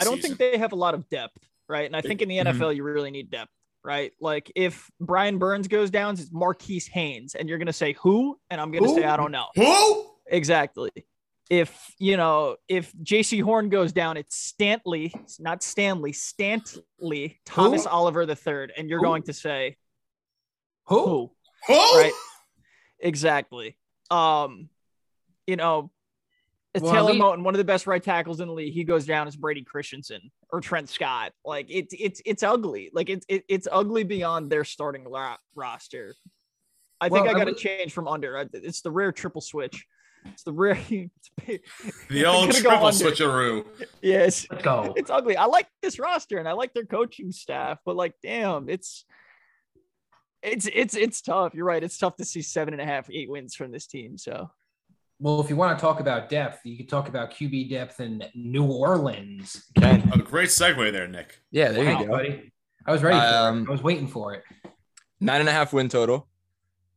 I 0.01 0.05
don't 0.05 0.17
season. 0.17 0.37
think 0.37 0.53
they 0.53 0.59
have 0.59 0.73
a 0.73 0.77
lot 0.77 0.95
of 0.95 1.09
depth, 1.09 1.39
right? 1.69 1.87
And 1.87 1.97
I 1.97 2.03
think 2.03 2.23
in 2.23 2.29
the. 2.29 2.39
NFL 2.39 2.77
you 2.77 2.85
really 2.85 3.11
need 3.11 3.31
depth, 3.31 3.51
right? 3.83 4.13
Like 4.21 4.53
if 4.55 4.89
Brian 5.01 5.39
Burns 5.39 5.67
goes 5.67 5.91
down, 5.91 6.15
it's 6.15 6.31
Marquis 6.31 6.83
Haynes, 6.93 7.35
and 7.35 7.49
you're 7.49 7.59
gonna 7.59 7.73
say 7.73 7.95
who, 7.95 8.39
and 8.51 8.61
I'm 8.61 8.71
gonna 8.71 8.89
say 8.95 9.05
I 9.05 9.17
don't 9.17 9.33
know 9.33 9.47
Who? 9.57 10.07
exactly. 10.27 10.91
If 11.49 11.77
you 11.99 12.17
know 12.17 12.57
if 12.69 12.93
Jaycee 13.03 13.43
Horn 13.43 13.71
goes 13.71 13.93
down, 13.93 14.17
it's 14.17 14.55
Stantley, 14.57 15.13
not 15.41 15.63
Stanley, 15.65 16.13
Stantley, 16.13 17.39
Thomas 17.45 17.87
Oliver 17.87 18.27
the 18.27 18.37
third, 18.37 18.73
and 18.77 18.89
you're 18.89 19.01
Who? 19.01 19.07
going 19.07 19.23
to 19.25 19.33
say 19.33 19.77
Who? 20.87 21.05
who? 21.05 21.31
Who? 21.67 21.99
Right. 21.99 22.13
Exactly. 23.01 23.77
Um, 24.11 24.69
you 25.47 25.57
know, 25.57 25.91
Well, 26.79 26.93
Taylor 26.93 27.13
we- 27.13 27.19
Moton, 27.19 27.43
one 27.43 27.55
of 27.55 27.59
the 27.59 27.65
best 27.65 27.87
right 27.89 28.03
tackles 28.03 28.41
in 28.41 28.47
the 28.49 28.55
league, 28.55 28.73
he 28.73 28.85
goes 28.85 29.05
down 29.05 29.27
as 29.27 29.35
Brady 29.37 29.65
Christensen 29.65 30.31
or 30.53 30.61
Trent 30.61 30.89
Scott. 30.89 31.33
Like 31.45 31.67
it's 31.69 31.93
it's 31.99 32.23
it's 32.25 32.43
ugly. 32.45 32.91
Like 32.93 33.11
it's 33.11 33.27
it, 33.29 33.45
it's 33.49 33.67
ugly 33.71 34.05
beyond 34.05 34.51
their 34.51 34.65
starting 34.65 35.05
la- 35.05 35.37
roster. 35.57 36.15
I 37.01 37.09
think 37.09 37.25
Well, 37.25 37.35
I 37.35 37.41
I 37.41 37.45
got 37.45 37.51
to 37.51 37.55
change 37.55 37.93
from 37.93 38.07
under. 38.07 38.47
It's 38.53 38.83
the 38.83 38.91
rare 38.91 39.11
triple 39.11 39.41
switch. 39.41 39.85
It's 40.27 40.43
the 40.45 40.53
rare. 40.53 40.79
It's, 41.47 41.65
The 42.09 42.27
I'm 42.27 42.35
old 42.35 42.51
gonna 42.51 42.63
go 42.63 42.69
triple 42.71 42.87
under. 42.87 43.05
switcheroo. 43.05 43.65
yes, 44.03 44.47
Let's 44.51 44.63
go. 44.63 44.93
it's 44.97 45.11
ugly. 45.11 45.37
I 45.37 45.47
like 45.47 45.67
this 45.83 45.99
roster 45.99 46.37
and 46.39 46.47
I 46.47 46.53
like 46.53 46.75
their 46.75 46.85
coaching 46.85 47.33
staff, 47.33 47.79
but 47.87 47.97
like, 47.97 48.15
damn, 48.23 48.69
it's 48.69 49.05
it's 50.43 50.69
it's 50.73 50.95
it's 50.95 51.21
tough. 51.23 51.55
You're 51.55 51.65
right. 51.65 51.83
It's 51.83 51.99
tough 51.99 52.17
to 52.17 52.25
see 52.25 52.43
seven 52.43 52.75
and 52.75 52.81
a 52.83 52.85
half, 52.85 53.09
eight 53.11 53.31
wins 53.31 53.55
from 53.55 53.73
this 53.73 53.87
team. 53.87 54.17
So 54.19 54.51
Well, 55.23 55.41
if 55.41 55.51
you 55.51 55.57
want 55.57 55.79
to 55.79 55.83
talk 55.83 56.01
about 56.01 56.31
depth, 56.31 56.61
you 56.65 56.79
could 56.79 56.89
talk 56.89 57.07
about 57.09 57.31
QB 57.31 57.69
depth 57.69 58.01
in 58.01 58.25
New 58.35 58.65
Orleans. 58.65 59.67
Ken. 59.77 60.11
A 60.15 60.19
great 60.19 60.49
segue 60.49 60.91
there, 60.93 61.07
Nick. 61.07 61.39
Yeah, 61.51 61.73
there 61.73 61.85
Wow, 61.85 62.01
you 62.01 62.07
go. 62.07 62.13
buddy. 62.13 62.53
I 62.87 62.93
was 62.93 63.03
ready 63.03 63.19
for 63.21 63.27
Um, 63.27 63.63
it. 63.65 63.69
I 63.69 63.71
was 63.73 63.83
waiting 63.83 64.09
for 64.09 64.33
it. 64.33 64.43
Nine 65.21 65.41
and 65.41 65.49
a 65.49 65.53
half 65.53 65.75
win 65.75 65.91
total. 65.91 66.27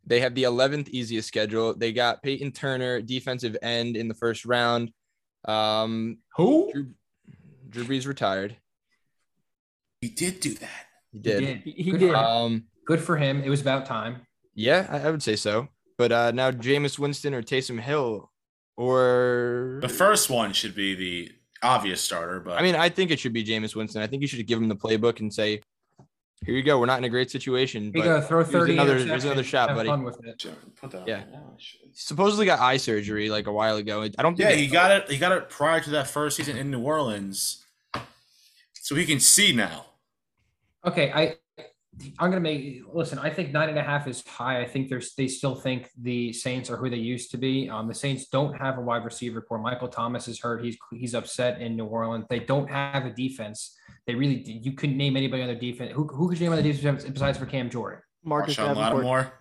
They 0.06 0.22
have 0.22 0.36
the 0.36 0.44
11th 0.44 0.88
easiest 0.90 1.28
schedule. 1.28 1.74
They 1.76 1.92
got 1.92 2.24
Peyton 2.24 2.54
Turner, 2.54 3.02
defensive 3.02 3.58
end 3.62 3.98
in 3.98 4.08
the 4.08 4.14
first 4.14 4.46
round. 4.46 4.92
Um, 5.44 6.20
Who? 6.38 6.72
Drew, 6.72 6.88
Drew 7.70 7.84
Brees 7.84 8.08
retired. 8.08 8.56
He 10.00 10.08
did 10.08 10.40
do 10.40 10.54
that. 10.56 10.86
He 11.12 11.20
did. 11.20 11.44
he, 11.64 11.72
he 11.72 11.92
Good 11.92 12.00
did. 12.00 12.12
for 12.12 12.16
him. 12.18 12.26
Um, 12.26 12.64
Good 12.86 13.02
for 13.02 13.18
him. 13.18 13.44
It 13.44 13.50
was 13.50 13.60
about 13.62 13.86
time. 13.86 14.26
yeah, 14.56 14.88
I, 14.90 15.08
I 15.08 15.12
would 15.12 15.24
say 15.24 15.36
so. 15.36 15.68
But 15.98 16.12
uh, 16.12 16.32
now 16.32 16.52
Jameis 16.52 16.98
Winston 17.00 17.34
or 17.34 17.42
Taysom 17.42 17.80
Hill, 17.80 18.32
or 18.78 19.80
The 19.82 19.90
first 19.90 20.30
one 20.30 20.54
should 20.54 20.76
be 20.76 20.96
the 20.96 21.32
obvious 21.62 22.02
starter, 22.02 22.40
but 22.40 22.58
I 22.60 22.62
mean, 22.64 22.76
I 22.76 22.90
think 22.90 23.12
it 23.12 23.20
should 23.20 23.34
be 23.34 23.44
Jameis 23.44 23.76
Winston. 23.76 24.02
I 24.02 24.08
think 24.08 24.22
you 24.22 24.28
should 24.28 24.46
give 24.48 24.60
him 24.60 24.68
the 24.70 24.76
playbook 24.76 25.20
and 25.20 25.34
say, 25.34 25.62
"Here 26.46 26.56
you 26.56 26.64
go. 26.64 26.80
We're 26.80 26.88
not 26.88 26.98
in 26.98 27.04
a 27.06 27.10
great 27.10 27.30
situation, 27.32 27.86
You 27.86 27.92
but 27.94 28.04
gotta 28.04 28.22
throw 28.24 28.40
here's 28.44 28.52
30 28.52 28.74
another- 28.74 28.98
here's 29.00 29.24
another 29.26 29.44
shot, 29.44 29.70
buddy. 29.76 29.90
Fun 29.90 30.04
with 30.04 30.20
it. 30.26 30.44
put 30.76 30.92
that. 30.92 31.08
Yeah. 31.08 31.24
Oh, 31.36 31.56
supposedly 31.94 32.46
got 32.46 32.60
eye 32.60 32.78
surgery 32.78 33.30
like 33.30 33.46
a 33.48 33.52
while 33.54 33.78
ago. 33.78 34.02
I 34.02 34.08
don't 34.24 34.36
think 34.36 34.50
Yeah, 34.50 34.56
he 34.56 34.68
got 34.68 34.92
it. 34.92 35.12
He 35.12 35.18
got 35.18 35.32
it 35.32 35.50
prior 35.50 35.80
to 35.80 35.90
that 35.92 36.08
first 36.08 36.38
season 36.38 36.58
in 36.58 36.72
New 36.72 36.82
Orleans, 36.82 37.64
so 38.74 38.96
he 38.96 39.06
can 39.06 39.20
see 39.20 39.54
now. 39.54 39.86
Okay, 40.86 41.12
I 41.14 41.38
I'm 42.20 42.30
gonna 42.32 42.42
make 42.42 42.82
listen. 42.92 43.20
I 43.20 43.30
think 43.30 43.52
nine 43.52 43.70
and 43.70 43.78
a 43.78 43.84
half 43.84 44.08
is 44.08 44.26
high. 44.28 44.62
I 44.62 44.66
think 44.68 44.90
there's 44.90 45.14
they 45.16 45.28
still 45.28 45.56
think 45.56 45.90
the 46.02 46.34
Saints 46.34 46.70
are 46.70 46.76
who 46.78 46.90
they 46.90 46.98
used 46.98 47.32
to 47.32 47.38
be. 47.38 47.70
Um, 47.70 47.88
the 47.88 47.94
Saints 47.94 48.28
don't 48.28 48.54
have 48.56 48.78
a 48.78 48.82
wide 48.82 49.06
receiver 49.06 49.42
corps. 49.42 49.60
Michael 49.60 49.88
Thomas 49.88 50.28
is 50.28 50.40
hurt. 50.40 50.64
He's 50.64 50.76
he's 50.92 51.14
upset 51.14 51.62
in 51.62 51.76
New 51.76 51.86
Orleans. 51.86 52.26
They 52.30 52.40
don't 52.40 52.70
have 52.70 53.06
a 53.06 53.12
defense. 53.12 53.78
They 54.08 54.16
really 54.16 54.42
you 54.44 54.74
couldn't 54.74 54.98
name 54.98 55.16
anybody 55.16 55.44
on 55.44 55.48
their 55.48 55.60
defense. 55.60 55.92
Who 55.94 56.08
who 56.08 56.30
could 56.30 56.40
you 56.40 56.46
name 56.50 56.58
on 56.58 56.64
the 56.64 56.72
defense 56.74 57.04
besides 57.06 57.38
for 57.38 57.46
Cam 57.46 57.70
Jordan? 57.70 58.00
Marcus 58.24 58.56
Marshon 58.56 58.76
Davenport. 58.76 58.94
Lattimore. 59.06 59.34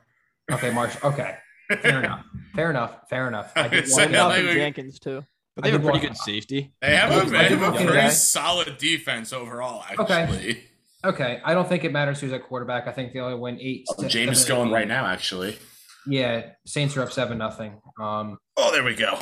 Okay, 0.53 0.70
Marsh. 0.73 0.97
Okay, 1.05 1.37
fair 1.81 1.99
enough. 2.01 2.24
Fair 2.55 2.70
enough. 2.70 2.97
Fair 3.09 3.29
enough. 3.29 3.53
I 3.57 3.69
did 3.69 3.85
It's 3.85 3.97
want 3.97 4.12
like- 4.12 4.37
to- 4.43 4.55
Jenkins 4.55 4.99
too. 4.99 5.24
but 5.57 5.65
they 5.65 5.70
have 5.70 5.81
a 5.83 5.85
pretty 5.91 6.07
good 6.07 6.16
safety. 6.16 6.74
They 6.83 6.97
have 6.97 7.11
I 7.11 7.15
a, 7.15 7.20
did- 7.24 7.31
they 7.33 7.49
have 7.57 7.74
a 7.74 7.85
pretty 7.87 8.11
solid 8.11 8.77
defense 8.79 9.33
overall, 9.33 9.83
actually. 9.89 10.05
Okay, 10.05 10.65
I 11.05 11.55
don't 11.55 11.69
think 11.69 11.85
it 11.85 11.93
matters 11.93 12.20
who's 12.20 12.33
at 12.33 12.45
quarterback. 12.45 12.87
I 12.87 12.93
think 12.93 13.12
they 13.12 13.19
only 13.20 13.39
win 13.39 13.59
eight. 13.61 13.87
Oh, 13.91 14.03
Jameis 14.03 14.33
is 14.33 14.45
going 14.45 14.70
right 14.70 14.87
now, 14.89 15.05
actually. 15.07 15.59
Yeah, 16.07 16.51
Saints 16.66 16.97
are 16.97 17.03
up 17.03 17.12
seven 17.12 17.39
nothing. 17.39 17.81
Um, 18.01 18.39
Oh, 18.57 18.70
there 18.73 18.85
we 18.85 18.95
go. 18.95 19.19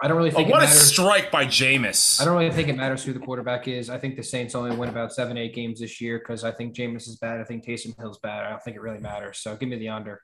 I 0.00 0.06
don't 0.06 0.16
really 0.16 0.30
Oh, 0.30 0.34
think 0.36 0.48
what 0.48 0.62
it 0.62 0.66
a 0.66 0.68
matters. 0.68 0.92
strike 0.92 1.30
by 1.32 1.44
Jameis. 1.44 2.20
I 2.20 2.24
don't 2.24 2.38
really 2.38 2.52
think 2.52 2.68
it 2.68 2.76
matters 2.76 3.02
who 3.02 3.12
the 3.12 3.18
quarterback 3.18 3.66
is. 3.66 3.90
I 3.90 3.98
think 3.98 4.16
the 4.16 4.22
Saints 4.22 4.54
only 4.54 4.76
win 4.76 4.88
about 4.88 5.12
seven, 5.12 5.36
eight 5.36 5.54
games 5.54 5.80
this 5.80 6.00
year 6.00 6.20
because 6.20 6.44
I 6.44 6.52
think 6.52 6.74
Jameis 6.74 7.08
is 7.08 7.16
bad. 7.16 7.40
I 7.40 7.44
think 7.44 7.64
Taysom 7.66 7.98
Hill's 7.98 8.18
bad. 8.20 8.44
I 8.44 8.50
don't 8.50 8.62
think 8.62 8.76
it 8.76 8.80
really 8.80 9.00
matters. 9.00 9.38
So 9.38 9.56
give 9.56 9.68
me 9.68 9.76
the 9.76 9.88
under. 9.88 10.20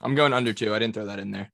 I'm 0.00 0.14
going 0.14 0.32
under 0.32 0.52
two. 0.52 0.72
I 0.74 0.78
didn't 0.78 0.94
throw 0.94 1.06
that 1.06 1.18
in 1.18 1.32
there. 1.32 1.50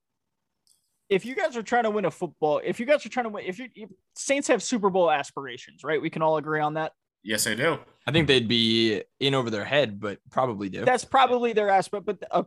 if 1.08 1.24
you 1.24 1.34
guys 1.34 1.56
are 1.56 1.62
trying 1.62 1.84
to 1.84 1.90
win 1.90 2.04
a 2.04 2.10
football, 2.10 2.60
if 2.62 2.78
you 2.80 2.84
guys 2.86 3.04
are 3.06 3.08
trying 3.08 3.24
to 3.24 3.30
win, 3.30 3.44
if 3.46 3.58
you 3.58 3.68
if 3.74 3.88
Saints 4.16 4.48
have 4.48 4.62
Super 4.62 4.90
Bowl 4.90 5.10
aspirations, 5.10 5.82
right? 5.84 6.00
We 6.00 6.10
can 6.10 6.20
all 6.22 6.36
agree 6.36 6.60
on 6.60 6.74
that. 6.74 6.92
Yes, 7.22 7.46
I 7.46 7.54
do. 7.54 7.78
I 8.06 8.10
think 8.10 8.26
they'd 8.26 8.48
be 8.48 9.02
in 9.20 9.34
over 9.34 9.50
their 9.50 9.64
head, 9.64 10.00
but 10.00 10.18
probably 10.30 10.68
do. 10.68 10.84
That's 10.84 11.04
probably 11.04 11.52
their 11.52 11.68
aspect. 11.68 12.04
But 12.04 12.22
uh, 12.30 12.42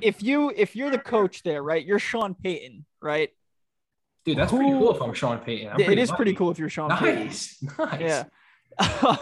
if 0.00 0.22
you 0.22 0.52
if 0.54 0.74
you're 0.74 0.90
the 0.90 0.98
coach 0.98 1.42
there, 1.42 1.62
right? 1.62 1.84
You're 1.84 2.00
Sean 2.00 2.34
Payton, 2.34 2.84
right? 3.00 3.30
Dude, 4.24 4.38
that's 4.38 4.52
pretty 4.52 4.70
cool 4.70 4.94
if 4.94 5.02
I'm 5.02 5.14
Sean 5.14 5.38
Payton. 5.38 5.68
I'm 5.72 5.80
it 5.80 5.98
is 5.98 6.10
pretty 6.10 6.34
cool 6.34 6.50
if 6.50 6.58
you're 6.58 6.68
Sean 6.68 6.96
Payton. 6.96 7.26
Nice. 7.26 7.64
Nice. 7.78 8.00
Yeah. 8.00 8.24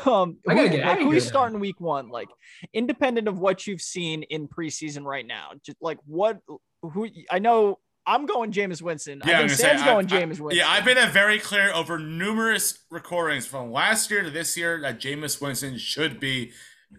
um, 0.06 0.38
I 0.46 0.54
gotta 0.54 0.68
get 0.68 0.86
like, 0.86 0.98
who 0.98 1.08
here 1.08 1.16
is 1.16 1.24
then. 1.24 1.32
starting 1.32 1.60
week 1.60 1.80
one? 1.80 2.08
Like, 2.08 2.28
independent 2.72 3.26
of 3.26 3.38
what 3.38 3.66
you've 3.66 3.80
seen 3.82 4.22
in 4.24 4.46
preseason 4.46 5.04
right 5.04 5.26
now, 5.26 5.50
just 5.64 5.78
like 5.80 5.98
what 6.06 6.40
who 6.82 7.08
I 7.30 7.40
know. 7.40 7.78
I'm 8.10 8.26
going 8.26 8.50
Jameis 8.52 8.82
Winston. 8.82 9.22
Yeah, 9.24 9.36
I 9.36 9.38
think 9.38 9.50
Sam's 9.50 9.80
say, 9.80 9.86
going 9.86 10.12
I- 10.12 10.16
I- 10.16 10.20
Jameis 10.20 10.40
Winston. 10.40 10.56
Yeah, 10.56 10.68
I've 10.68 10.84
been 10.84 10.98
a 10.98 11.06
very 11.06 11.38
clear 11.38 11.72
over 11.72 11.98
numerous 11.98 12.78
recordings 12.90 13.46
from 13.46 13.70
last 13.70 14.10
year 14.10 14.22
to 14.22 14.30
this 14.30 14.56
year 14.56 14.80
that 14.82 15.00
Jameis 15.00 15.40
Winston 15.40 15.78
should 15.78 16.18
be 16.18 16.52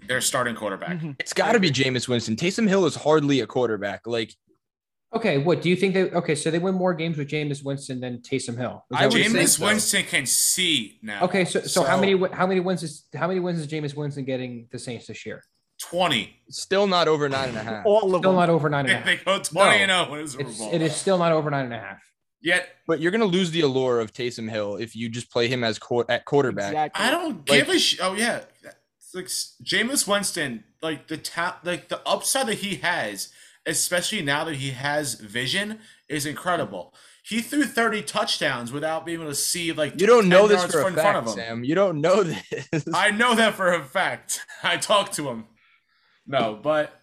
their 0.07 0.21
starting 0.21 0.55
quarterback. 0.55 0.97
Mhm. 0.99 1.15
It's 1.19 1.33
got 1.33 1.51
to 1.51 1.59
be 1.59 1.69
Jameis 1.69 2.07
Winston. 2.07 2.37
Taysom 2.37 2.67
Hill 2.67 2.85
is 2.85 2.95
hardly 2.95 3.41
a 3.41 3.47
quarterback. 3.47 4.07
Like 4.07 4.33
Okay, 5.13 5.37
what 5.39 5.61
do 5.61 5.69
you 5.69 5.75
think 5.75 5.93
they 5.93 6.03
okay, 6.11 6.35
so 6.35 6.49
they 6.49 6.59
win 6.59 6.73
more 6.75 6.93
games 6.93 7.17
with 7.17 7.27
Jameis 7.27 7.61
Winston 7.65 7.99
than 7.99 8.19
Taysom 8.19 8.57
Hill. 8.57 8.85
Is 8.89 8.95
I 8.97 9.01
that 9.01 9.05
what 9.07 9.13
would 9.13 9.19
you're 9.19 9.23
say 9.25 9.31
saying? 9.31 9.45
Jameis 9.45 9.49
so. 9.59 9.65
Winston 9.65 10.03
can 10.05 10.25
see 10.25 10.99
now. 11.01 11.23
Okay, 11.23 11.43
so, 11.43 11.59
so 11.59 11.83
how 11.83 11.99
many 11.99 12.17
how 12.31 12.47
many 12.47 12.61
wins 12.61 12.81
is 12.83 13.03
how 13.13 13.27
many 13.27 13.41
wins 13.41 13.59
is 13.59 13.67
Jameis 13.67 13.93
Winston 13.93 14.23
getting 14.23 14.69
the 14.71 14.79
Saints 14.79 15.07
this 15.07 15.25
year? 15.25 15.43
20. 15.81 16.35
still 16.49 16.87
not 16.87 17.07
over 17.07 17.27
nine 17.29 17.49
and 17.49 17.57
a 17.57 17.63
half. 17.63 17.85
all 17.85 18.03
of 18.15 18.21
Still 18.21 18.31
them. 18.31 18.35
not 18.35 18.49
over 18.49 18.69
nine 18.69 18.81
and 18.85 18.89
They, 18.89 18.93
a 18.93 18.97
half. 18.97 19.05
they 19.05 19.17
go 19.17 19.39
20 19.39 19.77
and 19.83 19.91
0 19.91 20.13
in 20.15 20.21
the 20.25 20.27
Super 20.31 20.43
It's, 20.49 20.57
Bowl. 20.57 20.73
it 20.73 20.81
is 20.81 20.95
still 20.95 21.17
not 21.17 21.31
over 21.31 21.49
nine 21.49 21.65
and 21.65 21.73
a 21.73 21.79
half. 21.79 21.97
Yet 22.41 22.67
But 22.87 22.99
you're 22.99 23.11
gonna 23.11 23.25
lose 23.25 23.51
the 23.51 23.61
allure 23.61 23.99
of 23.99 24.11
Taysom 24.13 24.49
Hill 24.49 24.75
if 24.77 24.95
you 24.95 25.09
just 25.09 25.29
play 25.31 25.47
him 25.47 25.63
as 25.63 25.77
quar- 25.79 26.05
at 26.09 26.25
quarterback. 26.25 26.69
Exactly. 26.71 27.05
I 27.05 27.11
don't 27.11 27.37
Like- 27.49 27.65
give 27.65 27.69
a 27.69 27.79
sh- 27.79 27.99
Oh 28.01 28.13
yeah, 28.13 28.41
it's 28.63 29.13
like 29.13 29.25
s- 29.25 29.55
Jameis 29.63 30.07
Winston, 30.07 30.63
like 30.81 31.07
the 31.07 31.17
tap, 31.17 31.59
like 31.63 31.89
the 31.89 32.01
upside 32.07 32.47
that 32.47 32.55
he 32.59 32.75
has, 32.77 33.29
especially 33.65 34.21
now 34.23 34.43
that 34.45 34.55
he 34.55 34.71
has 34.71 35.15
vision, 35.15 35.79
is 36.09 36.25
incredible. 36.25 36.93
He 37.23 37.41
threw 37.41 37.65
30 37.65 38.01
touchdowns 38.01 38.71
without 38.71 39.05
being 39.05 39.19
able 39.21 39.29
to 39.29 39.35
see 39.35 39.71
like 39.71 40.01
You 40.01 40.07
don't 40.07 40.21
10 40.23 40.29
know 40.29 40.47
this 40.47 40.57
yards 40.61 40.73
for 40.73 40.79
a 40.79 40.81
front 40.81 40.97
of 40.97 41.03
fact, 41.03 41.27
him. 41.27 41.33
Sam. 41.35 41.63
You 41.63 41.75
don't 41.75 42.01
know 42.01 42.23
this. 42.23 42.87
I 42.91 43.11
know 43.11 43.35
that 43.35 43.53
for 43.53 43.71
a 43.71 43.83
fact. 43.83 44.43
I 44.63 44.77
talked 44.77 45.13
to 45.17 45.29
him. 45.29 45.45
No, 46.31 46.59
but 46.61 46.99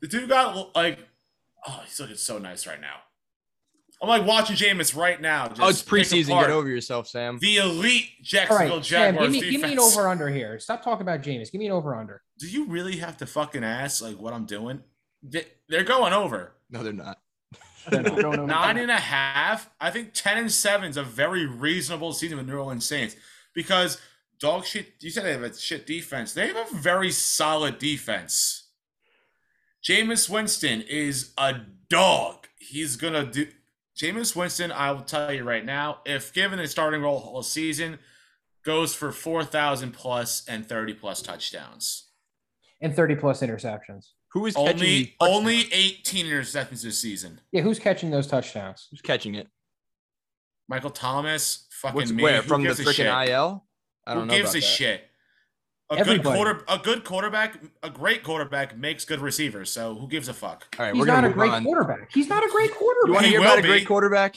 the 0.00 0.06
dude 0.08 0.28
got 0.28 0.74
like, 0.74 0.98
oh, 1.66 1.82
he's 1.84 1.98
looking 2.00 2.16
so 2.16 2.38
nice 2.38 2.66
right 2.66 2.80
now. 2.80 2.96
I'm 4.02 4.08
like 4.08 4.26
watching 4.26 4.56
Jameis 4.56 4.94
right 4.94 5.20
now. 5.20 5.48
Just 5.48 5.60
oh, 5.62 5.68
it's 5.68 5.82
preseason. 5.82 6.38
Get 6.40 6.50
over 6.50 6.68
yourself, 6.68 7.08
Sam. 7.08 7.38
the 7.40 7.56
elite 7.56 8.04
All 8.10 8.22
Jacksonville 8.22 8.76
right, 8.76 8.84
Sam, 8.84 9.14
Jaguars 9.14 9.32
give 9.32 9.42
me, 9.44 9.50
give 9.50 9.60
me 9.62 9.72
an 9.72 9.78
over 9.78 10.08
under 10.08 10.28
here. 10.28 10.58
Stop 10.58 10.82
talking 10.84 11.02
about 11.02 11.22
Jameis. 11.22 11.50
Give 11.50 11.58
me 11.58 11.66
an 11.66 11.72
over 11.72 11.94
under. 11.94 12.20
Do 12.38 12.48
you 12.48 12.66
really 12.66 12.96
have 12.98 13.16
to 13.18 13.26
fucking 13.26 13.64
ask 13.64 14.02
like 14.02 14.18
what 14.18 14.32
I'm 14.34 14.44
doing? 14.46 14.82
They- 15.22 15.46
They're 15.68 15.84
going 15.84 16.12
over 16.12 16.52
No, 16.70 16.82
they're 16.82 16.92
not. 16.92 17.18
They're 17.88 18.02
not 18.02 18.14
going 18.20 18.26
over 18.40 18.46
nine 18.46 18.76
that. 18.76 18.82
and 18.82 18.90
a 18.90 18.96
half. 18.96 19.70
I 19.80 19.90
think 19.90 20.10
ten 20.12 20.36
and 20.38 20.52
seven 20.52 20.90
is 20.90 20.96
a 20.96 21.02
very 21.02 21.46
reasonable 21.46 22.12
season 22.12 22.36
with 22.38 22.46
New 22.46 22.56
Orleans 22.58 22.84
Saints 22.86 23.16
because 23.54 23.98
dog 24.38 24.64
shit. 24.64 24.94
You 25.00 25.10
said 25.10 25.24
they 25.24 25.32
have 25.32 25.42
a 25.42 25.54
shit 25.54 25.86
defense. 25.86 26.32
They 26.32 26.48
have 26.48 26.72
a 26.72 26.74
very 26.76 27.10
solid 27.10 27.78
defense. 27.78 28.68
Jameis 29.82 30.28
Winston 30.30 30.82
is 30.82 31.32
a 31.36 31.54
dog. 31.88 32.46
He's 32.58 32.96
gonna 32.96 33.26
do. 33.26 33.46
Jameis 33.96 34.34
Winston, 34.34 34.72
I 34.72 34.90
will 34.92 35.02
tell 35.02 35.32
you 35.32 35.44
right 35.44 35.64
now, 35.64 35.98
if 36.04 36.32
given 36.32 36.58
a 36.58 36.66
starting 36.66 37.02
role 37.02 37.18
all 37.18 37.42
season, 37.42 37.98
goes 38.64 38.94
for 38.94 39.12
four 39.12 39.44
thousand 39.44 39.92
plus 39.92 40.44
and 40.48 40.66
thirty 40.66 40.94
plus 40.94 41.22
touchdowns. 41.22 42.08
And 42.80 42.94
30 42.94 43.14
plus 43.14 43.40
interceptions. 43.40 44.08
Who 44.32 44.44
is 44.44 44.56
Only 44.56 44.72
touchdowns? 45.06 45.14
only 45.20 45.72
18 45.72 46.26
interceptions 46.26 46.82
this 46.82 46.98
season. 46.98 47.40
Yeah, 47.50 47.62
who's 47.62 47.78
catching 47.78 48.10
those 48.10 48.26
touchdowns? 48.26 48.88
Who's 48.90 49.00
catching 49.00 49.36
it? 49.36 49.48
Michael 50.68 50.90
Thomas, 50.90 51.66
fucking 51.70 51.94
What's 51.96 52.10
me. 52.10 52.22
where 52.22 52.42
Who 52.42 52.48
from 52.48 52.62
the 52.62 52.70
freaking? 52.70 53.28
IL? 53.28 53.64
I 54.06 54.14
don't 54.14 54.22
Who 54.24 54.26
know. 54.28 54.34
gives 54.36 54.50
about 54.50 54.56
a 54.56 54.60
that. 54.60 54.66
shit? 54.66 55.04
A 55.90 55.94
Everybody. 55.98 56.22
good 56.22 56.34
quarter, 56.34 56.64
a 56.68 56.78
good 56.78 57.04
quarterback, 57.04 57.58
a 57.82 57.90
great 57.90 58.22
quarterback 58.24 58.76
makes 58.76 59.04
good 59.04 59.20
receivers. 59.20 59.70
So 59.70 59.94
who 59.94 60.08
gives 60.08 60.28
a 60.28 60.34
fuck? 60.34 60.66
All 60.78 60.86
right, 60.86 60.94
He's 60.94 61.00
we're 61.00 61.06
not 61.06 61.16
gonna 61.16 61.28
a 61.30 61.32
great 61.32 61.50
on. 61.52 61.62
quarterback. 61.64 62.10
He's 62.12 62.26
not 62.28 62.42
a 62.44 62.48
great 62.50 62.72
quarterback. 62.74 63.06
You 63.06 63.12
want 63.12 63.22
quarterback. 63.22 63.22
to 63.24 63.28
hear 63.28 63.40
will 63.40 63.46
about 63.46 63.58
a 63.58 63.62
great 63.62 63.86
quarterback? 63.86 64.36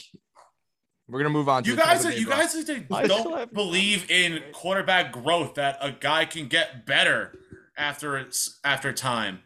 We're 1.08 1.20
gonna 1.20 1.30
move 1.30 1.48
on. 1.48 1.64
You 1.64 1.76
the 1.78 1.82
guys, 1.84 2.02
Tampa 2.04 2.16
Bay 2.16 2.20
you 2.20 2.28
Bucks. 2.28 2.54
guys 2.54 2.70
I 2.92 3.08
don't 3.08 3.38
have- 3.38 3.54
believe 3.54 4.12
in 4.12 4.44
quarterback 4.52 5.14
growth 5.14 5.56
that 5.56 5.78
a 5.80 5.92
guy 5.94 6.26
can 6.26 6.50
get 6.50 6.86
better 6.86 7.34
after 7.78 8.18
it's 8.18 8.60
after 8.66 8.92
time. 8.92 9.42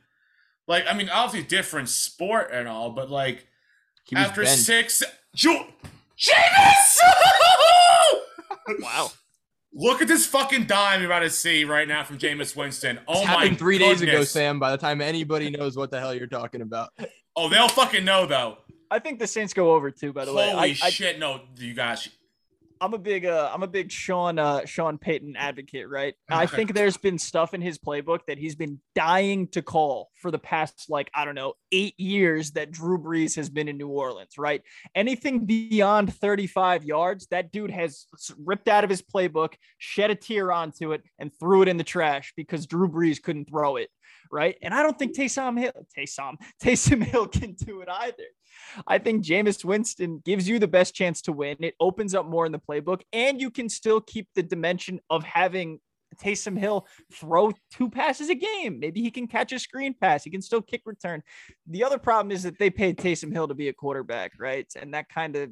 Like, 0.68 0.86
I 0.88 0.94
mean, 0.94 1.08
obviously 1.10 1.48
different 1.48 1.90
sport 1.90 2.50
and 2.52 2.68
all, 2.68 2.90
but 2.92 3.12
like 3.12 3.46
after 4.16 4.42
benched. 4.44 4.64
six, 4.64 5.04
Ju- 5.36 5.66
Jameis! 6.18 6.98
Wow. 8.80 9.12
Look 9.74 10.02
at 10.02 10.08
this 10.08 10.26
fucking 10.26 10.66
dime 10.66 11.02
you're 11.02 11.10
about 11.10 11.20
to 11.20 11.30
see 11.30 11.64
right 11.64 11.88
now 11.88 12.04
from 12.04 12.18
Jameis 12.18 12.56
Winston. 12.56 13.00
Oh 13.08 13.14
This 13.20 13.26
my 13.26 13.32
happened 13.32 13.58
three 13.58 13.78
days 13.78 14.02
ago, 14.02 14.12
goodness. 14.12 14.32
Sam. 14.32 14.60
By 14.60 14.72
the 14.72 14.78
time 14.78 15.00
anybody 15.02 15.50
knows 15.50 15.78
what 15.78 15.92
the 15.92 16.00
hell 16.00 16.14
you're 16.14 16.28
talking 16.28 16.62
about, 16.62 16.90
Oh, 17.36 17.48
they'll 17.48 17.70
fucking 17.70 18.04
know 18.04 18.26
though. 18.26 18.58
I 18.90 19.00
think 19.00 19.20
the 19.20 19.28
Saints 19.28 19.54
go 19.54 19.74
over 19.74 19.90
too. 19.90 20.12
By 20.12 20.26
the 20.26 20.34
way, 20.34 20.50
Holy 20.50 20.72
I, 20.82 20.88
I, 20.88 20.90
shit! 20.90 21.18
No, 21.18 21.42
you 21.56 21.74
guys. 21.74 22.10
I'm 22.82 22.96
a 22.96 22.98
big 22.98 23.28
uh 23.28 23.50
I'm 23.54 23.62
a 23.62 23.68
big 23.68 23.92
Sean 23.92 24.40
uh 24.40 24.66
Sean 24.66 24.98
Payton 24.98 25.36
advocate, 25.38 25.88
right? 25.88 26.16
I 26.30 26.48
think 26.48 26.74
there's 26.74 26.98
been 26.98 27.20
stuff 27.20 27.54
in 27.54 27.62
his 27.62 27.78
playbook 27.78 28.22
that 28.28 28.40
he's 28.40 28.56
been 28.56 28.80
dying 28.96 29.48
to 29.50 29.62
call 29.62 30.10
for 30.20 30.32
the 30.32 30.40
past 30.40 30.88
like 30.90 31.12
I 31.14 31.24
don't 31.24 31.36
know, 31.36 31.54
8 31.72 32.00
years 32.00 32.52
that 32.52 32.72
Drew 32.72 32.98
Brees 32.98 33.36
has 33.36 33.50
been 33.50 33.68
in 33.68 33.78
New 33.78 33.88
Orleans, 33.88 34.38
right? 34.38 34.64
Anything 34.96 35.46
beyond 35.46 36.14
35 36.14 36.84
yards, 36.84 37.28
that 37.28 37.52
dude 37.52 37.72
has 37.72 38.08
ripped 38.44 38.68
out 38.68 38.84
of 38.84 38.90
his 38.90 39.04
playbook, 39.04 39.54
shed 39.78 40.10
a 40.10 40.16
tear 40.16 40.52
onto 40.52 40.92
it 40.92 41.04
and 41.20 41.32
threw 41.40 41.62
it 41.62 41.68
in 41.68 41.78
the 41.78 41.84
trash 41.84 42.34
because 42.36 42.66
Drew 42.66 42.90
Brees 42.90 43.22
couldn't 43.22 43.48
throw 43.48 43.76
it, 43.76 43.90
right? 44.32 44.58
And 44.62 44.74
I 44.74 44.84
don't 44.84 44.98
think 44.98 45.16
Taysom 45.16 45.60
Hill 45.60 45.72
Taysom 45.98 46.36
Taysom 46.64 47.04
Hill 47.04 47.28
can 47.28 47.54
do 47.54 47.82
it 47.82 47.90
either. 47.90 48.24
I 48.88 48.98
think 48.98 49.26
Jameis 49.26 49.64
Winston 49.66 50.22
gives 50.24 50.48
you 50.48 50.60
the 50.60 50.68
best 50.68 50.94
chance 50.94 51.22
to 51.24 51.32
win. 51.32 51.58
It 51.60 51.76
opens 51.80 52.16
up 52.16 52.26
more 52.26 52.46
in 52.46 52.52
the 52.52 52.60
playbook, 52.60 53.02
and 53.12 53.40
you 53.42 53.50
can 53.50 53.70
still 53.70 54.02
keep 54.02 54.28
the 54.36 54.44
dimension 54.44 55.00
of 55.10 55.24
having 55.24 55.80
Taysom 56.18 56.58
Hill 56.58 56.86
throw 57.14 57.52
two 57.72 57.90
passes 57.90 58.30
a 58.30 58.36
game. 58.36 58.80
Maybe 58.80 59.02
he 59.02 59.12
can 59.12 59.28
catch 59.28 59.52
a 59.52 59.60
screen 59.60 59.96
pass. 60.00 60.24
He 60.24 60.30
can 60.30 60.42
still 60.42 60.62
kick 60.62 60.82
return. 60.86 61.24
The 61.68 61.84
other 61.84 61.98
problem 61.98 62.32
is 62.32 62.44
that 62.44 62.60
they 62.60 62.70
paid 62.70 62.98
Taysom 62.98 63.32
Hill 63.32 63.48
to 63.48 63.54
be 63.54 63.70
a 63.70 63.74
quarterback, 63.74 64.34
right? 64.40 64.68
And 64.76 64.94
that 64.94 65.10
kind 65.10 65.36
of, 65.36 65.52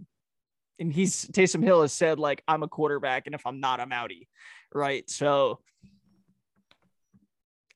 and 0.80 0.94
he's 0.94 1.26
Taysom 1.28 1.64
Hill 1.64 1.82
has 1.82 1.94
said 1.94 2.20
like 2.20 2.44
I'm 2.48 2.64
a 2.64 2.68
quarterback, 2.68 3.26
and 3.26 3.36
if 3.36 3.46
I'm 3.46 3.60
not, 3.60 3.80
I'm 3.80 3.92
outie, 3.92 4.28
right? 4.74 5.10
So. 5.10 5.60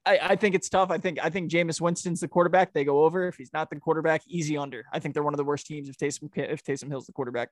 I, 0.06 0.20
I 0.22 0.36
think 0.36 0.54
it's 0.56 0.68
tough. 0.70 0.92
I 0.92 0.98
think 0.98 1.18
I 1.24 1.30
think 1.30 1.50
Jameis 1.50 1.80
Winston's 1.80 2.20
the 2.20 2.28
quarterback. 2.28 2.74
They 2.74 2.84
go 2.84 3.06
over. 3.06 3.28
If 3.28 3.36
he's 3.38 3.54
not 3.54 3.70
the 3.70 3.78
quarterback, 3.78 4.22
easy 4.28 4.58
under. 4.58 4.84
I 4.92 5.00
think 5.00 5.14
they're 5.14 5.24
one 5.24 5.34
of 5.34 5.38
the 5.38 5.44
worst 5.46 5.66
teams 5.66 5.88
if 5.88 5.98
Taysom 5.98 6.30
if 6.36 6.64
Taysom 6.64 6.90
Hill's 6.90 7.06
the 7.06 7.14
quarterback. 7.14 7.50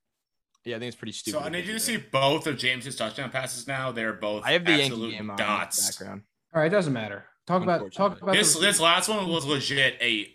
yeah, 0.65 0.76
I 0.76 0.80
think 0.80 0.90
it's 0.90 0.98
pretty 0.98 1.14
stupid. 1.14 1.40
So 1.40 1.45
I 1.45 1.49
need 1.49 1.65
you 1.65 1.73
to 1.73 1.80
see 1.80 1.98
both 1.98 2.48
of 2.48 2.56
Jameis's 2.57 2.95
touchdown 2.95 3.30
passes 3.30 3.68
now. 3.68 3.91
They're 3.91 4.14
both 4.14 4.44
I 4.45 4.52
have 4.52 4.65
the 4.65 4.72
Yankee 4.72 4.86
absolute 4.88 5.11
game 5.11 5.30
on 5.30 5.34
in 5.34 5.38
the 5.38 5.44
dots. 5.44 5.98
background. 5.98 6.23
All 6.53 6.61
right, 6.61 6.68
it 6.68 6.76
doesn't 6.76 6.94
matter. 6.94 7.26
Talk 7.48 7.64
about 7.64 7.91
talk 7.94 8.22
about 8.22 8.34
This 8.34 8.53
the, 8.53 8.60
this 8.60 8.80
last 8.80 9.07
one 9.07 9.28
was 9.30 9.45
legit 9.45 9.95
a 10.02 10.28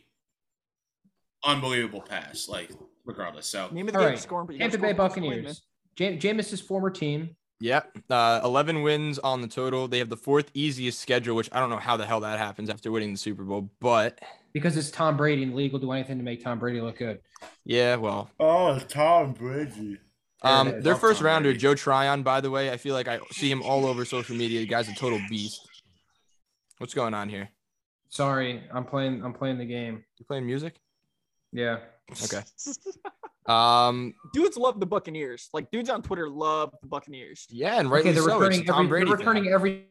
unbelievable 1.44 2.00
pass. 2.00 2.48
Like 2.48 2.70
regardless. 3.04 3.46
So 3.46 3.68
Name 3.70 3.88
of 3.88 3.92
the 3.92 3.98
All 3.98 4.04
game 4.06 4.12
right, 4.14 4.18
scoring, 4.18 4.46
but 4.46 4.54
you 4.54 4.58
gotta 4.60 4.72
Tampa 4.72 4.86
Bay 4.86 4.92
score 4.94 5.08
points 5.08 5.14
to 5.14 5.20
win, 5.20 5.30
man. 5.30 5.36
Buccaneers. 5.44 5.62
Jam- 5.96 6.18
Jameis's 6.18 6.60
former 6.60 6.90
team. 6.90 7.36
Yeah, 7.58 7.82
uh, 8.10 8.40
11 8.44 8.82
wins 8.82 9.18
on 9.18 9.40
the 9.40 9.48
total. 9.48 9.88
They 9.88 9.98
have 9.98 10.10
the 10.10 10.16
fourth 10.16 10.50
easiest 10.52 11.00
schedule, 11.00 11.34
which 11.34 11.48
I 11.52 11.60
don't 11.60 11.70
know 11.70 11.78
how 11.78 11.96
the 11.96 12.04
hell 12.04 12.20
that 12.20 12.38
happens 12.38 12.68
after 12.68 12.90
winning 12.90 13.12
the 13.12 13.18
Super 13.18 13.44
Bowl. 13.44 13.70
But 13.80 14.18
Because 14.52 14.76
it's 14.76 14.90
Tom 14.90 15.16
Brady 15.16 15.42
and 15.42 15.52
the 15.52 15.56
league 15.56 15.72
will 15.72 15.78
do 15.80 15.90
anything 15.92 16.18
to 16.18 16.24
make 16.24 16.44
Tom 16.44 16.58
Brady 16.58 16.82
look 16.82 16.98
good. 16.98 17.20
yeah, 17.64 17.96
well, 17.96 18.30
Oh, 18.38 18.78
Tom 18.78 19.32
Brady. 19.32 19.98
um, 20.42 20.66
There 20.68 20.74
it 20.76 20.78
is. 20.80 20.84
their 20.84 20.92
Love 20.94 21.00
first 21.00 21.20
Tom 21.20 21.26
rounder, 21.26 21.48
Brady. 21.48 21.58
Joe 21.60 21.74
Tryon, 21.74 22.22
by 22.22 22.42
the 22.42 22.50
way, 22.50 22.70
I 22.70 22.76
feel 22.76 22.94
like 22.94 23.08
I 23.08 23.20
see 23.32 23.50
him 23.50 23.62
all 23.62 23.86
over 23.86 24.04
social 24.04 24.36
media. 24.36 24.60
The 24.60 24.66
guy's 24.66 24.88
a 24.90 24.94
total 24.94 25.20
beast. 25.30 25.60
What's 26.76 26.92
going 26.92 27.14
on 27.14 27.30
here? 27.30 27.48
Sorry, 28.10 28.62
I'm 28.70 28.84
playing. 28.84 29.24
I'm 29.24 29.32
playing 29.32 29.56
the 29.58 29.64
game. 29.64 30.04
You 30.18 30.26
playing 30.26 30.44
music? 30.44 30.74
Yeah. 31.52 31.78
Okay. 32.22 32.42
Um. 33.48 34.14
dudes 34.32 34.56
love 34.56 34.80
the 34.80 34.86
Buccaneers. 34.86 35.48
Like 35.52 35.70
dudes 35.70 35.88
on 35.90 36.02
Twitter 36.02 36.28
love 36.28 36.72
the 36.82 36.88
Buccaneers. 36.88 37.46
Yeah, 37.50 37.78
and 37.78 37.90
rightly 37.90 38.10
okay, 38.10 38.14
they're 38.20 38.28
so. 38.28 38.42
It's 38.42 38.56
returning 38.58 38.64
Tom 38.66 38.76
every. 38.76 38.88
Brady. 38.88 39.06
They're 39.06 39.16
thing. 39.18 39.26
returning 39.26 39.52
every 39.52 39.86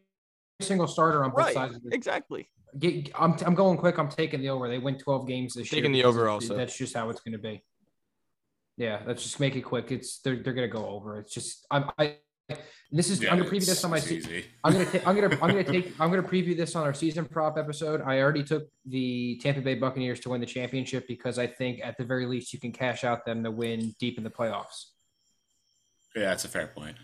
single 0.60 0.86
starter 0.86 1.24
on 1.24 1.30
both 1.30 1.38
Right. 1.38 1.54
sides. 1.54 1.76
Of 1.76 1.82
Exactly. 1.92 2.48
Get- 2.78 3.10
I'm, 3.18 3.36
I'm 3.44 3.54
going 3.54 3.78
quick. 3.78 3.98
I'm 3.98 4.08
taking 4.08 4.40
the 4.40 4.50
over. 4.50 4.68
They 4.68 4.78
win 4.78 4.98
12 4.98 5.26
games 5.26 5.54
this 5.54 5.72
year. 5.72 5.80
Taking 5.80 5.92
the 5.92 6.00
because 6.00 6.14
over 6.16 6.28
also. 6.28 6.56
That's 6.56 6.76
just 6.76 6.94
how 6.94 7.08
it's 7.10 7.20
going 7.20 7.32
to 7.32 7.38
be. 7.38 7.62
Yeah, 8.76 9.02
let's 9.06 9.22
just 9.22 9.40
make 9.40 9.56
it 9.56 9.62
quick. 9.62 9.90
It's 9.90 10.18
they're, 10.18 10.36
they're 10.36 10.52
going 10.52 10.68
to 10.68 10.72
go 10.76 10.86
over. 10.86 11.18
It's 11.18 11.32
just 11.32 11.66
I'm 11.70 11.90
I. 11.98 12.16
This 12.92 13.10
is 13.10 13.20
Yeah, 13.20 13.32
I'm 13.32 13.38
gonna 13.38 13.50
preview 13.50 13.66
this 13.66 13.84
on 13.84 13.90
my. 13.90 13.96
it's 13.96 14.06
se- 14.06 14.44
I'm 14.62 14.72
gonna 14.72 14.84
ta- 14.92 15.00
I'm 15.04 15.16
gonna 15.16 15.38
I'm 15.42 15.50
gonna 15.50 15.64
take 15.64 15.92
I'm 16.00 16.10
gonna 16.10 16.22
preview 16.22 16.56
this 16.56 16.76
on 16.76 16.84
our 16.84 16.94
season 16.94 17.24
prop 17.24 17.58
episode. 17.58 18.00
I 18.00 18.20
already 18.20 18.44
took 18.44 18.68
the 18.84 19.38
Tampa 19.42 19.60
Bay 19.60 19.74
Buccaneers 19.74 20.20
to 20.20 20.30
win 20.30 20.40
the 20.40 20.46
championship 20.46 21.08
because 21.08 21.38
I 21.38 21.48
think 21.48 21.80
at 21.82 21.98
the 21.98 22.04
very 22.04 22.26
least 22.26 22.52
you 22.52 22.60
can 22.60 22.72
cash 22.72 23.02
out 23.02 23.26
them 23.26 23.42
to 23.42 23.50
win 23.50 23.94
deep 23.98 24.18
in 24.18 24.24
the 24.24 24.30
playoffs. 24.30 24.86
Yeah, 26.14 26.26
that's 26.26 26.44
a 26.44 26.48
fair 26.48 26.68
point. 26.68 26.96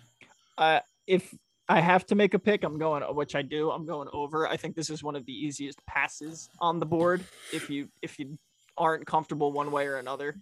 Uh, 0.57 0.81
if 1.07 1.35
I 1.69 1.81
have 1.81 2.07
to 2.07 2.15
make 2.15 2.35
a 2.35 2.39
pick, 2.39 2.63
I'm 2.63 2.79
going, 2.79 3.03
which 3.15 3.35
I 3.35 3.43
do. 3.43 3.71
I'm 3.71 3.85
going 3.85 4.09
over. 4.13 4.47
I 4.47 4.57
think 4.57 4.77
this 4.77 4.89
is 4.89 5.03
one 5.03 5.17
of 5.17 5.27
the 5.27 5.33
easiest 5.33 5.85
passes 5.87 6.49
on 6.61 6.79
the 6.79 6.87
board. 6.87 7.25
If 7.53 7.69
you 7.69 7.89
if 8.03 8.21
you 8.21 8.39
aren't 8.79 9.05
comfortable 9.05 9.53
one 9.53 9.73
way 9.73 9.87
or 9.89 9.97
another, 9.97 10.37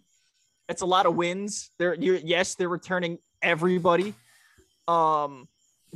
it's 0.68 0.82
a 0.82 0.86
lot 0.86 1.06
of 1.06 1.16
wins. 1.16 1.70
They're 1.78 1.94
you 1.94 2.20
yes, 2.22 2.56
they're 2.56 2.68
returning 2.68 3.18
everybody. 3.40 4.14
Um, 4.90 5.48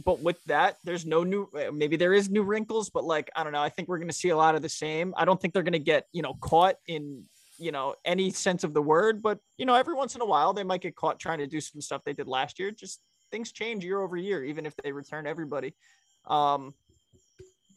but 0.04 0.20
with 0.20 0.42
that, 0.44 0.78
there's 0.84 1.06
no 1.06 1.22
new. 1.24 1.48
uh, 1.56 1.70
Maybe 1.72 1.96
there 1.96 2.12
is 2.12 2.28
new 2.28 2.42
wrinkles, 2.42 2.90
but 2.90 3.04
like 3.04 3.30
I 3.36 3.42
don't 3.44 3.52
know. 3.52 3.62
I 3.62 3.68
think 3.68 3.88
we're 3.88 3.98
going 3.98 4.08
to 4.08 4.14
see 4.14 4.30
a 4.30 4.36
lot 4.36 4.54
of 4.54 4.62
the 4.62 4.68
same. 4.68 5.14
I 5.16 5.24
don't 5.24 5.40
think 5.40 5.54
they're 5.54 5.62
going 5.62 5.72
to 5.72 5.78
get 5.94 6.06
you 6.12 6.22
know 6.22 6.34
caught 6.40 6.76
in 6.86 7.24
you 7.58 7.70
know 7.72 7.94
any 8.04 8.30
sense 8.30 8.64
of 8.64 8.74
the 8.74 8.82
word, 8.82 9.22
but 9.22 9.38
you 9.56 9.66
know 9.66 9.74
every 9.74 9.94
once 9.94 10.14
in 10.16 10.20
a 10.20 10.26
while 10.26 10.52
they 10.52 10.64
might 10.64 10.80
get 10.80 10.96
caught 10.96 11.18
trying 11.20 11.38
to 11.38 11.46
do 11.46 11.60
some 11.60 11.80
stuff 11.80 12.02
they 12.04 12.12
did 12.12 12.26
last 12.26 12.58
year. 12.58 12.70
Just 12.72 13.00
things 13.30 13.52
change 13.52 13.84
year 13.84 14.00
over 14.00 14.16
year, 14.16 14.44
even 14.44 14.66
if 14.66 14.74
they 14.82 14.92
return 14.92 15.26
everybody. 15.26 15.74
Um, 16.26 16.74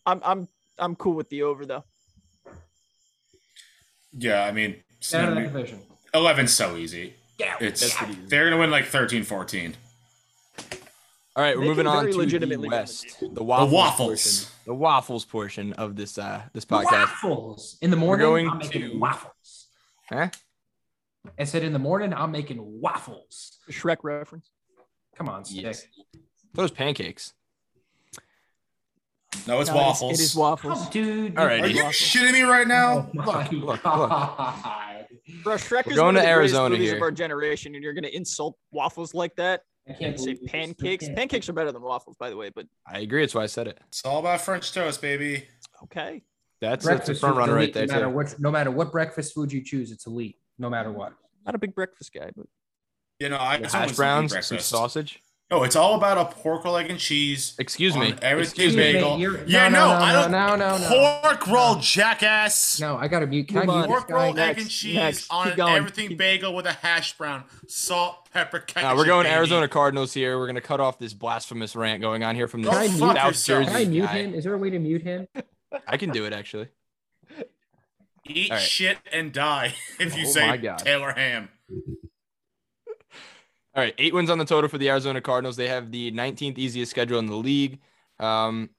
I'm 0.05 0.21
I'm 0.23 0.47
I'm 0.79 0.95
cool 0.95 1.13
with 1.13 1.29
the 1.29 1.43
over 1.43 1.65
though. 1.65 1.83
Yeah, 4.17 4.43
I 4.43 4.51
mean, 4.51 4.77
Get 5.11 5.21
out 5.21 5.29
of 5.29 5.35
that 5.35 5.53
division. 5.53 5.81
11's 6.13 6.53
so 6.53 6.75
easy. 6.77 7.13
Yeah, 7.37 7.55
It's 7.59 7.81
That's 7.95 8.09
easy. 8.11 8.19
they're 8.27 8.45
gonna 8.49 8.59
win 8.59 8.71
like 8.71 8.85
13, 8.85 9.23
14. 9.23 9.75
All 11.37 11.43
right, 11.43 11.55
we're 11.55 11.65
moving 11.65 11.85
on 11.85 12.05
to 12.07 12.11
the 12.11 12.17
legitimately 12.17 12.67
the 12.67 12.75
West, 12.75 13.19
the 13.19 13.43
waffles, 13.43 13.71
waffles. 13.71 14.09
portion, 14.09 14.51
the 14.65 14.73
waffles 14.73 15.23
portion 15.25 15.73
of 15.73 15.95
this 15.95 16.17
uh 16.17 16.41
this 16.51 16.65
podcast. 16.65 16.91
waffles 16.91 17.77
in 17.79 17.91
the 17.91 17.95
morning. 17.95 18.25
going 18.25 18.49
I'm 18.49 18.57
making 18.57 18.81
to- 18.89 18.97
waffles. 18.97 19.67
Huh? 20.09 20.29
I 21.37 21.43
said 21.43 21.61
in 21.63 21.73
the 21.73 21.79
morning 21.79 22.11
I'm 22.11 22.31
making 22.31 22.57
waffles. 22.81 23.59
Shrek 23.69 23.97
reference. 24.01 24.49
Come 25.15 25.29
on, 25.29 25.45
stick. 25.45 25.61
Yes. 25.63 25.85
Those 26.55 26.71
pancakes. 26.71 27.33
No, 29.45 29.59
it's 29.61 29.69
No, 29.69 29.75
waffles. 29.75 30.19
It 30.19 30.23
is 30.23 30.35
waffles. 30.35 30.79
Oh, 30.87 30.89
dude. 30.91 31.35
Alrighty. 31.35 31.61
Are 31.61 31.67
you 31.67 31.83
shitting 31.83 32.33
me 32.33 32.41
right 32.41 32.67
now? 32.67 33.09
Oh 33.09 33.09
my 33.13 33.43
Look, 33.43 33.51
look, 33.51 33.63
look. 33.67 33.83
God. 33.83 35.05
Bro, 35.43 35.55
Shrek 35.57 35.85
We're 35.85 35.91
is 35.91 35.97
going 35.97 36.15
one 36.15 36.15
of 36.17 36.21
to 36.23 36.27
the 36.27 36.33
greatest 36.33 36.55
Arizona 36.55 36.69
movies 36.71 36.87
here. 36.89 36.95
of 36.95 37.01
our 37.03 37.11
generation, 37.11 37.75
and 37.75 37.83
you're 37.83 37.93
gonna 37.93 38.07
insult 38.07 38.57
waffles 38.71 39.13
like 39.13 39.35
that 39.35 39.61
I 39.89 39.93
can't 39.93 40.19
say 40.19 40.33
believe 40.33 40.49
pancakes. 40.51 41.07
Pancakes 41.09 41.49
are 41.49 41.53
better 41.53 41.71
than 41.71 41.81
waffles, 41.81 42.15
by 42.17 42.29
the 42.29 42.37
way. 42.37 42.49
But 42.49 42.67
I 42.85 42.99
agree. 42.99 43.21
That's 43.21 43.35
why 43.35 43.43
I 43.43 43.47
said 43.47 43.67
it. 43.67 43.79
It's 43.87 44.03
all 44.05 44.19
about 44.19 44.41
French 44.41 44.71
toast, 44.73 45.01
baby. 45.01 45.47
okay, 45.83 46.23
That's, 46.61 46.85
that's 46.85 47.09
a 47.09 47.15
front 47.15 47.35
food's 47.35 47.47
runner 47.47 47.53
right 47.53 47.73
there 47.73 47.87
no 47.87 47.93
matter 47.93 48.05
too. 48.05 48.11
what, 48.11 48.35
no 48.39 48.51
matter 48.51 48.71
what 48.71 48.91
breakfast 48.91 49.33
food 49.33 49.51
you 49.51 49.63
choose, 49.63 49.91
it's 49.91 50.05
elite. 50.07 50.37
No 50.59 50.69
matter 50.69 50.91
what. 50.91 51.13
not 51.45 51.55
a 51.55 51.59
big 51.59 51.75
breakfast 51.75 52.13
guy, 52.13 52.31
but 52.35 52.47
You 53.19 53.29
know, 53.29 53.37
I 53.39 53.57
The 53.57 53.69
hash 53.69 53.95
browns, 53.95 54.45
some 54.45 54.59
sausage. 54.59 55.21
No, 55.49 55.63
it's 55.63 55.77
all 55.77 55.95
about 55.95 56.17
a 56.17 56.25
pork 56.25 56.65
roll, 56.65 56.75
egg, 56.75 56.89
and 56.89 56.99
cheese. 56.99 57.55
Excuse 57.57 57.95
me. 57.95 58.13
everything 58.21 58.41
Excuse 58.65 58.75
me. 58.75 58.81
bagel. 58.93 59.17
You're- 59.17 59.39
yeah, 59.47 59.69
no, 59.69 59.79
no, 59.79 59.87
no, 59.87 59.93
I 60.03 60.11
no, 60.11 60.21
don't. 60.23 60.31
no, 60.31 60.55
no, 60.57 60.77
no. 60.77 61.21
Pork 61.21 61.47
roll, 61.47 61.75
jackass. 61.75 62.81
No, 62.81 62.97
I 62.97 63.07
gotta 63.07 63.27
mute. 63.27 63.47
Can 63.47 63.65
Move 63.65 63.69
I 63.69 63.77
mute 63.77 63.87
Pork 63.87 64.09
roll, 64.09 64.33
guy? 64.33 64.49
egg, 64.49 64.57
and 64.59 64.69
cheese 64.69 64.95
next. 64.95 65.27
on 65.31 65.47
an 65.49 65.59
everything 65.61 66.09
Keep- 66.09 66.17
bagel 66.17 66.53
with 66.53 66.65
a 66.65 66.73
hash 66.73 67.17
brown, 67.17 67.45
salt, 67.65 68.29
pepper, 68.33 68.59
ketchup. 68.59 68.91
Uh, 68.91 68.95
we're 68.97 69.05
going 69.05 69.23
baby. 69.23 69.35
Arizona 69.35 69.69
Cardinals 69.69 70.13
here. 70.13 70.37
We're 70.37 70.47
gonna 70.47 70.59
cut 70.59 70.81
off 70.81 70.99
this 70.99 71.13
blasphemous 71.13 71.77
rant 71.77 72.01
going 72.01 72.25
on 72.25 72.35
here 72.35 72.49
from 72.49 72.61
the 72.63 72.69
this 72.71 72.99
fuck 72.99 73.15
South 73.15 73.27
yourself. 73.27 73.63
Jersey 73.63 73.71
Can 73.71 73.75
I 73.75 73.85
mute 73.89 74.05
guy. 74.05 74.17
him? 74.17 74.33
Is 74.33 74.43
there 74.43 74.53
a 74.53 74.57
way 74.57 74.69
to 74.69 74.79
mute 74.79 75.01
him? 75.03 75.29
I 75.87 75.95
can 75.95 76.09
do 76.09 76.25
it 76.25 76.33
actually. 76.33 76.67
Eat 78.25 78.51
All 78.51 78.57
right. 78.57 78.61
shit 78.61 78.97
and 79.13 79.31
die 79.31 79.75
if 79.99 80.17
you 80.17 80.25
Oh 80.27 80.29
say. 80.29 80.75
Taylor 80.79 81.13
Ham. 81.13 81.47
All 83.77 83.83
right, 83.83 83.93
eight 83.99 84.11
wins 84.11 84.31
on 84.31 84.39
the 84.39 84.45
total 84.45 84.67
for 84.67 84.79
the 84.79 84.89
Arizona 84.89 85.21
Cardinals. 85.21 85.55
They 85.55 85.67
have 85.67 85.91
the 85.91 86.11
19th 86.11 86.57
easiest 86.57 86.89
schedule 86.89 87.19
in 87.19 87.27
the 87.27 87.35
league. 87.35 87.77
Um, 88.19 88.71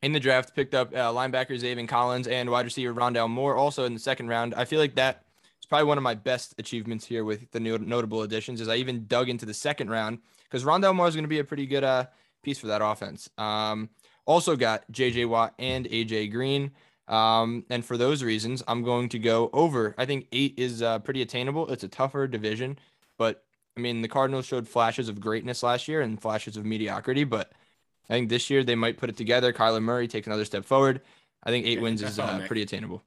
in 0.00 0.12
the 0.12 0.20
draft, 0.20 0.56
picked 0.56 0.74
up 0.74 0.94
uh, 0.94 1.12
linebacker 1.12 1.50
Zaven 1.50 1.86
Collins 1.86 2.26
and 2.26 2.48
wide 2.48 2.64
receiver 2.64 2.94
Rondale 2.94 3.28
Moore 3.28 3.56
also 3.56 3.84
in 3.84 3.92
the 3.92 4.00
second 4.00 4.28
round. 4.28 4.54
I 4.54 4.64
feel 4.64 4.80
like 4.80 4.94
that 4.94 5.24
is 5.60 5.66
probably 5.66 5.84
one 5.84 5.98
of 5.98 6.02
my 6.02 6.14
best 6.14 6.54
achievements 6.56 7.04
here 7.04 7.26
with 7.26 7.50
the 7.50 7.60
new 7.60 7.76
notable 7.76 8.22
additions. 8.22 8.62
Is 8.62 8.68
I 8.68 8.76
even 8.76 9.04
dug 9.06 9.28
into 9.28 9.44
the 9.44 9.52
second 9.52 9.90
round 9.90 10.18
because 10.44 10.64
Rondale 10.64 10.94
Moore 10.94 11.08
is 11.08 11.14
going 11.14 11.24
to 11.24 11.28
be 11.28 11.40
a 11.40 11.44
pretty 11.44 11.66
good 11.66 11.84
uh, 11.84 12.06
piece 12.42 12.58
for 12.58 12.68
that 12.68 12.80
offense. 12.82 13.28
Um, 13.36 13.90
also 14.24 14.56
got 14.56 14.90
J.J. 14.90 15.26
Watt 15.26 15.52
and 15.58 15.86
A.J. 15.90 16.28
Green. 16.28 16.70
Um, 17.06 17.66
and 17.68 17.84
for 17.84 17.98
those 17.98 18.22
reasons, 18.22 18.62
I'm 18.66 18.82
going 18.82 19.10
to 19.10 19.18
go 19.18 19.50
over. 19.52 19.94
I 19.98 20.06
think 20.06 20.28
eight 20.32 20.54
is 20.56 20.80
uh, 20.80 21.00
pretty 21.00 21.20
attainable. 21.20 21.70
It's 21.70 21.84
a 21.84 21.88
tougher 21.88 22.26
division, 22.26 22.78
but 23.18 23.44
I 23.76 23.80
mean, 23.80 24.02
the 24.02 24.08
Cardinals 24.08 24.46
showed 24.46 24.68
flashes 24.68 25.08
of 25.08 25.20
greatness 25.20 25.62
last 25.62 25.88
year 25.88 26.00
and 26.02 26.20
flashes 26.20 26.56
of 26.56 26.64
mediocrity, 26.66 27.24
but 27.24 27.52
I 28.10 28.14
think 28.14 28.28
this 28.28 28.50
year 28.50 28.62
they 28.64 28.74
might 28.74 28.98
put 28.98 29.08
it 29.08 29.16
together. 29.16 29.52
Kyler 29.52 29.82
Murray 29.82 30.08
takes 30.08 30.26
another 30.26 30.44
step 30.44 30.64
forward. 30.64 31.00
I 31.42 31.50
think 31.50 31.66
eight 31.66 31.78
Yeah, 31.78 31.82
wins 31.82 32.02
is 32.02 32.18
uh, 32.18 32.44
pretty 32.46 32.62
attainable. 32.62 33.02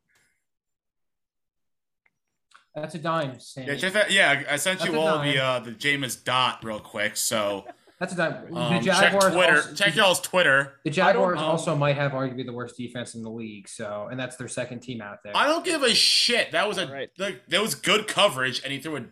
That's 2.73 2.95
a 2.95 2.99
dime, 2.99 3.39
Sammy. 3.39 3.67
Yeah, 3.67 3.75
check 3.75 3.93
that. 3.93 4.11
Yeah, 4.11 4.43
I 4.49 4.57
sent 4.57 4.79
That's 4.79 4.91
you 4.91 4.99
all 4.99 5.17
nine. 5.19 5.33
the 5.33 5.41
uh, 5.41 5.59
the 5.59 5.71
Jameis 5.71 6.21
dot 6.21 6.63
real 6.63 6.79
quick. 6.79 7.15
So 7.15 7.65
That's 7.99 8.11
a 8.11 8.17
dime. 8.17 8.53
um, 8.57 8.73
the 8.83 8.91
check 8.91 8.99
Jaguars 9.13 9.33
Twitter. 9.33 9.55
also, 9.55 9.73
check 9.75 9.95
y'all's 9.95 10.19
Twitter. 10.19 10.73
the 10.83 10.89
Jaguars 10.89 11.39
also 11.39 11.73
might 11.77 11.95
have 11.95 12.11
arguably 12.11 12.45
the 12.45 12.51
worst 12.51 12.75
defense 12.75 13.15
in 13.15 13.21
the 13.23 13.29
league. 13.29 13.69
So, 13.69 14.09
and 14.11 14.19
that's 14.19 14.35
their 14.35 14.49
second 14.49 14.81
team 14.81 14.99
out 15.01 15.19
there. 15.23 15.31
I 15.37 15.45
don't 15.47 15.63
give 15.63 15.83
a 15.83 15.93
shit. 15.93 16.51
That 16.51 16.67
was 16.67 16.77
a 16.77 16.87
Right. 16.87 17.09
like, 17.17 17.43
that 17.47 17.61
was 17.61 17.75
good 17.75 18.09
coverage, 18.09 18.61
and 18.63 18.73
he 18.73 18.79
threw 18.79 18.97
a 18.97 19.05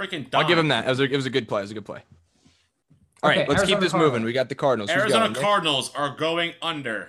freaking. 0.00 0.30
Dime. 0.30 0.42
I'll 0.42 0.48
give 0.48 0.58
him 0.58 0.68
that. 0.68 0.86
It 0.86 0.88
was 0.88 1.00
a, 1.00 1.04
it 1.04 1.16
was 1.16 1.26
a 1.26 1.30
good 1.30 1.48
play. 1.48 1.60
It 1.60 1.64
was 1.64 1.70
a 1.70 1.74
good 1.74 1.84
play. 1.86 2.02
All 3.22 3.30
right, 3.30 3.38
Okay, 3.40 3.48
let's 3.48 3.62
keep 3.64 3.80
this 3.80 3.92
Cardinals. 3.92 4.12
moving. 4.12 4.24
We 4.26 4.32
got 4.32 4.48
the 4.50 4.54
Cardinals. 4.54 4.90
Who's 4.90 5.00
Arizona 5.00 5.20
going, 5.24 5.32
Nick? 5.32 5.42
Cardinals 5.42 5.94
are 5.94 6.14
going 6.16 6.52
under 6.60 7.08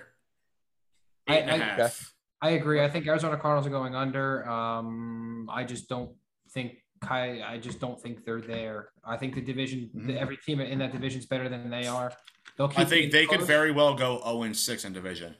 I- 1.28 1.36
and 1.36 1.50
a 1.50 1.54
I- 1.54 1.58
half. 1.58 2.12
I 2.42 2.50
agree. 2.50 2.80
I 2.82 2.88
think 2.88 3.06
Arizona 3.06 3.36
Cardinals 3.38 3.66
are 3.66 3.70
going 3.70 3.94
under. 3.94 4.48
Um, 4.48 5.48
I 5.50 5.64
just 5.64 5.88
don't 5.88 6.10
think 6.52 6.74
Kai. 7.02 7.42
I 7.42 7.58
just 7.58 7.80
don't 7.80 8.00
think 8.00 8.24
they're 8.24 8.40
there. 8.40 8.90
I 9.04 9.16
think 9.16 9.34
the 9.34 9.40
division, 9.40 9.90
the, 9.94 10.12
Mhm. 10.14 10.16
every 10.20 10.36
team 10.38 10.60
in 10.60 10.78
that 10.78 10.92
division 10.92 11.18
is 11.20 11.26
better 11.26 11.48
than 11.48 11.68
they 11.70 11.86
are. 11.86 12.12
They'll 12.56 12.68
keep 12.68 12.78
I 12.78 12.84
think 12.84 13.06
it 13.06 13.12
they 13.12 13.26
could 13.26 13.42
very 13.42 13.70
well 13.72 13.94
go 13.94 14.18
0 14.22 14.42
and 14.44 14.56
6 14.56 14.84
in 14.84 14.92
division. 14.92 15.34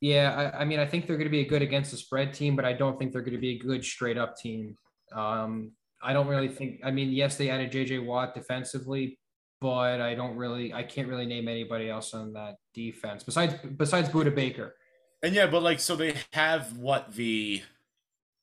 Yeah, 0.00 0.52
I, 0.54 0.60
I 0.60 0.64
mean, 0.64 0.78
I 0.78 0.86
think 0.86 1.06
they're 1.06 1.16
going 1.16 1.28
to 1.28 1.30
be 1.32 1.40
a 1.40 1.46
good 1.48 1.62
against 1.62 1.90
the 1.90 1.96
spread 1.96 2.32
team, 2.34 2.56
but 2.56 2.64
I 2.64 2.72
don't 2.72 2.98
think 2.98 3.12
they're 3.12 3.22
going 3.22 3.34
to 3.34 3.40
be 3.40 3.50
a 3.50 3.58
good 3.58 3.84
straight 3.84 4.16
up 4.18 4.36
team. 4.36 4.76
Um, 5.12 5.72
I 6.02 6.12
don't 6.12 6.26
really 6.26 6.48
think. 6.48 6.80
I 6.84 6.90
mean, 6.90 7.10
yes, 7.10 7.36
they 7.36 7.48
added 7.50 7.70
JJ 7.72 8.04
Watt 8.04 8.34
defensively, 8.34 9.18
but 9.60 10.00
I 10.00 10.14
don't 10.14 10.36
really. 10.36 10.72
I 10.72 10.82
can't 10.82 11.08
really 11.08 11.26
name 11.26 11.48
anybody 11.48 11.88
else 11.90 12.14
on 12.14 12.32
that 12.32 12.56
defense 12.74 13.22
besides 13.22 13.54
besides 13.76 14.08
Budda 14.08 14.34
Baker. 14.34 14.74
And 15.22 15.34
yeah, 15.34 15.46
but 15.46 15.62
like 15.62 15.78
so 15.80 15.94
they 15.96 16.14
have 16.32 16.76
what 16.78 17.12
the 17.14 17.62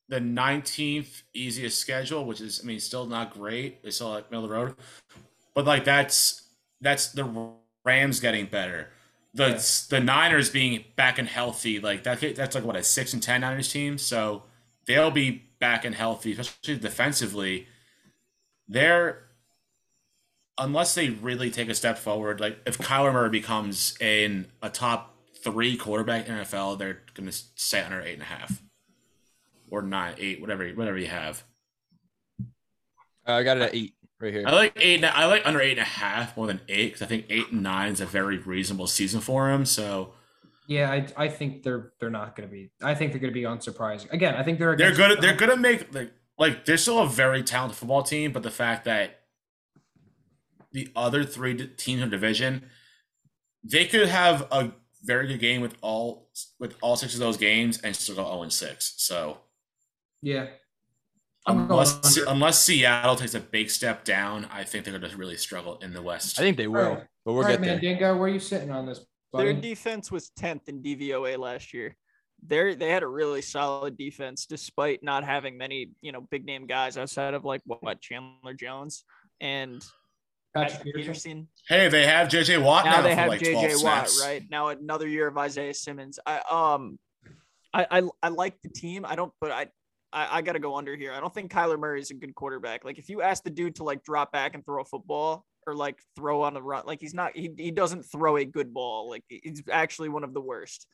the 0.07 0.19
19th 0.19 1.23
easiest 1.33 1.79
schedule, 1.79 2.25
which 2.25 2.41
is 2.41 2.61
I 2.63 2.65
mean 2.67 2.79
still 2.79 3.05
not 3.05 3.33
great. 3.33 3.83
They 3.83 3.91
still 3.91 4.09
like 4.09 4.31
middle 4.31 4.45
of 4.45 4.49
the 4.49 4.55
road. 4.55 4.75
But 5.53 5.65
like 5.65 5.83
that's 5.83 6.43
that's 6.81 7.11
the 7.11 7.51
Rams 7.83 8.19
getting 8.19 8.45
better. 8.45 8.89
The 9.33 9.49
Yeah. 9.49 9.61
the 9.89 9.99
Niners 9.99 10.49
being 10.49 10.85
back 10.95 11.19
and 11.19 11.27
healthy, 11.27 11.79
like 11.79 12.03
that 12.03 12.21
that's 12.35 12.55
like 12.55 12.63
what 12.63 12.75
a 12.77 12.83
6 12.83 13.13
and 13.13 13.21
10 13.21 13.41
Niners 13.41 13.71
team, 13.71 13.97
so 13.97 14.43
they'll 14.85 15.11
be 15.11 15.48
back 15.59 15.85
and 15.85 15.95
healthy, 15.95 16.33
especially 16.33 16.77
defensively. 16.77 17.67
They're 18.67 19.23
unless 20.57 20.93
they 20.93 21.09
really 21.09 21.49
take 21.49 21.69
a 21.69 21.75
step 21.75 21.97
forward, 21.97 22.39
like 22.39 22.59
if 22.65 22.77
Kyler 22.77 23.13
Murray 23.13 23.29
becomes 23.29 23.97
in 24.01 24.47
a 24.61 24.69
top 24.69 25.15
three 25.43 25.77
quarterback 25.77 26.27
in 26.27 26.35
NFL, 26.35 26.77
they're 26.77 27.01
gonna 27.13 27.31
stay 27.31 27.81
under 27.81 28.01
eight 28.01 28.13
and 28.13 28.21
a 28.21 28.25
half 28.25 28.61
or 29.71 29.81
nine, 29.81 30.15
eight, 30.17 30.41
whatever, 30.41 30.67
whatever 30.69 30.97
you 30.97 31.07
have. 31.07 31.43
Uh, 33.27 33.33
I 33.33 33.43
got 33.43 33.57
it 33.57 33.63
at 33.63 33.75
eight 33.75 33.93
right 34.19 34.33
here. 34.33 34.43
I 34.45 34.51
like 34.51 34.73
eight. 34.75 35.03
I 35.03 35.25
like 35.25 35.45
under 35.45 35.61
eight 35.61 35.71
and 35.71 35.79
a 35.79 35.83
half 35.83 36.35
more 36.35 36.47
than 36.47 36.61
eight 36.67 36.87
because 36.87 37.01
I 37.01 37.05
think 37.05 37.25
eight 37.29 37.51
and 37.51 37.63
nine 37.63 37.91
is 37.91 38.01
a 38.01 38.05
very 38.05 38.37
reasonable 38.37 38.87
season 38.87 39.21
for 39.21 39.49
him. 39.51 39.65
So 39.65 40.13
Yeah, 40.69 40.91
I, 40.91 41.07
I 41.25 41.27
think 41.29 41.63
they're 41.63 41.93
they're 41.99 42.11
not 42.11 42.35
going 42.35 42.47
to 42.47 42.53
be. 42.53 42.69
I 42.83 42.93
think 42.93 43.11
they're 43.11 43.19
going 43.19 43.33
to 43.33 43.39
be 43.39 43.45
unsurprising. 43.45 44.13
Again, 44.13 44.35
I 44.35 44.43
think 44.43 44.59
they're 44.59 44.77
They're 44.77 44.91
against- 44.91 45.15
good. 45.15 45.21
They're 45.21 45.35
gonna 45.35 45.57
make 45.57 45.91
like 45.95 46.11
like 46.37 46.63
they're 46.65 46.77
still 46.77 46.99
a 46.99 47.07
very 47.07 47.41
talented 47.41 47.75
football 47.75 48.03
team, 48.03 48.31
but 48.31 48.43
the 48.43 48.51
fact 48.51 48.85
that 48.85 49.21
the 50.71 50.89
other 50.95 51.23
three 51.23 51.55
teams 51.55 52.03
in 52.03 52.09
the 52.09 52.15
division, 52.15 52.69
they 53.63 53.85
could 53.85 54.07
have 54.09 54.47
a 54.51 54.71
very 55.03 55.25
good 55.27 55.39
game 55.39 55.61
with 55.61 55.75
all 55.81 56.29
with 56.59 56.75
all 56.81 56.95
six 56.95 57.15
of 57.15 57.19
those 57.19 57.37
games 57.37 57.81
and 57.81 57.95
still 57.95 58.15
go 58.15 58.23
zero 58.25 58.43
and 58.43 58.53
six. 58.53 58.93
So 58.97 59.39
Yeah, 60.21 60.49
unless 61.47 62.15
unless 62.27 62.61
Seattle 62.61 63.15
takes 63.15 63.33
a 63.33 63.39
big 63.39 63.71
step 63.71 64.03
down, 64.05 64.45
I 64.51 64.63
think 64.65 64.85
they're 64.85 64.97
gonna 64.99 65.15
really 65.17 65.37
struggle 65.37 65.79
in 65.81 65.93
the 65.93 66.01
West. 66.03 66.37
I 66.39 66.43
think 66.43 66.57
they 66.57 66.67
will, 66.67 66.79
Alright. 66.79 67.07
but 67.25 67.33
we'll 67.33 67.37
All 67.43 67.49
right, 67.49 67.53
get 67.53 67.61
there. 67.61 67.71
man, 67.73 67.81
Dingo, 67.81 68.13
where 68.17 68.25
are 68.29 68.33
you 68.33 68.39
sitting 68.39 68.69
on 68.69 68.85
this? 68.85 68.99
Their 69.33 69.53
defense 69.53 70.11
was 70.11 70.31
10th 70.39 70.67
in 70.67 70.81
DVOA 70.81 71.37
last 71.37 71.73
year. 71.73 71.95
They 72.45 72.73
they 72.73 72.89
had 72.89 73.03
a 73.03 73.07
really 73.07 73.41
solid 73.41 73.97
defense 73.97 74.45
despite 74.45 75.03
not 75.03 75.23
having 75.23 75.57
many, 75.57 75.91
you 76.01 76.11
know, 76.11 76.21
big 76.31 76.45
name 76.45 76.67
guys 76.67 76.97
outside 76.97 77.33
of 77.33 77.43
like 77.43 77.61
what, 77.65 77.83
what 77.83 78.01
Chandler 78.01 78.53
Jones 78.53 79.03
and 79.41 79.85
Patrick 80.55 80.77
Patrick 80.77 80.95
Peterson. 80.95 81.03
Peterson. 81.03 81.47
hey, 81.67 81.89
they 81.89 82.05
have 82.07 82.29
JJ 82.29 82.63
Watt 82.63 82.85
now, 82.85 82.97
Now 82.97 83.01
they 83.01 83.13
have 83.15 83.27
like 83.27 83.41
JJ 83.41 83.83
Watt, 83.83 84.09
snaps. 84.09 84.21
right? 84.23 84.43
Now 84.49 84.69
another 84.69 85.07
year 85.07 85.27
of 85.27 85.37
Isaiah 85.37 85.73
Simmons. 85.73 86.17
I 86.25 86.41
um 86.49 86.97
I 87.73 87.85
I, 87.91 88.03
I 88.23 88.29
like 88.29 88.59
the 88.61 88.69
team. 88.69 89.05
I 89.05 89.15
don't 89.15 89.33
but 89.41 89.51
I 89.51 89.67
I, 90.11 90.37
I 90.37 90.41
gotta 90.41 90.59
go 90.59 90.75
under 90.75 90.95
here. 90.95 91.11
I 91.13 91.19
don't 91.19 91.33
think 91.33 91.51
Kyler 91.51 91.77
Murray 91.77 92.01
is 92.01 92.09
a 92.09 92.15
good 92.15 92.33
quarterback. 92.33 92.83
Like 92.85 92.97
if 92.97 93.09
you 93.09 93.21
ask 93.21 93.43
the 93.43 93.51
dude 93.51 93.75
to 93.75 93.83
like 93.83 94.03
drop 94.03 94.31
back 94.31 94.55
and 94.55 94.65
throw 94.65 94.81
a 94.81 94.85
football 94.85 95.45
or 95.67 95.75
like 95.75 95.99
throw 96.15 96.41
on 96.43 96.53
the 96.53 96.61
run, 96.61 96.83
like 96.85 96.99
he's 96.99 97.13
not 97.13 97.35
he, 97.35 97.51
he 97.57 97.71
doesn't 97.71 98.03
throw 98.03 98.37
a 98.37 98.45
good 98.45 98.73
ball. 98.73 99.09
Like 99.09 99.23
he's 99.27 99.63
actually 99.71 100.09
one 100.09 100.23
of 100.23 100.33
the 100.33 100.41
worst. 100.41 100.87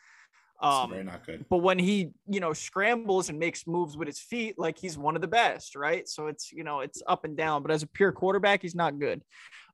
Um 0.61 0.91
very 0.91 1.03
not 1.03 1.25
good. 1.25 1.45
but 1.49 1.57
when 1.57 1.77
he 1.77 2.11
you 2.27 2.39
know 2.39 2.53
scrambles 2.53 3.29
and 3.29 3.37
makes 3.37 3.67
moves 3.67 3.97
with 3.97 4.07
his 4.07 4.19
feet 4.19 4.55
like 4.57 4.77
he's 4.77 4.97
one 4.97 5.17
of 5.17 5.21
the 5.21 5.27
best 5.27 5.75
right 5.75 6.07
so 6.07 6.27
it's 6.27 6.49
you 6.53 6.63
know 6.63 6.79
it's 6.79 7.03
up 7.07 7.25
and 7.25 7.35
down 7.35 7.61
but 7.61 7.71
as 7.71 7.83
a 7.83 7.87
pure 7.87 8.13
quarterback 8.13 8.61
he's 8.61 8.73
not 8.73 8.97
good 8.97 9.21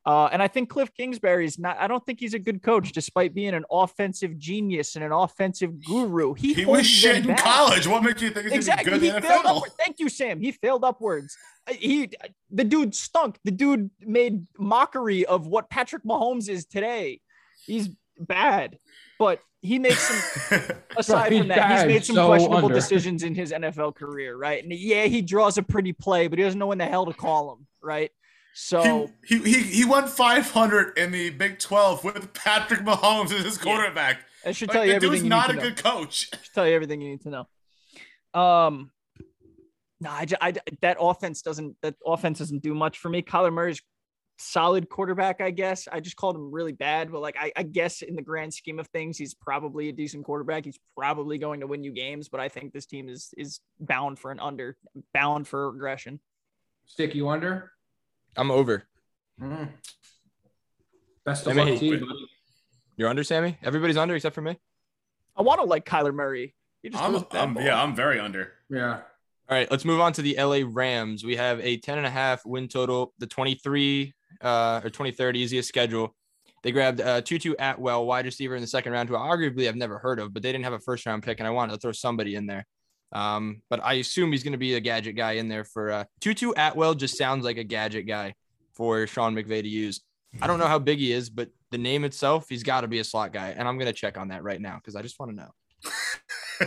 uh, 0.06 0.30
and 0.32 0.42
I 0.42 0.48
think 0.48 0.70
Cliff 0.70 0.92
Kingsbury 0.94 1.46
is 1.46 1.60
not. 1.60 1.78
I 1.80 1.88
don't 1.88 2.04
think 2.06 2.20
he's 2.20 2.34
a 2.34 2.40
good 2.40 2.64
coach, 2.64 2.92
despite 2.92 3.34
being 3.36 3.54
an 3.54 3.66
offensive 3.72 4.38
genius 4.40 4.96
and 4.96 5.06
an 5.06 5.12
offensive 5.12 5.84
guru. 5.86 6.34
He, 6.34 6.54
He 6.54 6.66
was 6.66 6.88
shit 6.88 7.18
in 7.18 7.28
back. 7.28 7.38
college. 7.38 7.88
What 7.88 8.04
makes 8.04 8.22
you 8.22 8.32
think 8.32 8.46
he's 8.48 8.54
Exactly. 8.56 8.86
gonna 8.92 9.02
He 9.02 9.10
in 9.10 9.16
the 9.16 9.22
failed 9.22 9.46
NFL? 9.46 9.58
upward. 9.58 9.72
Thank 9.78 10.00
you, 10.00 10.10
Sam. 10.10 10.40
He 10.42 10.52
failed 10.52 10.84
upwards. 10.84 11.38
Uh, 11.70 11.74
He, 11.74 12.10
the 12.50 12.64
dude 12.64 12.96
stunk. 12.96 13.38
The 13.44 13.52
dude 13.52 13.92
made 14.00 14.48
mockery 14.58 15.26
of 15.26 15.46
what 15.48 15.70
Patrick 15.70 16.04
Mahomes 16.04 16.50
is 16.50 16.66
today. 16.66 17.22
He's 17.66 17.90
bad, 18.20 18.80
but 19.20 19.40
he 19.62 19.78
makes 19.78 20.00
some 20.00 20.62
aside 20.98 21.32
He's 21.32 21.42
from 21.42 21.48
that, 21.50 21.78
he's 21.78 21.88
made 21.88 22.04
some 22.06 22.16
so 22.16 22.26
questionable 22.28 22.66
under. 22.66 22.74
decisions 22.74 23.22
in 23.22 23.36
his 23.36 23.52
NFL 23.52 23.94
career, 23.96 24.36
right? 24.36 24.64
And 24.64 24.74
yeah, 24.74 25.06
he 25.06 25.22
draws 25.22 25.60
a 25.60 25.64
pretty 25.64 25.94
play, 25.94 26.28
but 26.28 26.40
he 26.40 26.44
doesn't 26.46 26.58
know 26.58 26.66
when 26.68 26.80
the 26.80 26.86
hell 26.88 27.06
to 27.06 27.14
call 27.14 27.54
him, 27.54 27.68
right? 27.84 28.10
So 28.54 29.10
he, 29.26 29.38
he 29.38 29.54
he 29.54 29.62
he 29.62 29.86
won 29.86 30.08
500 30.08 30.98
in 30.98 31.12
the 31.12 31.30
Big 31.30 31.60
12 31.60 32.04
with 32.04 32.34
Patrick 32.34 32.82
Mahomes 32.82 33.32
as 33.34 33.44
his 33.46 33.58
Yeah. 33.58 33.64
quarterback. 33.64 34.20
that 34.44 34.56
should 34.56 34.70
Like, 34.70 34.74
tell 34.76 34.86
you 34.86 34.94
the 34.94 35.00
dude's 35.00 35.06
everything 35.06 35.26
you 35.26 35.30
not 35.30 35.48
need 35.50 35.58
a 35.58 35.60
to 35.62 35.64
know. 35.70 35.70
good 35.76 35.84
coach. 35.84 36.30
Should 36.30 36.54
tell 36.54 36.68
you 36.68 36.76
everything 36.76 37.02
you 37.02 37.10
need 37.12 37.22
to 37.22 37.30
know. 37.30 38.40
Um, 38.40 38.92
no, 40.00 40.10
I, 40.10 40.26
ju- 40.26 40.36
I 40.42 40.54
that 40.82 40.98
offense 41.00 41.42
doesn't 41.42 41.78
that 41.82 41.96
offense 42.06 42.40
doesn't 42.40 42.62
do 42.64 42.74
much 42.74 42.98
for 42.98 43.10
me. 43.10 43.22
Kyler 43.22 43.54
Murray's 43.54 43.82
solid 44.40 44.90
quarterback, 44.90 45.40
I 45.42 45.52
guess. 45.52 45.88
I 45.92 46.00
just 46.00 46.16
called 46.16 46.36
him 46.36 46.52
really 46.52 46.72
bad, 46.72 47.12
but 47.12 47.22
like 47.22 47.36
I, 47.40 47.52
I 47.56 47.64
guess 47.64 48.02
in 48.02 48.16
the 48.16 48.22
grand 48.24 48.54
scheme 48.54 48.80
of 48.80 48.88
things, 48.88 49.18
he's 49.18 49.34
probably 49.36 49.90
a 49.90 49.92
decent 49.94 50.26
quarterback. 50.26 50.66
He's 50.66 50.80
probably 50.98 51.38
going 51.38 51.60
to 51.60 51.68
win 51.68 51.84
you 51.84 51.92
games, 51.92 52.28
but 52.30 52.40
I 52.40 52.50
think 52.50 52.74
this 52.74 52.86
team 52.88 53.08
is 53.08 53.30
is 53.38 53.60
bound 53.80 54.18
for 54.20 54.32
an 54.32 54.40
under, 54.40 54.76
bound 55.14 55.48
for 55.48 55.72
regression. 55.72 56.20
Stick 56.86 57.14
you 57.14 57.30
under. 57.30 57.72
I'm 58.38 58.52
over. 58.52 58.84
Mm. 59.40 59.70
Best 61.26 61.48
of 61.48 61.58
I 61.58 61.64
luck 61.64 61.80
to 61.80 61.86
you, 61.86 62.00
buddy. 62.00 62.28
You're 62.98 63.10
under, 63.10 63.24
Sammy. 63.24 63.58
Everybody's 63.64 63.98
under 63.98 64.16
except 64.16 64.36
for 64.36 64.42
me. 64.42 64.60
I 65.36 65.42
want 65.42 65.60
to 65.60 65.66
like 65.66 65.86
Kyler 65.86 66.14
Murray. 66.14 66.56
Just 66.86 67.02
I'm, 67.02 67.26
I'm 67.32 67.56
yeah, 67.58 67.82
I'm 67.82 67.96
very 67.96 68.20
under. 68.20 68.54
Yeah. 68.70 69.02
All 69.50 69.58
right, 69.58 69.70
let's 69.70 69.86
move 69.86 70.00
on 70.00 70.14
to 70.14 70.22
the 70.22 70.36
LA 70.38 70.62
Rams. 70.66 71.24
We 71.24 71.36
have 71.36 71.60
a 71.60 71.78
10 71.78 71.98
and 71.98 72.08
a 72.08 72.10
half 72.10 72.46
win 72.46 72.68
total, 72.68 73.14
the 73.20 73.28
23 73.28 74.14
uh, 74.42 74.82
or 74.84 74.90
23rd 74.90 75.36
easiest 75.36 75.68
schedule. 75.68 76.16
They 76.64 76.72
grabbed 76.72 77.02
uh, 77.02 77.22
Tutu 77.22 77.54
Atwell, 77.60 78.06
wide 78.06 78.26
receiver 78.26 78.56
in 78.56 78.62
the 78.62 78.68
second 78.68 78.94
round, 78.94 79.10
who 79.10 79.16
I 79.16 79.28
arguably 79.28 79.68
I've 79.68 79.76
never 79.76 79.98
heard 79.98 80.20
of, 80.20 80.34
but 80.34 80.44
they 80.44 80.52
didn't 80.52 80.64
have 80.64 80.74
a 80.74 80.80
first 80.80 81.06
round 81.06 81.24
pick, 81.24 81.40
and 81.40 81.48
I 81.48 81.52
wanted 81.52 81.74
to 81.74 81.80
throw 81.80 81.92
somebody 81.92 82.36
in 82.36 82.46
there. 82.46 82.66
Um, 83.14 83.62
but 83.70 83.84
I 83.84 83.94
assume 83.94 84.32
he's 84.32 84.44
going 84.44 84.54
to 84.54 84.58
be 84.58 84.76
a 84.76 84.80
gadget 84.80 85.16
guy 85.16 85.34
in 85.34 85.48
there 85.50 85.64
for 85.66 85.92
uh, 85.92 86.04
Tutu 86.22 86.52
Atwell. 86.56 86.94
Just 86.96 87.18
sounds 87.18 87.44
like 87.44 87.58
a 87.58 87.64
gadget 87.64 88.08
guy 88.08 88.36
for 88.74 89.06
Sean 89.08 89.36
McVay 89.36 89.62
to 89.62 89.68
use. 89.70 90.02
I 90.42 90.48
don't 90.48 90.60
know 90.60 90.68
how 90.68 90.80
big 90.80 91.00
he 91.00 91.12
is, 91.12 91.30
but 91.30 91.50
the 91.72 91.78
name 91.78 92.06
itself, 92.06 92.46
he's 92.48 92.64
got 92.64 92.82
to 92.82 92.88
be 92.88 93.00
a 93.00 93.04
slot 93.04 93.34
guy, 93.34 93.50
and 93.50 93.68
I'm 93.68 93.78
going 93.78 93.88
to 93.88 93.94
check 93.94 94.18
on 94.18 94.30
that 94.30 94.44
right 94.44 94.62
now 94.62 94.76
because 94.76 94.96
I 94.96 95.02
just 95.02 95.20
want 95.20 95.32
to 95.32 95.36
know. 95.36 95.50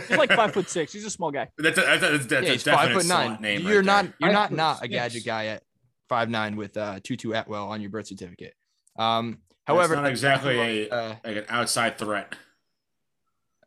He's 0.07 0.17
like 0.17 0.31
five 0.31 0.53
foot 0.53 0.69
six. 0.69 0.91
He's 0.93 1.05
a 1.05 1.09
small 1.09 1.31
guy. 1.31 1.49
That's 1.57 1.77
a, 1.77 1.81
that's 1.81 2.03
a, 2.03 2.17
that's 2.17 2.31
yeah, 2.31 2.39
a 2.39 2.51
he's 2.51 2.63
five 2.63 2.91
foot 2.91 3.05
nine. 3.07 3.37
name 3.41 3.61
You're 3.61 3.77
right 3.77 3.85
not 3.85 4.03
there. 4.03 4.13
you're 4.19 4.33
not 4.33 4.51
not 4.51 4.77
a 4.77 4.79
six. 4.81 4.91
gadget 4.93 5.25
guy 5.25 5.45
at 5.47 5.63
five 6.09 6.29
nine 6.29 6.57
with 6.57 6.75
uh 6.77 6.99
Tutu 7.01 7.31
Atwell 7.31 7.69
on 7.69 7.81
your 7.81 7.89
birth 7.89 8.07
certificate. 8.07 8.53
Um, 8.99 9.39
That's 9.65 9.77
however, 9.77 9.95
not 9.95 10.05
exactly 10.07 10.59
a 10.59 10.89
uh, 10.89 11.15
like 11.23 11.37
an 11.37 11.45
outside 11.49 11.97
threat. 11.97 12.35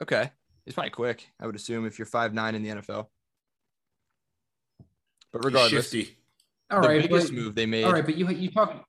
okay, 0.02 0.30
it's 0.68 0.74
probably 0.74 0.90
quick. 0.90 1.26
I 1.40 1.46
would 1.46 1.56
assume 1.56 1.86
if 1.86 1.98
you're 1.98 2.04
five 2.04 2.34
nine 2.34 2.54
in 2.54 2.62
the 2.62 2.68
NFL. 2.68 3.06
But 5.32 5.42
regardless, 5.42 5.90
Shifty. 5.90 6.14
All 6.70 6.82
the 6.82 6.88
right. 6.88 7.02
biggest 7.02 7.28
but- 7.28 7.34
move 7.36 7.54
they 7.54 7.64
made, 7.64 7.84
All 7.84 7.92
right, 7.92 8.04
but 8.04 8.16
you 8.16 8.28
you 8.28 8.50
talk. 8.50 8.84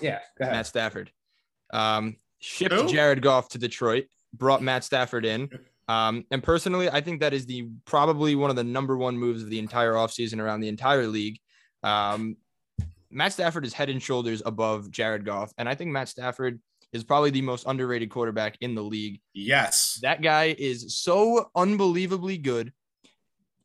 Yeah. 0.00 0.20
Go 0.38 0.44
ahead. 0.44 0.54
Matt 0.56 0.66
Stafford, 0.66 1.12
um, 1.74 2.16
shipped 2.38 2.74
Who? 2.74 2.88
Jared 2.88 3.20
Goff 3.20 3.50
to 3.50 3.58
Detroit, 3.58 4.06
brought 4.32 4.62
Matt 4.62 4.84
Stafford 4.84 5.26
in. 5.26 5.50
Um, 5.86 6.24
and 6.30 6.42
personally, 6.42 6.88
I 6.88 7.02
think 7.02 7.20
that 7.20 7.34
is 7.34 7.44
the 7.44 7.68
probably 7.84 8.34
one 8.34 8.48
of 8.48 8.56
the 8.56 8.64
number 8.64 8.96
one 8.96 9.18
moves 9.18 9.42
of 9.42 9.50
the 9.50 9.58
entire 9.58 9.92
offseason 9.92 10.40
around 10.40 10.60
the 10.60 10.68
entire 10.68 11.06
league. 11.06 11.38
Um, 11.82 12.38
Matt 13.10 13.34
Stafford 13.34 13.66
is 13.66 13.74
head 13.74 13.90
and 13.90 14.02
shoulders 14.02 14.42
above 14.46 14.90
Jared 14.90 15.26
Goff, 15.26 15.52
and 15.58 15.68
I 15.68 15.74
think 15.74 15.90
Matt 15.90 16.08
Stafford 16.08 16.58
is 16.94 17.04
probably 17.04 17.30
the 17.30 17.42
most 17.42 17.66
underrated 17.66 18.08
quarterback 18.08 18.56
in 18.60 18.74
the 18.74 18.82
league. 18.82 19.20
Yes. 19.34 19.98
That 20.02 20.22
guy 20.22 20.54
is 20.56 20.96
so 20.96 21.50
unbelievably 21.54 22.38
good. 22.38 22.72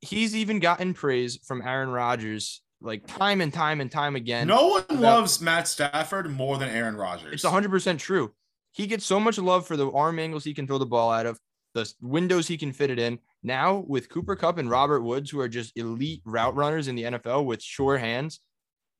He's 0.01 0.35
even 0.35 0.59
gotten 0.59 0.93
praise 0.93 1.39
from 1.45 1.61
Aaron 1.61 1.89
Rodgers 1.89 2.61
like 2.81 3.05
time 3.05 3.41
and 3.41 3.53
time 3.53 3.81
and 3.81 3.91
time 3.91 4.15
again. 4.15 4.47
no 4.47 4.67
one 4.67 4.83
about- 4.89 4.99
loves 4.99 5.41
Matt 5.41 5.67
Stafford 5.67 6.29
more 6.31 6.57
than 6.57 6.69
Aaron 6.69 6.95
Rodgers. 6.95 7.33
It's 7.33 7.43
100% 7.45 7.99
true. 7.99 8.33
He 8.71 8.87
gets 8.87 9.05
so 9.05 9.19
much 9.19 9.37
love 9.37 9.67
for 9.67 9.77
the 9.77 9.91
arm 9.91 10.17
angles 10.19 10.43
he 10.43 10.53
can 10.53 10.65
throw 10.65 10.77
the 10.77 10.85
ball 10.85 11.11
out 11.11 11.25
of, 11.25 11.39
the 11.75 11.91
windows 12.01 12.47
he 12.47 12.57
can 12.57 12.71
fit 12.73 12.89
it 12.89 12.97
in. 12.97 13.19
Now, 13.43 13.83
with 13.87 14.09
Cooper 14.09 14.35
Kupp 14.35 14.57
and 14.57 14.69
Robert 14.69 15.01
Woods, 15.01 15.29
who 15.29 15.39
are 15.39 15.47
just 15.47 15.77
elite 15.77 16.21
route 16.25 16.55
runners 16.55 16.87
in 16.87 16.95
the 16.95 17.03
NFL 17.03 17.45
with 17.45 17.61
sure 17.61 17.97
hands, 17.97 18.39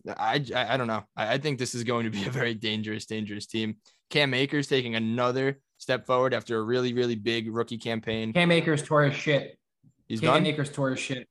I, 0.08 0.44
I, 0.56 0.74
I 0.74 0.78
don't 0.78 0.88
know. 0.88 1.04
I, 1.16 1.34
I 1.34 1.38
think 1.40 1.58
this 1.58 1.74
is 1.74 1.84
going 1.84 2.06
to 2.06 2.12
be 2.12 2.26
a 2.26 2.30
very 2.30 2.54
dangerous, 2.54 3.06
dangerous 3.06 3.48
team. 3.48 3.78
Cam 4.10 4.34
Akers 4.34 4.68
taking 4.68 4.95
another 4.95 5.60
step 5.77 6.06
forward 6.06 6.34
after 6.34 6.57
a 6.57 6.61
really, 6.61 6.94
really 6.94 7.15
big 7.15 7.53
rookie 7.53 7.77
campaign. 7.77 8.34
Cam 8.34 8.52
Akers 8.52 8.84
tore 8.84 9.03
his 9.03 9.15
shit. 9.15 9.57
He's 10.07 10.19
Cam 10.19 10.34
done 10.34 10.45
Akers 10.48 10.72
tore 10.72 10.90
his 10.91 10.99
shit. 10.99 11.27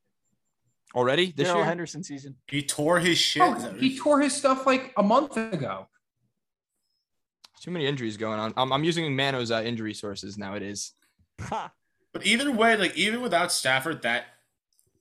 already 0.95 1.33
this 1.33 1.47
Darrell 1.47 1.59
year. 1.61 1.67
Henderson 1.67 2.03
season. 2.03 2.37
he 2.47 2.63
tore 2.63 2.99
his 3.01 3.19
shit. 3.19 3.43
Oh, 3.43 3.55
he 3.79 3.99
tore 3.99 4.21
his 4.21 4.33
stuff 4.35 4.67
like 4.67 4.93
a 4.97 5.03
month 5.03 5.37
ago. 5.37 5.89
Too 7.61 7.73
many 7.73 7.87
injuries 7.87 8.17
going 8.17 8.39
on. 8.39 8.55
I'm, 8.57 8.73
I'm 8.73 8.85
using 8.85 9.15
Mano's 9.17 9.51
uh, 9.51 9.63
injury 9.65 9.93
sources 9.93 10.39
nowadays. 10.39 10.93
Ha. 11.41 11.73
But 12.13 12.25
either 12.25 12.51
way, 12.53 12.77
like 12.77 12.97
even 12.97 13.21
without 13.21 13.51
Stafford, 13.53 14.03
that 14.03 14.27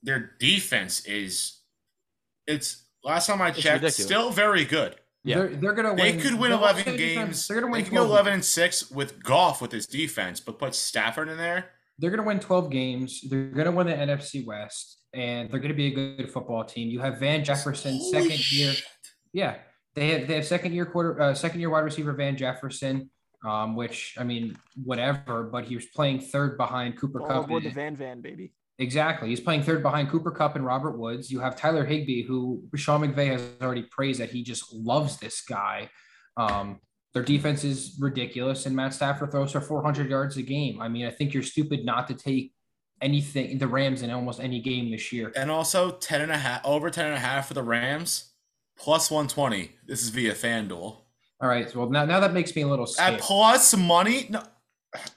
their 0.02 0.32
defense 0.40 1.04
is 1.06 1.60
it's 2.46 2.84
last 3.04 3.28
time 3.28 3.40
I 3.40 3.48
It's 3.50 3.58
checked, 3.60 3.82
ridiculous. 3.82 3.96
still 4.04 4.30
very 4.30 4.64
good. 4.64 4.96
Yeah. 5.24 5.36
They're, 5.38 5.56
they're 5.56 5.72
gonna 5.72 5.94
win. 5.94 5.96
They 5.96 6.22
could 6.22 6.34
win 6.34 6.50
they'll- 6.50 6.60
eleven 6.60 6.96
games. 6.96 7.46
They're 7.46 7.60
gonna 7.60 7.72
win 7.72 7.82
They 7.82 7.88
could 7.88 7.96
go 7.96 8.04
eleven 8.04 8.32
and 8.34 8.44
six 8.44 8.90
with 8.90 9.22
Goff 9.22 9.60
with 9.60 9.72
his 9.72 9.86
defense, 9.86 10.40
but 10.40 10.58
put 10.58 10.74
Stafford 10.74 11.28
in 11.28 11.36
there. 11.36 11.70
They're 11.98 12.10
gonna 12.10 12.22
win 12.22 12.38
12 12.38 12.70
games. 12.70 13.22
They're 13.28 13.48
gonna 13.48 13.72
win 13.72 13.88
the 13.88 13.92
NFC 13.94 14.46
West, 14.46 14.98
and 15.12 15.50
they're 15.50 15.58
gonna 15.58 15.74
be 15.74 15.86
a 15.88 15.90
good 15.94 16.30
football 16.30 16.64
team. 16.64 16.88
You 16.90 17.00
have 17.00 17.18
Van 17.18 17.42
Jefferson, 17.42 17.96
Holy 17.98 18.28
second 18.28 18.52
year. 18.52 18.74
Yeah, 19.32 19.56
they 19.94 20.10
have 20.10 20.28
they 20.28 20.34
have 20.36 20.46
second 20.46 20.74
year 20.74 20.86
quarter 20.86 21.20
uh, 21.20 21.34
second 21.34 21.58
year 21.60 21.70
wide 21.70 21.80
receiver 21.80 22.12
Van 22.12 22.36
Jefferson, 22.36 23.10
um, 23.44 23.74
which 23.74 24.14
I 24.16 24.22
mean 24.22 24.56
whatever, 24.82 25.42
but 25.50 25.64
he 25.64 25.74
was 25.74 25.86
playing 25.86 26.20
third 26.20 26.56
behind 26.56 26.98
Cooper 27.00 27.20
All 27.20 27.26
Kupp. 27.28 27.44
aboard 27.46 27.64
the 27.64 27.70
Van 27.70 27.96
Van 27.96 28.20
baby. 28.20 28.52
Exactly, 28.80 29.28
he's 29.28 29.40
playing 29.40 29.62
third 29.62 29.82
behind 29.82 30.08
Cooper 30.08 30.30
Kupp 30.30 30.54
and 30.54 30.64
Robert 30.64 30.98
Woods. 30.98 31.30
You 31.30 31.40
have 31.40 31.56
Tyler 31.56 31.84
Higbee, 31.84 32.22
who 32.22 32.62
Sean 32.76 33.00
McVay 33.00 33.32
has 33.32 33.42
already 33.60 33.82
praised 33.82 34.20
that 34.20 34.30
he 34.30 34.42
just 34.42 34.72
loves 34.72 35.16
this 35.18 35.40
guy. 35.40 35.90
Um, 36.36 36.80
Their 37.12 37.24
defense 37.24 37.64
is 37.64 37.96
ridiculous, 37.98 38.66
and 38.66 38.76
Matt 38.76 38.94
Stafford 38.94 39.32
throws 39.32 39.50
for 39.52 39.60
400 39.60 40.08
yards 40.08 40.36
a 40.36 40.42
game. 40.42 40.80
I 40.80 40.88
mean, 40.88 41.06
I 41.06 41.10
think 41.10 41.34
you're 41.34 41.42
stupid 41.42 41.84
not 41.84 42.06
to 42.08 42.14
take 42.14 42.52
anything 43.00 43.58
the 43.58 43.66
Rams 43.66 44.02
in 44.02 44.10
almost 44.10 44.40
any 44.40 44.60
game 44.60 44.90
this 44.90 45.12
year. 45.12 45.32
And 45.36 45.50
also 45.50 45.90
10 45.92 46.20
and 46.20 46.32
a 46.32 46.38
half 46.38 46.64
over 46.64 46.90
10 46.90 47.06
and 47.06 47.14
a 47.14 47.20
half 47.20 47.48
for 47.48 47.54
the 47.54 47.62
Rams, 47.62 48.32
plus 48.78 49.10
120. 49.10 49.72
This 49.86 50.02
is 50.02 50.10
via 50.10 50.34
FanDuel. 50.34 50.96
All 51.40 51.48
right, 51.48 51.74
well 51.74 51.88
now 51.88 52.04
now 52.04 52.20
that 52.20 52.32
makes 52.32 52.54
me 52.56 52.62
a 52.62 52.66
little 52.66 52.86
scared. 52.86 53.14
At 53.14 53.20
plus 53.20 53.76
money? 53.76 54.26
No. 54.28 54.42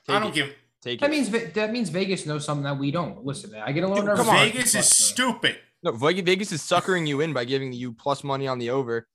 I 0.08 0.20
don't 0.20 0.30
it. 0.30 0.36
give 0.36 0.56
Take 0.82 1.00
That 1.00 1.12
means 1.12 1.30
that 1.30 1.72
means 1.72 1.90
Vegas 1.90 2.26
knows 2.26 2.44
something 2.44 2.64
that 2.64 2.78
we 2.78 2.90
don't. 2.90 3.24
Listen, 3.24 3.54
I 3.56 3.72
get 3.72 3.84
a 3.84 3.88
little 3.88 4.04
Dude, 4.04 4.18
nervous. 4.18 4.28
Vegas 4.28 4.76
is 4.76 4.90
stupid. 4.90 5.60
No, 5.84 5.92
Vegas 5.92 6.52
is 6.52 6.62
suckering 6.62 7.06
you 7.06 7.22
in 7.22 7.34
by 7.34 7.46
giving 7.46 7.72
you 7.72 7.94
plus 7.94 8.24
money 8.24 8.48
on 8.48 8.58
the 8.58 8.72
over, 8.72 9.08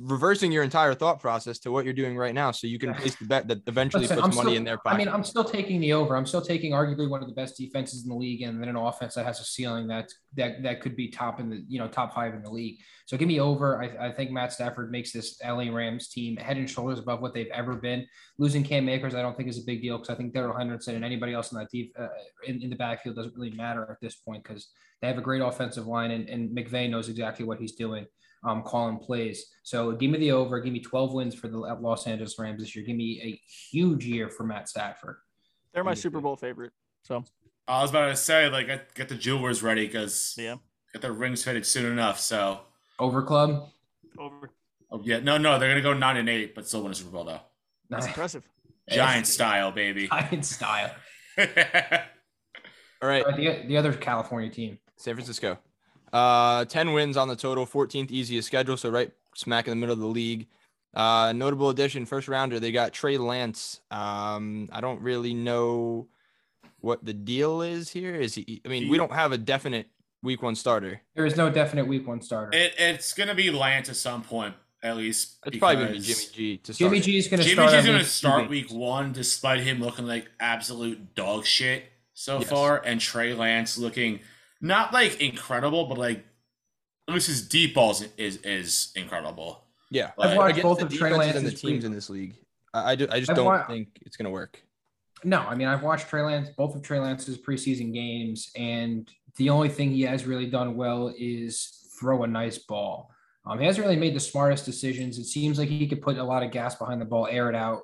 reversing 0.00 0.50
your 0.50 0.62
entire 0.62 0.94
thought 0.94 1.20
process 1.20 1.58
to 1.60 1.70
what 1.70 1.84
you're 1.84 1.94
doing 1.94 2.16
right 2.16 2.34
now, 2.34 2.50
so 2.50 2.66
you 2.66 2.78
can 2.78 2.94
place 2.94 3.14
the 3.16 3.26
bet 3.26 3.46
that 3.48 3.60
eventually 3.66 4.02
Listen, 4.02 4.16
puts 4.16 4.28
I'm 4.28 4.34
money 4.34 4.50
still- 4.52 4.56
in 4.56 4.64
their 4.64 4.78
pocket. 4.78 4.94
I 4.94 4.98
mean, 4.98 5.08
I'm 5.08 5.24
still 5.24 5.44
taking 5.44 5.80
the 5.80 5.92
over. 5.92 6.16
I'm 6.16 6.26
still 6.26 6.40
taking 6.40 6.72
arguably 6.72 7.08
one 7.08 7.22
of 7.22 7.28
the 7.28 7.34
best 7.34 7.56
defenses 7.56 8.04
in 8.04 8.08
the 8.08 8.16
league, 8.16 8.42
and 8.42 8.60
then 8.60 8.68
an 8.68 8.76
offense 8.76 9.14
that 9.14 9.24
has 9.26 9.40
a 9.40 9.44
ceiling 9.44 9.86
that 9.88 10.10
that 10.36 10.62
that 10.62 10.80
could 10.80 10.96
be 10.96 11.08
top 11.08 11.38
in 11.40 11.50
the 11.50 11.64
you 11.68 11.78
know 11.78 11.88
top 11.88 12.14
five 12.14 12.34
in 12.34 12.42
the 12.42 12.50
league. 12.50 12.78
So 13.06 13.16
give 13.16 13.28
me 13.28 13.40
over. 13.40 13.82
I, 13.82 14.08
I 14.08 14.12
think 14.12 14.30
Matt 14.30 14.52
Stafford 14.52 14.90
makes 14.90 15.12
this 15.12 15.40
LA 15.42 15.70
Rams 15.70 16.08
team 16.08 16.36
head 16.36 16.56
and 16.56 16.68
shoulders 16.68 16.98
above 16.98 17.20
what 17.20 17.34
they've 17.34 17.50
ever 17.52 17.74
been. 17.74 18.06
Losing 18.38 18.64
Cam 18.64 18.88
Akers, 18.88 19.14
I 19.14 19.22
don't 19.22 19.36
think 19.36 19.48
is 19.48 19.58
a 19.58 19.64
big 19.64 19.82
deal 19.82 19.96
because 19.98 20.10
I 20.10 20.16
think 20.16 20.34
Darrell 20.34 20.56
Henderson 20.56 20.94
and 20.94 21.04
anybody 21.04 21.34
else 21.34 21.52
in 21.52 21.58
that 21.58 21.70
deep 21.70 21.94
uh, 21.98 22.08
in, 22.46 22.62
in 22.62 22.70
the 22.70 22.76
backfield 22.76 23.16
doesn't 23.16 23.34
really 23.34 23.50
matter 23.50 23.86
at 23.90 24.00
this 24.00 24.16
point 24.16 24.42
because 24.42 24.68
they 25.00 25.08
have 25.08 25.18
a 25.18 25.22
great 25.22 25.40
offensive 25.40 25.86
line 25.86 26.10
and, 26.10 26.28
and 26.28 26.56
McVay 26.56 26.90
knows 26.90 27.08
exactly 27.08 27.44
what 27.44 27.58
he's 27.58 27.72
doing. 27.72 28.06
Um, 28.44 28.62
calling 28.62 28.98
plays. 28.98 29.46
So 29.64 29.92
give 29.92 30.10
me 30.10 30.18
the 30.18 30.30
over. 30.32 30.60
Give 30.60 30.72
me 30.72 30.80
12 30.80 31.12
wins 31.12 31.34
for 31.34 31.48
the 31.48 31.58
Los 31.58 32.06
Angeles 32.06 32.38
Rams 32.38 32.60
this 32.60 32.76
year. 32.76 32.84
Give 32.84 32.96
me 32.96 33.20
a 33.22 33.40
huge 33.76 34.04
year 34.06 34.28
for 34.30 34.44
Matt 34.44 34.68
Stafford. 34.68 35.16
They're 35.74 35.82
my 35.84 35.94
Super 35.94 36.20
Bowl 36.20 36.36
favorite. 36.36 36.72
So 37.02 37.24
I 37.66 37.82
was 37.82 37.90
about 37.90 38.06
to 38.08 38.16
say, 38.16 38.48
like, 38.48 38.66
get, 38.68 38.94
get 38.94 39.08
the 39.08 39.16
jewelers 39.16 39.62
ready 39.62 39.86
because 39.86 40.36
yeah, 40.38 40.56
get 40.92 41.02
their 41.02 41.12
rings 41.12 41.42
fitted 41.42 41.66
soon 41.66 41.90
enough. 41.90 42.20
So, 42.20 42.60
Over 42.98 43.22
club. 43.22 43.68
over. 44.18 44.50
oh, 44.90 45.00
yeah, 45.04 45.18
no, 45.18 45.36
no, 45.36 45.58
they're 45.58 45.68
gonna 45.68 45.82
go 45.82 45.92
nine 45.92 46.16
and 46.16 46.28
eight, 46.28 46.54
but 46.54 46.66
still 46.66 46.82
win 46.82 46.92
a 46.92 46.94
Super 46.94 47.10
Bowl 47.10 47.24
though. 47.24 47.40
That's 47.90 48.06
Nice. 48.06 48.14
impressive. 48.14 48.48
Giant 48.88 49.26
style, 49.26 49.72
baby. 49.72 50.06
Giant 50.12 50.44
style. 50.44 50.94
All 51.38 51.46
right, 53.08 53.24
All 53.24 53.30
right, 53.32 53.36
the, 53.36 53.64
the 53.66 53.76
other 53.76 53.92
California 53.92 54.50
team. 54.50 54.78
San 54.96 55.14
Francisco. 55.14 55.58
Uh, 56.12 56.64
10 56.64 56.92
wins 56.92 57.16
on 57.16 57.28
the 57.28 57.36
total, 57.36 57.66
14th 57.66 58.10
easiest 58.10 58.46
schedule, 58.48 58.76
so 58.76 58.90
right 58.90 59.10
smack 59.34 59.66
in 59.66 59.70
the 59.72 59.76
middle 59.76 59.92
of 59.92 59.98
the 60.00 60.06
league. 60.06 60.46
Uh, 60.94 61.32
notable 61.36 61.68
addition, 61.70 62.06
first 62.06 62.28
rounder, 62.28 62.58
they 62.58 62.72
got 62.72 62.92
Trey 62.92 63.18
Lance. 63.18 63.80
Um, 63.90 64.68
I 64.72 64.80
don't 64.80 65.00
really 65.02 65.34
know 65.34 66.08
what 66.80 67.04
the 67.04 67.12
deal 67.12 67.60
is 67.62 67.90
here. 67.90 68.14
Is 68.14 68.34
he? 68.34 68.60
I 68.64 68.68
mean, 68.68 68.88
we 68.88 68.96
don't 68.96 69.12
have 69.12 69.32
a 69.32 69.38
definite 69.38 69.86
week 70.22 70.42
one 70.42 70.54
starter. 70.54 71.00
There 71.14 71.26
is 71.26 71.36
no 71.36 71.50
definite 71.50 71.86
week 71.86 72.06
one 72.08 72.20
starter. 72.22 72.56
it, 72.56 72.72
it's 72.78 73.12
gonna 73.12 73.34
be 73.34 73.50
Lance 73.50 73.88
at 73.90 73.96
some 73.96 74.22
point, 74.22 74.54
at 74.82 74.96
least. 74.96 75.38
It's 75.46 75.58
probably 75.58 75.76
gonna 75.84 75.92
be 75.92 76.00
Jimmy 76.00 76.24
G 76.32 76.56
to 76.58 76.72
start. 76.74 76.88
Jimmy 76.90 76.98
it. 76.98 77.02
G 77.02 77.18
is 77.18 77.28
going 77.28 77.40
to 77.42 77.44
Jimmy 77.48 77.54
start. 77.54 77.70
G's 77.70 77.84
at 77.88 77.92
gonna 77.92 78.04
start 78.04 78.48
week 78.48 78.70
one, 78.72 79.12
despite 79.12 79.60
him 79.60 79.80
looking 79.80 80.06
like 80.06 80.28
absolute 80.40 81.14
dog 81.14 81.44
shit 81.44 81.84
so 82.14 82.38
Yes. 82.40 82.48
far, 82.48 82.82
and 82.84 82.98
Trey 83.00 83.34
Lance 83.34 83.76
looking 83.76 84.20
not 84.60 84.92
like 84.92 85.20
incredible, 85.20 85.86
but 85.86 85.98
like 85.98 86.24
at 87.08 87.14
least 87.14 87.26
his 87.28 87.46
deep 87.46 87.74
balls 87.74 88.04
is 88.16 88.36
is 88.38 88.92
incredible. 88.96 89.64
Yeah, 89.90 90.08
I've 90.18 90.30
But 90.30 90.36
watched 90.36 90.62
both 90.62 90.82
of 90.82 90.92
Trey 90.92 91.10
defenses 91.10 91.36
and 91.36 91.46
the 91.46 91.52
teams 91.52 91.84
in 91.84 91.92
this 91.92 92.10
league. 92.10 92.34
I, 92.74 92.92
I, 92.92 92.94
do, 92.94 93.08
I 93.10 93.20
just 93.20 93.30
I've 93.30 93.36
don't 93.36 93.46
wa- 93.46 93.66
think 93.66 93.88
it's 94.02 94.16
gonna 94.16 94.30
work. 94.30 94.62
No, 95.24 95.40
I 95.40 95.54
mean 95.54 95.66
I've 95.68 95.82
watched 95.82 96.08
Trey 96.08 96.22
Lance, 96.22 96.50
both 96.50 96.74
of 96.76 96.82
Trey 96.82 96.98
Lance's 97.00 97.38
preseason 97.38 97.92
games, 97.92 98.50
and 98.56 99.10
the 99.36 99.50
only 99.50 99.68
thing 99.68 99.90
he 99.90 100.02
has 100.02 100.26
really 100.26 100.46
done 100.46 100.76
well 100.76 101.12
is 101.18 101.86
throw 101.98 102.24
a 102.24 102.26
nice 102.26 102.58
ball. 102.58 103.10
Um, 103.46 103.58
he 103.58 103.64
hasn't 103.64 103.84
really 103.84 103.98
made 103.98 104.14
the 104.14 104.20
smartest 104.20 104.66
decisions. 104.66 105.18
It 105.18 105.24
seems 105.24 105.58
like 105.58 105.68
he 105.68 105.88
could 105.88 106.02
put 106.02 106.18
a 106.18 106.24
lot 106.24 106.42
of 106.42 106.50
gas 106.50 106.74
behind 106.74 107.00
the 107.00 107.06
ball, 107.06 107.26
air 107.30 107.48
it 107.48 107.54
out, 107.54 107.82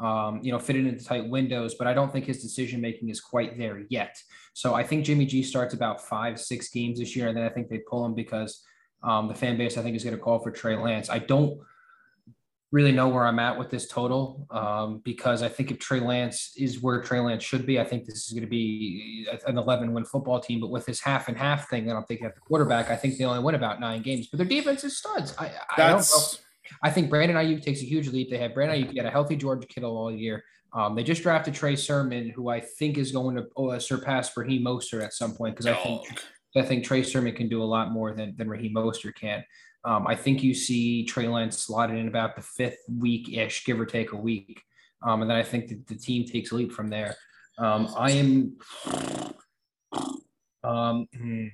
um, 0.00 0.40
you 0.42 0.52
know, 0.52 0.58
fit 0.58 0.76
it 0.76 0.86
into 0.86 1.04
tight 1.04 1.28
windows, 1.28 1.74
but 1.74 1.86
I 1.86 1.94
don't 1.94 2.12
think 2.12 2.26
his 2.26 2.42
decision 2.42 2.80
making 2.80 3.08
is 3.08 3.20
quite 3.20 3.58
there 3.58 3.84
yet. 3.88 4.16
So 4.52 4.74
I 4.74 4.82
think 4.82 5.04
Jimmy 5.04 5.26
G 5.26 5.42
starts 5.42 5.74
about 5.74 6.00
five, 6.00 6.40
six 6.40 6.68
games 6.68 6.98
this 6.98 7.14
year, 7.14 7.28
and 7.28 7.36
then 7.36 7.44
I 7.44 7.48
think 7.48 7.68
they 7.68 7.78
pull 7.78 8.04
him 8.04 8.14
because 8.14 8.62
um, 9.02 9.28
the 9.28 9.34
fan 9.34 9.56
base 9.56 9.76
I 9.76 9.82
think 9.82 9.96
is 9.96 10.04
going 10.04 10.16
to 10.16 10.22
call 10.22 10.38
for 10.38 10.50
Trey 10.50 10.76
Lance. 10.76 11.10
I 11.10 11.18
don't 11.18 11.60
really 12.74 12.90
know 12.90 13.06
where 13.08 13.24
I'm 13.24 13.38
at 13.38 13.56
with 13.56 13.70
this 13.70 13.86
total 13.86 14.48
um, 14.50 15.00
because 15.04 15.42
I 15.42 15.48
think 15.48 15.70
if 15.70 15.78
Trey 15.78 16.00
Lance 16.00 16.54
is 16.56 16.82
where 16.82 17.00
Trey 17.00 17.20
Lance 17.20 17.44
should 17.44 17.66
be, 17.66 17.78
I 17.78 17.84
think 17.84 18.04
this 18.04 18.26
is 18.26 18.32
going 18.32 18.42
to 18.42 18.50
be 18.50 19.28
an 19.46 19.58
11 19.58 19.92
win 19.92 20.04
football 20.04 20.40
team. 20.40 20.60
But 20.60 20.70
with 20.70 20.84
this 20.84 21.00
half 21.00 21.28
and 21.28 21.38
half 21.38 21.70
thing 21.70 21.86
that 21.86 21.94
I'm 21.94 22.02
thinking 22.04 22.26
at 22.26 22.34
the 22.34 22.40
quarterback, 22.40 22.90
I 22.90 22.96
think 22.96 23.16
they 23.16 23.24
only 23.24 23.44
win 23.44 23.54
about 23.54 23.78
nine 23.78 24.02
games. 24.02 24.26
But 24.26 24.38
their 24.38 24.46
defense 24.46 24.82
is 24.82 24.96
studs. 24.96 25.36
I, 25.38 25.52
I 25.70 25.76
don't 25.76 25.98
know. 25.98 26.43
I 26.82 26.90
think 26.90 27.10
Brandon 27.10 27.36
Aiyuk 27.36 27.62
takes 27.62 27.82
a 27.82 27.84
huge 27.84 28.08
leap. 28.08 28.30
They 28.30 28.38
have 28.38 28.54
Brandon 28.54 28.82
Aiyuk, 28.82 28.96
got 28.96 29.06
a 29.06 29.10
healthy 29.10 29.36
George 29.36 29.66
Kittle 29.68 29.96
all 29.96 30.12
year. 30.12 30.44
Um, 30.72 30.94
they 30.96 31.04
just 31.04 31.22
drafted 31.22 31.54
Trey 31.54 31.76
Sermon, 31.76 32.30
who 32.30 32.48
I 32.48 32.60
think 32.60 32.98
is 32.98 33.12
going 33.12 33.36
to 33.36 33.46
uh, 33.56 33.78
surpass 33.78 34.36
Raheem 34.36 34.64
Mostert 34.64 35.04
at 35.04 35.12
some 35.14 35.34
point 35.34 35.54
because 35.54 35.66
I 35.66 35.74
think. 35.74 36.20
I 36.56 36.62
think 36.62 36.84
Trey 36.84 37.02
Sermon 37.02 37.34
can 37.34 37.48
do 37.48 37.62
a 37.62 37.64
lot 37.64 37.90
more 37.90 38.12
than, 38.12 38.34
than 38.36 38.48
Raheem 38.48 38.74
Mostert 38.74 39.16
can. 39.16 39.44
Um, 39.84 40.06
I 40.06 40.14
think 40.14 40.42
you 40.42 40.54
see 40.54 41.04
Trey 41.04 41.26
Lance 41.26 41.58
slotted 41.58 41.96
in 41.96 42.08
about 42.08 42.36
the 42.36 42.42
fifth 42.42 42.78
week 42.88 43.36
ish, 43.36 43.64
give 43.64 43.80
or 43.80 43.86
take 43.86 44.12
a 44.12 44.16
week. 44.16 44.62
Um, 45.02 45.22
and 45.22 45.30
then 45.30 45.36
I 45.36 45.42
think 45.42 45.68
that 45.68 45.86
the 45.86 45.96
team 45.96 46.24
takes 46.24 46.52
a 46.52 46.54
leap 46.54 46.72
from 46.72 46.88
there. 46.88 47.16
Um, 47.58 47.92
I 47.96 48.10
am. 48.12 48.56
Um, 50.62 51.06
hmm. 51.14 51.46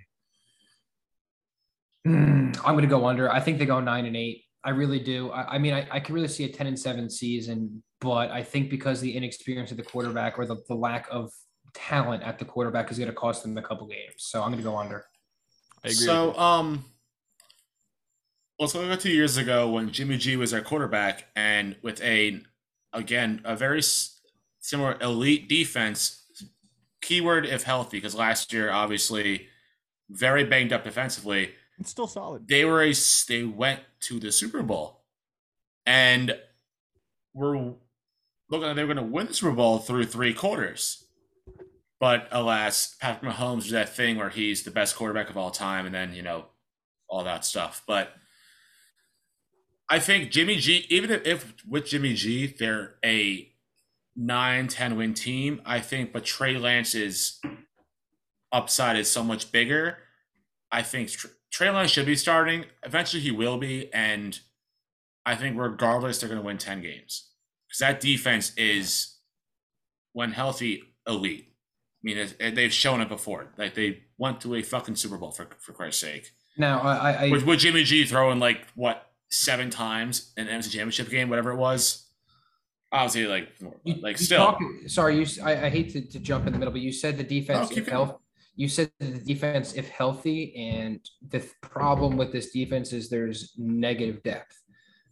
Hmm, 2.04 2.52
I'm 2.64 2.74
going 2.74 2.82
to 2.82 2.86
go 2.86 3.06
under. 3.06 3.30
I 3.30 3.40
think 3.40 3.58
they 3.58 3.66
go 3.66 3.80
nine 3.80 4.06
and 4.06 4.16
eight. 4.16 4.44
I 4.62 4.70
really 4.70 5.00
do. 5.00 5.30
I, 5.30 5.54
I 5.54 5.58
mean, 5.58 5.74
I, 5.74 5.86
I 5.90 6.00
can 6.00 6.14
really 6.14 6.28
see 6.28 6.44
a 6.44 6.48
10 6.48 6.66
and 6.66 6.78
seven 6.78 7.08
season, 7.08 7.82
but 8.00 8.30
I 8.30 8.42
think 8.42 8.70
because 8.70 9.00
the 9.00 9.16
inexperience 9.16 9.70
of 9.70 9.76
the 9.76 9.82
quarterback 9.82 10.38
or 10.38 10.46
the, 10.46 10.56
the 10.68 10.74
lack 10.74 11.06
of 11.10 11.30
talent 11.74 12.22
at 12.22 12.38
the 12.38 12.44
quarterback 12.44 12.90
is 12.90 12.98
going 12.98 13.08
to 13.08 13.14
cost 13.14 13.42
them 13.42 13.56
a 13.56 13.62
couple 13.62 13.86
games. 13.86 14.16
So 14.18 14.42
I'm 14.42 14.50
going 14.50 14.62
to 14.62 14.68
go 14.68 14.76
under. 14.76 15.04
I 15.84 15.88
agree. 15.88 15.94
So, 15.94 16.28
with 16.28 16.36
you. 16.36 16.42
um, 16.42 16.84
let's 18.58 18.72
go 18.74 18.96
two 18.96 19.10
years 19.10 19.36
ago 19.36 19.70
when 19.70 19.90
Jimmy 19.90 20.18
G 20.18 20.36
was 20.36 20.52
our 20.52 20.60
quarterback, 20.60 21.26
and 21.34 21.76
with 21.82 22.02
a, 22.02 22.40
again, 22.92 23.40
a 23.44 23.56
very 23.56 23.82
similar 24.60 24.98
elite 25.00 25.48
defense. 25.48 26.18
Keyword 27.00 27.46
if 27.46 27.62
healthy, 27.62 27.96
because 27.96 28.14
last 28.14 28.52
year 28.52 28.70
obviously 28.70 29.48
very 30.10 30.44
banged 30.44 30.72
up 30.72 30.84
defensively. 30.84 31.52
It's 31.80 31.90
still 31.90 32.06
solid. 32.06 32.46
They 32.46 32.64
were 32.64 32.82
a 32.82 32.92
they 33.26 33.44
went 33.44 33.80
to 34.02 34.20
the 34.20 34.30
Super 34.30 34.62
Bowl, 34.62 35.02
and 35.86 36.36
were 37.32 37.56
looking 38.50 38.66
like 38.66 38.76
they 38.76 38.84
were 38.84 38.94
going 38.94 39.06
to 39.08 39.12
win 39.12 39.28
the 39.28 39.34
Super 39.34 39.52
Bowl 39.52 39.78
through 39.78 40.04
three 40.04 40.34
quarters. 40.34 41.06
But 41.98 42.28
alas, 42.30 42.96
Patrick 43.00 43.32
Mahomes 43.32 43.64
is 43.64 43.70
that 43.70 43.94
thing 43.94 44.16
where 44.16 44.30
he's 44.30 44.62
the 44.62 44.70
best 44.70 44.94
quarterback 44.94 45.30
of 45.30 45.38
all 45.38 45.50
time, 45.50 45.86
and 45.86 45.94
then 45.94 46.12
you 46.12 46.22
know 46.22 46.46
all 47.08 47.24
that 47.24 47.46
stuff. 47.46 47.82
But 47.86 48.12
I 49.88 49.98
think 49.98 50.30
Jimmy 50.30 50.56
G, 50.56 50.86
even 50.90 51.10
if, 51.10 51.26
if 51.26 51.54
with 51.66 51.86
Jimmy 51.86 52.14
G, 52.14 52.46
they're 52.46 52.96
a 53.04 53.50
9 54.16 54.68
10 54.68 54.96
win 54.96 55.14
team, 55.14 55.62
I 55.64 55.80
think, 55.80 56.12
but 56.12 56.24
Trey 56.24 56.58
Lance's 56.58 57.40
upside 58.52 58.96
is 58.96 59.10
so 59.10 59.24
much 59.24 59.50
bigger. 59.50 59.98
I 60.70 60.82
think 60.82 61.10
Trey 61.50 61.70
Lance 61.70 61.90
should 61.90 62.06
be 62.06 62.16
starting. 62.16 62.64
Eventually, 62.84 63.22
he 63.22 63.30
will 63.30 63.58
be. 63.58 63.92
And 63.92 64.38
I 65.26 65.34
think, 65.34 65.58
regardless, 65.58 66.20
they're 66.20 66.28
going 66.28 66.40
to 66.40 66.46
win 66.46 66.58
10 66.58 66.80
games 66.82 67.30
because 67.68 67.78
that 67.80 68.00
defense 68.00 68.52
is, 68.56 69.16
when 70.12 70.32
healthy, 70.32 70.82
elite. 71.06 71.46
I 71.48 72.00
mean, 72.02 72.54
they've 72.54 72.72
shown 72.72 73.00
it 73.00 73.08
before. 73.08 73.52
Like, 73.58 73.74
they 73.74 74.02
went 74.16 74.40
to 74.42 74.54
a 74.54 74.62
fucking 74.62 74.96
Super 74.96 75.18
Bowl, 75.18 75.32
for, 75.32 75.48
for 75.58 75.72
Christ's 75.72 76.00
sake. 76.00 76.32
Now, 76.56 76.80
I, 76.80 77.12
I, 77.26 77.30
With, 77.30 77.44
with 77.44 77.60
Jimmy 77.60 77.84
G 77.84 78.04
throwing, 78.06 78.38
like, 78.38 78.66
what, 78.74 79.10
seven 79.30 79.70
times 79.70 80.32
in 80.36 80.48
an 80.48 80.60
NFC 80.60 80.70
Championship 80.72 81.10
game, 81.10 81.28
whatever 81.28 81.50
it 81.52 81.56
was. 81.56 82.06
Obviously, 82.92 83.26
like, 83.26 83.48
You, 83.84 83.94
like 84.00 84.18
you 84.18 84.24
still. 84.24 84.38
talk- 84.38 84.60
sorry, 84.88 85.18
you. 85.18 85.26
I, 85.44 85.66
I 85.66 85.68
hate 85.68 85.90
to, 85.92 86.00
to 86.00 86.18
jump 86.18 86.46
in 86.46 86.52
the 86.52 86.58
middle, 86.58 86.72
but 86.72 86.80
you 86.80 86.90
said 86.92 87.16
the 87.18 87.22
defense, 87.22 87.68
keep 87.68 87.78
if 87.78 87.86
going. 87.86 88.06
health, 88.06 88.20
you 88.60 88.68
said 88.68 88.90
the 89.00 89.18
defense, 89.32 89.74
if 89.74 89.88
healthy, 89.88 90.54
and 90.56 91.00
the 91.30 91.40
th- 91.40 91.52
problem 91.62 92.16
with 92.18 92.30
this 92.30 92.50
defense 92.52 92.92
is 92.92 93.08
there's 93.08 93.54
negative 93.56 94.22
depth 94.22 94.54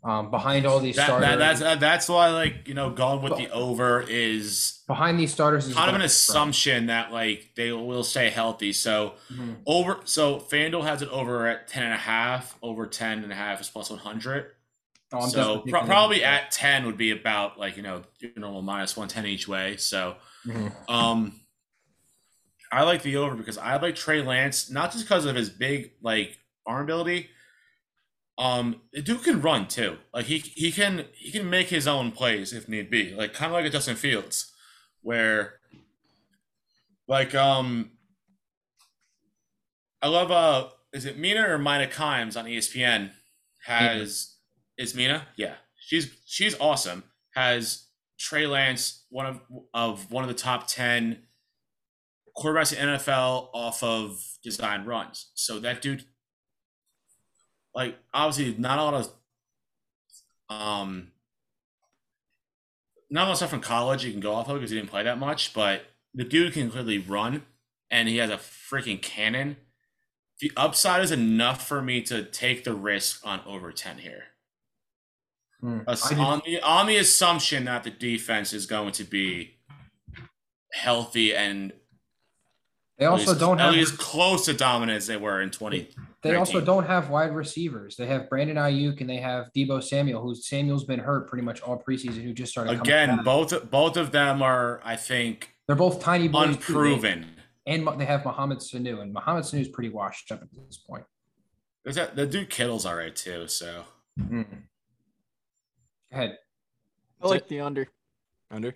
um, 0.04 0.30
behind 0.30 0.66
all 0.66 0.80
these 0.80 0.96
That, 0.96 1.06
starters. 1.06 1.28
that, 1.28 1.36
that's 1.38 1.60
that, 1.60 1.80
that's 1.80 2.08
why 2.08 2.28
like 2.28 2.68
you 2.68 2.74
know 2.74 2.90
going 2.90 3.22
with 3.22 3.36
the 3.36 3.50
over 3.50 4.04
is 4.06 4.82
behind 4.86 5.18
these 5.18 5.32
starters 5.32 5.66
is 5.66 5.74
kind 5.74 5.88
of 5.88 5.96
an 5.96 6.02
assumption 6.02 6.86
that 6.86 7.10
like 7.12 7.52
they 7.56 7.72
will 7.72 8.04
stay 8.04 8.28
healthy. 8.30 8.72
So 8.72 9.14
Mhm. 9.32 9.56
over 9.66 10.00
so 10.04 10.40
FanDuel 10.40 10.82
has 10.84 11.02
it 11.02 11.08
over 11.08 11.46
at 11.46 11.68
10 11.68 11.82
and 11.84 11.94
a 11.94 11.96
half, 11.96 12.58
over 12.62 12.86
10 12.86 13.22
and 13.24 13.32
a 13.32 13.34
half 13.34 13.60
is 13.62 13.70
plus 13.70 13.90
100. 13.90 14.46
Oh, 15.10 15.26
so 15.26 15.60
pro- 15.60 15.84
probably 15.84 16.22
at 16.22 16.50
10 16.50 16.84
would 16.86 16.98
be 16.98 17.12
about 17.12 17.58
like, 17.58 17.76
you 17.78 17.82
know, 17.82 18.02
your 18.20 18.30
normal 18.36 18.60
minus 18.62 18.94
110 18.94 19.24
each 19.26 19.48
way. 19.48 19.76
So, 19.78 20.16
Mhm. 20.44 20.72
um, 20.88 21.40
I 22.70 22.82
like 22.82 23.02
the 23.02 23.16
over 23.16 23.34
because 23.34 23.58
I 23.58 23.76
like 23.76 23.94
Trey 23.94 24.22
Lance, 24.22 24.70
not 24.70 24.92
just 24.92 25.04
because 25.04 25.24
of 25.24 25.36
his 25.36 25.48
big 25.48 25.92
like 26.02 26.38
arm 26.66 26.82
ability. 26.84 27.30
Um, 28.36 28.82
the 28.92 29.02
dude 29.02 29.24
can 29.24 29.40
run 29.40 29.66
too. 29.66 29.98
Like 30.12 30.26
he 30.26 30.38
he 30.38 30.70
can 30.70 31.06
he 31.14 31.30
can 31.30 31.50
make 31.50 31.68
his 31.68 31.88
own 31.88 32.12
plays 32.12 32.52
if 32.52 32.68
need 32.68 32.90
be. 32.90 33.14
Like 33.14 33.34
kind 33.34 33.50
of 33.50 33.54
like 33.54 33.64
a 33.64 33.70
Justin 33.70 33.96
Fields, 33.96 34.52
where 35.02 35.54
like 37.08 37.34
um, 37.34 37.92
I 40.00 40.08
love 40.08 40.30
uh, 40.30 40.68
is 40.92 41.04
it 41.04 41.18
Mina 41.18 41.48
or 41.48 41.58
Mina 41.58 41.86
Kimes 41.86 42.36
on 42.36 42.44
ESPN 42.44 43.10
has 43.64 44.36
is 44.76 44.94
Mina? 44.94 45.26
Yeah, 45.36 45.54
she's 45.80 46.10
she's 46.26 46.54
awesome. 46.60 47.04
Has 47.34 47.86
Trey 48.18 48.46
Lance 48.46 49.04
one 49.10 49.26
of 49.26 49.40
of 49.74 50.10
one 50.10 50.22
of 50.22 50.28
the 50.28 50.34
top 50.34 50.68
ten 50.68 51.24
quarterbacks 52.38 52.72
in 52.72 52.88
NFL 52.88 53.48
off 53.52 53.82
of 53.82 54.24
design 54.42 54.84
runs. 54.84 55.30
So 55.34 55.58
that 55.60 55.82
dude, 55.82 56.04
like, 57.74 57.96
obviously 58.14 58.54
not 58.58 58.78
a 58.78 58.84
lot 58.84 58.94
of, 58.94 59.12
um, 60.48 61.12
not 63.10 63.22
a 63.22 63.24
lot 63.24 63.30
of 63.32 63.36
stuff 63.38 63.50
from 63.50 63.60
college 63.60 64.04
you 64.04 64.12
can 64.12 64.20
go 64.20 64.34
off 64.34 64.48
of 64.48 64.56
because 64.56 64.70
he 64.70 64.76
didn't 64.76 64.90
play 64.90 65.02
that 65.02 65.18
much. 65.18 65.54
But 65.54 65.82
the 66.14 66.24
dude 66.24 66.52
can 66.52 66.70
clearly 66.70 66.98
run, 66.98 67.42
and 67.90 68.08
he 68.08 68.18
has 68.18 68.30
a 68.30 68.36
freaking 68.36 69.00
cannon. 69.00 69.56
The 70.40 70.52
upside 70.56 71.02
is 71.02 71.10
enough 71.10 71.66
for 71.66 71.82
me 71.82 72.02
to 72.02 72.22
take 72.22 72.64
the 72.64 72.74
risk 72.74 73.26
on 73.26 73.40
over 73.46 73.72
ten 73.72 73.98
here. 73.98 74.24
Hmm. 75.60 75.80
On 76.20 76.42
the 76.44 76.60
on 76.62 76.86
the 76.86 76.96
assumption 76.96 77.64
that 77.64 77.82
the 77.82 77.90
defense 77.90 78.52
is 78.52 78.66
going 78.66 78.92
to 78.92 79.04
be 79.04 79.56
healthy 80.72 81.34
and 81.34 81.72
They 82.98 83.06
also 83.06 83.28
least- 83.28 83.40
don't 83.40 83.60
at 83.60 83.66
have 83.66 83.74
least 83.74 83.98
close 83.98 84.44
to 84.46 84.54
dominant 84.54 84.96
as 84.96 85.06
they 85.06 85.16
were 85.16 85.40
in 85.40 85.50
20 85.50 85.88
They 86.22 86.34
also 86.34 86.60
don't 86.60 86.84
have 86.86 87.10
wide 87.10 87.32
receivers. 87.34 87.94
They 87.96 88.06
have 88.06 88.28
Brandon 88.28 88.56
Aiyuk 88.56 89.00
and 89.00 89.08
they 89.08 89.18
have 89.18 89.52
Deebo 89.56 89.82
Samuel, 89.82 90.20
who's 90.20 90.46
Samuel's 90.48 90.82
been 90.84 90.98
hurt 90.98 91.28
pretty 91.28 91.44
much 91.44 91.60
all 91.62 91.80
preseason, 91.80 92.22
who 92.24 92.32
just 92.32 92.50
started 92.50 92.80
again 92.80 93.16
back. 93.16 93.24
both 93.24 93.70
both 93.70 93.96
of 93.96 94.10
them 94.10 94.42
are 94.42 94.80
i 94.84 94.96
think 94.96 95.54
They're 95.68 95.76
both 95.76 96.00
tiny 96.00 96.26
boys. 96.26 96.46
too. 96.46 96.52
Unproven 96.54 97.26
And 97.66 97.86
they 98.00 98.04
have 98.06 98.24
Mohamed 98.24 98.58
Sanu, 98.58 99.00
and 99.00 99.12
Mohamed 99.12 99.44
Sanu 99.44 99.60
is 99.60 99.68
pretty 99.68 99.90
washed 99.90 100.32
up 100.32 100.42
at 100.42 100.48
this 100.52 100.78
point. 100.78 101.04
Is 101.84 101.94
that 101.94 102.16
the 102.16 102.26
dude 102.26 102.50
kittle's 102.50 102.84
all 102.84 102.96
right 102.96 103.14
too 103.14 103.46
so 103.46 103.84
Mm. 104.18 104.44
Go 106.10 106.16
ahead. 106.16 106.38
I 107.22 107.28
like 107.28 107.46
the 107.46 107.60
under. 107.60 107.86
Under. 108.50 108.74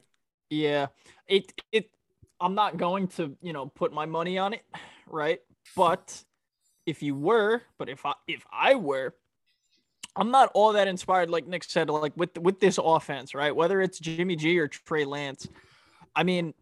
Yeah. 0.50 0.86
It 1.26 1.52
it 1.72 1.90
I'm 2.42 2.54
not 2.54 2.76
going 2.76 3.08
to, 3.08 3.36
you 3.40 3.52
know, 3.52 3.66
put 3.66 3.92
my 3.92 4.04
money 4.04 4.36
on 4.36 4.52
it, 4.52 4.62
right? 5.06 5.40
But 5.76 6.22
if 6.84 7.02
you 7.02 7.14
were, 7.14 7.62
but 7.78 7.88
if 7.88 8.04
I 8.04 8.14
if 8.26 8.44
I 8.52 8.74
were, 8.74 9.14
I'm 10.16 10.30
not 10.30 10.50
all 10.54 10.72
that 10.72 10.88
inspired 10.88 11.30
like 11.30 11.46
Nick 11.46 11.64
said 11.64 11.88
like 11.88 12.12
with 12.16 12.36
with 12.38 12.60
this 12.60 12.78
offense, 12.82 13.34
right? 13.34 13.54
Whether 13.54 13.80
it's 13.80 13.98
Jimmy 13.98 14.36
G 14.36 14.58
or 14.58 14.68
Trey 14.68 15.04
Lance. 15.04 15.48
I 16.14 16.24
mean, 16.24 16.52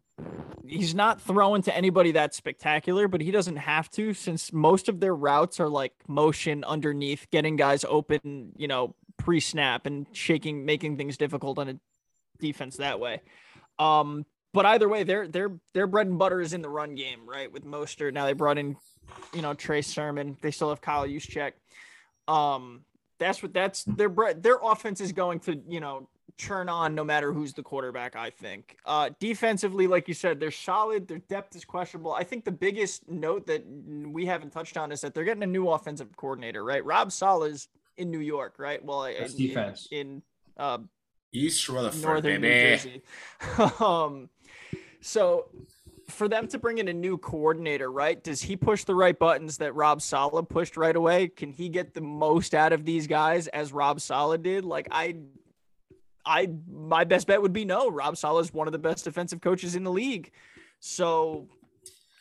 he's 0.64 0.94
not 0.94 1.20
throwing 1.20 1.62
to 1.62 1.74
anybody 1.74 2.12
that's 2.12 2.36
spectacular, 2.36 3.08
but 3.08 3.20
he 3.20 3.30
doesn't 3.30 3.56
have 3.56 3.90
to 3.92 4.14
since 4.14 4.52
most 4.52 4.88
of 4.88 5.00
their 5.00 5.14
routes 5.14 5.58
are 5.58 5.68
like 5.68 5.92
motion 6.06 6.62
underneath, 6.62 7.26
getting 7.30 7.56
guys 7.56 7.84
open, 7.88 8.52
you 8.56 8.68
know, 8.68 8.94
pre-snap 9.16 9.86
and 9.86 10.06
shaking 10.12 10.64
making 10.64 10.96
things 10.96 11.16
difficult 11.16 11.58
on 11.58 11.68
a 11.68 11.80
defense 12.38 12.76
that 12.76 13.00
way. 13.00 13.22
Um, 13.78 14.26
but 14.52 14.66
either 14.66 14.88
way, 14.88 15.02
their 15.02 15.28
their 15.28 15.52
their 15.74 15.86
bread 15.86 16.06
and 16.06 16.18
butter 16.18 16.40
is 16.40 16.52
in 16.52 16.62
the 16.62 16.68
run 16.68 16.94
game, 16.94 17.20
right? 17.26 17.50
With 17.50 17.64
Mostert. 17.64 18.12
Now 18.12 18.26
they 18.26 18.32
brought 18.32 18.58
in, 18.58 18.76
you 19.32 19.42
know, 19.42 19.54
Trey 19.54 19.82
Sermon. 19.82 20.36
They 20.40 20.50
still 20.50 20.70
have 20.70 20.80
Kyle 20.80 21.06
Juszczyk. 21.06 21.52
Um, 22.26 22.84
that's 23.18 23.42
what 23.42 23.52
that's 23.52 23.84
their 23.84 24.08
bread. 24.08 24.42
Their 24.42 24.58
offense 24.62 25.00
is 25.00 25.12
going 25.12 25.40
to, 25.40 25.60
you 25.68 25.80
know, 25.80 26.08
churn 26.36 26.68
on 26.68 26.94
no 26.94 27.04
matter 27.04 27.32
who's 27.32 27.52
the 27.52 27.62
quarterback. 27.62 28.16
I 28.16 28.30
think. 28.30 28.76
Uh, 28.84 29.10
defensively, 29.20 29.86
like 29.86 30.08
you 30.08 30.14
said, 30.14 30.40
they're 30.40 30.50
solid. 30.50 31.06
Their 31.06 31.18
depth 31.18 31.54
is 31.54 31.64
questionable. 31.64 32.12
I 32.12 32.24
think 32.24 32.44
the 32.44 32.52
biggest 32.52 33.08
note 33.08 33.46
that 33.46 33.64
we 33.66 34.26
haven't 34.26 34.50
touched 34.50 34.76
on 34.76 34.90
is 34.90 35.00
that 35.02 35.14
they're 35.14 35.24
getting 35.24 35.42
a 35.44 35.46
new 35.46 35.68
offensive 35.68 36.16
coordinator, 36.16 36.64
right? 36.64 36.84
Rob 36.84 37.12
Saleh's 37.12 37.68
in 37.96 38.10
New 38.10 38.20
York, 38.20 38.54
right? 38.58 38.84
Well, 38.84 39.02
That's 39.02 39.34
in, 39.34 39.46
defense. 39.46 39.88
in, 39.90 39.98
in 39.98 40.22
uh, 40.56 40.78
east 41.32 41.68
rutherford 41.68 42.02
northern 42.02 42.40
New 42.40 42.48
Jersey. 42.48 43.02
um, 43.80 44.28
so 45.00 45.46
for 46.10 46.28
them 46.28 46.46
to 46.48 46.58
bring 46.58 46.78
in 46.78 46.88
a 46.88 46.92
new 46.92 47.16
coordinator, 47.16 47.90
right? 47.90 48.22
Does 48.22 48.42
he 48.42 48.56
push 48.56 48.84
the 48.84 48.94
right 48.94 49.18
buttons 49.18 49.58
that 49.58 49.74
Rob 49.74 50.02
Saleh 50.02 50.46
pushed 50.48 50.76
right 50.76 50.94
away? 50.94 51.28
Can 51.28 51.52
he 51.52 51.68
get 51.68 51.94
the 51.94 52.00
most 52.00 52.54
out 52.54 52.72
of 52.72 52.84
these 52.84 53.06
guys 53.06 53.46
as 53.48 53.72
Rob 53.72 54.00
Saleh 54.00 54.42
did? 54.42 54.64
Like 54.64 54.88
I, 54.90 55.16
I 56.26 56.50
my 56.68 57.04
best 57.04 57.26
bet 57.26 57.40
would 57.40 57.52
be 57.52 57.64
no. 57.64 57.90
Rob 57.90 58.16
Saleh 58.16 58.42
is 58.42 58.52
one 58.52 58.68
of 58.68 58.72
the 58.72 58.78
best 58.78 59.04
defensive 59.04 59.40
coaches 59.40 59.74
in 59.74 59.84
the 59.84 59.92
league, 59.92 60.32
so. 60.80 61.48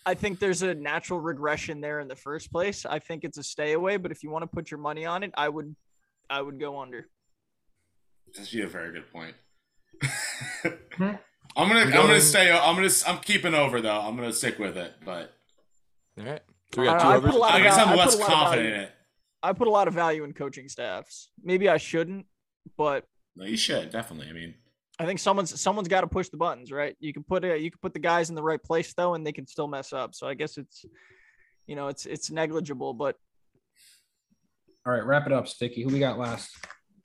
I 0.05 0.15
think 0.15 0.39
there's 0.39 0.63
a 0.63 0.73
natural 0.73 1.19
regression 1.19 1.81
there 1.81 1.99
in 1.99 2.07
the 2.07 2.15
first 2.15 2.51
place. 2.51 2.83
I 2.83 2.97
think 2.97 3.23
it's 3.23 3.37
a 3.37 3.43
stay 3.43 3.73
away, 3.73 3.97
but 3.97 4.11
if 4.11 4.23
you 4.23 4.31
want 4.31 4.41
to 4.43 4.47
put 4.47 4.71
your 4.71 4.79
money 4.79 5.05
on 5.05 5.21
it, 5.23 5.31
I 5.35 5.49
would 5.49 5.75
I 6.29 6.41
would 6.41 6.59
go 6.59 6.79
under. 6.79 7.09
that's 8.25 8.39
actually 8.39 8.63
a 8.63 8.67
very 8.67 8.93
good 8.93 9.11
point. 9.11 9.35
i'm 11.55 11.67
gonna 11.67 11.79
We 11.81 11.85
i'm 11.87 11.91
going- 11.91 12.07
gonna 12.07 12.21
stay 12.21 12.51
i'm 12.51 12.75
gonna 12.75 12.89
i'm 13.07 13.17
keeping 13.19 13.53
over 13.53 13.81
though 13.81 13.99
i'm 13.99 14.15
gonna 14.15 14.33
stick 14.33 14.59
with 14.59 14.77
it 14.77 14.93
but 15.03 15.33
All 16.19 16.25
right. 16.25 16.41
So 16.73 16.81
we 16.81 16.87
got 16.87 16.99
I- 16.99 17.03
two 17.03 17.07
I 17.09 17.15
overs. 17.17 17.31
put 17.31 17.35
a 17.37 17.39
lot 17.41 17.53
i 17.53 17.59
guess 17.61 17.75
val- 17.75 17.87
I 17.87 17.91
i'm 17.91 17.97
put 17.97 18.05
less 18.05 18.15
a 18.15 18.17
lot 18.19 18.27
of 18.29 18.33
confident 18.33 18.65
value- 18.67 18.75
in 18.75 18.81
it 18.81 18.91
I 19.41 19.53
put 19.53 19.67
a 19.69 19.71
lot 19.71 19.87
of 19.87 19.93
value 19.93 20.25
in 20.25 20.33
coaching 20.33 20.67
staffs. 20.67 21.29
Maybe 21.41 21.69
I 21.69 21.77
shouldn't, 21.77 22.25
but 22.77 23.05
no, 23.37 23.45
you 23.45 23.55
should 23.55 23.89
definitely 23.89 24.27
i 24.29 24.33
mean 24.33 24.53
I 24.99 25.05
think 25.05 25.17
someone's 25.19 25.57
someone's 25.61 25.87
got 25.87 26.01
to 26.01 26.07
push 26.07 26.27
the 26.27 26.35
buttons, 26.35 26.73
right? 26.73 26.93
You 26.99 27.13
can 27.13 27.23
put 27.23 27.45
it, 27.45 27.61
you 27.61 27.71
can 27.71 27.79
put 27.81 27.93
the 27.93 28.01
guys 28.01 28.27
in 28.29 28.35
the 28.35 28.43
right 28.43 28.61
place 28.61 28.93
though, 28.93 29.13
and 29.13 29.25
they 29.25 29.31
can 29.31 29.47
still 29.47 29.69
mess 29.69 29.93
up. 29.93 30.13
So 30.13 30.27
I 30.27 30.33
guess 30.33 30.57
it's, 30.57 30.83
you 31.67 31.77
know, 31.77 31.87
it's 31.87 32.05
it's 32.05 32.29
negligible, 32.29 32.93
but 32.93 33.15
All 34.85 34.91
right, 34.91 35.05
wrap 35.05 35.25
it 35.25 35.31
up, 35.31 35.47
Sticky. 35.47 35.83
Who 35.83 35.89
we 35.89 35.99
got 35.99 36.19
last? 36.19 36.49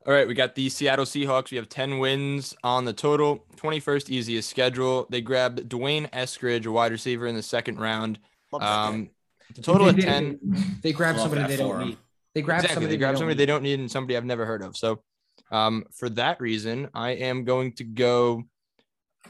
All 0.07 0.13
right, 0.13 0.29
we 0.29 0.35
got 0.35 0.55
the 0.55 0.69
Seattle 0.69 1.07
Seahawks. 1.07 1.51
We 1.51 1.57
have 1.57 1.69
10 1.69 1.99
wins 1.99 2.55
on 2.63 2.85
the 2.85 2.93
total. 2.93 3.45
21st 3.57 4.11
easiest 4.11 4.51
schedule. 4.51 5.07
They 5.09 5.23
grabbed 5.23 5.67
Dwayne 5.69 6.11
Eskridge, 6.11 6.67
a 6.67 6.71
wide 6.71 6.93
receiver, 6.93 7.27
in 7.27 7.35
the 7.35 7.43
second 7.43 7.79
round. 7.79 8.19
love 8.53 8.61
that 8.61 8.67
guy. 8.67 8.87
Um, 8.89 9.11
the 9.55 9.63
total 9.63 9.89
of 9.89 9.99
10. 9.99 10.39
They 10.83 10.93
grab 10.93 11.17
Love 11.17 11.31
somebody 11.31 11.49
they 11.49 11.57
don't 11.57 11.81
'em. 11.81 11.89
need. 11.89 11.99
They 12.35 12.43
grab 12.43 12.59
Exactly. 12.59 12.75
somebody 12.75 12.95
They 12.95 12.99
grab 12.99 13.13
don't 13.13 13.19
somebody 13.19 13.35
need. 13.35 13.39
they 13.39 13.47
don't 13.47 13.63
need 13.63 13.81
and 13.81 13.91
somebody 13.91 14.17
I've 14.17 14.25
never 14.27 14.45
heard 14.45 14.63
of. 14.63 14.77
So, 14.77 15.03
um, 15.51 15.85
for 15.95 16.09
that 16.11 16.41
reason, 16.41 16.91
I 16.93 17.11
am 17.13 17.45
going 17.45 17.73
to 17.77 17.85
go 17.85 18.43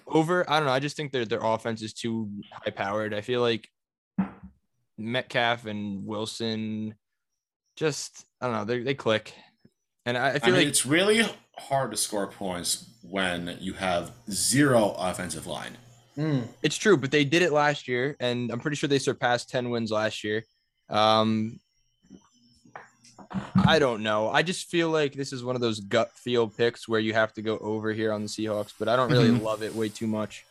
over. 0.08 0.48
I 0.50 0.58
don't 0.58 0.66
know. 0.66 0.72
I 0.72 0.80
just 0.80 0.96
think 0.96 1.12
their 1.12 1.24
their 1.24 1.40
offense 1.42 1.82
is 1.82 1.92
too 1.92 2.30
high 2.52 2.70
powered. 2.70 3.14
I 3.14 3.20
feel 3.20 3.40
like 3.42 3.68
Metcalf 4.98 5.66
and 5.66 6.04
Wilson 6.04 6.94
just 7.76 8.24
I 8.40 8.46
don't 8.46 8.54
know. 8.56 8.64
They 8.64 8.80
they 8.82 8.94
click, 8.94 9.34
and 10.06 10.16
I, 10.16 10.30
I 10.30 10.38
I 10.42 10.46
mean, 10.46 10.54
like 10.56 10.66
it's 10.66 10.84
really 10.86 11.24
hard 11.56 11.90
to 11.92 11.96
score 11.96 12.26
points 12.26 12.86
when 13.02 13.56
you 13.60 13.72
have 13.74 14.12
zero 14.30 14.94
offensive 14.98 15.46
line. 15.46 15.76
Mm. 16.16 16.46
It's 16.62 16.76
true, 16.76 16.96
but 16.96 17.10
they 17.10 17.24
did 17.24 17.42
it 17.42 17.52
last 17.52 17.88
year, 17.88 18.16
and 18.20 18.50
I'm 18.50 18.60
pretty 18.60 18.76
sure 18.76 18.88
they 18.88 18.98
surpassed 18.98 19.50
10 19.50 19.70
wins 19.70 19.90
last 19.90 20.22
year. 20.22 20.44
Um, 20.88 21.58
I 23.66 23.78
don't 23.80 24.02
know. 24.02 24.28
I 24.30 24.42
just 24.42 24.68
feel 24.70 24.90
like 24.90 25.14
this 25.14 25.32
is 25.32 25.42
one 25.42 25.56
of 25.56 25.60
those 25.60 25.80
gut 25.80 26.12
feel 26.12 26.46
picks 26.48 26.86
where 26.88 27.00
you 27.00 27.14
have 27.14 27.32
to 27.34 27.42
go 27.42 27.58
over 27.58 27.92
here 27.92 28.12
on 28.12 28.22
the 28.22 28.28
Seahawks, 28.28 28.72
but 28.78 28.88
I 28.88 28.94
don't 28.96 29.10
really 29.10 29.30
Mhm. 29.30 29.42
love 29.42 29.62
it 29.62 29.74
way 29.74 29.88
too 29.88 30.06
much. 30.06 30.44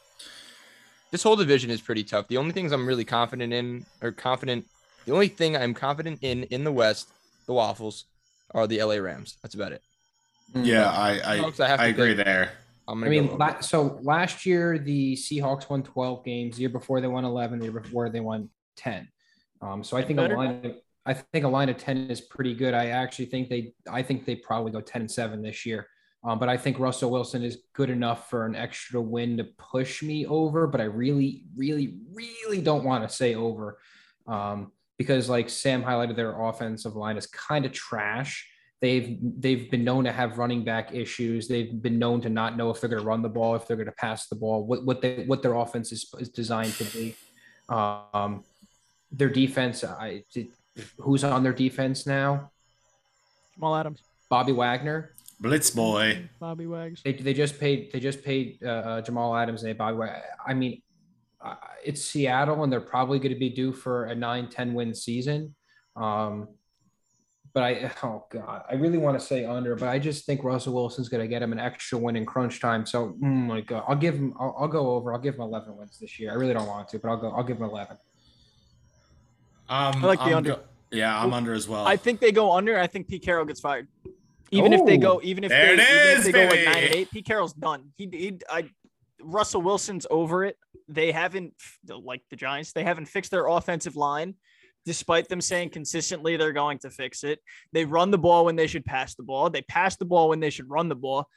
This 1.11 1.23
whole 1.23 1.35
division 1.35 1.69
is 1.69 1.79
pretty 1.79 2.03
tough. 2.03 2.27
The 2.27 2.37
only 2.37 2.51
things 2.51 2.71
I'm 2.71 2.85
really 2.87 3.05
confident 3.05 3.53
in, 3.53 3.85
or 4.01 4.11
confident, 4.11 4.65
the 5.05 5.13
only 5.13 5.27
thing 5.27 5.55
I'm 5.55 5.73
confident 5.73 6.19
in 6.23 6.43
in 6.45 6.63
the 6.63 6.71
West, 6.71 7.07
the 7.45 7.53
Waffles, 7.53 8.05
are 8.53 8.67
the 8.67 8.83
LA 8.83 8.95
Rams. 8.95 9.37
That's 9.41 9.55
about 9.55 9.71
it. 9.71 9.81
Mm. 10.53 10.65
Yeah, 10.65 10.89
I 10.89 11.19
I, 11.19 11.51
I 11.59 11.67
have 11.67 11.79
I 11.79 11.87
agree 11.87 12.15
pick. 12.15 12.25
there. 12.25 12.51
I'm 12.87 13.03
I 13.03 13.07
mean, 13.07 13.37
la- 13.37 13.61
so 13.61 13.97
last 14.01 14.45
year 14.45 14.77
the 14.77 15.15
Seahawks 15.15 15.69
won 15.69 15.83
12 15.83 16.25
games. 16.25 16.55
The 16.55 16.61
year 16.61 16.69
before 16.69 16.99
they 16.99 17.07
won 17.07 17.23
11. 17.23 17.59
The 17.59 17.65
year 17.65 17.79
before 17.79 18.09
they 18.09 18.19
won 18.19 18.49
10. 18.75 19.07
Um, 19.61 19.83
so 19.83 19.95
I 19.95 20.03
think 20.03 20.17
Better. 20.17 20.35
a 20.35 20.37
line 20.37 20.65
of, 20.65 20.75
I 21.05 21.13
think 21.13 21.45
a 21.45 21.47
line 21.47 21.69
of 21.69 21.77
10 21.77 22.09
is 22.09 22.19
pretty 22.19 22.53
good. 22.53 22.73
I 22.73 22.87
actually 22.87 23.27
think 23.27 23.49
they 23.49 23.73
I 23.89 24.03
think 24.03 24.25
they 24.25 24.35
probably 24.35 24.71
go 24.71 24.81
10 24.81 25.03
and 25.03 25.11
7 25.11 25.41
this 25.41 25.65
year. 25.65 25.87
Um, 26.25 26.39
but 26.39 26.47
I 26.47 26.55
think 26.55 26.79
Russell 26.79 27.11
Wilson 27.11 27.43
is 27.43 27.63
good 27.73 27.89
enough 27.89 28.29
for 28.29 28.45
an 28.45 28.55
extra 28.55 29.01
win 29.01 29.37
to 29.37 29.45
push 29.57 30.01
me 30.01 30.25
over. 30.25 30.67
But 30.67 30.79
I 30.79 30.85
really, 30.85 31.43
really, 31.55 31.97
really 32.13 32.61
don't 32.61 32.85
want 32.85 33.07
to 33.07 33.13
say 33.13 33.35
over 33.35 33.77
um, 34.27 34.71
because, 34.97 35.29
like 35.29 35.49
Sam 35.49 35.83
highlighted, 35.83 36.15
their 36.15 36.39
offensive 36.41 36.95
line 36.95 37.17
is 37.17 37.27
kind 37.27 37.65
of 37.65 37.71
trash. 37.71 38.49
They've 38.81 39.17
they've 39.21 39.71
been 39.71 39.83
known 39.83 40.03
to 40.03 40.11
have 40.11 40.37
running 40.37 40.63
back 40.63 40.93
issues. 40.93 41.47
They've 41.47 41.81
been 41.81 41.97
known 41.99 42.19
to 42.21 42.29
not 42.29 42.57
know 42.57 42.69
if 42.69 42.81
they're 42.81 42.89
going 42.89 43.01
to 43.01 43.07
run 43.07 43.21
the 43.21 43.29
ball, 43.29 43.55
if 43.55 43.65
they're 43.65 43.77
going 43.77 43.87
to 43.87 43.93
pass 43.93 44.27
the 44.27 44.35
ball, 44.35 44.65
what 44.65 44.83
what 44.85 45.01
they 45.01 45.23
what 45.25 45.41
their 45.41 45.53
offense 45.53 45.91
is, 45.91 46.13
is 46.19 46.29
designed 46.29 46.73
to 46.73 46.83
be. 46.85 47.15
Um, 47.69 48.43
their 49.11 49.29
defense, 49.29 49.83
I 49.83 50.23
who's 50.97 51.23
on 51.23 51.43
their 51.43 51.53
defense 51.53 52.05
now? 52.05 52.51
Jamal 53.55 53.75
Adams, 53.75 54.01
Bobby 54.29 54.51
Wagner. 54.51 55.13
Blitz 55.39 55.69
boy. 55.69 56.29
Bobby 56.39 56.67
Wags. 56.67 57.01
They, 57.03 57.13
they 57.13 57.33
just 57.33 57.59
paid 57.59 57.91
they 57.91 57.99
just 57.99 58.23
paid 58.23 58.59
uh, 58.63 58.69
uh, 58.69 59.01
Jamal 59.01 59.35
Adams 59.35 59.63
and 59.63 59.69
they 59.69 59.73
Bobby. 59.73 59.97
Wagner. 59.97 60.23
I 60.45 60.53
mean, 60.53 60.81
uh, 61.43 61.55
it's 61.83 62.01
Seattle 62.01 62.63
and 62.63 62.71
they're 62.71 62.81
probably 62.81 63.19
going 63.19 63.33
to 63.33 63.39
be 63.39 63.49
due 63.49 63.73
for 63.73 64.05
a 64.05 64.15
9-10 64.15 64.73
win 64.73 64.93
season. 64.93 65.53
Um, 65.95 66.47
but 67.53 67.63
I 67.63 67.91
oh 68.03 68.25
god, 68.29 68.63
I 68.69 68.73
really 68.75 68.97
want 68.97 69.19
to 69.19 69.25
say 69.25 69.45
under, 69.45 69.75
but 69.75 69.87
I 69.87 69.99
just 69.99 70.25
think 70.25 70.43
Russell 70.43 70.73
Wilson's 70.73 71.07
going 71.07 71.21
to 71.21 71.27
get 71.27 71.41
him 71.41 71.51
an 71.51 71.59
extra 71.59 71.97
win 71.97 72.15
in 72.15 72.25
crunch 72.25 72.59
time. 72.59 72.85
So 72.85 73.15
oh 73.21 73.25
my 73.25 73.61
god, 73.61 73.83
I'll 73.87 73.95
give 73.95 74.15
him. 74.15 74.33
I'll, 74.39 74.55
I'll, 74.59 74.67
go 74.67 74.95
over. 74.95 75.13
I'll 75.13 75.19
give 75.19 75.35
him 75.35 75.41
11 75.41 75.77
wins 75.77 75.99
this 75.99 76.19
year. 76.19 76.31
I 76.31 76.35
really 76.35 76.53
don't 76.53 76.67
want 76.67 76.89
to, 76.89 76.99
but 76.99 77.09
I'll 77.09 77.17
go. 77.17 77.29
I'll 77.29 77.43
give 77.43 77.57
him 77.57 77.63
11. 77.63 77.97
Um, 79.69 80.03
I 80.03 80.07
like 80.07 80.19
the 80.19 80.25
I'm 80.25 80.33
under. 80.35 80.55
go- 80.55 80.63
yeah, 80.91 81.19
I'm 81.19 81.33
under 81.33 81.53
as 81.53 81.67
well. 81.67 81.87
I 81.87 81.97
think 81.97 82.19
they 82.19 82.31
go 82.31 82.51
under. 82.51 82.77
I 82.79 82.87
think 82.87 83.07
Pete 83.07 83.23
Carroll 83.23 83.45
gets 83.45 83.59
fired. 83.59 83.87
Even 84.51 84.71
if 84.73 84.85
they 84.85 84.97
go, 84.97 85.19
even 85.23 85.43
if 85.43 85.49
There 85.49 85.75
they, 85.75 85.81
it 85.81 86.11
even 86.11 86.17
if 86.17 86.23
they 86.25 86.31
go 86.31 86.43
like 86.45 86.65
nine 86.65 86.83
and 86.83 86.95
eight, 86.95 87.11
Pete 87.11 87.25
Carroll's 87.25 87.53
done. 87.53 87.91
He, 87.97 88.07
he, 88.11 88.39
I, 88.47 88.69
Russell 89.19 89.63
Wilson's 89.63 90.05
over 90.11 90.43
it. 90.43 90.57
They 90.87 91.11
haven't, 91.11 91.53
like 91.87 92.21
the 92.29 92.35
Giants, 92.35 92.73
they 92.73 92.83
haven't 92.83 93.05
fixed 93.05 93.31
their 93.31 93.47
offensive 93.47 93.95
line, 93.95 94.35
despite 94.85 95.29
them 95.29 95.41
saying 95.41 95.69
consistently 95.69 96.37
they're 96.37 96.53
going 96.53 96.79
to 96.79 96.89
fix 96.89 97.23
it. 97.23 97.39
They 97.71 97.85
run 97.85 98.11
the 98.11 98.17
ball 98.17 98.45
when 98.45 98.55
they 98.55 98.67
should 98.67 98.85
pass 98.85 99.15
the 99.15 99.23
ball. 99.23 99.49
They 99.49 99.61
pass 99.61 99.95
the 99.95 100.05
ball 100.05 100.29
when 100.29 100.39
they 100.39 100.49
should 100.49 100.69
run 100.69 100.89
the 100.89 100.95
ball. 100.95 101.27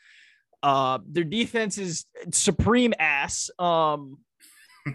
Uh, 0.63 0.99
their 1.09 1.25
defense 1.25 1.79
is 1.79 2.07
supreme 2.33 2.95
ass. 2.99 3.51
Um, 3.59 4.19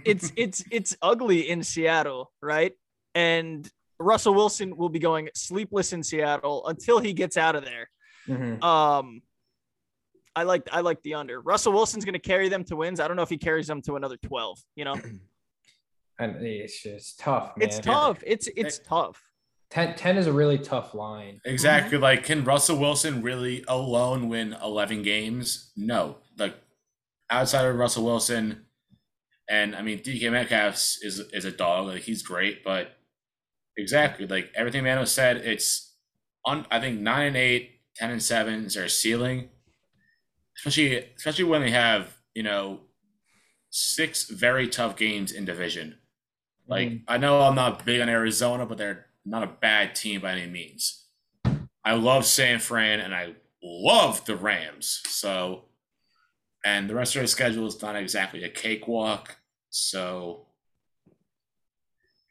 it's 0.05 0.31
it's 0.37 0.63
it's 0.71 0.97
ugly 1.01 1.49
in 1.49 1.63
Seattle, 1.63 2.31
right? 2.41 2.73
And 3.15 3.69
Russell 3.99 4.33
Wilson 4.33 4.75
will 4.75 4.89
be 4.89 4.99
going 4.99 5.29
sleepless 5.35 5.93
in 5.93 6.03
Seattle 6.03 6.67
until 6.67 6.99
he 6.99 7.13
gets 7.13 7.37
out 7.37 7.55
of 7.55 7.63
there. 7.63 7.89
Mhm. 8.27 8.61
Um, 8.63 9.21
I 10.35 10.43
like 10.43 10.67
I 10.71 10.81
like 10.81 11.01
the 11.03 11.15
under. 11.15 11.41
Russell 11.41 11.73
Wilson's 11.73 12.05
going 12.05 12.13
to 12.13 12.19
carry 12.19 12.49
them 12.49 12.63
to 12.65 12.75
wins. 12.75 12.99
I 12.99 13.07
don't 13.07 13.17
know 13.17 13.23
if 13.23 13.29
he 13.29 13.37
carries 13.37 13.67
them 13.67 13.81
to 13.83 13.95
another 13.95 14.17
twelve. 14.17 14.59
You 14.75 14.85
know, 14.85 14.95
And 16.21 16.35
it's 16.45 16.83
just 16.83 17.19
tough. 17.19 17.57
Man. 17.57 17.67
it's 17.67 17.79
tough. 17.79 18.23
It's 18.25 18.47
it's 18.55 18.79
tough. 18.79 19.21
10, 19.71 19.95
10 19.95 20.17
is 20.17 20.27
a 20.27 20.33
really 20.33 20.59
tough 20.59 20.93
line. 20.93 21.39
Exactly. 21.45 21.95
Mm-hmm. 21.95 22.03
Like, 22.03 22.23
can 22.25 22.43
Russell 22.43 22.77
Wilson 22.77 23.21
really 23.23 23.63
alone 23.69 24.27
win 24.27 24.55
11 24.61 25.01
games? 25.01 25.71
No. 25.77 26.17
Like, 26.37 26.55
outside 27.29 27.65
of 27.65 27.75
Russell 27.75 28.03
Wilson, 28.03 28.65
and 29.49 29.75
I 29.75 29.81
mean, 29.81 29.99
DK 29.99 30.31
Metcalf 30.31 30.75
is 30.75 31.23
is 31.33 31.45
a 31.45 31.51
dog. 31.51 31.87
Like, 31.87 32.03
he's 32.03 32.21
great, 32.21 32.63
but 32.63 32.91
exactly 33.77 34.27
like 34.27 34.51
everything 34.55 34.83
Mano 34.83 35.05
said, 35.05 35.37
it's 35.37 35.95
on. 36.45 36.67
I 36.69 36.79
think 36.79 36.99
nine 36.99 37.27
and 37.27 37.37
eight, 37.37 37.79
10 37.95 38.11
and 38.11 38.23
seven 38.23 38.65
is 38.65 38.75
their 38.75 38.87
ceiling, 38.89 39.49
especially 40.57 40.97
especially 41.17 41.45
when 41.45 41.61
they 41.61 41.71
have 41.71 42.17
you 42.33 42.43
know 42.43 42.81
six 43.69 44.25
very 44.29 44.67
tough 44.67 44.95
games 44.97 45.31
in 45.31 45.45
division. 45.45 45.97
Like 46.67 46.89
Mhm. 46.89 47.03
I 47.07 47.17
know 47.17 47.41
I'm 47.41 47.55
not 47.55 47.85
big 47.85 48.01
on 48.01 48.09
Arizona, 48.09 48.65
but 48.65 48.77
they're 48.77 49.07
not 49.25 49.43
a 49.43 49.47
bad 49.47 49.95
team 49.95 50.21
by 50.21 50.33
any 50.33 50.49
means. 50.49 51.05
I 51.83 51.93
love 51.93 52.25
San 52.25 52.59
Fran 52.59 52.99
and 52.99 53.13
I 53.15 53.35
love 53.63 54.25
the 54.25 54.35
Rams. 54.35 55.01
So, 55.07 55.65
and 56.63 56.89
the 56.89 56.95
rest 56.95 57.15
of 57.15 57.21
their 57.21 57.27
schedule 57.27 57.65
is 57.67 57.81
not 57.81 57.95
exactly 57.95 58.43
a 58.43 58.49
cakewalk. 58.49 59.37
So, 59.69 60.47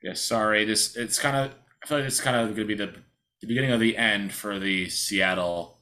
yeah, 0.03 0.15
sorry. 0.15 0.65
This 0.65 0.97
it's 0.97 1.19
kind 1.19 1.37
of 1.37 1.55
I 1.83 1.87
feel 1.87 1.99
like 1.99 2.07
it's 2.07 2.21
kind 2.21 2.37
of 2.37 2.55
going 2.55 2.57
to 2.57 2.65
be 2.65 2.75
the, 2.75 2.95
the 3.41 3.47
beginning 3.47 3.73
of 3.73 3.81
the 3.81 3.97
end 3.97 4.33
for 4.33 4.59
the 4.59 4.89
Seattle. 4.89 5.80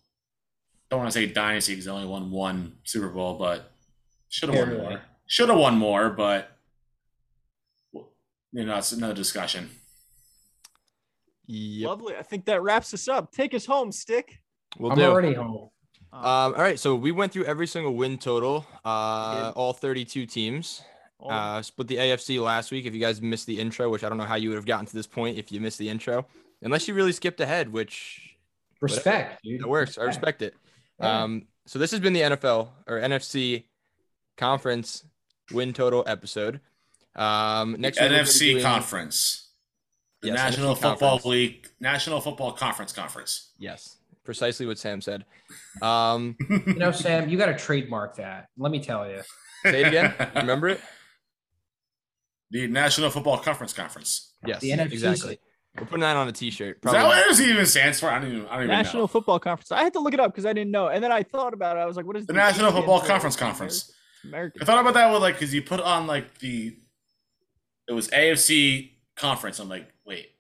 Don't 0.91 1.01
want 1.01 1.13
to 1.13 1.19
say 1.19 1.27
dynasty 1.27 1.73
because 1.73 1.85
they 1.85 1.91
only 1.91 2.07
won 2.07 2.31
one 2.31 2.77
Super 2.85 3.09
Bowl, 3.09 3.35
but 3.39 3.73
should 4.29 4.49
have 4.49 4.59
won 4.59 4.69
Barely. 4.71 4.89
more. 4.89 5.01
Should 5.27 5.49
have 5.51 5.59
won 5.59 5.77
more, 5.77 6.09
but 6.11 6.57
you 7.93 8.65
know, 8.65 8.77
it's 8.79 8.93
another 8.93 9.15
discussion. 9.15 9.69
Yep. 11.47 11.89
Lovely. 11.89 12.17
I 12.17 12.23
think 12.23 12.45
that 12.47 12.63
wraps 12.63 12.93
us 12.95 13.09
up. 13.09 13.33
Take 13.33 13.55
us 13.55 13.67
home, 13.67 13.93
Stick. 13.93 14.39
We'll 14.79 14.93
I'm 14.93 14.99
do. 14.99 15.05
already 15.05 15.35
home. 15.35 15.71
Um, 16.13 16.21
Um, 16.25 16.55
all 16.55 16.63
right, 16.63 16.79
so 16.79 16.95
we 16.95 17.13
went 17.13 17.33
through 17.33 17.45
every 17.45 17.67
single 17.67 17.95
win 17.95 18.17
total, 18.19 18.67
uh, 18.85 19.53
all 19.55 19.73
32 19.75 20.25
teams. 20.27 20.83
Uh, 21.23 21.61
split 21.63 21.89
the 21.89 21.97
AFC 21.97 22.41
last 22.43 22.71
week. 22.71 22.87
If 22.87 22.95
you 22.95 23.01
guys 23.01 23.21
missed 23.21 23.47
the 23.47 23.59
intro, 23.61 23.91
which 23.91 24.05
I 24.05 24.09
don't 24.09 24.17
know 24.19 24.25
how 24.25 24.37
you 24.37 24.49
would 24.51 24.57
have 24.57 24.65
gotten 24.67 24.87
to 24.87 24.95
this 24.95 25.07
point 25.07 25.37
if 25.37 25.51
you 25.53 25.61
missed 25.61 25.79
the 25.79 25.89
intro, 25.89 26.27
unless 26.63 26.87
you 26.89 26.95
really 26.95 27.13
skipped 27.13 27.41
ahead, 27.41 27.71
which 27.73 28.37
Respect, 28.81 29.43
dude. 29.43 29.61
that 29.61 29.69
works. 29.69 29.99
I 29.99 30.05
respect 30.05 30.41
it. 30.43 30.55
Yeah. 31.01 31.23
Um, 31.23 31.47
so 31.67 31.79
this 31.79 31.91
has 31.91 32.01
been 32.01 32.13
the 32.13 32.21
NFL 32.23 32.69
or 32.87 32.99
NFC 33.01 33.65
conference 34.37 35.05
win 35.53 35.73
total 35.73 36.05
episode. 36.07 36.61
Um, 37.15 37.77
next 37.79 37.99
week 38.01 38.05
we're 38.11 38.17
gonna 38.17 38.23
be 38.25 38.29
NFC 38.29 38.51
doing- 38.53 38.63
conference, 38.63 39.49
the 40.23 40.29
Yes, 40.29 40.37
National 40.37 40.75
NFC 40.75 40.81
Football 40.81 40.99
Conference. 41.11 41.25
League, 41.27 41.69
National 41.81 42.21
Football 42.21 42.53
Conference 42.53 42.93
Conference. 42.93 43.51
Yes, 43.59 43.97
precisely 44.25 44.67
what 44.67 44.79
Sam 44.79 45.01
said. 45.01 45.25
Um, 45.83 46.37
You 46.49 46.75
know, 46.75 46.91
Sam, 46.93 47.29
you 47.29 47.37
got 47.39 47.47
to 47.47 47.57
trademark 47.57 48.17
that. 48.17 48.49
Let 48.57 48.71
me 48.73 48.81
tell 48.83 49.09
you. 49.09 49.23
say 49.65 49.83
it 49.83 49.89
again. 49.89 50.15
Remember 50.37 50.69
it? 50.69 50.81
the 52.51 52.67
National 52.67 53.11
Football 53.11 53.39
Conference 53.39 53.73
Conference. 53.73 54.33
Yes, 54.47 54.61
The 54.61 54.71
NFC 54.71 54.93
exactly. 54.93 55.39
We're 55.81 55.87
putting 55.87 56.01
that 56.01 56.17
on 56.17 56.29
a 56.29 56.33
T-shirt. 56.33 56.77
Is 56.77 56.81
Probably 56.83 56.99
that 57.01 57.05
not. 57.05 57.29
what 57.29 57.41
it 57.41 57.49
even 57.49 57.67
stands 57.67 58.01
for? 58.01 58.09
I 58.11 58.19
don't 58.19 58.29
even. 58.33 58.47
I 58.47 58.55
don't 58.55 58.65
even 58.65 58.77
National 58.77 59.03
know. 59.05 59.07
Football 59.09 59.39
Conference. 59.39 59.73
I 59.73 59.83
had 59.83 59.93
to 59.95 60.01
look 60.01 60.15
it 60.15 60.21
up 60.21 60.33
because 60.33 60.47
I 60.47 60.53
didn't 60.53 60.71
know, 60.71 60.89
and 60.89 61.03
then 61.03 61.13
I 61.13 61.23
thought 61.23 61.55
about 61.55 61.77
it. 61.77 61.81
I 61.81 61.87
was 61.87 61.97
like, 61.97 62.07
"What 62.07 62.17
is 62.17 62.27
The 62.27 62.33
National 62.33 62.67
Indian 62.69 62.83
Football? 62.83 63.01
Conference 63.03 63.37
Conference. 63.37 63.93
American. 64.25 64.63
I 64.63 64.65
thought 64.65 64.81
about 64.81 64.95
that 64.95 65.13
with 65.13 65.23
like 65.23 65.35
because 65.35 65.55
you 65.55 65.63
put 65.63 65.81
on 65.81 66.07
like 66.07 66.39
the 66.39 66.77
it 67.89 67.93
was 67.93 68.09
AFC 68.09 68.91
conference. 69.17 69.59
I'm 69.59 69.69
like, 69.69 69.89
wait, 70.05 70.31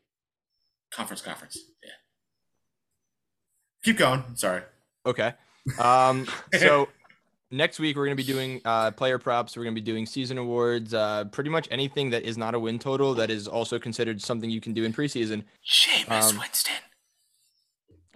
conference, 0.91 1.23
conference. 1.23 1.59
Yeah. 1.83 1.91
Keep 3.85 3.99
going. 3.99 4.25
Sorry. 4.35 4.63
Okay. 5.07 5.33
Um, 5.79 6.27
so 6.59 6.89
next 7.51 7.79
week 7.79 7.97
we're 7.97 8.05
gonna 8.07 8.17
be 8.17 8.23
doing 8.23 8.61
uh, 8.65 8.91
player 8.93 9.19
props. 9.19 9.57
We're 9.57 9.65
gonna 9.65 9.75
be 9.75 9.81
doing 9.81 10.07
season 10.07 10.39
awards. 10.39 10.95
Uh, 10.95 11.25
pretty 11.27 11.51
much 11.51 11.69
anything 11.71 12.11
that 12.11 12.23
is 12.25 12.37
not 12.39 12.55
a 12.55 12.59
win 12.59 12.79
total 12.79 13.15
that 13.15 13.31
is 13.31 13.47
also 13.49 13.79
considered 13.79 14.21
something 14.23 14.51
you 14.51 14.61
can 14.61 14.73
do 14.75 14.85
in 14.85 14.93
preseason. 14.93 15.45
Jameis 15.65 16.31
Um, 16.33 16.39
Winston. 16.39 16.75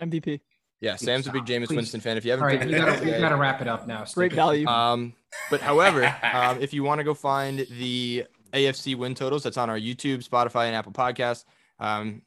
MVP. 0.00 0.40
Yeah, 0.80 0.96
Sam's 0.96 1.28
a 1.28 1.32
big 1.32 1.44
Jameis 1.44 1.68
Please. 1.68 1.76
Winston 1.76 2.00
fan. 2.00 2.16
If 2.16 2.24
you 2.24 2.32
haven't 2.32 2.46
right, 2.46 2.58
picked 2.58 2.72
we 2.72 2.76
gotta, 2.76 3.04
we 3.04 3.10
got 3.12 3.28
to 3.28 3.36
wrap 3.36 3.60
it 3.62 3.68
up 3.68 3.86
now. 3.86 4.04
Great 4.14 4.32
value. 4.32 4.66
Um, 4.66 5.12
but 5.48 5.60
however, 5.60 6.12
um, 6.32 6.60
if 6.60 6.74
you 6.74 6.82
want 6.82 6.98
to 6.98 7.04
go 7.04 7.14
find 7.14 7.60
the 7.78 8.24
AFC 8.52 8.96
win 8.96 9.14
totals, 9.14 9.44
that's 9.44 9.56
on 9.56 9.70
our 9.70 9.78
YouTube, 9.78 10.28
Spotify, 10.28 10.66
and 10.66 10.74
Apple 10.74 10.90
Podcasts. 10.90 11.44
Um, 11.78 12.22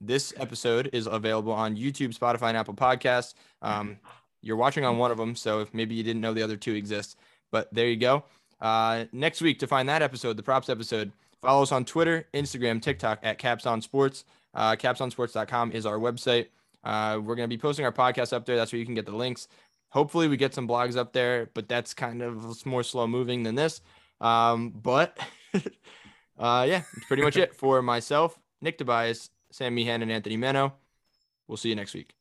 this 0.00 0.34
episode 0.38 0.90
is 0.92 1.06
available 1.06 1.52
on 1.52 1.76
YouTube, 1.76 2.18
Spotify, 2.18 2.48
and 2.48 2.56
Apple 2.56 2.74
Podcasts. 2.74 3.34
Um, 3.62 3.98
you're 4.44 4.56
watching 4.56 4.84
on 4.84 4.98
one 4.98 5.10
of 5.10 5.16
them, 5.16 5.34
so 5.34 5.60
if 5.60 5.72
maybe 5.72 5.94
you 5.94 6.02
didn't 6.02 6.20
know 6.20 6.34
the 6.34 6.42
other 6.42 6.56
two 6.56 6.74
exist, 6.74 7.16
but 7.50 7.72
there 7.72 7.88
you 7.88 7.96
go. 7.96 8.24
Uh, 8.60 9.04
next 9.12 9.40
week 9.40 9.58
to 9.60 9.66
find 9.66 9.88
that 9.88 10.02
episode, 10.02 10.36
the 10.36 10.42
props 10.42 10.68
episode, 10.68 11.12
follow 11.40 11.62
us 11.62 11.72
on 11.72 11.84
Twitter, 11.84 12.26
Instagram, 12.34 12.80
TikTok 12.80 13.20
at 13.22 13.38
Caps 13.38 13.66
on 13.66 13.80
Sports. 13.80 14.24
Uh, 14.54 14.76
capsonsports.com 14.76 15.72
is 15.72 15.86
our 15.86 15.98
website. 15.98 16.46
Uh, 16.84 17.18
we're 17.22 17.34
going 17.34 17.48
to 17.48 17.54
be 17.54 17.58
posting 17.58 17.84
our 17.84 17.92
podcast 17.92 18.32
up 18.32 18.44
there. 18.44 18.56
That's 18.56 18.72
where 18.72 18.78
you 18.78 18.84
can 18.84 18.94
get 18.94 19.06
the 19.06 19.16
links. 19.16 19.48
Hopefully, 19.88 20.28
we 20.28 20.36
get 20.36 20.54
some 20.54 20.68
blogs 20.68 20.96
up 20.96 21.12
there, 21.12 21.50
but 21.54 21.68
that's 21.68 21.94
kind 21.94 22.22
of 22.22 22.66
more 22.66 22.82
slow 22.82 23.06
moving 23.06 23.42
than 23.42 23.54
this. 23.54 23.80
Um, 24.20 24.70
but 24.70 25.18
uh, 25.54 26.66
yeah, 26.68 26.82
that's 26.94 27.06
pretty 27.06 27.22
much 27.22 27.36
it 27.36 27.54
for 27.54 27.80
myself, 27.82 28.38
Nick 28.60 28.78
Tobias, 28.78 29.30
Sam 29.50 29.74
Meehan, 29.74 30.02
and 30.02 30.10
Anthony 30.10 30.36
Meno. 30.36 30.74
We'll 31.46 31.56
see 31.56 31.68
you 31.68 31.76
next 31.76 31.94
week. 31.94 32.14